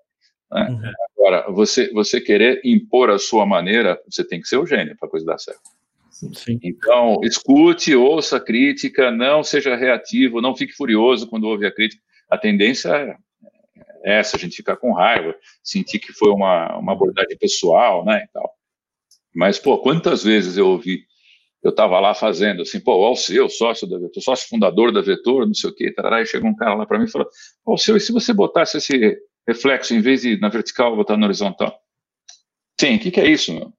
Né? 0.51 0.69
Uhum. 0.69 0.93
Agora, 1.17 1.51
você, 1.53 1.91
você 1.93 2.21
querer 2.21 2.61
impor 2.65 3.11
a 3.11 3.19
sua 3.19 3.47
maneira, 3.47 4.01
você 4.09 4.27
tem 4.27 4.41
que 4.41 4.49
ser 4.49 4.57
o 4.57 4.67
gênio 4.67 4.97
para 4.99 5.07
a 5.07 5.11
coisa 5.11 5.27
dar 5.27 5.39
certo. 5.39 5.61
Sim. 6.35 6.59
Então, 6.63 7.21
escute, 7.25 7.95
ouça 7.95 8.37
a 8.37 8.41
crítica, 8.41 9.11
não 9.11 9.43
seja 9.43 9.75
reativo, 9.75 10.41
não 10.41 10.55
fique 10.55 10.73
furioso 10.73 11.29
quando 11.29 11.45
ouve 11.45 11.67
a 11.67 11.75
crítica. 11.75 12.03
A 12.31 12.39
tendência 12.39 12.89
é 14.05 14.19
essa, 14.19 14.37
a 14.37 14.41
gente 14.41 14.57
ficar 14.57 14.77
com 14.77 14.93
raiva, 14.93 15.35
sentir 15.63 15.99
que 15.99 16.13
foi 16.13 16.31
uma, 16.31 16.77
uma 16.79 16.93
abordagem 16.93 17.37
pessoal, 17.39 18.05
né, 18.05 18.25
e 18.25 18.33
tal. 18.33 18.51
Mas, 19.35 19.59
pô, 19.59 19.79
quantas 19.79 20.23
vezes 20.23 20.57
eu 20.57 20.69
ouvi, 20.69 21.05
eu 21.63 21.71
estava 21.71 21.99
lá 22.01 22.15
fazendo 22.15 22.63
assim, 22.63 22.81
pô, 22.81 23.15
seu 23.17 23.49
sócio 23.49 23.89
da 23.89 23.99
Vetor, 23.99 24.23
sócio 24.23 24.49
fundador 24.49 24.93
da 24.93 25.01
Vetor, 25.01 25.47
não 25.47 25.55
sei 25.55 25.71
o 25.71 25.75
quê, 25.75 25.93
tarará, 25.93 26.21
e 26.21 26.27
chegou 26.27 26.51
um 26.51 26.57
cara 26.57 26.75
lá 26.75 26.87
para 26.87 26.99
mim 26.99 27.07
e 27.07 27.11
falou, 27.11 27.29
seu, 27.79 27.97
e 27.97 28.01
se 28.01 28.13
você 28.13 28.33
botasse 28.33 28.77
esse 28.77 29.17
reflexo, 29.47 29.95
em 29.95 30.01
vez 30.01 30.23
de 30.23 30.39
na 30.39 30.49
vertical, 30.49 30.95
botar 30.97 31.17
na 31.17 31.27
horizontal? 31.27 31.77
Sim, 32.81 32.97
o 32.97 32.99
que, 32.99 33.11
que 33.11 33.21
é 33.21 33.29
isso, 33.29 33.53
meu? 33.53 33.73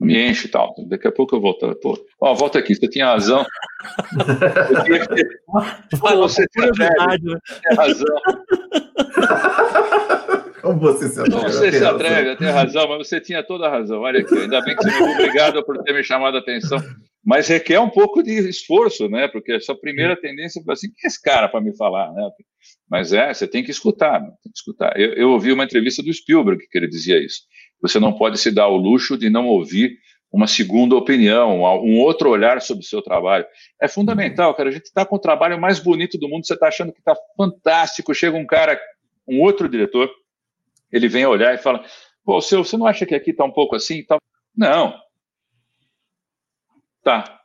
Me 0.00 0.28
enche 0.28 0.46
e 0.46 0.50
tal. 0.50 0.74
Daqui 0.88 1.08
a 1.08 1.12
pouco 1.12 1.36
eu 1.36 1.40
volto. 1.40 1.74
Pô, 1.76 1.98
ó, 2.20 2.34
volta 2.34 2.58
aqui, 2.58 2.74
você 2.74 2.88
tinha 2.88 3.06
razão. 3.06 3.44
Pô, 6.00 6.16
você 6.16 6.46
tinha 6.48 6.70
né? 6.78 6.88
razão. 7.76 8.14
Como 10.64 10.80
você 10.80 11.10
se 11.10 11.20
atreve? 11.20 11.42
Você 11.42 11.72
se 11.72 11.84
atreve, 11.84 12.36
tem 12.36 12.48
razão, 12.48 12.88
mas 12.88 13.06
você 13.06 13.20
tinha 13.20 13.42
toda 13.42 13.66
a 13.66 13.70
razão. 13.70 14.00
Olha 14.00 14.20
aqui, 14.20 14.34
ainda 14.34 14.62
bem 14.62 14.74
que 14.74 14.82
você 14.82 14.98
me 14.98 15.12
obrigado 15.12 15.62
por 15.62 15.82
ter 15.82 15.92
me 15.92 16.02
chamado 16.02 16.38
a 16.38 16.40
atenção. 16.40 16.78
Mas 17.22 17.48
requer 17.48 17.78
um 17.80 17.90
pouco 17.90 18.22
de 18.22 18.32
esforço, 18.48 19.08
né? 19.08 19.28
Porque 19.28 19.52
essa 19.52 19.74
primeira 19.74 20.18
tendência 20.18 20.62
é 20.66 20.72
assim, 20.72 20.88
que 20.88 21.06
é 21.06 21.08
esse 21.08 21.20
cara 21.20 21.48
para 21.48 21.60
me 21.60 21.76
falar, 21.76 22.10
né? 22.12 22.30
Mas 22.88 23.12
é, 23.12 23.32
você 23.32 23.46
tem 23.46 23.62
que 23.62 23.70
escutar, 23.70 24.20
né? 24.20 24.28
tem 24.42 24.52
que 24.52 24.58
escutar. 24.58 24.98
Eu, 24.98 25.12
eu 25.12 25.30
ouvi 25.30 25.52
uma 25.52 25.64
entrevista 25.64 26.02
do 26.02 26.12
Spielberg 26.12 26.66
que 26.66 26.78
ele 26.78 26.88
dizia 26.88 27.22
isso. 27.22 27.42
Você 27.84 28.00
não 28.00 28.14
pode 28.14 28.38
se 28.38 28.50
dar 28.50 28.66
o 28.68 28.78
luxo 28.78 29.18
de 29.18 29.28
não 29.28 29.46
ouvir 29.46 29.98
uma 30.32 30.46
segunda 30.46 30.96
opinião, 30.96 31.60
um 31.82 32.00
outro 32.00 32.30
olhar 32.30 32.62
sobre 32.62 32.82
o 32.82 32.86
seu 32.88 33.02
trabalho. 33.02 33.44
É 33.80 33.86
fundamental, 33.86 34.54
cara. 34.54 34.70
A 34.70 34.72
gente 34.72 34.86
está 34.86 35.04
com 35.04 35.16
o 35.16 35.18
trabalho 35.18 35.60
mais 35.60 35.78
bonito 35.78 36.16
do 36.16 36.26
mundo, 36.26 36.46
você 36.46 36.54
está 36.54 36.68
achando 36.68 36.94
que 36.94 36.98
está 36.98 37.14
fantástico. 37.36 38.14
Chega 38.14 38.38
um 38.38 38.46
cara, 38.46 38.80
um 39.28 39.42
outro 39.42 39.68
diretor, 39.68 40.10
ele 40.90 41.08
vem 41.08 41.26
olhar 41.26 41.54
e 41.54 41.58
fala: 41.58 41.84
Pô, 42.24 42.40
seu, 42.40 42.64
você 42.64 42.74
não 42.78 42.86
acha 42.86 43.04
que 43.04 43.14
aqui 43.14 43.32
está 43.32 43.44
um 43.44 43.52
pouco 43.52 43.76
assim 43.76 43.98
e 43.98 44.06
tal? 44.06 44.18
Não. 44.56 44.98
Tá. 47.02 47.38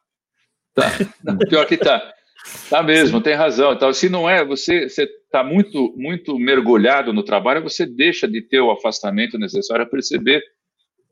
Tá. 0.74 0.86
Pior 1.50 1.66
que 1.66 1.76
tá. 1.76 2.14
Tá 2.70 2.84
mesmo, 2.84 3.22
tem 3.22 3.34
razão. 3.34 3.74
Então, 3.74 3.92
se 3.92 4.10
não 4.10 4.30
é, 4.30 4.46
você 4.46 4.86
está 4.86 5.44
muito, 5.44 5.94
muito 5.98 6.38
mergulhado 6.38 7.12
no 7.12 7.24
trabalho, 7.24 7.64
você 7.64 7.86
deixa 7.86 8.28
de 8.28 8.42
ter 8.42 8.60
o 8.60 8.72
afastamento 8.72 9.38
necessário 9.38 9.86
a 9.86 9.90
perceber 9.90 10.42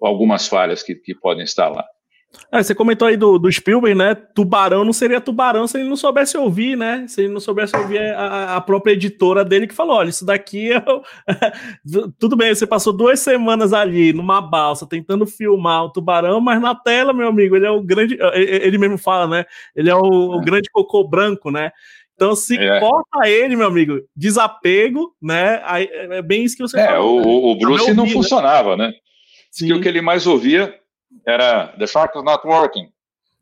algumas 0.01 0.47
falhas 0.47 0.83
que, 0.83 0.95
que 0.95 1.15
podem 1.15 1.43
estar 1.43 1.69
lá. 1.69 1.85
É, 2.51 2.61
você 2.61 2.75
comentou 2.75 3.07
aí 3.07 3.17
do, 3.17 3.37
do 3.37 3.51
Spielberg, 3.51 3.97
né? 3.97 4.15
Tubarão 4.15 4.85
não 4.85 4.93
seria 4.93 5.19
tubarão 5.19 5.67
se 5.67 5.77
ele 5.77 5.89
não 5.89 5.95
soubesse 5.95 6.37
ouvir, 6.37 6.77
né? 6.77 7.05
Se 7.07 7.21
ele 7.21 7.33
não 7.33 7.39
soubesse 7.39 7.75
ouvir 7.75 7.99
a, 7.99 8.55
a 8.55 8.61
própria 8.61 8.93
editora 8.93 9.43
dele 9.43 9.67
que 9.67 9.73
falou: 9.73 9.97
olha, 9.97 10.09
isso 10.09 10.25
daqui 10.25 10.71
é. 10.71 10.81
Tudo 12.19 12.35
bem, 12.35 12.53
você 12.53 12.67
passou 12.67 12.93
duas 12.93 13.19
semanas 13.19 13.73
ali 13.73 14.13
numa 14.13 14.41
balsa 14.41 14.87
tentando 14.87 15.25
filmar 15.25 15.85
o 15.85 15.91
tubarão, 15.91 16.39
mas 16.39 16.61
na 16.61 16.75
tela, 16.75 17.13
meu 17.13 17.27
amigo, 17.27 17.55
ele 17.55 17.65
é 17.65 17.71
o 17.71 17.81
grande. 17.81 18.17
Ele 18.33 18.77
mesmo 18.77 18.97
fala, 18.97 19.27
né? 19.27 19.45
Ele 19.75 19.89
é 19.89 19.95
o, 19.95 20.33
é. 20.33 20.37
o 20.37 20.41
grande 20.41 20.69
cocô 20.71 21.07
branco, 21.07 21.49
né? 21.49 21.71
Então, 22.15 22.35
se 22.35 22.57
é. 22.57 22.79
corta 22.79 23.29
ele, 23.29 23.55
meu 23.55 23.67
amigo, 23.67 24.01
desapego, 24.15 25.15
né? 25.21 25.61
Aí, 25.65 25.87
é 25.91 26.21
bem 26.21 26.43
isso 26.43 26.57
que 26.57 26.63
você 26.63 26.79
é, 26.79 26.87
falou. 26.87 27.21
O, 27.21 27.21
né? 27.21 27.51
o 27.51 27.55
Bruce 27.59 27.93
não 27.93 28.05
né? 28.05 28.11
funcionava, 28.11 28.75
né? 28.75 28.91
Sim. 29.51 29.67
que 29.67 29.73
o 29.73 29.81
que 29.81 29.87
ele 29.87 30.01
mais 30.01 30.27
ouvia 30.27 30.73
era 31.25 31.67
The 31.77 31.87
Shark 31.87 32.17
is 32.17 32.23
not 32.23 32.45
working. 32.45 32.91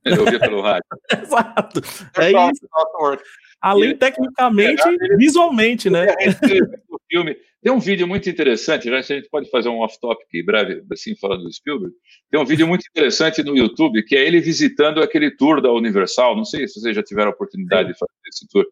Ele 0.04 0.20
ouvia 0.20 0.40
pelo 0.40 0.62
rádio. 0.62 0.86
Exato. 1.12 1.82
é 2.18 2.32
isso. 2.32 2.68
Além 3.62 3.90
ele, 3.90 3.96
tecnicamente, 3.96 4.84
visualmente, 5.18 5.90
né? 5.90 6.06
O 6.90 7.00
filme. 7.10 7.36
Tem 7.66 7.74
um 7.74 7.80
vídeo 7.80 8.08
muito 8.08 8.30
interessante, 8.30 8.88
já 8.88 9.00
a 9.00 9.02
gente 9.02 9.28
pode 9.28 9.50
fazer 9.50 9.70
um 9.70 9.80
off-topic 9.80 10.46
breve, 10.46 10.84
assim, 10.92 11.16
falando 11.16 11.46
do 11.46 11.52
Spielberg. 11.52 11.96
Tem 12.30 12.40
um 12.40 12.46
vídeo 12.46 12.68
muito 12.68 12.86
interessante 12.88 13.42
no 13.42 13.58
YouTube, 13.58 14.04
que 14.04 14.16
é 14.16 14.24
ele 14.24 14.40
visitando 14.40 15.02
aquele 15.02 15.32
tour 15.32 15.60
da 15.60 15.72
Universal. 15.72 16.36
Não 16.36 16.46
sei 16.46 16.68
se 16.68 16.80
vocês 16.80 16.96
já 16.96 17.02
tiveram 17.02 17.32
a 17.32 17.34
oportunidade 17.34 17.92
de 17.92 17.98
fazer 17.98 18.12
esse 18.28 18.48
tour. 18.50 18.64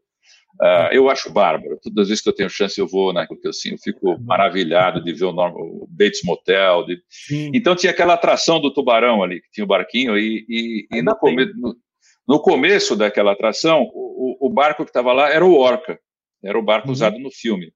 Uh, 0.62 0.93
eu 0.93 1.10
acho 1.10 1.32
bárbaro. 1.32 1.80
Todas 1.82 2.04
as 2.04 2.08
vezes 2.10 2.24
que 2.24 2.30
eu 2.30 2.36
tenho 2.36 2.49
chance, 2.49 2.80
eu 2.80 2.88
vou 2.88 3.12
né, 3.12 3.26
porque 3.28 3.47
assim, 3.47 3.72
eu 3.72 3.78
fico 3.78 4.20
maravilhado 4.22 5.04
de 5.04 5.12
ver 5.12 5.26
o, 5.26 5.32
o 5.32 5.88
Bates 5.89 6.22
Motel. 6.24 6.86
De... 6.86 7.01
Então 7.54 7.76
tinha 7.76 7.91
aquela 7.91 8.14
atração 8.14 8.60
do 8.60 8.72
tubarão 8.72 9.24
ali, 9.24 9.41
que 9.41 9.51
tinha 9.51 9.64
o 9.64 9.68
barquinho, 9.68 10.18
e, 10.18 10.45
e, 10.47 10.88
e 10.91 11.01
no, 11.01 11.16
come... 11.16 11.45
no, 11.56 11.76
no, 12.28 12.39
começo 12.39 12.95
daquela 12.95 13.32
atração, 13.32 13.89
o, 13.93 14.47
o 14.47 14.49
barco 14.49 14.84
que 14.84 14.89
estava 14.89 15.12
lá 15.12 15.30
era 15.30 15.43
o 15.43 15.58
Orca, 15.58 15.99
era 16.43 16.58
o 16.58 16.64
barco 16.64 16.88
uhum. 16.88 16.93
usado 16.93 17.18
no 17.20 17.32
filme. 17.32 17.74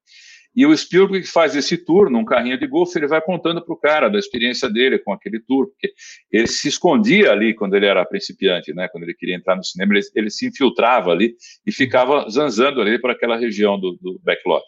E 0.57 0.65
o 0.65 0.75
Spielberg 0.75 1.27
faz 1.27 1.55
esse 1.55 1.77
tour 1.77 2.09
num 2.09 2.25
carrinho 2.25 2.57
de 2.57 2.65
golfe, 2.65 2.97
ele 2.97 3.05
vai 3.05 3.21
contando 3.21 3.63
para 3.63 3.75
o 3.75 3.77
cara 3.77 4.09
da 4.09 4.17
experiência 4.17 4.67
dele 4.67 4.97
com 4.97 5.13
aquele 5.13 5.39
tour, 5.39 5.67
porque 5.67 5.93
ele 6.31 6.47
se 6.47 6.67
escondia 6.67 7.31
ali 7.31 7.53
quando 7.53 7.75
ele 7.75 7.85
era 7.85 8.03
principiante, 8.03 8.73
né? 8.73 8.87
Quando 8.87 9.03
ele 9.03 9.13
queria 9.13 9.35
entrar 9.35 9.55
no 9.55 9.63
cinema, 9.63 9.93
ele, 9.93 10.03
ele 10.15 10.31
se 10.31 10.47
infiltrava 10.47 11.11
ali 11.11 11.35
e 11.63 11.71
ficava 11.71 12.27
zanzando 12.27 12.81
ali 12.81 12.99
para 12.99 13.13
aquela 13.13 13.37
região 13.37 13.79
do, 13.79 13.99
do 14.01 14.19
backlot. 14.23 14.65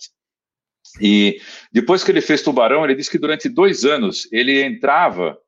E 1.02 1.42
depois 1.72 2.04
que 2.04 2.12
ele 2.12 2.22
fez 2.22 2.44
Tubarão, 2.44 2.86
ele 2.86 2.94
disse 2.94 3.10
que 3.10 3.18
durante 3.18 3.50
dois 3.50 3.84
anos 3.84 4.32
ele 4.32 4.62
entrava 4.62 5.40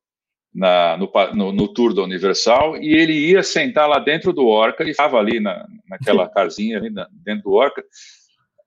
na, 0.51 0.97
no, 0.97 1.11
no, 1.35 1.51
no, 1.53 1.67
tour 1.67 1.93
da 1.93 2.01
Universal 2.01 2.77
e 2.77 2.95
ele 2.95 3.13
ia 3.13 3.43
sentar 3.43 3.87
lá 3.87 3.99
dentro 3.99 4.33
do 4.33 4.47
Orca 4.47 4.83
e 4.83 4.89
estava 4.89 5.19
ali 5.19 5.39
na, 5.39 5.67
naquela 5.87 6.27
casinha 6.33 6.77
ali 6.77 6.89
na, 6.89 7.07
dentro 7.23 7.43
do 7.43 7.51
Orca 7.51 7.83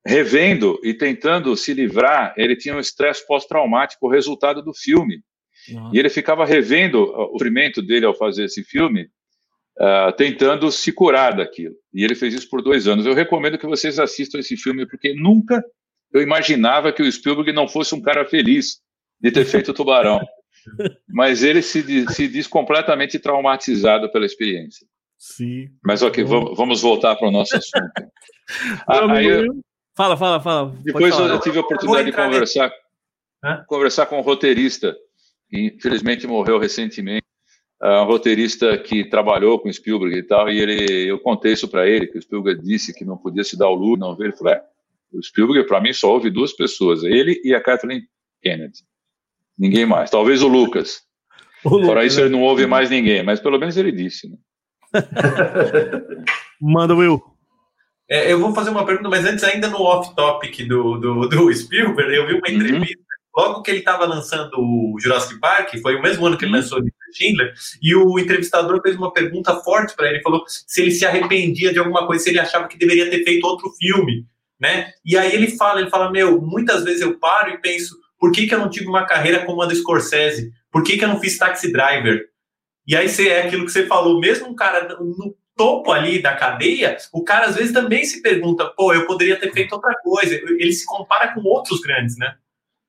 revendo 0.07 0.78
e 0.82 0.92
tentando 0.92 1.57
se 1.57 1.72
livrar, 1.72 2.34
ele 2.36 2.57
tinha 2.57 2.76
um 2.76 2.80
estresse 2.80 3.26
pós-traumático, 3.26 4.09
resultado 4.09 4.62
do 4.62 4.74
filme. 4.74 5.20
Uhum. 5.70 5.90
E 5.94 5.98
ele 5.98 6.11
ficava 6.11 6.44
revendo 6.44 7.02
o 7.02 7.32
sofrimento 7.32 7.80
dele 7.80 8.05
ao 8.05 8.14
fazer 8.14 8.44
esse 8.44 8.62
filme, 8.62 9.09
uh, 9.78 10.12
tentando 10.16 10.70
se 10.70 10.92
curar 10.92 11.36
daquilo. 11.36 11.74
E 11.92 12.05
ele 12.05 12.14
fez 12.14 12.34
isso 12.34 12.50
por 12.50 12.61
dois 12.61 12.86
anos. 12.86 13.07
Eu 13.07 13.14
recomendo 13.14 13.59
que 13.59 13.66
vocês 13.66 13.98
assistam 13.98 14.38
esse 14.38 14.57
filme, 14.57 14.86
porque 14.86 15.14
nunca 15.14 15.64
eu 16.12 16.20
imaginava 16.20 16.92
que 16.92 17.02
o 17.02 17.11
Spielberg 17.11 17.52
não 17.52 17.66
fosse 17.66 17.94
um 17.94 18.00
cara 18.00 18.24
feliz 18.26 18.80
de 19.20 19.32
ter 19.32 19.44
feito 19.44 19.70
o 19.70 19.74
Tubarão. 19.74 20.20
Mas 21.09 21.42
ele 21.42 21.62
se, 21.62 22.07
se 22.12 22.28
diz 22.28 22.46
completamente 22.46 23.18
traumatizado 23.18 24.11
pela 24.12 24.26
experiência. 24.26 24.86
Sim. 25.18 25.68
Mas 25.82 26.02
ok, 26.02 26.22
vamos, 26.24 26.57
vamos 26.57 26.82
voltar 26.82 27.16
para 27.16 27.28
o 27.28 27.30
nosso 27.30 27.57
assunto. 27.57 28.11
Aí, 29.11 29.26
eu, 29.26 29.46
Fala, 29.95 30.16
fala, 30.16 30.40
fala. 30.40 30.74
Depois 30.82 31.14
falar. 31.14 31.34
eu 31.34 31.40
tive 31.40 31.59
a 31.59 31.61
oportunidade 31.61 32.11
de 32.11 32.16
conversar, 32.16 32.72
conversar 33.68 34.07
com 34.07 34.18
um 34.18 34.22
roteirista, 34.22 34.97
que 35.49 35.66
infelizmente 35.66 36.26
morreu 36.26 36.59
recentemente, 36.59 37.24
uh, 37.80 38.03
um 38.03 38.05
roteirista 38.05 38.76
que 38.76 39.05
trabalhou 39.05 39.59
com 39.61 39.72
Spielberg 39.72 40.18
e 40.18 40.22
tal, 40.24 40.51
e 40.51 40.59
ele, 40.59 41.09
eu 41.09 41.20
contei 41.20 41.53
isso 41.53 41.68
para 41.68 41.86
ele, 41.86 42.09
que 42.09 42.18
o 42.18 42.22
Spielberg 42.22 42.61
disse 42.61 42.92
que 42.92 43.05
não 43.05 43.16
podia 43.16 43.45
se 43.45 43.57
dar 43.57 43.68
o 43.68 43.74
luxo, 43.74 44.01
não 44.01 44.16
ver. 44.16 44.24
Ele 44.24 44.36
falou, 44.36 44.53
é, 44.53 44.62
o 45.12 45.22
Spielberg, 45.22 45.68
para 45.68 45.80
mim, 45.80 45.92
só 45.92 46.12
houve 46.12 46.28
duas 46.28 46.53
pessoas, 46.53 47.05
ele 47.05 47.40
e 47.45 47.55
a 47.55 47.62
Kathleen 47.62 48.03
Kennedy. 48.42 48.80
Ninguém 49.57 49.86
mais. 49.86 50.11
Talvez 50.11 50.42
o 50.42 50.49
Lucas. 50.49 51.03
O 51.64 51.70
Fora 51.70 51.86
Lucas, 51.86 52.07
isso, 52.07 52.20
ele 52.20 52.30
não 52.30 52.42
ouve 52.42 52.66
mais 52.66 52.90
ninguém, 52.90 53.22
mas 53.22 53.38
pelo 53.38 53.59
menos 53.59 53.76
ele 53.76 53.92
disse. 53.92 54.28
Né? 54.28 54.36
Manda, 56.61 56.97
Will. 56.97 57.34
É, 58.09 58.30
eu 58.30 58.38
vou 58.38 58.55
fazer 58.55 58.70
uma 58.70 58.84
pergunta, 58.84 59.09
mas 59.09 59.24
antes, 59.24 59.42
ainda 59.44 59.68
no 59.68 59.80
off-topic 59.80 60.66
do, 60.66 60.98
do, 60.98 61.28
do 61.28 61.52
Spielberg, 61.55 62.14
eu 62.14 62.26
vi 62.26 62.34
uma 62.34 62.48
uhum. 62.48 62.55
entrevista 62.55 63.05
logo 63.36 63.62
que 63.62 63.70
ele 63.70 63.78
estava 63.78 64.05
lançando 64.05 64.52
o 64.59 64.96
Jurassic 65.00 65.40
Park, 65.40 65.74
foi 65.82 65.96
o 65.96 66.02
mesmo 66.02 66.26
ano 66.26 66.38
que 66.38 66.44
ele 66.44 66.52
uhum. 66.52 66.59
lançou 66.59 66.80
o 66.80 66.84
Schindler, 67.12 67.52
e 67.82 67.94
o 67.94 68.18
entrevistador 68.18 68.80
fez 68.82 68.96
uma 68.96 69.12
pergunta 69.12 69.57
forte 69.61 69.94
para 69.96 70.09
ele, 70.09 70.22
falou 70.22 70.44
se 70.46 70.82
ele 70.82 70.90
se 70.90 71.05
arrependia 71.05 71.72
de 71.72 71.78
alguma 71.78 72.07
coisa, 72.07 72.22
se 72.22 72.30
ele 72.30 72.38
achava 72.38 72.68
que 72.68 72.78
deveria 72.78 73.11
ter 73.11 73.24
feito 73.24 73.46
outro 73.46 73.70
filme, 73.78 74.26
né? 74.61 74.92
E 75.05 75.16
aí 75.16 75.34
ele 75.34 75.57
fala, 75.57 75.80
ele 75.80 75.90
fala, 75.90 76.11
meu, 76.11 76.40
muitas 76.40 76.84
vezes 76.84 77.00
eu 77.00 77.18
paro 77.18 77.50
e 77.50 77.59
penso, 77.59 77.96
por 78.18 78.32
que, 78.32 78.46
que 78.46 78.55
eu 78.55 78.59
não 78.59 78.70
tive 78.70 78.86
uma 78.86 79.05
carreira 79.05 79.44
como 79.44 79.62
a 79.62 79.66
do 79.66 79.74
Scorsese? 79.74 80.52
Por 80.70 80.82
que, 80.82 80.96
que 80.96 81.05
eu 81.05 81.09
não 81.09 81.20
fiz 81.20 81.36
Taxi 81.36 81.72
Driver? 81.72 82.24
E 82.86 82.96
aí 82.96 83.09
você, 83.09 83.28
é 83.28 83.46
aquilo 83.46 83.64
que 83.64 83.72
você 83.72 83.86
falou, 83.86 84.20
mesmo 84.20 84.48
um 84.48 84.55
cara 84.55 84.96
no 84.98 85.34
topo 85.57 85.92
ali 85.92 86.20
da 86.20 86.34
cadeia, 86.34 86.96
o 87.12 87.22
cara 87.22 87.46
às 87.46 87.57
vezes 87.57 87.72
também 87.72 88.05
se 88.05 88.22
pergunta, 88.22 88.66
pô, 88.76 88.92
eu 88.92 89.07
poderia 89.07 89.38
ter 89.38 89.52
feito 89.52 89.72
outra 89.72 89.94
coisa. 90.02 90.34
Ele 90.34 90.72
se 90.72 90.84
compara 90.86 91.32
com 91.34 91.40
outros 91.42 91.80
grandes, 91.80 92.16
né? 92.18 92.34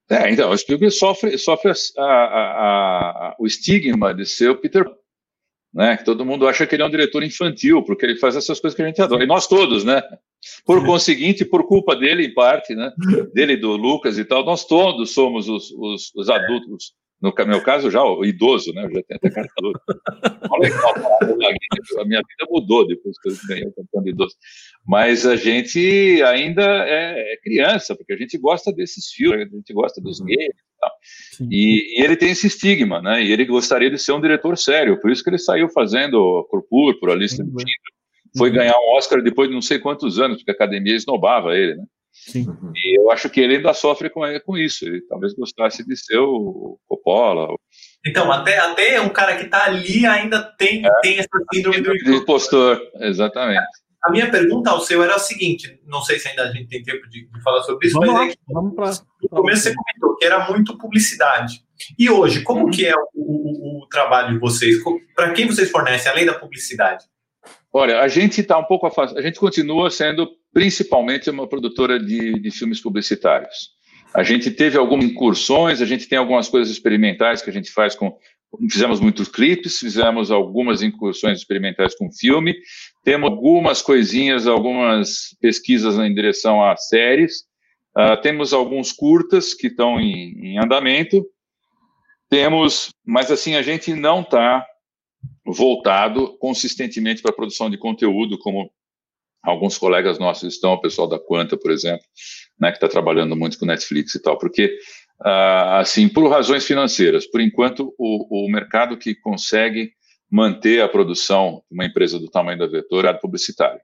É, 0.10 0.30
então, 0.30 0.52
o 0.52 0.58
Spielberg 0.58 0.94
sofre, 0.94 1.38
sofre 1.38 1.72
a, 1.98 2.04
a, 2.04 3.30
a, 3.30 3.36
o 3.40 3.48
estigma 3.48 4.14
de 4.14 4.26
ser 4.26 4.50
o 4.50 4.58
Peter 4.58 4.86
né? 5.76 5.98
Que 5.98 6.06
todo 6.06 6.26
mundo 6.26 6.48
acha 6.48 6.66
que 6.66 6.74
ele 6.74 6.84
é 6.84 6.86
um 6.86 6.90
diretor 6.90 7.22
infantil, 7.22 7.84
porque 7.84 8.06
ele 8.06 8.16
faz 8.16 8.38
essas 8.38 8.62
coisas 8.62 8.74
que 8.74 8.82
a 8.82 8.88
gente 8.88 9.02
adora. 9.02 9.26
E 9.26 9.28
nós 9.28 9.46
todos, 9.46 9.84
né? 9.84 10.02
Por 10.66 10.86
conseguinte, 10.86 11.44
por 11.44 11.68
culpa 11.68 11.94
dele, 11.96 12.26
em 12.26 12.34
parte, 12.34 12.74
né? 12.74 12.94
Dele, 13.36 13.58
do 13.58 13.76
Lucas 13.76 14.18
e 14.18 14.24
tal, 14.24 14.46
nós 14.46 14.64
todos 14.66 15.14
somos 15.14 15.50
os, 15.50 15.72
os, 15.72 16.12
os 16.16 16.30
adultos 16.30 16.94
no 17.22 17.34
meu 17.48 17.64
caso, 17.64 17.90
já 17.90 18.04
o 18.04 18.26
idoso, 18.26 18.74
né? 18.74 18.86
Eu 18.86 18.92
já 18.92 19.02
tenho 19.04 19.18
até 19.18 19.30
legal, 20.60 20.94
a 22.00 22.06
minha 22.06 22.20
vida 22.20 22.48
mudou 22.50 22.86
depois 22.86 23.18
que 23.20 23.30
eu 23.30 23.36
ganhei 23.48 23.66
o 23.66 23.74
cartão 23.74 24.04
de 24.04 24.10
idoso. 24.12 24.36
Mas 24.86 25.26
a 25.26 25.36
gente 25.36 26.22
ainda 26.24 26.62
é, 26.62 27.34
é, 27.34 27.38
criança, 27.38 27.96
porque 27.96 28.14
a 28.14 28.18
gente 28.18 28.38
gosta 28.38 28.72
desses 28.72 29.08
filmes, 29.12 29.52
a 29.52 29.56
gente 29.56 29.74
gosta 29.74 30.02
dos 30.02 30.20
uhum. 30.20 30.28
games 30.28 30.50
e 30.50 30.80
tal. 30.80 30.92
E, 31.50 32.00
e, 32.00 32.04
ele 32.04 32.18
tem 32.18 32.32
esse 32.32 32.48
estigma, 32.48 33.02
né? 33.02 33.24
E 33.24 33.32
ele 33.32 33.46
gostaria 33.46 33.90
de 33.90 33.98
ser 33.98 34.12
um 34.12 34.22
diretor 34.22 34.58
sério, 34.58 35.00
por 35.00 35.10
isso 35.10 35.24
que 35.24 35.30
ele 35.30 35.40
saiu 35.40 35.70
fazendo 35.70 36.46
Cor 36.50 37.00
por 37.00 37.10
a 37.10 37.16
lista 37.16 37.44
uhum. 37.44 37.56
de 37.56 37.66
Foi 38.38 38.50
uhum. 38.50 38.56
ganhar 38.56 38.76
um 38.78 38.98
Oscar 38.98 39.22
depois 39.22 39.48
de 39.48 39.56
não 39.56 39.62
sei 39.62 39.80
quantos 39.80 40.20
anos, 40.20 40.38
porque 40.38 40.52
a 40.52 40.54
academia 40.54 40.96
esnobava 40.96 41.58
ele, 41.58 41.76
né? 41.76 41.86
Sim. 42.16 42.48
E 42.74 43.00
eu 43.00 43.12
acho 43.12 43.30
que 43.30 43.42
ele 43.42 43.58
ainda 43.58 43.74
sofre 43.74 44.10
com, 44.10 44.22
com 44.46 44.58
isso. 44.58 44.86
Ele 44.86 45.02
talvez 45.02 45.34
gostasse 45.34 45.86
de 45.86 45.98
ser 45.98 46.18
o 46.18 46.80
Coppola. 46.88 47.54
Então, 48.06 48.32
até, 48.32 48.58
até 48.58 49.02
um 49.02 49.10
cara 49.10 49.36
que 49.36 49.44
está 49.44 49.66
ali 49.66 50.06
ainda 50.06 50.42
tem, 50.42 50.86
é, 50.86 50.90
tem 51.02 51.20
essa 51.20 51.28
síndrome 51.54 51.82
do 51.82 52.14
impostor. 52.14 52.82
Exatamente. 53.02 53.68
A 54.06 54.12
minha 54.12 54.30
pergunta 54.30 54.70
ao 54.70 54.80
seu 54.80 55.04
era 55.04 55.16
a 55.16 55.20
seguinte: 55.20 55.80
não 55.86 56.02
sei 56.02 56.20
se 56.20 56.30
ainda 56.30 56.44
a 56.44 56.52
gente 56.52 56.68
tem 56.68 56.84
tempo 56.84 57.08
de, 57.10 57.28
de 57.28 57.42
falar 57.44 57.64
sobre 57.64 57.88
isso, 57.88 58.00
vamos 58.00 58.14
mas 58.14 58.22
lá, 58.22 58.28
é 58.28 58.32
que 58.32 58.38
vamos 58.48 58.76
pra, 58.76 58.92
no 59.22 59.30
começo 59.30 59.64
você 59.64 59.74
comentou 59.76 60.16
que 60.18 60.26
era 60.26 60.50
muito 60.50 60.78
publicidade. 60.78 61.66
E 62.00 62.10
hoje, 62.10 62.42
como 62.44 62.66
uhum. 62.66 62.72
que 62.72 62.86
é 62.86 62.96
o, 62.96 63.04
o, 63.16 63.84
o 63.84 63.88
trabalho 63.88 64.34
de 64.34 64.40
vocês? 64.40 64.78
Para 65.16 65.34
quem 65.34 65.48
vocês 65.48 65.70
fornecem, 65.70 66.10
além 66.10 66.26
da 66.26 66.34
publicidade? 66.34 67.04
Olha, 67.72 68.00
a 68.00 68.08
gente 68.08 68.42
está 68.42 68.58
um 68.58 68.64
pouco 68.64 68.88
afastado, 68.88 69.18
a 69.18 69.22
gente 69.22 69.40
continua 69.40 69.90
sendo 69.90 70.30
principalmente 70.54 71.30
uma 71.30 71.48
produtora 71.48 72.00
de, 72.00 72.40
de 72.40 72.52
filmes 72.52 72.80
publicitários. 72.80 73.76
A 74.16 74.24
gente 74.24 74.50
teve 74.50 74.78
algumas 74.78 75.06
incursões, 75.06 75.82
a 75.82 75.86
gente 75.86 76.08
tem 76.08 76.18
algumas 76.18 76.48
coisas 76.48 76.72
experimentais 76.72 77.42
que 77.42 77.50
a 77.50 77.54
gente 77.54 77.70
faz 77.70 77.94
com. 77.94 78.18
Fizemos 78.72 79.02
muitos 79.02 79.28
clipes, 79.28 79.80
fizemos 79.80 80.32
algumas 80.32 80.82
incursões 80.82 81.40
experimentais 81.40 81.94
com 81.94 82.10
filme, 82.10 82.56
temos 83.04 83.30
algumas 83.30 83.82
coisinhas, 83.82 84.48
algumas 84.48 85.36
pesquisas 85.42 85.98
em 85.98 86.14
direção 86.14 86.64
a 86.64 86.78
séries, 86.78 87.42
uh, 87.98 88.16
temos 88.22 88.54
alguns 88.54 88.94
curtas 88.94 89.54
que 89.54 89.68
estão 89.68 90.00
em, 90.00 90.54
em 90.54 90.58
andamento, 90.58 91.26
temos, 92.30 92.94
mas 93.06 93.30
assim, 93.30 93.56
a 93.56 93.62
gente 93.62 93.94
não 93.94 94.22
está 94.22 94.66
voltado 95.46 96.38
consistentemente 96.38 97.22
para 97.22 97.32
a 97.32 97.36
produção 97.36 97.70
de 97.70 97.78
conteúdo, 97.78 98.38
como 98.40 98.72
alguns 99.44 99.78
colegas 99.78 100.18
nossos 100.18 100.54
estão, 100.54 100.74
o 100.74 100.82
pessoal 100.82 101.08
da 101.08 101.20
Quanta, 101.20 101.56
por 101.56 101.72
exemplo, 101.72 102.06
né, 102.60 102.72
que 102.72 102.78
está 102.78 102.88
trabalhando 102.88 103.36
muito 103.36 103.60
com 103.60 103.66
Netflix 103.66 104.16
e 104.16 104.22
tal, 104.22 104.38
porque, 104.38 104.76
uh, 105.22 105.80
assim, 105.80 106.10
por 106.10 106.28
razões 106.30 106.66
financeiras, 106.66 107.28
por 107.28 107.40
enquanto, 107.42 107.94
o, 107.98 108.46
o 108.46 108.52
mercado 108.52 108.98
que 108.98 109.14
consegue 109.14 109.92
manter 110.30 110.82
a 110.82 110.90
produção 110.90 111.62
de 111.70 111.76
uma 111.76 111.86
empresa 111.86 112.20
do 112.20 112.30
tamanho 112.30 112.58
da 112.58 112.68
Vetor 112.68 113.06
é 113.06 113.10
a 113.10 113.14
publicitária. 113.14 113.82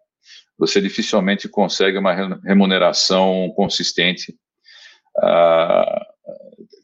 Você 0.57 0.81
dificilmente 0.81 1.47
consegue 1.47 1.97
uma 1.97 2.13
remuneração 2.43 3.51
consistente. 3.55 4.35
Uh, 5.17 6.11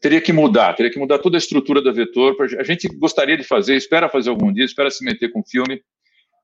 teria 0.00 0.20
que 0.20 0.32
mudar, 0.32 0.74
teria 0.74 0.92
que 0.92 0.98
mudar 0.98 1.18
toda 1.18 1.36
a 1.36 1.38
estrutura 1.38 1.82
da 1.82 1.92
Vetor. 1.92 2.36
A 2.58 2.62
gente 2.62 2.88
gostaria 2.88 3.36
de 3.36 3.44
fazer, 3.44 3.76
espera 3.76 4.08
fazer 4.08 4.30
algum 4.30 4.52
dia, 4.52 4.64
espera 4.64 4.90
se 4.90 5.04
meter 5.04 5.30
com 5.32 5.42
filme, 5.44 5.80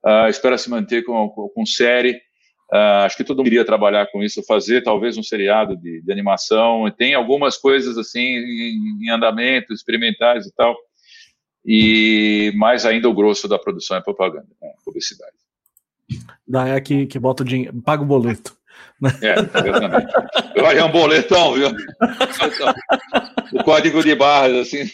uh, 0.05 0.29
espera 0.29 0.59
se 0.59 0.69
manter 0.69 1.05
com, 1.05 1.29
com, 1.29 1.67
série. 1.67 2.13
Uh, 2.73 3.05
acho 3.05 3.17
que 3.17 3.25
todo 3.25 3.39
mundo 3.39 3.49
iria 3.49 3.65
trabalhar 3.65 4.07
com 4.11 4.23
isso, 4.23 4.43
fazer 4.45 4.83
talvez 4.83 5.17
um 5.17 5.23
seriado 5.23 5.77
de, 5.77 6.03
de 6.03 6.13
animação. 6.13 6.91
Tem 6.91 7.15
algumas 7.15 7.57
coisas 7.57 7.97
assim 7.97 8.21
em, 8.21 9.05
em, 9.07 9.11
andamento, 9.11 9.73
experimentais 9.73 10.47
e 10.47 10.55
tal. 10.55 10.77
E 11.65 12.53
mais 12.57 12.85
ainda 12.85 13.09
o 13.09 13.15
grosso 13.15 13.49
da 13.49 13.59
produção 13.59 13.97
é 13.97 14.03
propaganda, 14.03 14.49
né? 14.61 14.71
publicidade. 14.85 15.33
Daí 16.47 16.73
é 16.73 16.81
que, 16.81 17.07
que 17.07 17.19
bota 17.19 17.43
o 17.43 17.47
dinheiro, 17.47 17.81
paga 17.81 18.03
o 18.03 18.07
boleto. 18.07 18.55
É, 19.21 19.35
exatamente. 19.69 20.13
Olha, 20.59 20.79
é 20.79 20.85
um 20.85 20.91
boletão, 20.91 21.55
viu? 21.55 21.69
O 23.53 23.65
código 23.65 24.03
de 24.03 24.15
barras, 24.15 24.69
assim. 24.69 24.91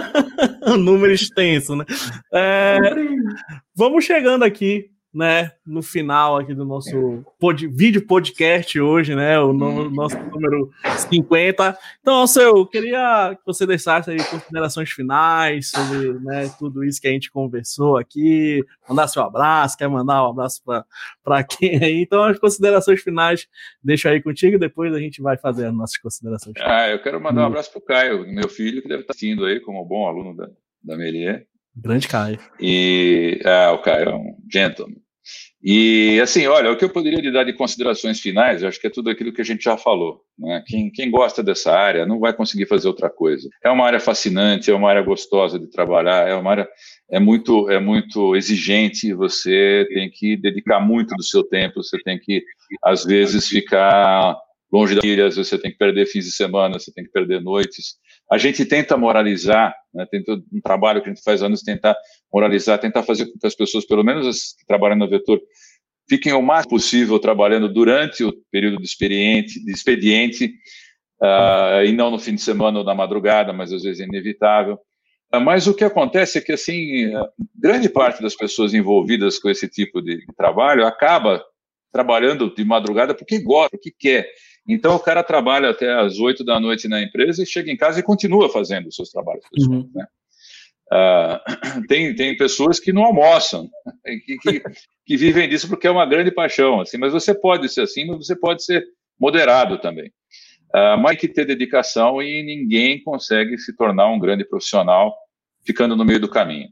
um 0.66 0.76
número 0.76 1.12
extenso, 1.12 1.76
né? 1.76 1.84
É, 2.32 2.78
vamos 3.76 4.04
chegando 4.04 4.44
aqui 4.44 4.90
né, 5.14 5.52
no 5.64 5.80
final 5.80 6.36
aqui 6.36 6.52
do 6.52 6.64
nosso 6.64 7.24
pod, 7.38 7.66
vídeo 7.68 8.04
podcast 8.04 8.80
hoje, 8.80 9.14
né, 9.14 9.38
o 9.38 9.52
no, 9.52 9.66
uhum. 9.66 9.90
nosso 9.90 10.18
número 10.18 10.70
50. 11.08 11.78
Então, 12.00 12.26
seu, 12.26 12.56
eu 12.56 12.66
queria 12.66 13.36
que 13.36 13.46
você 13.46 13.64
deixasse 13.64 14.10
aí 14.10 14.16
considerações 14.24 14.90
finais 14.90 15.70
sobre, 15.70 16.14
né, 16.14 16.52
tudo 16.58 16.82
isso 16.82 17.00
que 17.00 17.06
a 17.06 17.12
gente 17.12 17.30
conversou 17.30 17.96
aqui, 17.96 18.64
mandar 18.88 19.06
seu 19.06 19.22
abraço, 19.22 19.78
quer 19.78 19.88
mandar 19.88 20.26
um 20.26 20.30
abraço 20.30 20.60
para 21.22 21.44
quem 21.44 21.82
aí. 21.82 22.00
Então, 22.02 22.24
as 22.24 22.38
considerações 22.38 23.00
finais, 23.00 23.46
deixa 23.82 24.10
aí 24.10 24.20
contigo, 24.20 24.58
depois 24.58 24.92
a 24.92 24.98
gente 24.98 25.22
vai 25.22 25.36
fazer 25.36 25.66
as 25.66 25.74
nossas 25.74 25.96
considerações 25.98 26.58
finais. 26.58 26.72
Ah, 26.72 26.88
eu 26.90 27.00
quero 27.00 27.20
mandar 27.20 27.42
um 27.42 27.46
abraço 27.46 27.70
para 27.70 27.78
o 27.78 27.82
Caio, 27.82 28.26
meu 28.26 28.48
filho, 28.48 28.82
que 28.82 28.88
deve 28.88 29.02
estar 29.02 29.12
assistindo 29.12 29.44
aí 29.44 29.60
como 29.60 29.84
bom 29.84 30.08
aluno 30.08 30.36
da, 30.36 30.50
da 30.82 30.96
Melier. 30.96 31.46
Grande 31.76 32.06
Caio. 32.08 32.38
E 32.60 33.40
ah, 33.44 33.72
o 33.72 33.78
Caio 33.78 34.08
é 34.08 34.14
um 34.14 34.36
gentleman. 34.50 35.03
E 35.66 36.20
assim, 36.20 36.46
olha, 36.46 36.70
o 36.70 36.76
que 36.76 36.84
eu 36.84 36.90
poderia 36.90 37.22
lhe 37.22 37.32
dar 37.32 37.44
de 37.44 37.54
considerações 37.54 38.20
finais, 38.20 38.62
acho 38.62 38.78
que 38.78 38.86
é 38.86 38.90
tudo 38.90 39.08
aquilo 39.08 39.32
que 39.32 39.40
a 39.40 39.44
gente 39.44 39.64
já 39.64 39.78
falou. 39.78 40.20
Né? 40.38 40.62
Quem, 40.66 40.90
quem 40.90 41.10
gosta 41.10 41.42
dessa 41.42 41.72
área 41.72 42.04
não 42.04 42.20
vai 42.20 42.34
conseguir 42.34 42.66
fazer 42.66 42.86
outra 42.86 43.08
coisa. 43.08 43.48
É 43.64 43.70
uma 43.70 43.86
área 43.86 43.98
fascinante, 43.98 44.70
é 44.70 44.74
uma 44.74 44.90
área 44.90 45.00
gostosa 45.00 45.58
de 45.58 45.66
trabalhar, 45.66 46.28
é 46.28 46.34
uma 46.34 46.50
área 46.50 46.68
é 47.10 47.18
muito 47.18 47.70
é 47.70 47.80
muito 47.80 48.36
exigente. 48.36 49.14
Você 49.14 49.86
tem 49.88 50.10
que 50.10 50.36
dedicar 50.36 50.80
muito 50.80 51.14
do 51.14 51.22
seu 51.22 51.42
tempo, 51.42 51.82
você 51.82 51.96
tem 52.02 52.18
que 52.18 52.44
às 52.82 53.02
vezes 53.02 53.48
ficar 53.48 54.36
longe 54.70 54.94
da 54.94 55.00
família, 55.00 55.26
às 55.26 55.36
vezes 55.36 55.48
você 55.48 55.58
tem 55.58 55.70
que 55.70 55.78
perder 55.78 56.04
fins 56.04 56.26
de 56.26 56.32
semana, 56.32 56.78
você 56.78 56.92
tem 56.92 57.04
que 57.04 57.10
perder 57.10 57.40
noites. 57.40 57.94
A 58.30 58.38
gente 58.38 58.64
tenta 58.64 58.96
moralizar, 58.96 59.74
né, 59.92 60.06
tem 60.10 60.22
todo 60.24 60.42
um 60.52 60.60
trabalho 60.60 61.02
que 61.02 61.08
a 61.08 61.12
gente 61.14 61.22
faz 61.22 61.42
anos 61.42 61.62
tentar 61.62 61.96
moralizar, 62.32 62.78
tentar 62.78 63.02
fazer 63.02 63.26
com 63.26 63.38
que 63.38 63.46
as 63.46 63.54
pessoas, 63.54 63.86
pelo 63.86 64.02
menos 64.02 64.26
as 64.26 64.54
que 64.58 64.66
trabalham 64.66 64.96
na 64.96 65.06
Vetor, 65.06 65.40
fiquem 66.08 66.32
o 66.32 66.42
mais 66.42 66.66
possível 66.66 67.18
trabalhando 67.18 67.68
durante 67.68 68.24
o 68.24 68.32
período 68.50 68.78
de 68.78 68.84
expediente, 68.84 69.62
de 69.64 69.72
expediente 69.72 70.54
uh, 71.22 71.84
e 71.84 71.92
não 71.92 72.10
no 72.10 72.18
fim 72.18 72.34
de 72.34 72.40
semana 72.40 72.78
ou 72.78 72.84
na 72.84 72.94
madrugada, 72.94 73.52
mas 73.52 73.72
às 73.72 73.82
vezes 73.82 74.00
é 74.00 74.04
inevitável. 74.04 74.78
Uh, 75.34 75.40
mas 75.40 75.66
o 75.66 75.74
que 75.74 75.84
acontece 75.84 76.38
é 76.38 76.40
que, 76.40 76.52
assim, 76.52 77.12
grande 77.54 77.88
parte 77.88 78.22
das 78.22 78.34
pessoas 78.34 78.74
envolvidas 78.74 79.38
com 79.38 79.48
esse 79.48 79.68
tipo 79.68 80.00
de, 80.00 80.18
de 80.18 80.34
trabalho 80.36 80.86
acaba 80.86 81.44
trabalhando 81.92 82.52
de 82.52 82.64
madrugada 82.64 83.14
porque 83.14 83.38
gosta, 83.38 83.70
porque 83.70 83.92
quer. 83.96 84.28
Então 84.66 84.96
o 84.96 85.00
cara 85.00 85.22
trabalha 85.22 85.70
até 85.70 85.92
as 85.92 86.18
oito 86.18 86.42
da 86.42 86.58
noite 86.58 86.88
na 86.88 87.02
empresa 87.02 87.42
e 87.42 87.46
chega 87.46 87.70
em 87.70 87.76
casa 87.76 88.00
e 88.00 88.02
continua 88.02 88.48
fazendo 88.48 88.88
os 88.88 88.96
seus 88.96 89.10
trabalhos 89.10 89.44
pessoais. 89.50 89.82
Uhum. 89.82 89.90
Né? 89.94 90.06
Uh, 90.92 91.84
tem, 91.88 92.14
tem 92.14 92.36
pessoas 92.36 92.80
que 92.80 92.92
não 92.92 93.04
almoçam, 93.04 93.68
que, 94.04 94.38
que, 94.38 94.62
que, 95.04 95.16
vivem 95.16 95.48
disso 95.48 95.68
porque 95.68 95.86
é 95.86 95.90
uma 95.90 96.06
grande 96.06 96.30
paixão. 96.30 96.80
Assim, 96.80 96.96
mas 96.96 97.12
você 97.12 97.34
pode 97.34 97.68
ser 97.68 97.82
assim, 97.82 98.06
mas 98.06 98.26
você 98.26 98.36
pode 98.36 98.64
ser 98.64 98.84
moderado 99.18 99.78
também. 99.78 100.08
Uh, 100.74 100.98
mas 100.98 101.18
tem 101.18 101.28
que 101.28 101.28
ter 101.28 101.44
dedicação 101.44 102.20
e 102.20 102.42
ninguém 102.42 103.02
consegue 103.02 103.56
se 103.58 103.76
tornar 103.76 104.08
um 104.08 104.18
grande 104.18 104.44
profissional 104.44 105.14
ficando 105.64 105.94
no 105.94 106.04
meio 106.04 106.20
do 106.20 106.28
caminho. 106.28 106.68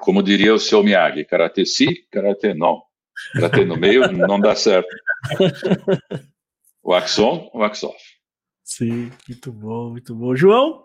Como 0.00 0.22
diria 0.22 0.52
o 0.52 0.58
seu 0.58 0.82
Miyagi, 0.82 1.24
karate 1.24 1.64
si, 1.64 2.06
karate 2.10 2.54
não. 2.54 2.82
Bater 3.40 3.64
no 3.64 3.76
meio 3.76 4.10
não 4.10 4.40
dá 4.40 4.56
certo. 4.56 4.88
Wax 6.84 7.18
on, 7.18 7.50
wax 7.54 7.84
off. 7.84 7.98
Sim, 8.64 9.10
muito 9.28 9.52
bom, 9.52 9.90
muito 9.90 10.14
bom. 10.14 10.34
João, 10.34 10.84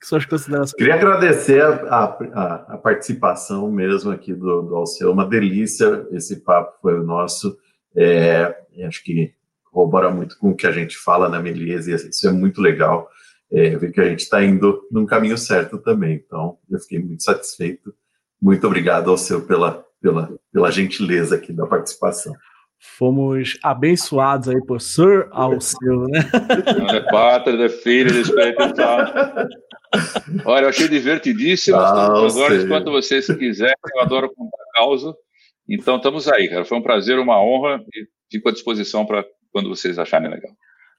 que 0.00 0.06
suas 0.06 0.24
considerações? 0.26 0.74
Queria 0.74 0.94
agradecer 0.94 1.62
a, 1.62 2.04
a, 2.04 2.74
a 2.74 2.78
participação 2.78 3.70
mesmo 3.70 4.10
aqui 4.10 4.34
do, 4.34 4.62
do 4.62 4.76
Alceu, 4.76 5.12
uma 5.12 5.26
delícia 5.26 6.06
esse 6.12 6.40
papo 6.40 6.78
foi 6.80 6.98
o 6.98 7.02
nosso. 7.02 7.56
É, 7.94 8.54
acho 8.86 9.02
que 9.02 9.34
corrobora 9.64 10.10
muito 10.10 10.38
com 10.38 10.50
o 10.50 10.56
que 10.56 10.66
a 10.66 10.72
gente 10.72 10.96
fala 10.96 11.28
na 11.28 11.40
Melise, 11.40 11.94
isso 11.94 12.28
é 12.28 12.32
muito 12.32 12.60
legal. 12.60 13.08
É, 13.50 13.76
ver 13.76 13.92
que 13.92 14.00
a 14.00 14.08
gente 14.08 14.20
está 14.20 14.42
indo 14.42 14.82
num 14.90 15.06
caminho 15.06 15.38
certo 15.38 15.78
também. 15.78 16.16
Então, 16.16 16.58
eu 16.68 16.80
fiquei 16.80 16.98
muito 16.98 17.22
satisfeito. 17.22 17.94
Muito 18.42 18.66
obrigado 18.66 19.08
ao 19.08 19.16
seu 19.16 19.46
pela, 19.46 19.84
pela, 20.00 20.34
pela 20.52 20.70
gentileza 20.70 21.36
aqui 21.36 21.52
da 21.52 21.66
participação. 21.66 22.34
Fomos 22.98 23.58
abençoados 23.62 24.48
aí 24.48 24.64
por 24.64 24.80
Sir 24.80 25.28
Alceu, 25.30 26.04
né? 26.08 26.20
É 26.94 27.00
pátria, 27.00 27.66
é 27.66 27.68
filho 27.68 28.12
do 28.12 28.20
Espírito 28.20 28.62
Santo. 28.62 29.48
Olha, 30.44 30.64
eu 30.64 30.68
achei 30.68 30.88
divertidíssimo. 30.88 31.76
Ah, 31.76 32.06
Agora, 32.06 32.56
enquanto 32.56 32.90
vocês 32.90 33.26
quiserem, 33.26 33.74
eu 33.94 34.00
adoro 34.00 34.32
contar 34.34 34.64
causa. 34.74 35.14
Então, 35.68 35.96
estamos 35.96 36.28
aí, 36.28 36.48
cara. 36.48 36.64
Foi 36.64 36.78
um 36.78 36.82
prazer, 36.82 37.18
uma 37.18 37.40
honra 37.40 37.82
e 37.94 38.06
fico 38.30 38.48
à 38.48 38.52
disposição 38.52 39.04
para 39.04 39.24
quando 39.52 39.68
vocês 39.68 39.98
acharem 39.98 40.30
legal. 40.30 40.52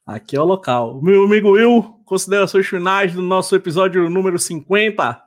Aqui 0.06 0.36
é 0.36 0.42
o 0.42 0.46
local. 0.46 1.02
Meu 1.02 1.24
amigo 1.24 1.52
Will, 1.52 1.84
considerações 2.06 2.68
finais 2.68 3.14
do 3.14 3.22
nosso 3.22 3.56
episódio 3.56 4.10
número 4.10 4.38
50. 4.40 5.27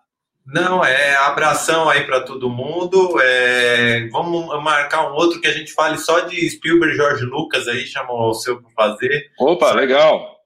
Não, 0.53 0.85
é 0.85 1.17
abração 1.17 1.89
aí 1.89 2.05
para 2.05 2.21
todo 2.21 2.51
mundo. 2.51 3.21
É, 3.21 4.09
vamos 4.11 4.47
marcar 4.63 5.11
um 5.11 5.15
outro 5.15 5.41
que 5.41 5.47
a 5.47 5.53
gente 5.53 5.73
fale 5.73 5.97
só 5.99 6.21
de 6.21 6.49
Spielberg 6.51 6.95
e 6.95 6.97
George 6.97 7.25
Lucas 7.25 7.69
aí, 7.69 7.87
chamou 7.87 8.31
o 8.31 8.35
seu 8.35 8.61
para 8.61 8.71
fazer. 8.91 9.31
Opa, 9.39 9.73
legal. 9.73 10.41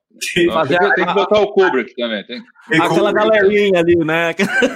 Não, 0.47 0.66
tem, 0.66 0.78
tem, 0.78 1.06
que 1.06 1.14
botar 1.14 1.40
o 1.40 1.52
Kubrick 1.52 1.94
também. 1.97 2.24
Tem. 2.24 2.40
Aquela 2.81 3.12
galerinha 3.12 3.81
ali, 3.81 3.97
né? 3.97 4.35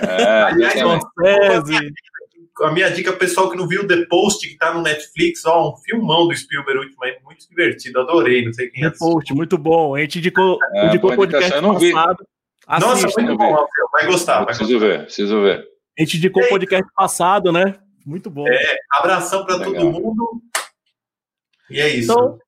É, 0.09 0.42
Aliás, 0.42 0.80
a 2.62 2.72
minha 2.72 2.90
dica 2.90 3.12
pessoal 3.12 3.50
que 3.50 3.56
não 3.56 3.68
viu 3.68 3.86
The 3.86 4.06
Post, 4.06 4.48
que 4.48 4.56
tá 4.56 4.74
no 4.74 4.82
Netflix, 4.82 5.44
ó, 5.44 5.70
um 5.70 5.76
filmão 5.76 6.26
do 6.26 6.36
Spielberg 6.36 6.80
último 6.80 7.05
aí, 7.05 7.16
muito 7.24 7.48
divertido, 7.48 8.00
adorei, 8.00 8.44
não 8.44 8.52
sei 8.52 8.68
quem 8.68 8.82
The 8.82 8.96
Post, 8.98 9.32
muito 9.32 9.56
bom. 9.56 9.94
A 9.94 10.00
gente 10.00 10.18
indicou, 10.18 10.59
é, 10.74 10.86
indicou 10.88 11.14
podcast 11.14 11.52
eu 11.52 11.62
não 11.62 11.78
vi. 11.78 11.92
passado. 11.92 12.26
Nossa, 12.68 13.08
muito 13.18 13.36
bom, 13.36 13.50
Rafael, 13.50 13.88
vai 13.92 14.06
gostar. 14.06 14.36
Vai 14.36 14.46
preciso 14.46 14.72
gostar. 14.72 14.86
ver, 14.86 15.04
preciso 15.04 15.42
ver. 15.42 15.68
A 15.98 16.02
gente 16.02 16.16
indicou 16.18 16.42
o 16.42 16.48
podcast 16.48 16.86
passado, 16.94 17.50
né? 17.50 17.78
Muito 18.04 18.30
bom. 18.30 18.46
É, 18.46 18.76
abração 18.92 19.44
para 19.44 19.58
todo 19.58 19.92
mundo. 19.92 20.42
E 21.70 21.80
é 21.80 21.88
isso. 21.88 22.12
Então, 22.12 22.38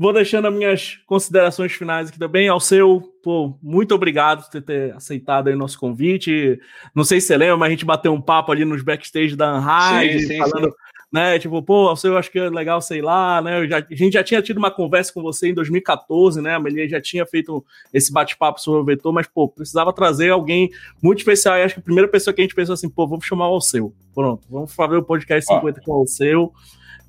Vou 0.00 0.12
deixando 0.12 0.46
as 0.46 0.54
minhas 0.54 1.00
considerações 1.06 1.72
finais 1.72 2.08
aqui 2.08 2.20
também. 2.20 2.48
Ao 2.48 2.60
seu, 2.60 3.02
pô, 3.20 3.58
muito 3.60 3.92
obrigado 3.96 4.48
por 4.48 4.62
ter 4.62 4.94
aceitado 4.94 5.48
aí 5.48 5.54
o 5.54 5.58
nosso 5.58 5.76
convite. 5.76 6.60
Não 6.94 7.02
sei 7.02 7.20
se 7.20 7.26
você 7.26 7.36
lembra, 7.36 7.56
mas 7.56 7.66
a 7.66 7.70
gente 7.70 7.84
bateu 7.84 8.12
um 8.12 8.20
papo 8.20 8.52
ali 8.52 8.64
nos 8.64 8.80
backstage 8.80 9.34
da 9.34 9.54
Unhide, 9.56 10.38
falando, 10.38 10.68
sim. 10.68 10.76
Né? 11.12 11.38
Tipo, 11.38 11.62
pô, 11.62 11.94
seu, 11.96 12.16
acho 12.16 12.30
que 12.30 12.38
é 12.38 12.50
legal, 12.50 12.80
sei 12.80 13.00
lá, 13.00 13.40
né? 13.40 13.66
Já, 13.66 13.78
a 13.78 13.94
gente 13.94 14.12
já 14.12 14.22
tinha 14.22 14.42
tido 14.42 14.58
uma 14.58 14.70
conversa 14.70 15.12
com 15.12 15.22
você 15.22 15.48
em 15.48 15.54
2014, 15.54 16.40
né? 16.40 16.54
A 16.54 16.60
Melia 16.60 16.88
já 16.88 17.00
tinha 17.00 17.24
feito 17.26 17.64
esse 17.92 18.12
bate-papo 18.12 18.60
sobre 18.60 18.80
o 18.80 18.84
vetor, 18.84 19.12
mas, 19.12 19.26
pô, 19.26 19.48
precisava 19.48 19.92
trazer 19.92 20.30
alguém 20.30 20.70
muito 21.02 21.18
especial. 21.18 21.56
E 21.56 21.62
acho 21.62 21.74
que 21.74 21.80
a 21.80 21.84
primeira 21.84 22.08
pessoa 22.08 22.34
que 22.34 22.40
a 22.40 22.44
gente 22.44 22.54
pensou 22.54 22.74
assim, 22.74 22.88
pô, 22.88 23.06
vamos 23.06 23.24
chamar 23.24 23.48
o 23.48 23.54
Alceu. 23.54 23.92
Pronto, 24.14 24.46
vamos 24.50 24.74
fazer 24.74 24.96
o 24.96 25.02
podcast 25.02 25.46
50 25.52 25.80
ah. 25.80 25.84
com 25.84 25.92
o 25.92 25.94
Alceu 25.94 26.52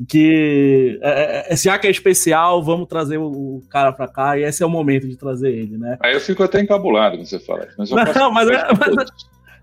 que 0.07 0.97
é, 1.01 1.53
é, 1.53 1.55
já 1.57 1.77
que 1.77 1.87
é 1.87 1.91
especial, 1.91 2.63
vamos 2.63 2.87
trazer 2.87 3.17
o, 3.17 3.61
cara 3.69 3.91
para 3.91 4.07
cá 4.07 4.37
e 4.37 4.43
esse 4.43 4.63
é 4.63 4.65
o 4.65 4.69
momento 4.69 5.07
de 5.07 5.17
trazer 5.17 5.49
ele, 5.49 5.77
né? 5.77 5.97
Aí 5.99 6.13
eu 6.13 6.21
fico 6.21 6.41
até 6.41 6.61
encabulado 6.61 7.17
quando 7.17 7.27
você 7.27 7.39
fala. 7.39 7.67
Mas 7.77 7.89
não, 7.89 8.31
mas, 8.31 8.49
é, 8.49 8.63
mas 8.79 9.11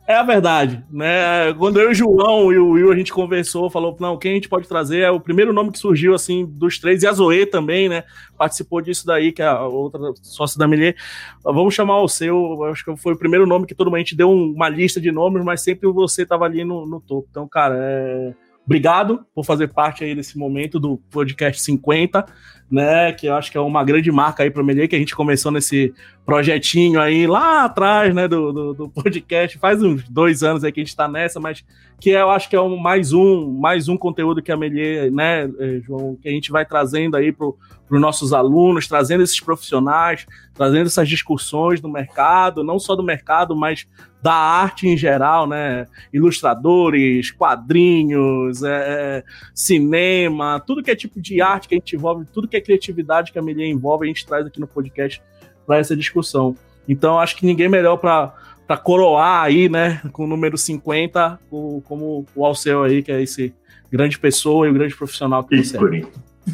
é, 0.06 0.14
a 0.14 0.22
verdade, 0.22 0.84
né? 0.90 1.52
Quando 1.54 1.80
eu, 1.80 1.90
o 1.90 1.94
João 1.94 2.52
e 2.52 2.58
o 2.58 2.70
Will 2.70 2.92
a 2.92 2.96
gente 2.96 3.12
conversou, 3.12 3.68
falou, 3.68 3.96
não, 3.98 4.16
quem 4.16 4.32
a 4.32 4.34
gente 4.34 4.48
pode 4.48 4.68
trazer 4.68 5.00
é 5.00 5.10
o 5.10 5.20
primeiro 5.20 5.52
nome 5.52 5.72
que 5.72 5.78
surgiu 5.78 6.14
assim 6.14 6.46
dos 6.46 6.78
três 6.78 7.02
e 7.02 7.06
a 7.06 7.12
Zoe 7.12 7.46
também, 7.46 7.88
né? 7.88 8.04
Participou 8.36 8.80
disso 8.80 9.06
daí 9.06 9.32
que 9.32 9.42
é 9.42 9.46
a 9.46 9.62
outra 9.62 10.12
sócia 10.22 10.58
da 10.58 10.68
Melier. 10.68 10.96
Vamos 11.42 11.74
chamar 11.74 12.00
o 12.00 12.08
seu, 12.08 12.64
acho 12.64 12.84
que 12.84 12.96
foi 12.96 13.14
o 13.14 13.18
primeiro 13.18 13.46
nome 13.46 13.66
que 13.66 13.74
todo 13.74 13.88
mundo 13.88 13.96
a 13.96 14.00
gente 14.00 14.16
deu 14.16 14.30
uma 14.30 14.68
lista 14.68 15.00
de 15.00 15.10
nomes, 15.10 15.44
mas 15.44 15.62
sempre 15.62 15.90
você 15.90 16.22
estava 16.22 16.44
ali 16.44 16.64
no, 16.64 16.86
no 16.86 17.00
topo. 17.00 17.26
Então, 17.30 17.48
cara, 17.48 17.74
é 17.76 18.34
Obrigado 18.66 19.24
por 19.32 19.44
fazer 19.44 19.68
parte 19.68 20.02
aí 20.02 20.12
desse 20.12 20.36
momento 20.36 20.80
do 20.80 20.96
podcast 21.10 21.62
50, 21.62 22.26
né? 22.70 23.12
Que 23.12 23.26
eu 23.26 23.34
acho 23.34 23.50
que 23.50 23.56
é 23.56 23.60
uma 23.60 23.84
grande 23.84 24.10
marca 24.10 24.42
aí 24.42 24.50
para 24.50 24.62
Melier, 24.62 24.88
que 24.88 24.96
a 24.96 24.98
gente 24.98 25.14
começou 25.14 25.52
nesse 25.52 25.94
projetinho 26.24 27.00
aí 27.00 27.26
lá 27.26 27.64
atrás, 27.64 28.14
né? 28.14 28.26
Do, 28.26 28.52
do, 28.52 28.74
do, 28.74 28.88
podcast. 28.88 29.58
Faz 29.58 29.82
uns 29.82 30.08
dois 30.08 30.42
anos 30.42 30.64
aí 30.64 30.72
que 30.72 30.80
a 30.80 30.82
gente 30.82 30.90
está 30.90 31.06
nessa, 31.06 31.38
mas 31.38 31.64
que 32.00 32.10
eu 32.10 32.30
acho 32.30 32.50
que 32.50 32.56
é 32.56 32.60
um, 32.60 32.76
mais 32.76 33.12
um 33.12 33.50
mais 33.52 33.88
um 33.88 33.96
conteúdo 33.96 34.42
que 34.42 34.52
a 34.52 34.56
Melier, 34.56 35.10
né, 35.10 35.44
eh, 35.58 35.80
João, 35.82 36.16
que 36.20 36.28
a 36.28 36.32
gente 36.32 36.50
vai 36.50 36.66
trazendo 36.66 37.16
aí 37.16 37.32
para 37.32 37.46
os 37.46 38.00
nossos 38.00 38.32
alunos, 38.34 38.86
trazendo 38.86 39.22
esses 39.22 39.40
profissionais, 39.40 40.26
trazendo 40.52 40.86
essas 40.86 41.08
discussões 41.08 41.80
do 41.80 41.88
mercado, 41.88 42.62
não 42.62 42.78
só 42.78 42.94
do 42.94 43.02
mercado, 43.02 43.56
mas 43.56 43.86
da 44.20 44.34
arte 44.34 44.88
em 44.88 44.96
geral, 44.96 45.46
né? 45.46 45.86
Ilustradores, 46.12 47.30
quadrinhos, 47.30 48.62
é, 48.62 48.68
é, 48.68 49.24
cinema, 49.54 50.60
tudo 50.66 50.82
que 50.82 50.90
é 50.90 50.96
tipo 50.96 51.20
de 51.20 51.40
arte 51.40 51.68
que 51.68 51.76
a 51.76 51.78
gente 51.78 51.94
envolve, 51.94 52.26
tudo 52.32 52.48
que 52.48 52.55
é 52.56 52.60
criatividade 52.60 53.32
que 53.32 53.38
a 53.38 53.42
Melia 53.42 53.66
envolve, 53.66 54.04
a 54.04 54.08
gente 54.08 54.26
traz 54.26 54.46
aqui 54.46 54.60
no 54.60 54.66
podcast 54.66 55.22
para 55.66 55.78
essa 55.78 55.96
discussão. 55.96 56.56
Então, 56.88 57.18
acho 57.18 57.36
que 57.36 57.46
ninguém 57.46 57.68
melhor 57.68 57.96
para 57.96 58.34
para 58.66 58.76
coroar 58.76 59.44
aí, 59.44 59.68
né, 59.68 60.02
com 60.12 60.24
o 60.24 60.26
número 60.26 60.58
50, 60.58 61.38
o, 61.50 61.80
como 61.86 62.26
o 62.34 62.44
Alceu 62.44 62.82
aí, 62.82 63.00
que 63.00 63.12
é 63.12 63.22
esse 63.22 63.54
grande 63.90 64.18
pessoa 64.18 64.66
e 64.66 64.70
o 64.70 64.74
grande 64.74 64.94
profissional 64.96 65.44
que 65.44 65.56
você 65.62 65.76
é. 65.76 65.80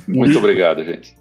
Muito 0.06 0.38
obrigado, 0.38 0.84
gente. 0.84 1.16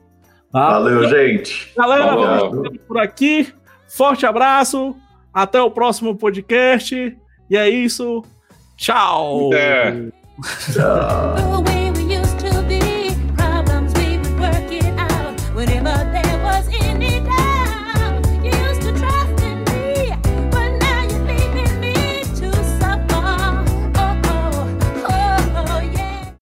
Tá? 0.51 0.71
Valeu, 0.71 1.07
gente. 1.07 1.71
Galera, 1.75 2.15
vamos 2.15 2.77
por 2.85 2.97
aqui. 2.97 3.47
Forte 3.87 4.25
abraço. 4.25 4.95
Até 5.33 5.61
o 5.61 5.71
próximo 5.71 6.15
podcast. 6.15 7.17
E 7.49 7.57
é 7.57 7.69
isso. 7.69 8.23
Tchau. 8.75 9.53
É. 9.53 10.09
Tchau. 10.73 11.80